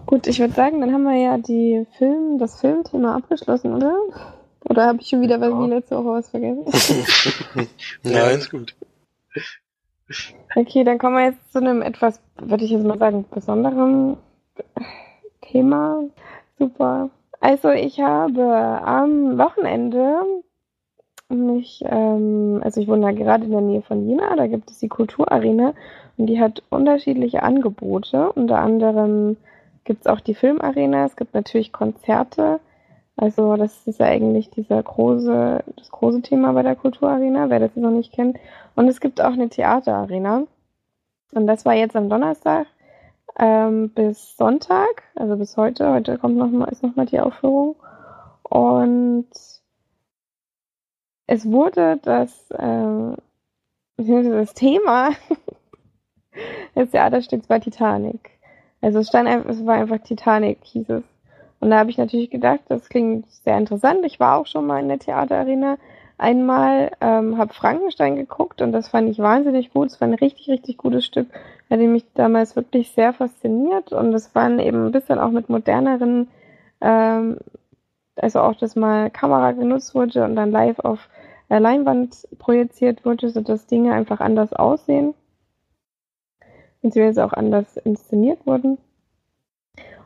Gut, 0.07 0.27
ich 0.27 0.39
würde 0.39 0.55
sagen, 0.55 0.81
dann 0.81 0.93
haben 0.93 1.05
wir 1.05 1.17
ja 1.17 1.39
die 1.39 1.87
Film, 1.99 2.39
das 2.39 2.61
Filmthema 2.61 3.17
abgeschlossen, 3.17 3.75
oder? 3.75 4.42
Oder 4.73 4.87
habe 4.87 5.03
ich 5.03 5.09
schon 5.09 5.21
wieder 5.21 5.39
Ja. 5.39 5.63
wie 5.63 5.69
letzte 5.69 5.99
Woche 5.99 6.15
was 6.15 6.31
vergessen? 6.31 6.65
Nein, 8.03 8.39
ist 8.39 8.51
gut. 8.51 8.75
Okay, 10.57 10.83
dann 10.83 10.97
kommen 10.97 11.17
wir 11.17 11.27
jetzt 11.27 11.53
zu 11.53 11.59
einem 11.59 11.83
etwas, 11.83 12.23
würde 12.41 12.65
ich 12.65 12.71
jetzt 12.71 12.87
mal 12.87 12.97
sagen, 12.97 13.27
besonderen 13.31 14.17
Thema. 15.43 16.05
Super. 16.59 17.11
Also 17.39 17.69
ich 17.69 18.01
habe 18.01 18.81
am 18.83 19.37
Wochenende 19.37 20.21
mich, 21.29 21.83
ähm, 21.85 22.63
also 22.65 22.81
ich 22.81 22.89
wohne 22.89 23.03
da 23.03 23.13
gerade 23.13 23.45
in 23.45 23.51
der 23.51 23.61
Nähe 23.61 23.83
von 23.83 24.09
Jena, 24.09 24.37
da 24.37 24.47
gibt 24.47 24.71
es 24.71 24.79
die 24.79 24.89
Kulturarena 24.89 25.75
und 26.17 26.27
die 26.29 26.41
hat 26.41 26.63
unterschiedliche 26.71 27.43
Angebote. 27.43 28.33
Unter 28.33 28.59
anderem 28.59 29.37
gibt 29.85 30.01
es 30.03 30.07
auch 30.07 30.21
die 30.21 30.35
Filmarena, 30.35 31.05
es 31.05 31.17
gibt 31.17 31.35
natürlich 31.35 31.73
Konzerte. 31.73 32.59
Also 33.17 33.57
das 33.57 33.87
ist 33.87 34.01
ja 34.01 34.07
eigentlich 34.07 34.51
dieser 34.51 34.83
große, 34.83 35.65
das 35.77 35.91
große 35.91 36.23
Thema 36.23 36.53
bei 36.53 36.63
der 36.63 36.77
Kulturarena, 36.77 37.51
wer 37.51 37.61
das 37.61 37.77
noch 37.77 37.91
nicht 37.91 38.13
kennt. 38.13 38.39
Und 38.75 38.89
es 38.89 39.01
gibt 39.01 39.21
auch 39.21 39.33
eine 39.33 39.49
Theaterarena. 39.49 40.45
Und 41.33 41.47
das 41.47 41.65
war 41.65 41.75
jetzt 41.75 41.97
am 41.97 42.09
Donnerstag 42.09 42.67
ähm, 43.39 43.91
bis 43.91 44.37
Sonntag, 44.37 45.03
also 45.15 45.37
bis 45.37 45.57
heute. 45.57 45.93
Heute 45.93 46.19
kommt 46.19 46.37
noch 46.37 46.51
mal, 46.51 46.69
ist 46.69 46.83
nochmal 46.83 47.07
die 47.07 47.21
Aufführung. 47.21 47.77
Und 48.43 49.29
es 51.27 51.51
wurde 51.51 51.99
das, 52.03 52.51
äh, 52.51 53.17
das 53.97 54.55
Thema 54.55 55.11
des 56.77 56.91
Theaterstücks 56.91 57.49
war 57.49 57.61
Titanic. 57.61 58.31
Also 58.81 58.99
es 58.99 59.09
stand 59.09 59.29
es 59.47 59.65
war 59.65 59.77
einfach 59.77 59.99
Titanic, 59.99 60.59
hieß 60.65 60.89
es. 60.91 61.05
Und 61.63 61.71
da 61.71 61.79
habe 61.79 61.91
ich 61.91 61.97
natürlich 61.97 62.29
gedacht, 62.29 62.59
das 62.69 62.89
klingt 62.89 63.31
sehr 63.31 63.57
interessant. 63.57 64.05
Ich 64.05 64.19
war 64.19 64.37
auch 64.37 64.47
schon 64.47 64.67
mal 64.67 64.81
in 64.81 64.89
der 64.89 64.99
Theaterarena 64.99 65.79
einmal, 66.19 66.91
ähm, 67.01 67.39
habe 67.39 67.55
Frankenstein 67.55 68.17
geguckt 68.17 68.61
und 68.63 68.73
das 68.73 68.89
fand 68.89 69.09
ich 69.09 69.21
wahnsinnig 69.21 69.73
gut. 69.73 69.87
Es 69.87 70.01
war 70.01 70.09
ein 70.09 70.15
richtig, 70.15 70.49
richtig 70.49 70.77
gutes 70.77 71.07
Stück. 71.07 71.29
Hat 71.71 71.79
mich 71.79 72.05
damals 72.15 72.57
wirklich 72.57 72.91
sehr 72.91 73.13
fasziniert 73.13 73.93
und 73.93 74.13
es 74.13 74.35
waren 74.35 74.59
eben 74.59 74.87
ein 74.87 74.91
bisschen 74.91 75.21
auch 75.21 75.31
mit 75.31 75.49
moderneren, 75.49 76.27
ähm, 76.81 77.39
also 78.17 78.41
auch, 78.41 78.57
dass 78.57 78.75
mal 78.75 79.09
Kamera 79.11 79.53
genutzt 79.53 79.95
wurde 79.95 80.25
und 80.25 80.35
dann 80.35 80.51
live 80.51 80.81
auf 80.81 81.09
der 81.49 81.61
Leinwand 81.61 82.27
projiziert 82.41 83.05
wurde, 83.05 83.29
sodass 83.31 83.67
Dinge 83.67 83.93
einfach 83.93 84.19
anders 84.19 84.53
aussehen 84.53 85.15
beziehungsweise 86.83 87.25
auch 87.25 87.33
anders 87.33 87.77
inszeniert 87.77 88.45
wurden. 88.47 88.79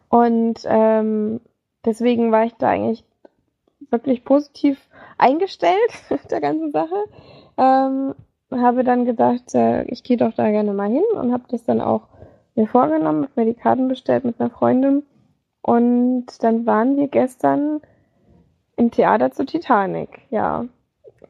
Und 0.09 0.61
ähm, 0.65 1.41
deswegen 1.85 2.33
war 2.33 2.45
ich 2.45 2.55
da 2.55 2.69
eigentlich 2.69 3.05
wirklich 3.91 4.25
positiv 4.25 4.79
eingestellt 5.19 5.91
der 6.31 6.41
ganzen 6.41 6.73
Sache. 6.73 7.05
Ähm, 7.57 8.15
habe 8.51 8.85
dann 8.85 9.05
gedacht, 9.05 9.55
äh, 9.55 9.85
ich 9.85 10.03
gehe 10.03 10.17
doch 10.17 10.33
da 10.35 10.51
gerne 10.51 10.73
mal 10.73 10.89
hin 10.89 11.05
und 11.15 11.33
habe 11.33 11.45
das 11.49 11.65
dann 11.65 11.81
auch 11.81 12.09
mir 12.55 12.67
vorgenommen, 12.67 13.25
habe 13.25 13.41
mir 13.41 13.53
die 13.53 13.59
Karten 13.59 13.89
bestellt 13.89 14.25
mit 14.25 14.41
einer 14.41 14.51
Freundin. 14.51 15.03
Und 15.63 16.27
dann 16.43 16.65
waren 16.65 16.97
wir 16.97 17.09
gestern 17.09 17.81
im 18.77 18.91
Theater 18.91 19.33
zu 19.33 19.45
Titanic, 19.45 20.21
ja. 20.31 20.67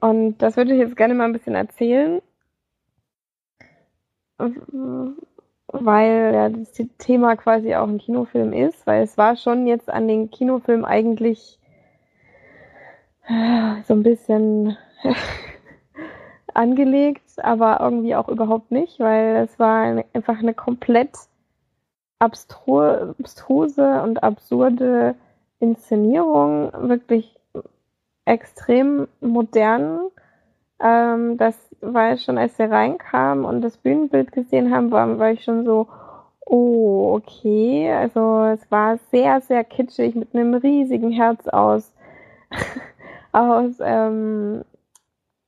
Und 0.01 0.39
das 0.39 0.57
würde 0.57 0.75
ich 0.75 0.79
jetzt 0.79 0.97
gerne 0.97 1.15
mal 1.15 1.25
ein 1.25 1.33
bisschen 1.33 1.55
erzählen 1.55 2.21
weil 5.69 6.33
ja 6.35 6.49
das 6.49 6.73
Thema 6.99 7.37
quasi 7.37 7.75
auch 7.75 7.89
ein 7.89 7.99
Kinofilm 7.99 8.53
ist, 8.53 8.87
weil 8.87 9.03
es 9.03 9.19
war 9.19 9.37
schon 9.37 9.67
jetzt 9.67 9.89
an 9.91 10.09
den 10.09 10.31
Kinofilm 10.31 10.85
eigentlich 10.85 11.59
äh, 13.29 13.83
so 13.87 13.95
ein 13.95 14.03
bisschen 14.03 14.77
angelegt, 16.55 17.23
aber 17.39 17.81
irgendwie 17.81 18.15
auch 18.15 18.29
überhaupt 18.29 18.71
nicht, 18.71 19.01
weil 19.01 19.37
es 19.45 19.59
war 19.59 20.05
einfach 20.13 20.39
eine 20.39 20.55
komplett 20.55 21.11
abstruse 22.19 24.03
und 24.03 24.23
absurde 24.23 25.15
Inszenierung, 25.61 26.71
wirklich 26.89 27.37
extrem 28.25 29.09
modern. 29.21 30.09
Ähm, 30.81 31.37
das 31.39 31.57
weil 31.81 32.19
schon 32.19 32.39
als 32.39 32.59
wir 32.59 32.71
reinkamen 32.71 33.45
und 33.45 33.63
das 33.63 33.77
Bühnenbild 33.77 34.33
gesehen 34.33 34.75
haben, 34.75 34.91
war, 34.91 35.19
war 35.19 35.31
ich 35.31 35.45
schon 35.45 35.65
so, 35.65 35.89
oh, 36.45 37.15
okay. 37.15 37.93
Also 37.93 38.45
es 38.45 38.71
war 38.71 38.99
sehr, 39.11 39.41
sehr 39.41 39.65
kitschig 39.65 40.15
mit 40.15 40.35
einem 40.35 40.55
riesigen 40.55 41.13
Herz 41.13 41.47
aus, 41.49 41.93
aus, 43.33 43.75
ähm, 43.81 44.63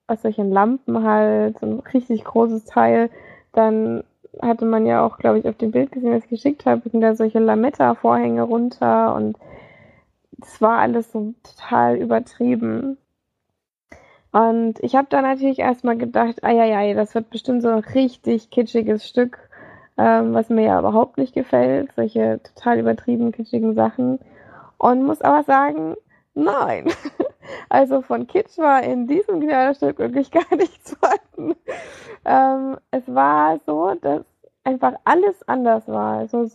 aus 0.06 0.22
solchen 0.22 0.50
Lampen 0.50 1.05
halt, 1.05 1.59
so 1.60 1.66
ein 1.66 1.80
richtig 1.80 2.24
großes 2.24 2.64
Teil. 2.64 3.10
Dann 3.52 4.05
hatte 4.42 4.64
man 4.64 4.86
ja 4.86 5.05
auch, 5.05 5.18
glaube 5.18 5.38
ich, 5.38 5.48
auf 5.48 5.56
dem 5.56 5.72
Bild 5.72 5.92
gesehen, 5.92 6.14
was 6.14 6.24
ich 6.24 6.30
geschickt 6.30 6.66
habe, 6.66 6.88
sind 6.88 7.00
da 7.00 7.14
solche 7.14 7.38
Lametta-Vorhänge 7.38 8.42
runter 8.42 9.14
und 9.14 9.36
es 10.40 10.60
war 10.60 10.78
alles 10.78 11.10
so 11.10 11.34
total 11.42 11.96
übertrieben. 11.96 12.96
Und 14.32 14.74
ich 14.80 14.94
habe 14.94 15.06
da 15.10 15.22
natürlich 15.22 15.59
erstmal 15.59 15.96
gedacht, 15.96 16.40
ja, 16.42 16.94
das 16.94 17.14
wird 17.14 17.30
bestimmt 17.30 17.62
so 17.62 17.68
ein 17.68 17.78
richtig 17.78 18.50
kitschiges 18.50 19.09
Stück, 19.09 19.38
ähm, 19.96 20.34
was 20.34 20.50
mir 20.50 20.64
ja 20.64 20.78
überhaupt 20.78 21.18
nicht 21.18 21.34
gefällt, 21.34 21.90
solche 21.96 22.40
total 22.42 22.78
übertrieben 22.78 23.32
kitschigen 23.32 23.74
Sachen. 23.74 24.18
Und 24.76 25.05
muss 25.05 25.22
aber 25.22 25.42
sagen, 25.44 25.96
nein. 26.34 26.86
Also 27.70 28.02
von 28.02 28.26
Kitsch 28.26 28.59
war 28.59 28.82
in 28.82 29.06
diesem 29.06 29.40
Theaterstück 29.40 29.98
wirklich 29.98 30.30
gar 30.30 30.55
nichts 30.55 30.94
vorhanden. 30.94 31.59
Ähm, 32.26 32.76
es 32.90 33.02
war 33.06 33.59
so, 33.64 33.94
dass 34.00 34.22
einfach 34.64 34.94
alles 35.05 35.48
anders 35.48 35.88
war. 35.88 36.18
Also 36.18 36.50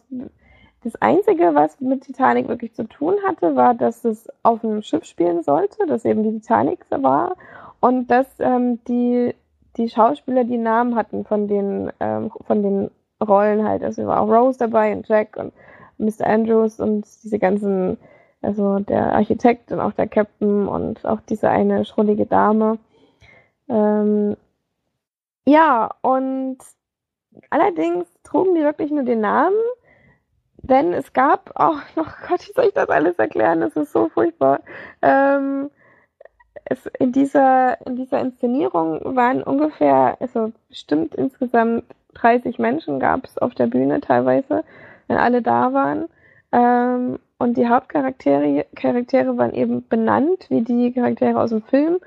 das 0.84 0.95
Einzige, 1.01 1.55
was 1.55 1.80
mit 1.80 2.01
Titanic 2.01 2.47
wirklich 2.47 2.73
zu 2.73 2.84
tun 2.84 3.15
hatte, 3.26 3.55
war, 3.55 3.73
dass 3.73 4.03
es 4.03 4.27
auf 4.43 4.64
einem 4.64 4.81
Schiff 4.81 5.05
spielen 5.05 5.43
sollte, 5.43 5.85
dass 5.88 6.05
eben 6.05 6.23
die 6.23 6.39
Titanic 6.39 6.80
war 6.89 7.35
und 7.80 8.07
dass 8.11 8.27
ähm, 8.39 8.84
die, 8.85 9.34
die 9.77 9.89
Schauspieler 9.89 10.43
die 10.43 10.57
Namen 10.57 10.95
hatten 10.95 11.26
von 11.26 11.47
den, 11.47 11.91
ähm, 11.99 12.31
von 12.45 12.61
den 12.64 12.91
Rollen 13.22 13.68
halt. 13.68 13.84
Also 13.84 14.05
war 14.05 14.22
auch 14.22 14.27
Rose 14.30 14.60
dabei 14.60 14.93
und 14.93 15.07
Jack 15.07 15.38
und 15.38 15.53
Mr. 15.97 16.27
Andrews 16.27 16.80
und 16.80 17.05
diese 17.23 17.39
ganzen, 17.39 17.97
also 18.41 18.80
der 18.80 19.14
Architekt 19.14 19.72
und 19.72 19.80
auch 19.80 19.93
der 19.93 20.07
Captain 20.07 20.68
und 20.68 21.05
auch 21.05 21.22
diese 21.22 21.49
eine 21.49 21.85
schrullige 21.85 22.26
Dame. 22.26 22.77
Ähm, 23.69 24.35
ja, 25.45 25.91
und 26.01 26.57
allerdings 27.49 28.05
trugen 28.23 28.55
die 28.55 28.61
wirklich 28.61 28.91
nur 28.91 29.03
den 29.03 29.22
Namen, 29.22 29.55
denn 30.64 30.94
es 30.94 31.14
gab 31.14 31.52
auch 31.56 31.80
noch, 31.95 32.07
Gott, 32.27 32.48
wie 32.48 32.53
soll 32.53 32.65
ich 32.65 32.73
das 32.73 32.90
alles 32.90 33.18
erklären? 33.19 33.61
Das 33.61 33.76
ist 33.76 33.91
so 33.91 34.10
furchtbar. 34.10 34.61
Ähm, 35.02 35.69
es 36.65 36.85
in 36.99 37.11
dieser, 37.11 37.85
in 37.85 37.95
dieser 37.98 38.19
Inszenierung 38.22 39.15
waren 39.15 39.44
ungefähr, 39.44 40.18
also 40.19 40.52
bestimmt 40.69 41.15
insgesamt 41.15 41.84
30 42.15 42.60
Menschen 42.60 42.99
gab 42.99 43.26
es 43.26 43.38
auf 43.38 43.53
der 43.56 43.68
Bühne 43.68 43.99
teilweise, 44.02 44.64
wenn 45.07 45.18
alle 45.18 45.41
da 45.41 45.73
waren. 45.73 46.07
Ähm, 46.52 47.19
und 47.38 47.57
die 47.57 47.68
Hauptcharaktere 47.68 48.65
Charaktere 48.76 49.38
waren 49.38 49.53
eben 49.53 49.88
benannt, 49.88 50.45
wie 50.49 50.61
die 50.61 50.94
Charaktere 50.94 51.40
aus 51.40 51.49
dem 51.49 51.64
Film. 51.64 51.98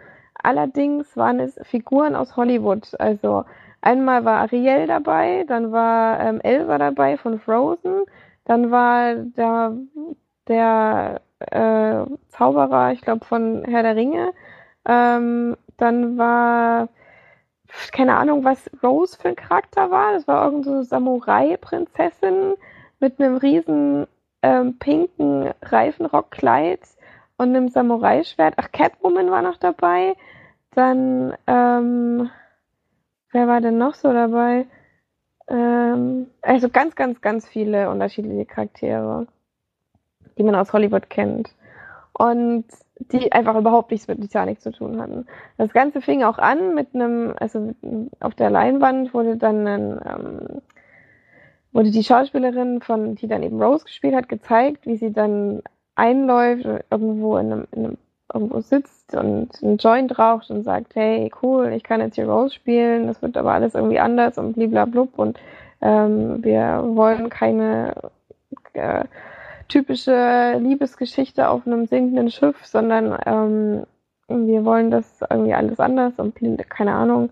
Allerdings 0.42 1.16
waren 1.16 1.40
es 1.40 1.58
Figuren 1.64 2.14
aus 2.14 2.36
Hollywood. 2.36 2.98
Also 2.98 3.44
einmal 3.82 4.24
war 4.24 4.40
Ariel 4.40 4.86
dabei, 4.86 5.44
dann 5.46 5.72
war 5.72 6.20
ähm, 6.20 6.40
Elsa 6.40 6.78
dabei 6.78 7.16
von 7.16 7.40
Frozen, 7.40 8.04
dann 8.46 8.70
war 8.70 9.16
da 9.16 9.76
der 10.48 11.20
äh, 11.40 12.06
Zauberer, 12.28 12.92
ich 12.92 13.00
glaube 13.02 13.24
von 13.24 13.64
Herr 13.64 13.82
der 13.82 13.96
Ringe, 13.96 14.32
ähm, 14.86 15.56
dann 15.76 16.16
war, 16.16 16.88
keine 17.92 18.16
Ahnung, 18.16 18.44
was 18.44 18.70
Rose 18.82 19.18
für 19.20 19.28
ein 19.28 19.36
Charakter 19.36 19.90
war. 19.90 20.12
Das 20.12 20.26
war 20.28 20.44
irgendeine 20.44 20.84
so 20.84 20.88
Samurai-Prinzessin 20.88 22.54
mit 23.00 23.20
einem 23.20 23.36
riesen 23.36 24.06
ähm, 24.42 24.78
pinken 24.78 25.52
Reifenrockkleid 25.62 26.80
und 27.36 27.48
einem 27.48 27.68
Samurai-Schwert. 27.68 28.54
Ach, 28.56 28.70
Catwoman 28.72 29.30
war 29.30 29.42
noch 29.42 29.56
dabei. 29.56 30.14
Dann, 30.70 31.34
ähm, 31.46 32.30
wer 33.32 33.48
war 33.48 33.60
denn 33.60 33.78
noch 33.78 33.94
so 33.94 34.12
dabei? 34.12 34.66
Ähm, 35.48 36.26
also 36.42 36.68
ganz, 36.68 36.94
ganz, 36.94 37.20
ganz 37.20 37.46
viele 37.48 37.90
unterschiedliche 37.90 38.46
Charaktere, 38.46 39.26
die 40.36 40.42
man 40.42 40.54
aus 40.54 40.72
Hollywood 40.72 41.08
kennt. 41.10 41.50
Und 42.12 42.64
die 42.98 43.30
einfach 43.32 43.56
überhaupt 43.56 43.90
nichts 43.90 44.08
mit 44.08 44.20
Titanic 44.20 44.60
zu 44.60 44.72
tun 44.72 45.00
hatten. 45.00 45.26
Das 45.58 45.72
Ganze 45.72 46.00
fing 46.00 46.22
auch 46.22 46.38
an 46.38 46.74
mit 46.74 46.94
einem, 46.94 47.34
also 47.38 47.74
auf 48.20 48.34
der 48.34 48.50
Leinwand 48.50 49.12
wurde 49.12 49.36
dann 49.36 49.66
ein, 49.66 50.00
ähm, 50.06 50.62
wurde 51.72 51.90
die 51.90 52.02
Schauspielerin 52.02 52.80
von, 52.80 53.14
die 53.14 53.28
dann 53.28 53.42
eben 53.42 53.62
Rose 53.62 53.84
gespielt 53.84 54.14
hat, 54.14 54.30
gezeigt, 54.30 54.86
wie 54.86 54.96
sie 54.96 55.12
dann 55.12 55.62
einläuft, 55.94 56.66
irgendwo 56.90 57.36
in 57.36 57.52
einem, 57.52 57.68
in 57.72 57.84
einem 57.84 57.98
irgendwo 58.32 58.60
sitzt 58.60 59.14
und 59.14 59.50
einen 59.62 59.78
Joint 59.78 60.18
raucht 60.18 60.50
und 60.50 60.62
sagt, 60.64 60.94
hey, 60.94 61.30
cool, 61.42 61.72
ich 61.72 61.82
kann 61.82 62.00
jetzt 62.00 62.16
hier 62.16 62.28
Rose 62.28 62.54
spielen, 62.54 63.06
das 63.06 63.22
wird 63.22 63.36
aber 63.36 63.52
alles 63.52 63.74
irgendwie 63.74 64.00
anders 64.00 64.38
und 64.38 64.54
bliblablub 64.54 65.18
und 65.18 65.38
ähm, 65.80 66.42
wir 66.42 66.82
wollen 66.84 67.28
keine 67.30 67.94
äh, 68.72 69.04
typische 69.68 70.56
Liebesgeschichte 70.58 71.48
auf 71.48 71.66
einem 71.66 71.86
sinkenden 71.86 72.30
Schiff, 72.30 72.64
sondern 72.64 73.16
ähm, 73.26 73.86
wir 74.28 74.64
wollen 74.64 74.90
das 74.90 75.20
irgendwie 75.28 75.54
alles 75.54 75.78
anders 75.80 76.14
und 76.18 76.36
keine 76.68 76.94
Ahnung. 76.94 77.30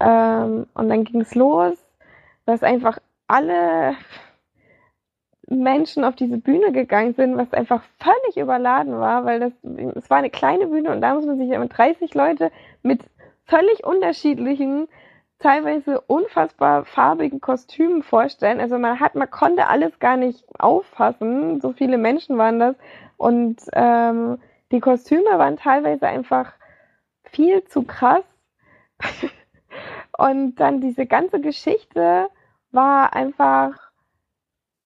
Ähm, 0.00 0.66
und 0.74 0.88
dann 0.88 1.04
ging 1.04 1.20
es 1.20 1.34
los, 1.34 1.74
dass 2.46 2.62
einfach 2.62 2.98
alle 3.26 3.94
Menschen 5.54 6.04
auf 6.04 6.14
diese 6.16 6.38
Bühne 6.38 6.72
gegangen 6.72 7.14
sind, 7.14 7.36
was 7.36 7.52
einfach 7.52 7.82
völlig 7.98 8.36
überladen 8.36 8.98
war, 8.98 9.24
weil 9.24 9.40
das 9.40 9.52
es 9.94 10.10
war 10.10 10.18
eine 10.18 10.30
kleine 10.30 10.66
Bühne 10.66 10.90
und 10.90 11.00
da 11.00 11.14
muss 11.14 11.26
man 11.26 11.38
sich 11.38 11.48
ja 11.48 11.58
mit 11.58 11.76
30 11.76 12.14
Leute 12.14 12.50
mit 12.82 13.02
völlig 13.46 13.84
unterschiedlichen 13.84 14.88
teilweise 15.38 16.00
unfassbar 16.00 16.84
farbigen 16.84 17.40
Kostümen 17.40 18.02
vorstellen. 18.02 18.60
Also 18.60 18.78
man 18.78 18.98
hat, 18.98 19.14
man 19.14 19.30
konnte 19.30 19.68
alles 19.68 19.98
gar 19.98 20.16
nicht 20.16 20.44
auffassen. 20.58 21.60
So 21.60 21.72
viele 21.72 21.98
Menschen 21.98 22.38
waren 22.38 22.58
das. 22.58 22.76
Und 23.18 23.60
ähm, 23.74 24.38
die 24.72 24.80
Kostüme 24.80 25.38
waren 25.38 25.56
teilweise 25.56 26.06
einfach 26.06 26.52
viel 27.24 27.64
zu 27.64 27.82
krass. 27.82 28.24
Und 30.16 30.56
dann 30.56 30.80
diese 30.80 31.04
ganze 31.04 31.40
Geschichte 31.40 32.28
war 32.70 33.14
einfach, 33.14 33.83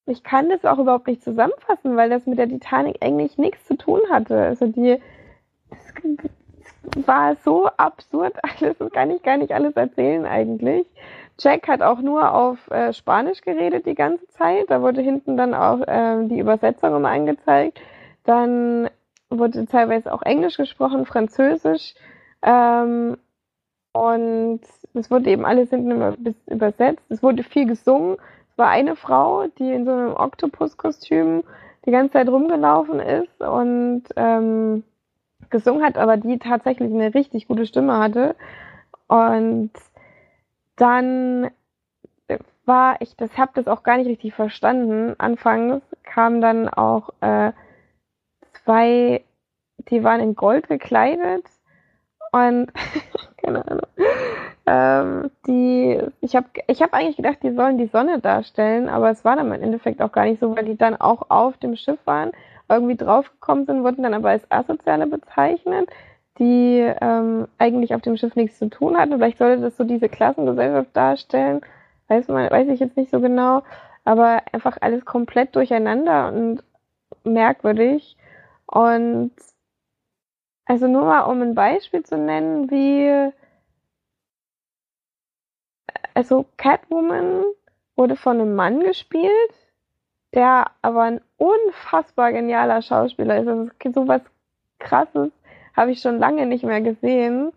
ich 0.08 0.22
kann 0.22 0.48
das 0.48 0.64
auch 0.64 0.78
überhaupt 0.78 1.06
nicht 1.06 1.22
zusammenfassen, 1.22 1.96
weil 1.96 2.10
das 2.10 2.26
mit 2.26 2.38
der 2.38 2.48
Titanic 2.48 2.96
eigentlich 3.02 3.38
nichts 3.38 3.66
zu 3.66 3.76
tun 3.76 4.00
hatte. 4.10 4.36
Also 4.40 4.66
die, 4.66 5.00
das 5.70 7.06
war 7.06 7.36
so 7.36 7.66
absurd 7.76 8.34
alles, 8.42 8.78
das 8.78 8.90
kann 8.92 9.10
ich 9.10 9.22
gar 9.22 9.36
nicht 9.36 9.52
alles 9.52 9.74
erzählen 9.76 10.26
eigentlich. 10.26 10.86
Jack 11.40 11.68
hat 11.68 11.82
auch 11.82 12.00
nur 12.00 12.34
auf 12.34 12.70
äh, 12.70 12.92
Spanisch 12.92 13.42
geredet 13.42 13.86
die 13.86 13.94
ganze 13.94 14.26
Zeit. 14.28 14.64
Da 14.68 14.82
wurde 14.82 15.02
hinten 15.02 15.36
dann 15.36 15.54
auch 15.54 15.80
äh, 15.86 16.26
die 16.26 16.40
Übersetzung 16.40 16.96
immer 16.96 17.10
angezeigt. 17.10 17.80
Dann 18.24 18.90
wurde 19.30 19.66
teilweise 19.66 20.12
auch 20.12 20.22
Englisch 20.22 20.56
gesprochen, 20.56 21.06
Französisch. 21.06 21.94
Ähm, 22.42 23.18
und 23.92 24.60
es 24.94 25.10
wurde 25.10 25.30
eben 25.30 25.44
alles 25.44 25.70
hinten 25.70 26.34
übersetzt. 26.46 27.04
Es 27.08 27.22
wurde 27.22 27.42
viel 27.44 27.66
gesungen. 27.66 28.16
War 28.58 28.68
eine 28.68 28.96
Frau, 28.96 29.46
die 29.58 29.72
in 29.72 29.84
so 29.84 29.92
einem 29.92 30.14
Oktopus-Kostüm 30.14 31.44
die 31.86 31.90
ganze 31.90 32.14
Zeit 32.14 32.28
rumgelaufen 32.28 33.00
ist 33.00 33.40
und 33.40 34.02
ähm, 34.16 34.84
gesungen 35.48 35.84
hat, 35.84 35.96
aber 35.96 36.16
die 36.16 36.38
tatsächlich 36.38 36.92
eine 36.92 37.14
richtig 37.14 37.48
gute 37.48 37.66
Stimme 37.66 37.98
hatte. 37.98 38.34
Und 39.06 39.70
dann 40.76 41.50
war 42.68 43.00
ich, 43.00 43.16
das 43.16 43.36
habe 43.36 43.52
das 43.54 43.66
auch 43.66 43.82
gar 43.82 43.96
nicht 43.96 44.08
richtig 44.08 44.34
verstanden. 44.34 45.14
Anfangs 45.18 45.82
kamen 46.04 46.40
dann 46.40 46.68
auch 46.68 47.10
äh, 47.20 47.52
zwei, 48.64 49.24
die 49.88 50.04
waren 50.04 50.20
in 50.20 50.36
Gold 50.36 50.68
gekleidet 50.68 51.44
und 52.32 52.70
keine 53.42 53.66
Ahnung. 53.66 53.86
Ähm, 54.70 55.30
die, 55.46 55.98
ich 56.20 56.36
habe 56.36 56.46
ich 56.66 56.82
hab 56.82 56.92
eigentlich 56.92 57.16
gedacht, 57.16 57.38
die 57.42 57.52
sollen 57.52 57.78
die 57.78 57.86
Sonne 57.86 58.20
darstellen, 58.20 58.90
aber 58.90 59.08
es 59.08 59.24
war 59.24 59.34
dann 59.36 59.46
im 59.46 59.62
Endeffekt 59.62 60.02
auch 60.02 60.12
gar 60.12 60.26
nicht 60.26 60.40
so, 60.40 60.54
weil 60.54 60.66
die 60.66 60.76
dann 60.76 60.94
auch 60.94 61.30
auf 61.30 61.56
dem 61.56 61.74
Schiff 61.74 61.98
waren, 62.04 62.32
irgendwie 62.68 62.96
draufgekommen 62.96 63.64
sind, 63.64 63.82
wurden 63.82 64.02
dann 64.02 64.12
aber 64.12 64.28
als 64.28 64.50
Asoziale 64.50 65.06
bezeichnet, 65.06 65.88
die 66.38 66.80
ähm, 67.00 67.48
eigentlich 67.56 67.94
auf 67.94 68.02
dem 68.02 68.18
Schiff 68.18 68.36
nichts 68.36 68.58
zu 68.58 68.68
tun 68.68 68.98
hatten. 68.98 69.14
Vielleicht 69.14 69.38
sollte 69.38 69.62
das 69.62 69.78
so 69.78 69.84
diese 69.84 70.10
Klassengesellschaft 70.10 70.94
darstellen, 70.94 71.62
weiß 72.08 72.28
man, 72.28 72.50
weiß 72.50 72.68
ich 72.68 72.80
jetzt 72.80 72.98
nicht 72.98 73.10
so 73.10 73.20
genau, 73.20 73.62
aber 74.04 74.42
einfach 74.52 74.76
alles 74.82 75.06
komplett 75.06 75.56
durcheinander 75.56 76.28
und 76.28 76.62
merkwürdig. 77.24 78.18
Und 78.66 79.32
also 80.66 80.88
nur 80.88 81.06
mal, 81.06 81.22
um 81.22 81.40
ein 81.40 81.54
Beispiel 81.54 82.02
zu 82.02 82.18
nennen, 82.18 82.70
wie 82.70 83.32
also 86.18 86.46
Catwoman 86.56 87.44
wurde 87.94 88.16
von 88.16 88.40
einem 88.40 88.56
Mann 88.56 88.80
gespielt, 88.80 89.54
der 90.34 90.66
aber 90.82 91.02
ein 91.02 91.20
unfassbar 91.36 92.32
genialer 92.32 92.82
Schauspieler 92.82 93.38
ist. 93.38 93.46
Also 93.46 93.70
so 93.94 94.08
was 94.08 94.22
krasses 94.80 95.30
habe 95.76 95.92
ich 95.92 96.00
schon 96.00 96.18
lange 96.18 96.44
nicht 96.46 96.64
mehr 96.64 96.80
gesehen. 96.80 97.52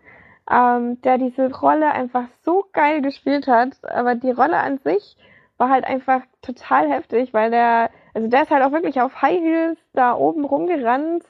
Ähm, 0.48 1.00
der 1.02 1.18
diese 1.18 1.52
Rolle 1.52 1.90
einfach 1.90 2.26
so 2.44 2.64
geil 2.72 3.02
gespielt 3.02 3.48
hat, 3.48 3.70
aber 3.82 4.14
die 4.14 4.30
Rolle 4.30 4.58
an 4.58 4.78
sich 4.78 5.16
war 5.56 5.68
halt 5.68 5.84
einfach 5.84 6.20
total 6.40 6.88
heftig, 6.88 7.34
weil 7.34 7.50
der, 7.50 7.90
also 8.14 8.28
der 8.28 8.42
ist 8.42 8.50
halt 8.50 8.62
auch 8.62 8.72
wirklich 8.72 9.00
auf 9.00 9.22
High 9.22 9.40
Heels 9.40 9.78
da 9.92 10.14
oben 10.14 10.44
rumgerannt 10.44 11.24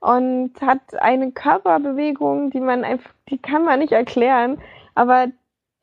und 0.00 0.52
hat 0.60 0.94
eine 1.00 1.32
Körperbewegung, 1.32 2.50
die 2.50 2.60
man 2.60 2.84
einfach, 2.84 3.10
die 3.30 3.38
kann 3.38 3.64
man 3.64 3.78
nicht 3.78 3.92
erklären, 3.92 4.58
aber 4.94 5.28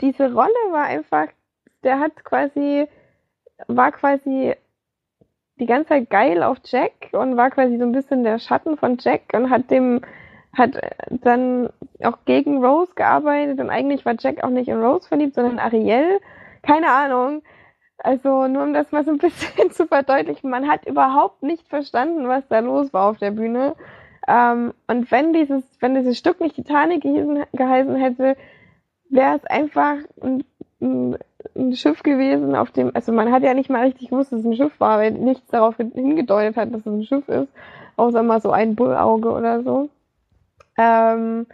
diese 0.01 0.33
Rolle 0.33 0.49
war 0.71 0.85
einfach, 0.85 1.27
der 1.83 1.99
hat 1.99 2.23
quasi, 2.23 2.87
war 3.67 3.91
quasi 3.91 4.55
die 5.59 5.65
ganze 5.65 5.89
Zeit 5.89 6.09
geil 6.09 6.43
auf 6.43 6.57
Jack 6.65 7.09
und 7.11 7.37
war 7.37 7.51
quasi 7.51 7.77
so 7.77 7.83
ein 7.83 7.91
bisschen 7.91 8.23
der 8.23 8.39
Schatten 8.39 8.77
von 8.77 8.97
Jack 8.99 9.33
und 9.33 9.49
hat 9.49 9.69
dem, 9.69 10.01
hat 10.53 10.81
dann 11.09 11.69
auch 12.03 12.17
gegen 12.25 12.63
Rose 12.63 12.93
gearbeitet 12.95 13.59
und 13.59 13.69
eigentlich 13.69 14.05
war 14.05 14.15
Jack 14.19 14.43
auch 14.43 14.49
nicht 14.49 14.67
in 14.67 14.83
Rose 14.83 15.07
verliebt, 15.07 15.35
sondern 15.35 15.53
in 15.53 15.59
Ariel. 15.59 16.19
Keine 16.63 16.91
Ahnung. 16.91 17.43
Also 17.99 18.47
nur 18.47 18.63
um 18.63 18.73
das 18.73 18.91
mal 18.91 19.05
so 19.05 19.11
ein 19.11 19.17
bisschen 19.19 19.71
zu 19.71 19.85
verdeutlichen, 19.85 20.49
man 20.49 20.67
hat 20.67 20.87
überhaupt 20.87 21.43
nicht 21.43 21.67
verstanden, 21.67 22.27
was 22.27 22.47
da 22.47 22.59
los 22.59 22.91
war 22.93 23.09
auf 23.09 23.19
der 23.19 23.31
Bühne. 23.31 23.75
Ähm, 24.27 24.73
und 24.87 25.11
wenn 25.11 25.33
dieses, 25.33 25.63
wenn 25.79 25.95
dieses 25.95 26.17
Stück 26.17 26.41
nicht 26.41 26.55
Titanic 26.55 27.03
geheißen, 27.03 27.45
geheißen 27.53 27.95
hätte, 27.95 28.35
wäre 29.11 29.37
es 29.37 29.45
einfach 29.45 29.97
ein, 30.21 30.43
ein, 30.81 31.17
ein, 31.55 31.75
Schiff 31.75 32.03
gewesen, 32.03 32.55
auf 32.55 32.71
dem, 32.71 32.91
also 32.95 33.11
man 33.11 33.31
hat 33.31 33.43
ja 33.43 33.53
nicht 33.53 33.69
mal 33.69 33.85
richtig 33.85 34.09
gewusst, 34.09 34.31
dass 34.31 34.39
es 34.39 34.45
ein 34.45 34.55
Schiff 34.55 34.79
war, 34.79 34.99
weil 34.99 35.11
nichts 35.11 35.49
darauf 35.51 35.75
hingedeutet 35.77 36.57
hat, 36.57 36.73
dass 36.73 36.81
es 36.81 36.87
ein 36.87 37.03
Schiff 37.03 37.27
ist, 37.27 37.49
außer 37.97 38.23
mal 38.23 38.41
so 38.41 38.51
ein 38.51 38.75
Bullauge 38.75 39.31
oder 39.31 39.61
so. 39.63 39.89
Ähm, 40.77 41.45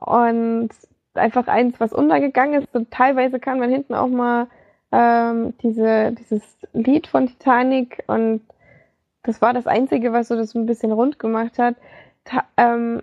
und 0.00 0.70
einfach 1.14 1.46
eins, 1.48 1.80
was 1.80 1.92
untergegangen 1.92 2.62
ist. 2.62 2.72
So, 2.72 2.86
teilweise 2.90 3.40
kann 3.40 3.58
man 3.58 3.70
hinten 3.70 3.94
auch 3.94 4.08
mal 4.08 4.46
ähm, 4.92 5.54
diese, 5.62 6.12
dieses 6.12 6.42
Lied 6.72 7.06
von 7.06 7.26
Titanic 7.26 8.04
und 8.06 8.42
das 9.22 9.42
war 9.42 9.52
das 9.52 9.66
Einzige, 9.66 10.12
was 10.12 10.28
so 10.28 10.36
das 10.36 10.54
ein 10.54 10.66
bisschen 10.66 10.92
rund 10.92 11.18
gemacht 11.18 11.58
hat. 11.58 11.74
Ta 12.24 12.44
ähm, 12.56 13.02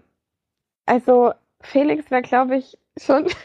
also 0.85 1.33
Felix 1.61 2.11
wäre, 2.11 2.21
glaube 2.21 2.57
ich, 2.57 2.77
schon. 2.97 3.27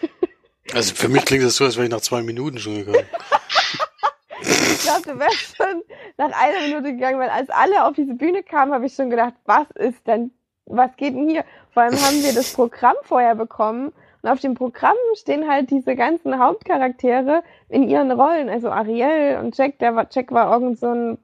also 0.74 0.94
für 0.94 1.08
mich 1.08 1.24
klingt 1.24 1.44
das 1.44 1.56
so, 1.56 1.64
als 1.64 1.76
wäre 1.76 1.86
ich 1.86 1.92
nach 1.92 2.00
zwei 2.00 2.22
Minuten 2.22 2.58
schon 2.58 2.76
gegangen. 2.76 3.06
ich 4.40 4.82
glaube, 4.82 5.02
du 5.02 5.18
wärst 5.18 5.56
schon 5.56 5.82
nach 6.16 6.32
einer 6.32 6.60
Minute 6.66 6.92
gegangen, 6.92 7.18
weil 7.18 7.30
als 7.30 7.50
alle 7.50 7.84
auf 7.84 7.94
diese 7.94 8.14
Bühne 8.14 8.42
kamen, 8.42 8.72
habe 8.72 8.86
ich 8.86 8.94
schon 8.94 9.10
gedacht, 9.10 9.34
was 9.44 9.70
ist 9.74 10.06
denn, 10.06 10.30
was 10.66 10.90
geht 10.96 11.14
denn 11.14 11.28
hier? 11.28 11.44
Vor 11.72 11.82
allem 11.82 11.94
haben 11.94 12.22
wir 12.22 12.34
das 12.34 12.52
Programm 12.52 12.96
vorher 13.02 13.34
bekommen 13.34 13.92
und 14.22 14.28
auf 14.28 14.40
dem 14.40 14.54
Programm 14.54 14.96
stehen 15.14 15.48
halt 15.48 15.70
diese 15.70 15.94
ganzen 15.96 16.38
Hauptcharaktere 16.38 17.42
in 17.68 17.88
ihren 17.88 18.10
Rollen. 18.10 18.48
Also 18.48 18.70
Ariel 18.70 19.38
und 19.38 19.56
Jack, 19.56 19.78
der 19.78 19.94
war, 19.94 20.06
Jack 20.10 20.32
war 20.32 20.52
irgend 20.52 20.78
so 20.78 20.88
ein 20.88 21.18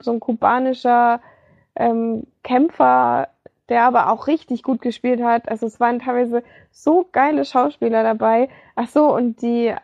so 0.00 0.12
ein 0.12 0.20
kubanischer 0.20 1.20
ähm, 1.76 2.26
Kämpfer, 2.42 3.28
der 3.68 3.84
aber 3.84 4.10
auch 4.10 4.26
richtig 4.26 4.62
gut 4.62 4.82
gespielt 4.82 5.22
hat. 5.22 5.48
Also 5.48 5.66
es 5.66 5.80
waren 5.80 6.00
teilweise 6.00 6.42
so 6.70 7.08
geile 7.12 7.44
Schauspieler 7.44 8.02
dabei. 8.02 8.48
Ach 8.74 8.88
so, 8.88 9.14
und 9.14 9.40
die, 9.42 9.74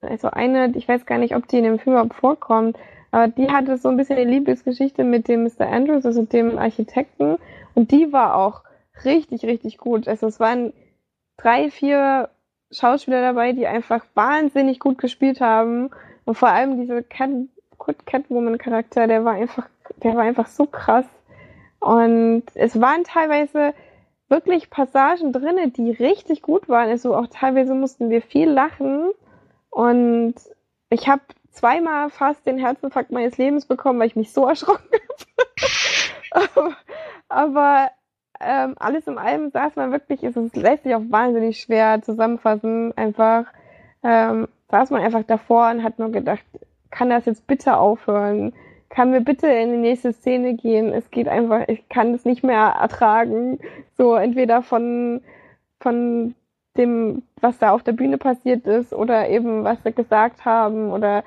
also 0.00 0.30
eine, 0.30 0.72
ich 0.76 0.88
weiß 0.88 1.06
gar 1.06 1.18
nicht, 1.18 1.36
ob 1.36 1.46
die 1.48 1.58
in 1.58 1.64
dem 1.64 1.78
Film 1.78 1.94
überhaupt 1.94 2.14
vorkommt, 2.14 2.78
aber 3.10 3.28
die 3.28 3.50
hatte 3.50 3.76
so 3.76 3.88
ein 3.88 3.96
bisschen 3.96 4.18
eine 4.18 4.30
Liebesgeschichte 4.30 5.04
mit 5.04 5.28
dem 5.28 5.44
Mr. 5.44 5.68
Andrews, 5.68 6.06
also 6.06 6.22
dem 6.22 6.58
Architekten. 6.58 7.38
Und 7.74 7.90
die 7.90 8.12
war 8.12 8.36
auch 8.36 8.62
richtig, 9.04 9.44
richtig 9.44 9.78
gut. 9.78 10.06
Also 10.08 10.26
es 10.26 10.40
waren 10.40 10.72
drei, 11.36 11.70
vier 11.70 12.30
Schauspieler 12.70 13.20
dabei, 13.20 13.52
die 13.52 13.66
einfach 13.66 14.04
wahnsinnig 14.14 14.78
gut 14.78 14.98
gespielt 14.98 15.40
haben. 15.40 15.90
Und 16.24 16.36
vor 16.36 16.50
allem 16.50 16.80
diese 16.80 17.02
Cat 17.02 17.30
Catwoman-Charakter, 18.04 19.06
der 19.06 19.24
war 19.24 19.32
einfach, 19.32 19.68
der 20.02 20.14
war 20.14 20.22
einfach 20.22 20.46
so 20.46 20.66
krass. 20.66 21.06
Und 21.80 22.44
es 22.54 22.80
waren 22.80 23.04
teilweise 23.04 23.74
wirklich 24.28 24.70
Passagen 24.70 25.32
drinne, 25.32 25.70
die 25.70 25.90
richtig 25.90 26.42
gut 26.42 26.68
waren. 26.68 26.88
Also 26.88 27.16
auch 27.16 27.26
teilweise 27.26 27.74
mussten 27.74 28.10
wir 28.10 28.22
viel 28.22 28.48
lachen. 28.48 29.10
Und 29.70 30.34
ich 30.90 31.08
habe 31.08 31.22
zweimal 31.50 32.10
fast 32.10 32.46
den 32.46 32.58
Herzinfarkt 32.58 33.10
meines 33.10 33.38
Lebens 33.38 33.66
bekommen, 33.66 33.98
weil 33.98 34.06
ich 34.06 34.16
mich 34.16 34.32
so 34.32 34.46
erschrocken 34.46 34.88
habe. 36.34 36.76
aber, 37.28 37.90
ähm, 38.40 38.74
alles 38.78 39.06
in 39.06 39.18
allem 39.18 39.50
saß 39.50 39.76
man 39.76 39.92
wirklich, 39.92 40.22
es 40.22 40.34
lässt 40.54 40.84
sich 40.84 40.94
auch 40.94 41.02
wahnsinnig 41.08 41.60
schwer 41.60 42.00
zusammenfassen, 42.02 42.96
einfach 42.96 43.46
ähm, 44.02 44.48
saß 44.70 44.90
man 44.90 45.02
einfach 45.02 45.24
davor 45.24 45.70
und 45.70 45.82
hat 45.82 45.98
nur 45.98 46.10
gedacht, 46.10 46.44
kann 46.90 47.10
das 47.10 47.26
jetzt 47.26 47.46
bitte 47.46 47.76
aufhören? 47.76 48.52
Kann 48.90 49.12
mir 49.12 49.20
bitte 49.20 49.46
in 49.46 49.70
die 49.70 49.78
nächste 49.78 50.12
Szene 50.12 50.54
gehen? 50.54 50.92
Es 50.92 51.10
geht 51.10 51.28
einfach, 51.28 51.68
ich 51.68 51.88
kann 51.88 52.12
es 52.12 52.24
nicht 52.24 52.42
mehr 52.42 52.76
ertragen. 52.80 53.60
So 53.96 54.16
entweder 54.16 54.62
von, 54.62 55.22
von 55.78 56.34
dem, 56.76 57.22
was 57.40 57.58
da 57.58 57.70
auf 57.70 57.84
der 57.84 57.92
Bühne 57.92 58.18
passiert 58.18 58.66
ist 58.66 58.92
oder 58.92 59.28
eben, 59.28 59.64
was 59.64 59.82
sie 59.84 59.92
gesagt 59.92 60.44
haben 60.44 60.90
oder 60.90 61.24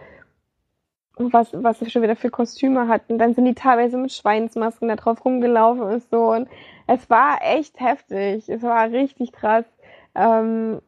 was, 1.16 1.50
was 1.54 1.80
sie 1.80 1.90
schon 1.90 2.02
wieder 2.02 2.18
für 2.18 2.30
Kostüme 2.30 2.88
hatten. 2.90 3.18
Dann 3.18 3.34
sind 3.34 3.46
die 3.46 3.54
teilweise 3.54 3.98
mit 3.98 4.12
Schweinsmasken 4.12 4.90
da 4.90 4.96
drauf 4.98 5.24
rumgelaufen 5.24 5.84
und 5.84 6.04
so. 6.10 6.32
Und 6.32 6.50
es 6.88 7.10
war 7.10 7.40
echt 7.42 7.80
heftig. 7.80 8.50
Es 8.50 8.62
war 8.64 8.92
richtig 8.92 9.32
krass. 9.32 9.66
Ähm, 10.16 10.82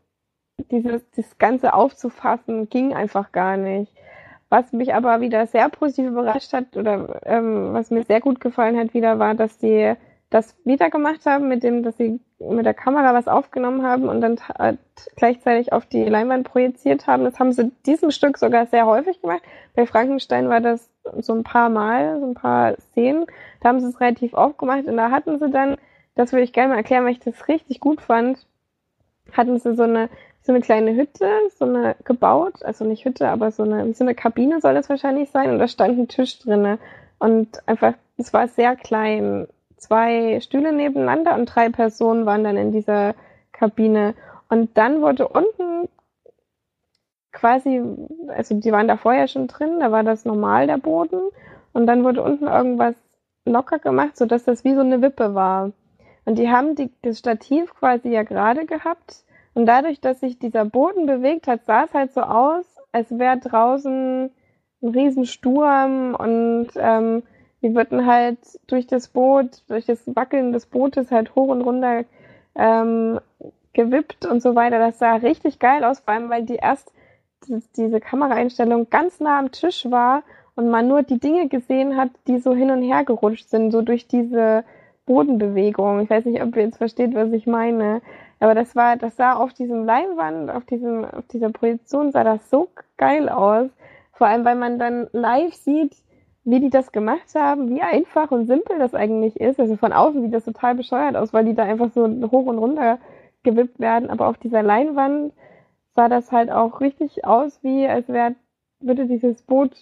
dieses, 0.71 1.09
das 1.11 1.37
Ganze 1.37 1.73
aufzufassen, 1.73 2.69
ging 2.69 2.93
einfach 2.93 3.31
gar 3.31 3.55
nicht. 3.57 3.93
Was 4.49 4.71
mich 4.71 4.93
aber 4.93 5.21
wieder 5.21 5.47
sehr 5.47 5.69
positiv 5.69 6.07
überrascht 6.07 6.53
hat 6.53 6.77
oder 6.77 7.21
ähm, 7.25 7.73
was 7.73 7.89
mir 7.89 8.03
sehr 8.03 8.21
gut 8.21 8.39
gefallen 8.39 8.77
hat 8.77 8.93
wieder, 8.93 9.17
war, 9.19 9.33
dass 9.33 9.57
die 9.57 9.95
das 10.29 10.55
wieder 10.65 10.89
gemacht 10.89 11.25
haben, 11.25 11.47
mit 11.47 11.63
dem, 11.63 11.83
dass 11.83 11.97
sie 11.97 12.19
mit 12.39 12.65
der 12.65 12.73
Kamera 12.73 13.13
was 13.13 13.27
aufgenommen 13.27 13.83
haben 13.83 14.09
und 14.09 14.21
dann 14.21 14.37
gleichzeitig 15.15 15.71
auf 15.71 15.85
die 15.85 16.03
Leinwand 16.03 16.47
projiziert 16.47 17.07
haben. 17.07 17.23
Das 17.23 17.39
haben 17.39 17.53
sie 17.53 17.71
diesem 17.85 18.11
Stück 18.11 18.37
sogar 18.37 18.65
sehr 18.65 18.85
häufig 18.85 19.21
gemacht. 19.21 19.41
Bei 19.75 19.85
Frankenstein 19.85 20.49
war 20.49 20.61
das 20.61 20.89
so 21.19 21.33
ein 21.33 21.43
paar 21.43 21.69
Mal, 21.69 22.19
so 22.19 22.25
ein 22.25 22.33
paar 22.33 22.75
Szenen. 22.79 23.25
Da 23.61 23.69
haben 23.69 23.79
sie 23.79 23.87
es 23.87 24.01
relativ 24.01 24.33
oft 24.33 24.57
gemacht 24.57 24.85
und 24.85 24.97
da 24.97 25.11
hatten 25.11 25.39
sie 25.39 25.49
dann, 25.49 25.77
das 26.15 26.33
würde 26.33 26.43
ich 26.43 26.53
gerne 26.53 26.69
mal 26.69 26.77
erklären, 26.77 27.05
weil 27.05 27.13
ich 27.13 27.19
das 27.19 27.47
richtig 27.47 27.79
gut 27.79 28.01
fand, 28.01 28.45
hatten 29.31 29.57
sie 29.57 29.75
so 29.75 29.83
eine 29.83 30.09
so 30.45 30.51
eine 30.51 30.61
kleine 30.61 30.95
Hütte, 30.95 31.27
so 31.57 31.65
eine 31.65 31.95
gebaut, 32.03 32.63
also 32.63 32.85
nicht 32.85 33.03
Hütte, 33.03 33.29
aber 33.29 33.51
so 33.51 33.63
eine, 33.63 33.91
so 33.95 34.03
eine 34.03 34.13
Kabine 34.13 34.61
soll 34.61 34.75
das 34.75 34.89
wahrscheinlich 34.89 35.31
sein. 35.31 35.49
Und 35.49 35.57
da 35.57 35.67
stand 35.67 35.97
ein 35.97 36.07
Tisch 36.07 36.37
drinne. 36.37 36.77
Und 37.17 37.67
einfach, 37.67 37.95
es 38.17 38.31
war 38.31 38.47
sehr 38.47 38.75
klein, 38.75 39.47
zwei 39.77 40.39
Stühle 40.41 40.71
nebeneinander 40.71 41.33
und 41.33 41.47
drei 41.47 41.69
Personen 41.69 42.27
waren 42.27 42.43
dann 42.43 42.57
in 42.57 42.71
dieser 42.71 43.15
Kabine. 43.53 44.13
Und 44.47 44.77
dann 44.77 45.01
wurde 45.01 45.27
unten 45.27 45.89
quasi, 47.31 47.81
also 48.27 48.59
die 48.59 48.71
waren 48.71 48.87
da 48.87 48.97
vorher 48.97 49.27
schon 49.27 49.47
drin, 49.47 49.79
da 49.79 49.91
war 49.91 50.03
das 50.03 50.25
normal 50.25 50.67
der 50.67 50.77
Boden. 50.77 51.21
Und 51.73 51.87
dann 51.87 52.03
wurde 52.03 52.21
unten 52.21 52.45
irgendwas 52.45 52.93
locker 53.45 53.79
gemacht, 53.79 54.15
so 54.15 54.27
dass 54.27 54.43
das 54.43 54.63
wie 54.63 54.75
so 54.75 54.81
eine 54.81 55.01
Wippe 55.01 55.33
war. 55.33 55.71
Und 56.25 56.37
die 56.37 56.49
haben 56.49 56.75
die, 56.75 56.91
das 57.01 57.17
Stativ 57.17 57.73
quasi 57.73 58.09
ja 58.09 58.21
gerade 58.21 58.67
gehabt 58.67 59.25
und 59.55 59.65
dadurch, 59.65 60.01
dass 60.01 60.19
sich 60.19 60.37
dieser 60.37 60.65
Boden 60.65 61.05
bewegt 61.05 61.47
hat, 61.47 61.65
sah 61.65 61.85
es 61.85 61.93
halt 61.93 62.13
so 62.13 62.21
aus, 62.21 62.65
als 62.91 63.17
wäre 63.17 63.37
draußen 63.37 64.29
ein 64.81 64.89
Riesensturm 64.89 66.13
und 66.13 66.67
ähm, 66.75 67.23
die 67.61 67.73
würden 67.73 68.05
halt 68.05 68.37
durch 68.67 68.85
das 68.85 69.07
Boot, 69.07 69.63
durch 69.69 69.85
das 69.85 70.03
Wackeln 70.15 70.51
des 70.51 70.67
Bootes 70.67 71.09
halt 71.09 71.35
hoch 71.35 71.47
und 71.47 71.61
runter 71.61 72.03
ähm, 72.55 73.19
gewippt 73.73 74.25
und 74.25 74.41
so 74.41 74.55
weiter. 74.55 74.77
Das 74.77 74.99
sah 74.99 75.15
richtig 75.15 75.57
geil 75.59 75.83
aus, 75.83 76.01
vor 76.01 76.13
allem 76.13 76.29
weil 76.29 76.43
die 76.43 76.55
erst 76.55 76.91
diese 77.77 77.99
Kameraeinstellung 77.99 78.89
ganz 78.89 79.19
nah 79.19 79.39
am 79.39 79.51
Tisch 79.51 79.89
war 79.89 80.23
und 80.55 80.69
man 80.69 80.87
nur 80.87 81.03
die 81.03 81.19
Dinge 81.19 81.47
gesehen 81.47 81.95
hat, 81.95 82.09
die 82.27 82.39
so 82.39 82.53
hin 82.53 82.71
und 82.71 82.81
her 82.81 83.03
gerutscht 83.05 83.49
sind, 83.49 83.71
so 83.71 83.81
durch 83.81 84.07
diese 84.07 84.63
Bodenbewegung. 85.05 86.01
Ich 86.01 86.09
weiß 86.09 86.25
nicht, 86.25 86.41
ob 86.41 86.55
ihr 86.55 86.63
jetzt 86.63 86.77
versteht, 86.77 87.13
was 87.13 87.31
ich 87.31 87.47
meine. 87.47 88.01
Aber 88.45 88.53
das 88.53 88.75
war, 88.75 88.95
das 88.95 89.15
sah 89.15 89.33
auf 89.33 89.53
diesem 89.53 89.85
Leinwand, 89.85 90.51
auf 90.51 90.65
diesem, 90.65 91.03
auf 91.03 91.25
dieser 91.29 91.49
Projektion 91.49 92.11
sah 92.11 92.23
das 92.23 92.47
so 92.51 92.69
geil 92.95 93.27
aus. 93.27 93.71
Vor 94.13 94.27
allem, 94.27 94.45
weil 94.45 94.55
man 94.55 94.77
dann 94.77 95.07
live 95.13 95.55
sieht, 95.55 95.95
wie 96.43 96.59
die 96.59 96.69
das 96.69 96.91
gemacht 96.91 97.33
haben, 97.33 97.71
wie 97.71 97.81
einfach 97.81 98.29
und 98.29 98.45
simpel 98.45 98.77
das 98.77 98.93
eigentlich 98.93 99.41
ist. 99.41 99.59
Also 99.59 99.77
von 99.77 99.91
außen 99.91 100.21
sieht 100.21 100.31
das 100.31 100.45
total 100.45 100.75
bescheuert 100.75 101.15
aus, 101.15 101.33
weil 101.33 101.45
die 101.45 101.55
da 101.55 101.63
einfach 101.63 101.89
so 101.91 102.05
hoch 102.05 102.45
und 102.45 102.59
runter 102.59 102.99
gewippt 103.41 103.79
werden. 103.79 104.11
Aber 104.11 104.27
auf 104.27 104.37
dieser 104.37 104.61
Leinwand 104.61 105.33
sah 105.95 106.07
das 106.07 106.31
halt 106.31 106.51
auch 106.51 106.81
richtig 106.81 107.25
aus, 107.25 107.57
wie 107.63 107.87
als 107.87 108.07
wäre, 108.09 108.35
würde 108.79 109.07
dieses 109.07 109.41
Boot 109.41 109.75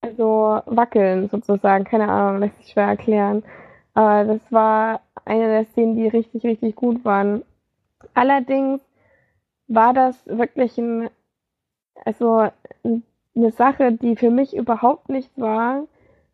also 0.00 0.62
wackeln 0.64 1.28
sozusagen. 1.28 1.84
Keine 1.84 2.08
Ahnung, 2.08 2.40
lässt 2.40 2.56
sich 2.62 2.72
schwer 2.72 2.86
erklären. 2.86 3.42
Aber 3.92 4.24
das 4.24 4.40
war 4.50 5.02
eine 5.26 5.48
der 5.48 5.66
Szenen, 5.66 5.96
die 5.96 6.08
richtig, 6.08 6.44
richtig 6.44 6.74
gut 6.74 7.04
waren. 7.04 7.42
Allerdings 8.14 8.80
war 9.68 9.92
das 9.92 10.26
wirklich 10.26 10.78
ein, 10.78 11.10
also 12.04 12.48
eine 13.36 13.52
Sache, 13.52 13.92
die 13.92 14.16
für 14.16 14.30
mich 14.30 14.56
überhaupt 14.56 15.08
nicht 15.08 15.30
war 15.38 15.84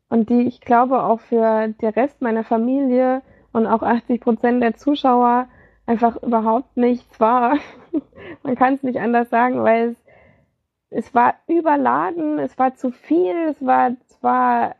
und 0.08 0.30
die 0.30 0.42
ich 0.42 0.60
glaube 0.60 1.02
auch 1.02 1.20
für 1.20 1.68
den 1.68 1.88
Rest 1.90 2.22
meiner 2.22 2.44
Familie 2.44 3.22
und 3.52 3.66
auch 3.66 3.82
80 3.82 4.20
Prozent 4.20 4.62
der 4.62 4.74
Zuschauer 4.74 5.48
einfach 5.86 6.22
überhaupt 6.22 6.76
nichts 6.76 7.20
war. 7.20 7.58
Man 8.42 8.56
kann 8.56 8.74
es 8.74 8.82
nicht 8.82 8.98
anders 8.98 9.30
sagen, 9.30 9.62
weil 9.62 9.90
es, 9.90 9.96
es 10.90 11.14
war 11.14 11.34
überladen, 11.46 12.38
es 12.38 12.58
war 12.58 12.74
zu 12.74 12.90
viel, 12.90 13.34
es 13.48 13.64
war, 13.64 13.90
es 14.08 14.22
war 14.22 14.76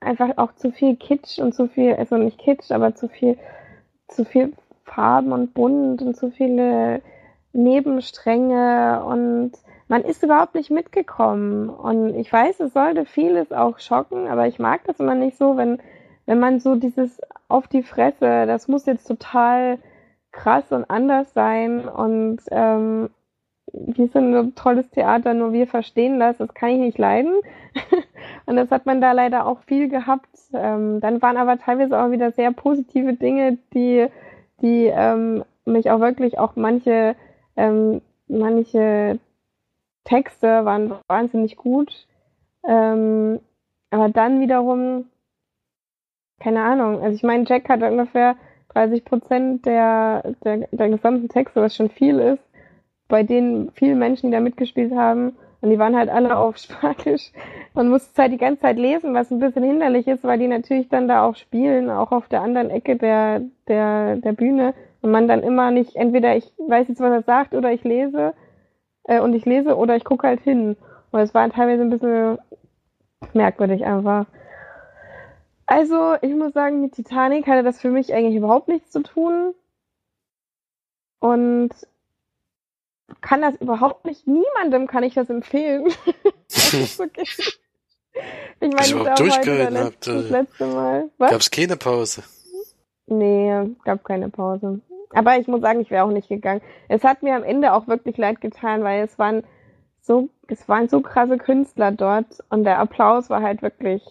einfach 0.00 0.38
auch 0.38 0.54
zu 0.54 0.72
viel 0.72 0.96
Kitsch 0.96 1.38
und 1.38 1.54
zu 1.54 1.68
viel, 1.68 1.94
also 1.94 2.16
nicht 2.16 2.38
Kitsch, 2.38 2.70
aber 2.70 2.94
zu 2.94 3.08
viel, 3.08 3.38
zu 4.08 4.24
viel 4.24 4.54
Farben 4.90 5.32
und 5.32 5.54
bunt 5.54 6.02
und 6.02 6.16
zu 6.16 6.30
viele 6.30 7.00
Nebenstränge 7.52 9.02
und 9.04 9.52
man 9.88 10.02
ist 10.02 10.22
überhaupt 10.22 10.54
nicht 10.54 10.70
mitgekommen. 10.70 11.68
Und 11.68 12.14
ich 12.14 12.32
weiß, 12.32 12.60
es 12.60 12.72
sollte 12.72 13.04
vieles 13.04 13.50
auch 13.52 13.78
schocken, 13.80 14.28
aber 14.28 14.46
ich 14.46 14.58
mag 14.58 14.84
das 14.84 15.00
immer 15.00 15.14
nicht 15.16 15.36
so, 15.36 15.56
wenn, 15.56 15.78
wenn 16.26 16.38
man 16.38 16.60
so 16.60 16.76
dieses 16.76 17.20
auf 17.48 17.66
die 17.66 17.82
Fresse, 17.82 18.46
das 18.46 18.68
muss 18.68 18.86
jetzt 18.86 19.06
total 19.08 19.78
krass 20.32 20.70
und 20.70 20.88
anders 20.88 21.32
sein 21.34 21.88
und 21.88 22.38
ähm, 22.52 23.10
wir 23.72 24.08
sind 24.08 24.34
ein 24.34 24.54
tolles 24.54 24.90
Theater, 24.90 25.34
nur 25.34 25.52
wir 25.52 25.66
verstehen 25.66 26.18
das, 26.18 26.38
das 26.38 26.54
kann 26.54 26.70
ich 26.70 26.78
nicht 26.78 26.98
leiden. 26.98 27.32
und 28.46 28.56
das 28.56 28.70
hat 28.70 28.86
man 28.86 29.00
da 29.00 29.12
leider 29.12 29.46
auch 29.46 29.60
viel 29.60 29.88
gehabt. 29.88 30.28
Ähm, 30.52 31.00
dann 31.00 31.22
waren 31.22 31.36
aber 31.36 31.58
teilweise 31.58 32.00
auch 32.00 32.10
wieder 32.10 32.32
sehr 32.32 32.52
positive 32.52 33.14
Dinge, 33.14 33.58
die, 33.74 34.08
die 34.62 34.86
ähm, 34.86 35.44
mich 35.64 35.90
auch 35.90 36.00
wirklich 36.00 36.38
auch 36.38 36.56
manche, 36.56 37.16
ähm, 37.56 38.00
manche 38.28 39.18
Texte 40.04 40.64
waren 40.64 40.94
wahnsinnig 41.08 41.56
gut. 41.56 42.06
Ähm, 42.66 43.40
aber 43.90 44.08
dann 44.08 44.40
wiederum, 44.40 45.06
keine 46.40 46.62
Ahnung, 46.62 47.02
also 47.02 47.14
ich 47.14 47.22
meine, 47.22 47.44
Jack 47.46 47.68
hat 47.68 47.82
ungefähr 47.82 48.36
30 48.70 49.04
Prozent 49.04 49.66
der, 49.66 50.34
der, 50.44 50.68
der 50.70 50.88
gesamten 50.88 51.28
Texte, 51.28 51.60
was 51.60 51.74
schon 51.74 51.90
viel 51.90 52.18
ist 52.18 52.50
bei 53.10 53.22
denen 53.24 53.70
viele 53.72 53.96
Menschen, 53.96 54.30
die 54.30 54.32
da 54.32 54.40
mitgespielt 54.40 54.92
haben, 54.92 55.36
und 55.60 55.70
die 55.70 55.78
waren 55.78 55.96
halt 55.96 56.08
alle 56.08 56.36
auf 56.36 56.56
Spanisch. 56.58 57.32
Man 57.74 57.88
muss 57.88 58.10
es 58.10 58.18
halt 58.18 58.32
die 58.32 58.38
ganze 58.38 58.62
Zeit 58.62 58.78
lesen, 58.78 59.14
was 59.14 59.30
ein 59.30 59.40
bisschen 59.40 59.62
hinderlich 59.62 60.06
ist, 60.06 60.24
weil 60.24 60.38
die 60.38 60.48
natürlich 60.48 60.88
dann 60.88 61.08
da 61.08 61.26
auch 61.26 61.36
spielen, 61.36 61.90
auch 61.90 62.12
auf 62.12 62.28
der 62.28 62.40
anderen 62.40 62.70
Ecke 62.70 62.96
der, 62.96 63.42
der, 63.68 64.16
der 64.16 64.32
Bühne. 64.32 64.74
Und 65.02 65.10
man 65.10 65.28
dann 65.28 65.42
immer 65.42 65.70
nicht, 65.70 65.96
entweder 65.96 66.36
ich 66.36 66.52
weiß 66.58 66.88
jetzt, 66.88 67.00
was 67.00 67.10
er 67.10 67.22
sagt, 67.22 67.54
oder 67.54 67.72
ich 67.72 67.84
lese, 67.84 68.34
äh, 69.04 69.20
und 69.20 69.34
ich 69.34 69.44
lese, 69.44 69.76
oder 69.76 69.96
ich 69.96 70.04
gucke 70.04 70.26
halt 70.26 70.40
hin. 70.40 70.76
Und 71.10 71.20
es 71.20 71.34
war 71.34 71.48
teilweise 71.50 71.82
ein 71.82 71.90
bisschen 71.90 72.38
merkwürdig 73.32 73.84
einfach. 73.84 74.26
Also, 75.66 76.16
ich 76.20 76.34
muss 76.34 76.52
sagen, 76.52 76.80
mit 76.80 76.92
Titanic 76.92 77.46
hatte 77.46 77.62
das 77.62 77.80
für 77.80 77.90
mich 77.90 78.12
eigentlich 78.12 78.36
überhaupt 78.36 78.68
nichts 78.68 78.90
zu 78.90 79.02
tun. 79.02 79.54
Und 81.20 81.70
kann 83.20 83.42
das 83.42 83.56
überhaupt 83.56 84.04
nicht. 84.04 84.26
Niemandem 84.26 84.86
kann 84.86 85.02
ich 85.02 85.14
das 85.14 85.30
empfehlen. 85.30 85.92
das 86.48 86.74
ist 86.74 87.00
okay. 87.00 87.24
Ich 88.60 88.72
meine, 88.72 88.86
ich 88.86 88.92
das 88.92 89.18
durchgehalten 89.18 89.78
habt, 89.78 90.06
das 90.06 90.30
letzte 90.30 90.66
Mal. 90.66 91.10
Gab 91.18 91.40
es 91.40 91.50
keine 91.50 91.76
Pause? 91.76 92.22
Nee, 93.06 93.70
gab 93.84 94.04
keine 94.04 94.28
Pause. 94.28 94.80
Aber 95.12 95.36
ich 95.38 95.48
muss 95.48 95.60
sagen, 95.60 95.80
ich 95.80 95.90
wäre 95.90 96.04
auch 96.04 96.10
nicht 96.10 96.28
gegangen. 96.28 96.60
Es 96.88 97.02
hat 97.02 97.22
mir 97.22 97.34
am 97.34 97.42
Ende 97.42 97.72
auch 97.72 97.88
wirklich 97.88 98.16
leid 98.16 98.40
getan, 98.40 98.84
weil 98.84 99.04
es 99.04 99.18
waren 99.18 99.42
so, 100.00 100.28
es 100.48 100.68
waren 100.68 100.88
so 100.88 101.00
krasse 101.00 101.38
Künstler 101.38 101.92
dort 101.92 102.38
und 102.48 102.64
der 102.64 102.78
Applaus 102.78 103.28
war 103.30 103.42
halt 103.42 103.62
wirklich 103.62 104.02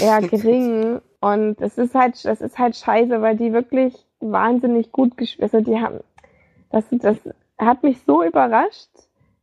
eher 0.00 0.20
gering. 0.22 1.00
und 1.20 1.60
es 1.60 1.78
ist 1.78 1.94
halt, 1.94 2.24
das 2.24 2.40
ist 2.40 2.58
halt 2.58 2.76
scheiße, 2.76 3.20
weil 3.20 3.36
die 3.36 3.52
wirklich 3.52 3.94
wahnsinnig 4.20 4.92
gut 4.92 5.16
gespielt, 5.16 5.52
also 5.52 5.60
die 5.64 5.80
haben, 5.80 6.00
das, 6.70 6.84
das 6.90 7.16
hat 7.58 7.82
mich 7.82 8.00
so 8.02 8.22
überrascht, 8.22 8.90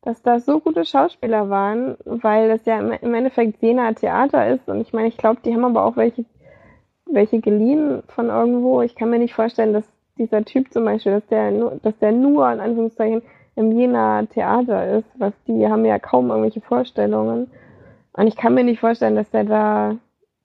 dass 0.01 0.21
da 0.21 0.39
so 0.39 0.59
gute 0.59 0.85
Schauspieler 0.85 1.49
waren, 1.49 1.97
weil 2.05 2.47
das 2.47 2.65
ja 2.65 2.79
im 2.79 3.13
Endeffekt 3.13 3.61
Jena 3.61 3.91
Theater 3.93 4.47
ist. 4.47 4.67
Und 4.69 4.79
ich 4.81 4.93
meine, 4.93 5.07
ich 5.07 5.17
glaube, 5.17 5.41
die 5.43 5.53
haben 5.53 5.65
aber 5.65 5.83
auch 5.83 5.97
welche, 5.97 6.25
welche 7.05 7.39
geliehen 7.39 8.03
von 8.07 8.29
irgendwo. 8.29 8.81
Ich 8.81 8.95
kann 8.95 9.09
mir 9.09 9.19
nicht 9.19 9.33
vorstellen, 9.33 9.73
dass 9.73 9.85
dieser 10.17 10.45
Typ 10.45 10.71
zum 10.71 10.85
Beispiel, 10.85 11.13
dass 11.13 11.27
der 11.27 11.51
nur, 11.51 11.79
dass 11.81 11.97
der 11.97 12.11
nur 12.11 12.49
in 12.51 12.59
Anführungszeichen 12.59 13.23
im 13.55 13.71
Jena 13.71 14.23
Theater 14.27 14.97
ist, 14.99 15.07
was 15.17 15.33
die 15.47 15.67
haben 15.67 15.85
ja 15.85 15.97
kaum 15.97 16.29
irgendwelche 16.29 16.61
Vorstellungen. 16.61 17.49
Und 18.13 18.27
ich 18.27 18.35
kann 18.35 18.53
mir 18.53 18.63
nicht 18.63 18.79
vorstellen, 18.79 19.15
dass 19.15 19.29
der 19.31 19.43
da, 19.43 19.97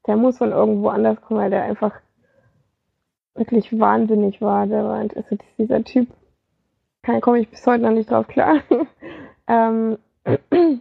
der 0.07 0.17
muss 0.17 0.39
von 0.39 0.53
irgendwo 0.53 0.89
anders 0.89 1.21
kommen, 1.21 1.41
weil 1.41 1.51
der 1.51 1.65
einfach 1.65 1.93
wirklich 3.35 3.79
wahnsinnig 3.79 4.41
war. 4.41 4.67
Der 4.67 4.85
war, 4.85 4.99
also 4.99 5.37
dieser 5.59 5.85
Typ 5.85 6.09
komme 7.21 7.41
ich 7.41 7.49
bis 7.49 7.67
heute 7.67 7.83
noch 7.83 7.91
nicht 7.91 8.11
drauf 8.11 8.27
klar. 8.29 8.61
ähm, 9.47 9.99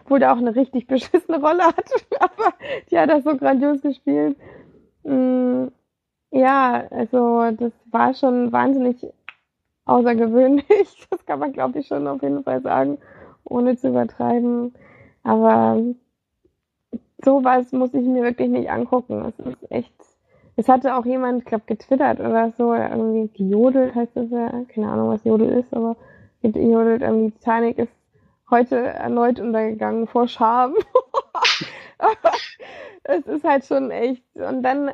obwohl 0.00 0.18
der 0.18 0.32
auch 0.32 0.38
eine 0.38 0.54
richtig 0.54 0.86
beschissene 0.86 1.40
Rolle 1.40 1.64
hat, 1.64 1.90
aber 2.20 2.54
die 2.90 2.98
hat 2.98 3.10
er 3.10 3.22
so 3.22 3.36
grandios 3.36 3.80
gespielt. 3.82 4.36
Mm, 5.04 5.68
ja, 6.30 6.84
also 6.90 7.50
das 7.52 7.72
war 7.90 8.14
schon 8.14 8.52
wahnsinnig 8.52 9.06
außergewöhnlich. 9.84 10.66
Das 11.10 11.24
kann 11.26 11.38
man, 11.38 11.52
glaube 11.52 11.78
ich, 11.78 11.86
schon 11.86 12.06
auf 12.08 12.22
jeden 12.22 12.42
Fall 12.42 12.62
sagen, 12.62 12.98
ohne 13.44 13.76
zu 13.76 13.88
übertreiben. 13.88 14.74
Aber 15.22 15.80
sowas 17.24 17.70
muss 17.72 17.94
ich 17.94 18.04
mir 18.04 18.22
wirklich 18.22 18.48
nicht 18.48 18.70
angucken. 18.70 19.24
Es 19.24 19.46
ist 19.46 19.70
echt. 19.70 19.92
Es 20.56 20.68
hatte 20.68 20.96
auch 20.96 21.06
jemand, 21.06 21.40
ich 21.40 21.44
glaube, 21.46 21.64
getwittert 21.66 22.20
oder 22.20 22.52
so, 22.58 22.74
irgendwie 22.74 23.28
gejodelt 23.36 23.94
heißt 23.94 24.14
das 24.14 24.30
ja. 24.30 24.64
Keine 24.68 24.88
Ahnung, 24.88 25.08
was 25.08 25.24
Jodel 25.24 25.48
ist, 25.50 25.72
aber 25.74 25.96
gejodelt, 26.42 27.02
irgendwie 27.02 27.30
Titanic 27.32 27.78
ist 27.78 27.92
heute 28.50 28.76
erneut 28.76 29.40
untergegangen 29.40 30.06
vor 30.06 30.28
Scham. 30.28 30.74
es 33.04 33.26
ist 33.26 33.44
halt 33.44 33.64
schon 33.64 33.90
echt. 33.90 34.22
Und 34.34 34.62
dann, 34.62 34.90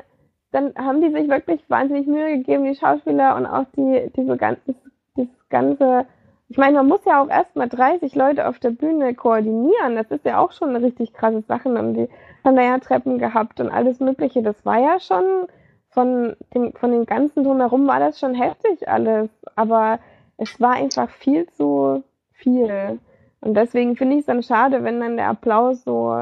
dann 0.51 0.73
haben 0.75 1.01
die 1.01 1.11
sich 1.11 1.29
wirklich 1.29 1.61
wahnsinnig 1.69 2.07
Mühe 2.07 2.37
gegeben, 2.37 2.65
die 2.65 2.75
Schauspieler 2.75 3.35
und 3.35 3.45
auch 3.45 3.65
die, 3.75 4.11
diese 4.15 4.37
ganze, 4.37 4.75
das 5.15 5.27
ganze, 5.49 6.05
ich 6.49 6.57
meine, 6.57 6.77
man 6.77 6.87
muss 6.87 7.05
ja 7.05 7.21
auch 7.21 7.29
erstmal 7.29 7.69
30 7.69 8.15
Leute 8.15 8.47
auf 8.47 8.57
der 8.57 8.71
Bühne 8.71 9.13
koordinieren. 9.13 9.95
Das 9.95 10.09
ist 10.09 10.25
ja 10.25 10.39
auch 10.39 10.51
schon 10.51 10.69
eine 10.69 10.83
richtig 10.83 11.13
krasse 11.13 11.41
Sache. 11.41 11.69
Und 11.69 11.93
die 11.93 12.09
haben 12.43 12.55
da 12.55 12.63
ja 12.63 12.79
Treppen 12.79 13.19
gehabt 13.19 13.59
und 13.59 13.69
alles 13.69 13.99
Mögliche. 13.99 14.41
Das 14.41 14.65
war 14.65 14.79
ja 14.79 14.99
schon 14.99 15.45
von 15.89 16.35
dem, 16.55 16.73
von 16.73 16.91
dem 16.91 17.05
ganzen 17.05 17.43
drumherum 17.43 17.85
war 17.87 17.99
das 17.99 18.19
schon 18.19 18.33
heftig 18.33 18.89
alles. 18.89 19.29
Aber 19.55 19.99
es 20.37 20.59
war 20.59 20.71
einfach 20.71 21.11
viel 21.11 21.47
zu 21.51 22.03
viel. 22.31 22.99
Und 23.41 23.53
deswegen 23.53 23.95
finde 23.95 24.15
ich 24.15 24.21
es 24.21 24.25
dann 24.25 24.41
schade, 24.41 24.83
wenn 24.83 24.99
dann 24.99 25.17
der 25.17 25.29
Applaus 25.29 25.83
so 25.83 26.15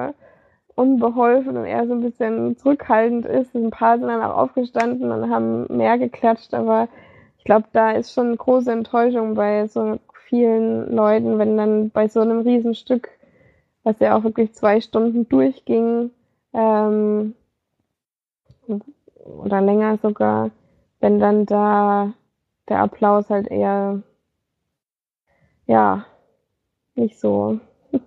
unbeholfen 0.75 1.55
und 1.57 1.65
eher 1.65 1.87
so 1.87 1.93
ein 1.93 2.01
bisschen 2.01 2.57
zurückhaltend 2.57 3.25
ist. 3.25 3.55
Ein 3.55 3.71
paar 3.71 3.97
sind 3.97 4.09
dann 4.09 4.21
auch 4.21 4.37
aufgestanden 4.37 5.09
und 5.09 5.29
haben 5.29 5.65
mehr 5.69 5.97
geklatscht, 5.97 6.53
aber 6.53 6.89
ich 7.37 7.45
glaube, 7.45 7.67
da 7.71 7.91
ist 7.91 8.13
schon 8.13 8.27
eine 8.27 8.37
große 8.37 8.71
Enttäuschung 8.71 9.33
bei 9.33 9.67
so 9.67 9.97
vielen 10.27 10.93
Leuten, 10.93 11.39
wenn 11.39 11.57
dann 11.57 11.89
bei 11.89 12.07
so 12.07 12.21
einem 12.21 12.41
Riesenstück, 12.41 13.09
was 13.83 13.99
ja 13.99 14.17
auch 14.17 14.23
wirklich 14.23 14.53
zwei 14.53 14.81
Stunden 14.81 15.27
durchging, 15.29 16.11
ähm, 16.53 17.35
oder 19.25 19.61
länger 19.61 19.97
sogar, 19.97 20.51
wenn 20.99 21.19
dann 21.19 21.45
da 21.45 22.13
der 22.67 22.79
Applaus 22.79 23.29
halt 23.29 23.47
eher, 23.47 24.01
ja, 25.65 26.05
nicht 26.95 27.19
so, 27.19 27.59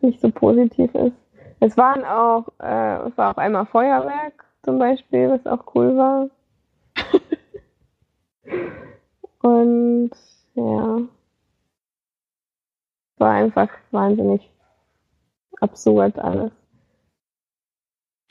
nicht 0.00 0.20
so 0.20 0.30
positiv 0.30 0.94
ist. 0.94 1.16
Es 1.60 1.76
waren 1.76 2.04
auch, 2.04 2.48
äh, 2.60 3.08
es 3.08 3.16
war 3.16 3.32
auch 3.32 3.38
einmal 3.38 3.66
Feuerwerk 3.66 4.44
zum 4.64 4.78
Beispiel, 4.78 5.30
was 5.30 5.46
auch 5.46 5.74
cool 5.74 5.96
war. 5.96 6.28
Und 9.42 10.10
ja, 10.54 10.98
war 13.20 13.32
einfach 13.32 13.68
wahnsinnig 13.90 14.48
absurd 15.60 16.18
alles. 16.18 16.52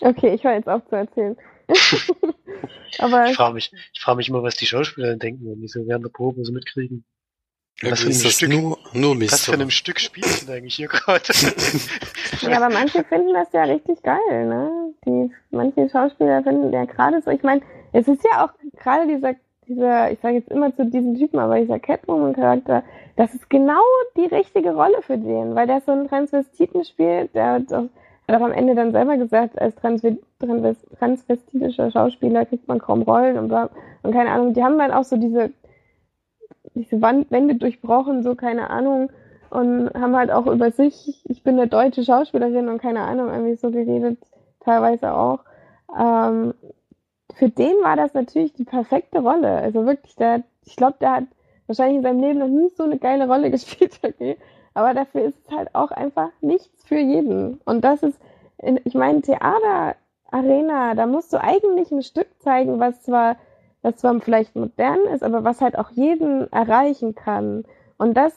Okay, 0.01 0.33
ich 0.33 0.43
höre 0.43 0.53
jetzt 0.53 0.69
auf 0.69 0.87
zu 0.89 0.95
erzählen. 0.95 1.37
Aber 2.99 3.29
ich 3.29 3.35
frage 3.35 3.55
mich, 3.55 3.71
ich 3.93 3.99
frage 3.99 4.17
mich 4.17 4.29
immer, 4.29 4.43
was 4.43 4.55
die 4.55 4.65
Schauspieler 4.65 5.15
denken, 5.15 5.49
wenn 5.49 5.61
die 5.61 5.67
so 5.67 5.85
während 5.85 6.05
der 6.05 6.09
Probe 6.09 6.43
so 6.43 6.51
mitkriegen. 6.53 7.03
Was 7.81 8.01
für, 8.01 8.07
ein 8.07 8.13
Stück, 8.13 8.49
nur, 8.49 8.79
nur 8.93 9.13
Mist, 9.13 9.33
was 9.33 9.45
für 9.45 9.53
ein 9.53 9.69
Stück 9.69 9.99
spielst 9.99 10.47
du 10.47 10.51
eigentlich 10.51 10.75
hier 10.75 10.87
gerade? 10.87 11.23
ja, 12.41 12.57
aber 12.57 12.73
manche 12.73 13.03
finden 13.03 13.33
das 13.35 13.51
ja 13.53 13.65
richtig 13.65 14.01
geil, 14.01 14.47
ne? 14.47 14.93
Die, 15.05 15.31
manche 15.51 15.87
Schauspieler 15.87 16.41
finden 16.41 16.73
ja 16.73 16.85
gerade 16.85 17.21
so, 17.21 17.29
ich 17.29 17.43
meine, 17.43 17.61
es 17.93 18.07
ist 18.07 18.23
ja 18.23 18.45
auch 18.45 18.79
gerade 18.79 19.05
dieser, 19.05 19.35
dieser, 19.67 20.11
ich 20.11 20.19
sage 20.19 20.35
jetzt 20.35 20.51
immer 20.51 20.75
zu 20.75 20.85
diesen 20.85 21.15
Typen, 21.15 21.39
aber 21.39 21.59
dieser 21.59 21.79
Catwoman-Charakter, 21.79 22.83
das 23.15 23.33
ist 23.33 23.49
genau 23.49 23.81
die 24.15 24.25
richtige 24.25 24.73
Rolle 24.73 25.01
für 25.01 25.17
den, 25.17 25.55
weil 25.55 25.67
der 25.67 25.81
so 25.81 25.91
einen 25.91 26.07
Transvestiten 26.07 26.83
spielt, 26.83 27.33
der 27.35 27.53
hat 27.53 27.73
auch, 27.73 27.85
hat 28.27 28.41
auch 28.41 28.45
am 28.45 28.51
Ende 28.51 28.75
dann 28.75 28.91
selber 28.91 29.17
gesagt, 29.17 29.59
als 29.59 29.75
Transvest, 29.75 30.19
Transvest, 30.39 30.85
transvestitischer 30.99 31.91
Schauspieler 31.91 32.45
kriegt 32.45 32.67
man 32.67 32.79
kaum 32.79 33.01
Rollen 33.01 33.37
und, 33.37 33.51
und 33.51 34.11
keine 34.11 34.31
Ahnung, 34.31 34.53
die 34.53 34.63
haben 34.63 34.77
dann 34.77 34.91
auch 34.91 35.03
so 35.03 35.17
diese 35.17 35.51
diese 36.77 37.01
Wand, 37.01 37.31
Wände 37.31 37.55
durchbrochen, 37.55 38.23
so 38.23 38.35
keine 38.35 38.69
Ahnung. 38.69 39.11
Und 39.49 39.91
haben 39.93 40.15
halt 40.15 40.29
auch 40.29 40.45
über 40.45 40.71
sich, 40.71 41.23
ich 41.25 41.41
bin 41.41 41.57
eine 41.57 41.69
deutsche 41.69 42.03
Schauspielerin 42.03 42.67
und 42.67 42.81
keine 42.81 43.01
Ahnung, 43.01 43.29
irgendwie 43.29 43.55
so 43.55 43.71
geredet, 43.71 44.19
teilweise 44.59 45.13
auch. 45.13 45.39
Ähm, 45.97 46.53
für 47.37 47.49
den 47.49 47.75
war 47.83 47.95
das 47.95 48.13
natürlich 48.13 48.53
die 48.53 48.63
perfekte 48.63 49.19
Rolle. 49.19 49.49
Also 49.49 49.85
wirklich, 49.85 50.15
der, 50.15 50.43
ich 50.65 50.75
glaube, 50.75 50.97
der 50.99 51.11
hat 51.11 51.23
wahrscheinlich 51.67 51.97
in 51.97 52.03
seinem 52.03 52.21
Leben 52.21 52.39
noch 52.39 52.47
nie 52.47 52.69
so 52.75 52.83
eine 52.83 52.97
geile 52.97 53.27
Rolle 53.27 53.51
gespielt, 53.51 53.99
okay. 54.03 54.37
Aber 54.73 54.93
dafür 54.93 55.25
ist 55.25 55.39
es 55.45 55.55
halt 55.55 55.73
auch 55.73 55.91
einfach 55.91 56.29
nichts 56.41 56.83
für 56.83 56.99
jeden. 56.99 57.59
Und 57.65 57.83
das 57.83 58.03
ist, 58.03 58.19
ich 58.83 58.93
meine, 58.93 59.21
Theater, 59.21 59.95
Arena, 60.29 60.93
da 60.93 61.07
musst 61.07 61.33
du 61.33 61.41
eigentlich 61.41 61.91
ein 61.91 62.03
Stück 62.03 62.27
zeigen, 62.39 62.79
was 62.79 63.01
zwar 63.01 63.37
was 63.81 63.97
zwar 63.97 64.19
vielleicht 64.19 64.55
modern 64.55 64.99
ist, 65.13 65.23
aber 65.23 65.43
was 65.43 65.61
halt 65.61 65.77
auch 65.77 65.91
jeden 65.91 66.51
erreichen 66.51 67.15
kann. 67.15 67.63
Und 67.97 68.15
das, 68.15 68.33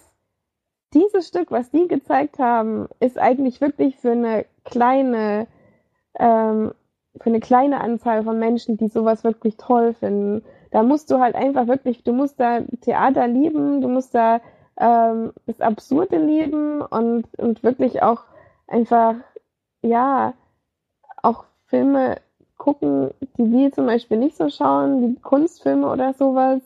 dieses 0.94 1.28
Stück, 1.28 1.51
was 1.51 1.70
die 1.70 1.89
gezeigt 1.89 2.39
haben, 2.39 2.89
ist 3.01 3.18
eigentlich 3.18 3.60
wirklich 3.60 3.97
für 3.97 4.12
eine 4.12 4.47
kleine, 4.64 5.47
ähm, 6.18 6.72
für 7.19 7.28
eine 7.28 7.41
kleine 7.41 7.81
Anzahl 7.81 8.24
von 8.24 8.39
Menschen, 8.39 8.77
die 8.77 8.89
sowas 8.89 9.24
wirklich 9.24 9.57
toll 9.57 9.95
finden. 9.95 10.43
Da 10.70 10.82
musst 10.82 11.11
du 11.11 11.19
halt 11.19 11.35
einfach 11.35 11.66
wirklich, 11.66 12.05
du 12.05 12.12
musst 12.12 12.39
da 12.39 12.61
Theater 12.82 13.27
lieben, 13.27 13.81
du 13.81 13.89
musst 13.89 14.15
da 14.15 14.41
ähm, 14.78 15.32
das 15.47 15.61
Absurde 15.61 16.19
lieben 16.19 16.81
und, 16.82 17.27
und 17.39 17.62
wirklich 17.62 18.03
auch 18.03 18.24
einfach, 18.66 19.16
ja, 19.82 20.35
auch 21.23 21.45
Filme 21.66 22.16
gucken, 22.57 23.11
die 23.37 23.51
wir 23.53 23.73
zum 23.73 23.87
Beispiel 23.87 24.19
nicht 24.19 24.37
so 24.37 24.49
schauen, 24.49 25.03
wie 25.03 25.20
Kunstfilme 25.20 25.91
oder 25.91 26.15
sowas. 26.15 26.62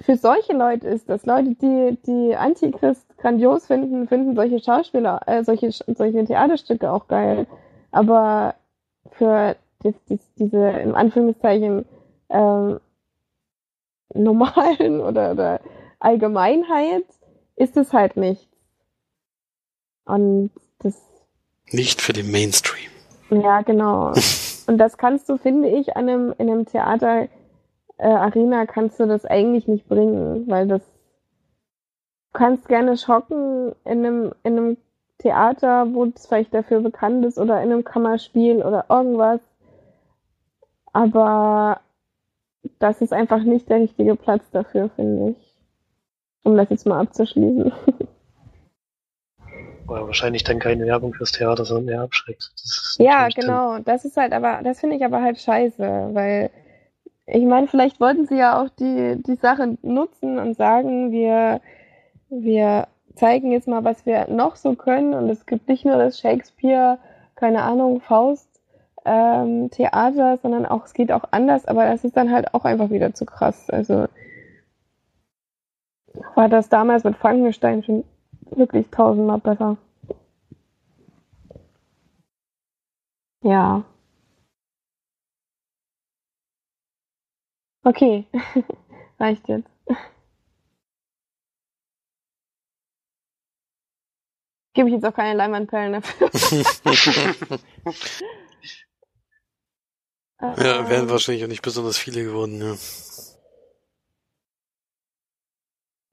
Für 0.00 0.16
solche 0.16 0.54
Leute 0.54 0.88
ist 0.88 1.08
das. 1.08 1.26
Leute, 1.26 1.54
die, 1.54 1.98
die 2.06 2.36
Antichrist 2.36 3.06
grandios 3.18 3.66
finden, 3.66 4.08
finden 4.08 4.34
solche 4.34 4.60
Schauspieler, 4.60 5.20
äh, 5.26 5.44
solche, 5.44 5.70
solche 5.70 6.24
Theaterstücke 6.24 6.90
auch 6.90 7.06
geil. 7.06 7.46
Aber 7.90 8.54
für 9.12 9.56
die, 9.84 9.94
die, 10.08 10.18
diese, 10.38 10.68
im 10.70 10.94
Anführungszeichen, 10.94 11.84
ähm, 12.30 12.80
normalen 14.14 15.00
oder, 15.00 15.32
oder 15.32 15.60
Allgemeinheit 15.98 17.04
ist 17.56 17.76
es 17.76 17.92
halt 17.92 18.16
nichts. 18.16 18.46
Und 20.04 20.50
das. 20.78 20.96
Nicht 21.70 22.00
für 22.00 22.14
den 22.14 22.30
Mainstream. 22.30 22.90
Ja, 23.30 23.60
genau. 23.60 24.12
Und 24.66 24.78
das 24.78 24.96
kannst 24.96 25.28
du, 25.28 25.36
finde 25.36 25.68
ich, 25.68 25.96
an 25.96 26.08
einem, 26.08 26.34
in 26.38 26.50
einem 26.50 26.66
Theater 26.66 27.28
äh, 27.98 28.06
Arena 28.06 28.66
kannst 28.66 29.00
du 29.00 29.06
das 29.06 29.24
eigentlich 29.24 29.66
nicht 29.66 29.88
bringen, 29.88 30.48
weil 30.48 30.68
das 30.68 30.82
du 32.32 32.38
kannst 32.38 32.68
gerne 32.68 32.96
schocken 32.96 33.74
in 33.84 34.04
einem, 34.04 34.32
in 34.42 34.56
einem 34.58 34.76
Theater, 35.18 35.92
wo 35.92 36.04
es 36.04 36.26
vielleicht 36.26 36.54
dafür 36.54 36.80
bekannt 36.80 37.24
ist, 37.24 37.38
oder 37.38 37.62
in 37.62 37.72
einem 37.72 37.84
Kammerspiel 37.84 38.62
oder 38.62 38.86
irgendwas. 38.88 39.40
Aber 40.92 41.80
das 42.78 43.00
ist 43.00 43.12
einfach 43.12 43.42
nicht 43.42 43.68
der 43.68 43.80
richtige 43.80 44.16
Platz 44.16 44.44
dafür, 44.52 44.90
finde 44.90 45.30
ich. 45.30 45.54
Um 46.44 46.56
das 46.56 46.70
jetzt 46.70 46.86
mal 46.86 47.00
abzuschließen. 47.00 47.72
Oder 49.88 50.06
wahrscheinlich 50.06 50.44
dann 50.44 50.58
keine 50.58 50.84
Werbung 50.84 51.14
fürs 51.14 51.32
Theater, 51.32 51.64
sondern 51.64 51.94
eher 51.94 52.02
abschreckt. 52.02 52.52
ja, 52.98 53.28
genau. 53.28 53.74
Dann... 53.74 53.84
Das 53.84 54.04
ist 54.04 54.18
halt 54.18 54.34
aber, 54.34 54.60
das 54.62 54.80
finde 54.80 54.96
ich 54.96 55.04
aber 55.04 55.22
halt 55.22 55.38
scheiße, 55.38 56.10
weil 56.12 56.50
ich 57.24 57.44
meine, 57.44 57.68
vielleicht 57.68 58.00
wollten 58.00 58.26
sie 58.26 58.36
ja 58.36 58.62
auch 58.62 58.68
die, 58.68 59.22
die 59.22 59.36
Sache 59.36 59.76
nutzen 59.82 60.38
und 60.38 60.56
sagen, 60.56 61.10
wir, 61.10 61.60
wir 62.28 62.86
zeigen 63.18 63.50
jetzt 63.52 63.68
mal, 63.68 63.84
was 63.84 64.06
wir 64.06 64.28
noch 64.28 64.56
so 64.56 64.74
können 64.74 65.14
und 65.14 65.28
es 65.28 65.46
gibt 65.46 65.68
nicht 65.68 65.84
nur 65.84 65.96
das 65.96 66.18
Shakespeare, 66.20 66.98
keine 67.34 67.62
Ahnung, 67.62 68.00
Faust, 68.00 68.48
ähm, 69.04 69.70
Theater, 69.70 70.38
sondern 70.42 70.66
auch, 70.66 70.84
es 70.86 70.94
geht 70.94 71.12
auch 71.12 71.24
anders, 71.30 71.66
aber 71.66 71.84
das 71.86 72.04
ist 72.04 72.16
dann 72.16 72.32
halt 72.32 72.54
auch 72.54 72.64
einfach 72.64 72.90
wieder 72.90 73.14
zu 73.14 73.26
krass. 73.26 73.70
Also 73.70 74.06
war 76.34 76.48
das 76.48 76.68
damals 76.68 77.04
mit 77.04 77.16
Frankenstein 77.16 77.82
schon 77.82 78.04
wirklich 78.50 78.88
tausendmal 78.90 79.38
besser. 79.38 79.76
Ja. 83.42 83.84
Okay, 87.84 88.26
reicht 89.18 89.48
jetzt. 89.48 89.77
Gebe 94.78 94.90
ich 94.90 94.94
jetzt 94.94 95.06
auch 95.06 95.12
keine 95.12 95.36
Leinwandperlen 95.36 95.94
dafür. 95.94 96.30
ja, 100.40 100.88
wären 100.88 101.10
wahrscheinlich 101.10 101.42
auch 101.42 101.48
nicht 101.48 101.62
besonders 101.62 101.98
viele 101.98 102.22
geworden, 102.22 102.60
ja. 102.62 102.76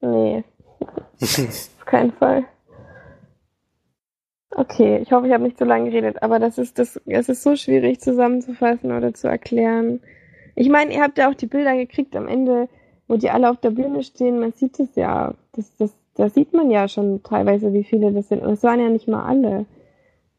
Nee. 0.02 0.44
Auf 1.22 1.86
keinen 1.86 2.12
Fall. 2.14 2.46
Okay, 4.50 4.98
ich 4.98 5.12
hoffe, 5.12 5.28
ich 5.28 5.34
habe 5.34 5.44
nicht 5.44 5.60
zu 5.60 5.66
lange 5.66 5.92
geredet, 5.92 6.24
aber 6.24 6.40
das 6.40 6.58
ist 6.58 6.80
das, 6.80 7.00
es 7.06 7.30
ist 7.30 7.44
so 7.44 7.56
schwierig 7.56 8.02
zusammenzufassen 8.02 8.92
oder 8.92 9.14
zu 9.14 9.28
erklären. 9.28 10.02
Ich 10.56 10.70
meine, 10.70 10.92
ihr 10.92 11.04
habt 11.04 11.20
ja 11.20 11.30
auch 11.30 11.36
die 11.36 11.46
Bilder 11.46 11.76
gekriegt 11.78 12.16
am 12.16 12.28
Ende, 12.28 12.68
wo 13.08 13.16
die 13.18 13.30
alle 13.30 13.52
auf 13.52 13.60
der 13.60 13.70
Bühne 13.70 14.02
stehen. 14.02 14.40
Man 14.40 14.54
sieht 14.54 14.80
es 14.80 14.96
ja. 14.96 15.36
Das, 15.52 15.78
das, 15.78 15.96
da 16.16 16.30
sieht 16.30 16.54
man 16.54 16.72
ja 16.72 16.88
schon 16.88 17.24
teilweise, 17.24 17.74
wie 17.74 17.84
viele 17.84 18.12
das 18.14 18.30
sind. 18.30 18.42
Und 18.44 18.54
es 18.54 18.64
waren 18.64 18.80
ja 18.80 18.90
nicht 18.90 19.08
mal 19.08 19.26
alle. 19.26 19.66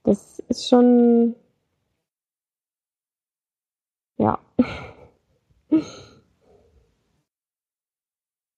Das 0.04 0.40
ist 0.48 0.68
schon. 0.68 1.34
Ja. 4.18 4.38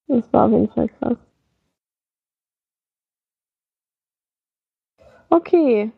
Das 0.06 0.30
war 0.32 0.46
auf 0.46 0.52
jeden 0.52 0.68
Fall 0.68 0.88
krass. 0.88 1.16
Okay. 5.30 5.92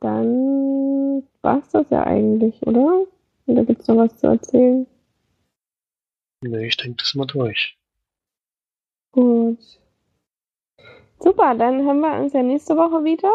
Dann 0.00 1.22
war's 1.42 1.68
das 1.70 1.90
ja 1.90 2.02
eigentlich, 2.04 2.66
oder? 2.66 3.04
Oder 3.46 3.64
gibt's 3.64 3.88
noch 3.88 3.96
was 3.98 4.16
zu 4.16 4.26
erzählen? 4.28 4.86
Nee, 6.42 6.66
ich 6.66 6.76
denke, 6.76 6.96
das 6.98 7.14
wir 7.14 7.26
durch. 7.26 7.76
Gut. 9.12 9.58
Super, 11.18 11.54
dann 11.54 11.84
hören 11.84 12.00
wir 12.00 12.20
uns 12.20 12.34
ja 12.34 12.42
nächste 12.42 12.76
Woche 12.76 13.02
wieder. 13.04 13.30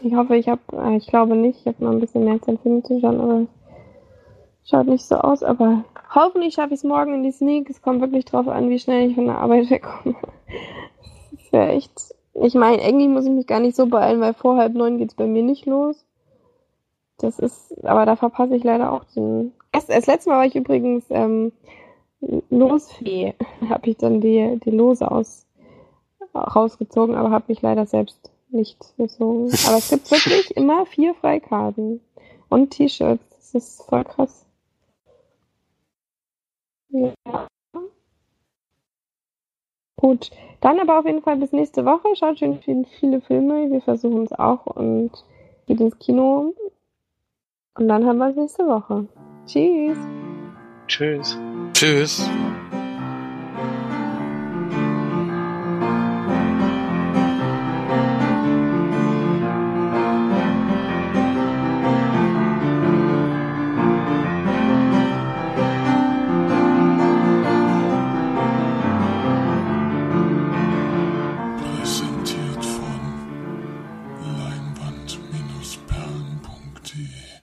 Ich 0.00 0.14
hoffe, 0.14 0.36
ich 0.36 0.48
habe, 0.48 0.60
äh, 0.72 0.96
ich 0.96 1.08
glaube 1.08 1.34
nicht, 1.34 1.60
ich 1.60 1.66
habe 1.66 1.84
noch 1.84 1.90
ein 1.90 2.00
bisschen 2.00 2.24
mehr 2.24 2.40
Zeit 2.40 2.60
finden 2.60 2.84
zu 2.84 3.00
schauen, 3.00 3.20
aber 3.20 3.46
schaut 4.64 4.86
nicht 4.86 5.04
so 5.04 5.16
aus. 5.16 5.42
Aber 5.42 5.84
hoffentlich 6.14 6.54
schaffe 6.54 6.74
ich 6.74 6.80
es 6.80 6.84
morgen 6.84 7.14
in 7.14 7.22
die 7.24 7.32
Sneak. 7.32 7.68
Es 7.68 7.82
kommt 7.82 8.00
wirklich 8.00 8.24
drauf 8.24 8.46
an, 8.46 8.70
wie 8.70 8.78
schnell 8.78 9.08
ich 9.08 9.16
von 9.16 9.26
der 9.26 9.38
Arbeit 9.38 9.70
wegkomme. 9.70 10.14
Das 11.32 11.52
wäre 11.52 11.68
echt. 11.70 12.14
Ich 12.34 12.54
meine, 12.54 12.80
eigentlich 12.80 13.08
muss 13.08 13.24
ich 13.24 13.32
mich 13.32 13.48
gar 13.48 13.58
nicht 13.58 13.74
so 13.74 13.86
beeilen, 13.86 14.20
weil 14.20 14.34
vor 14.34 14.56
halb 14.56 14.74
neun 14.74 14.98
geht's 14.98 15.14
bei 15.14 15.26
mir 15.26 15.42
nicht 15.42 15.66
los. 15.66 16.06
Das 17.16 17.40
ist, 17.40 17.84
aber 17.84 18.06
da 18.06 18.14
verpasse 18.14 18.54
ich 18.54 18.62
leider 18.62 18.92
auch 18.92 19.02
den. 19.16 19.52
Erst, 19.72 19.88
das 19.88 20.06
letzte 20.06 20.30
Mal 20.30 20.36
war 20.36 20.46
ich 20.46 20.54
übrigens 20.54 21.04
ähm, 21.10 21.50
Losfee. 22.20 23.34
Habe 23.68 23.90
ich 23.90 23.96
dann 23.96 24.20
die, 24.20 24.58
die 24.64 24.70
Lose 24.70 25.10
aus 25.10 25.46
rausgezogen, 26.34 27.14
aber 27.14 27.30
habe 27.30 27.46
mich 27.48 27.62
leider 27.62 27.86
selbst 27.86 28.30
nicht 28.50 28.96
gezogen. 28.96 29.50
Aber 29.66 29.78
es 29.78 29.90
gibt 29.90 30.10
wirklich 30.10 30.50
immer 30.56 30.86
vier 30.86 31.14
Freikarten 31.14 32.00
und 32.48 32.70
T-Shirts. 32.70 33.22
Das 33.36 33.54
ist 33.54 33.82
voll 33.82 34.04
krass. 34.04 34.46
Ja. 36.90 37.12
Gut, 39.96 40.30
dann 40.60 40.78
aber 40.78 41.00
auf 41.00 41.06
jeden 41.06 41.22
Fall 41.22 41.36
bis 41.36 41.52
nächste 41.52 41.84
Woche. 41.84 42.14
Schaut 42.14 42.38
schön 42.38 42.60
viele, 42.62 42.84
viele 43.00 43.20
Filme. 43.20 43.70
Wir 43.70 43.80
versuchen 43.80 44.22
es 44.22 44.32
auch 44.32 44.66
und 44.66 45.10
geht 45.66 45.80
ins 45.80 45.98
Kino. 45.98 46.54
Und 47.74 47.88
dann 47.88 48.06
haben 48.06 48.18
wir 48.18 48.28
es 48.28 48.36
nächste 48.36 48.66
Woche. 48.66 49.06
Tschüss. 49.46 49.98
Tschüss. 50.86 51.36
Tschüss. 51.72 52.22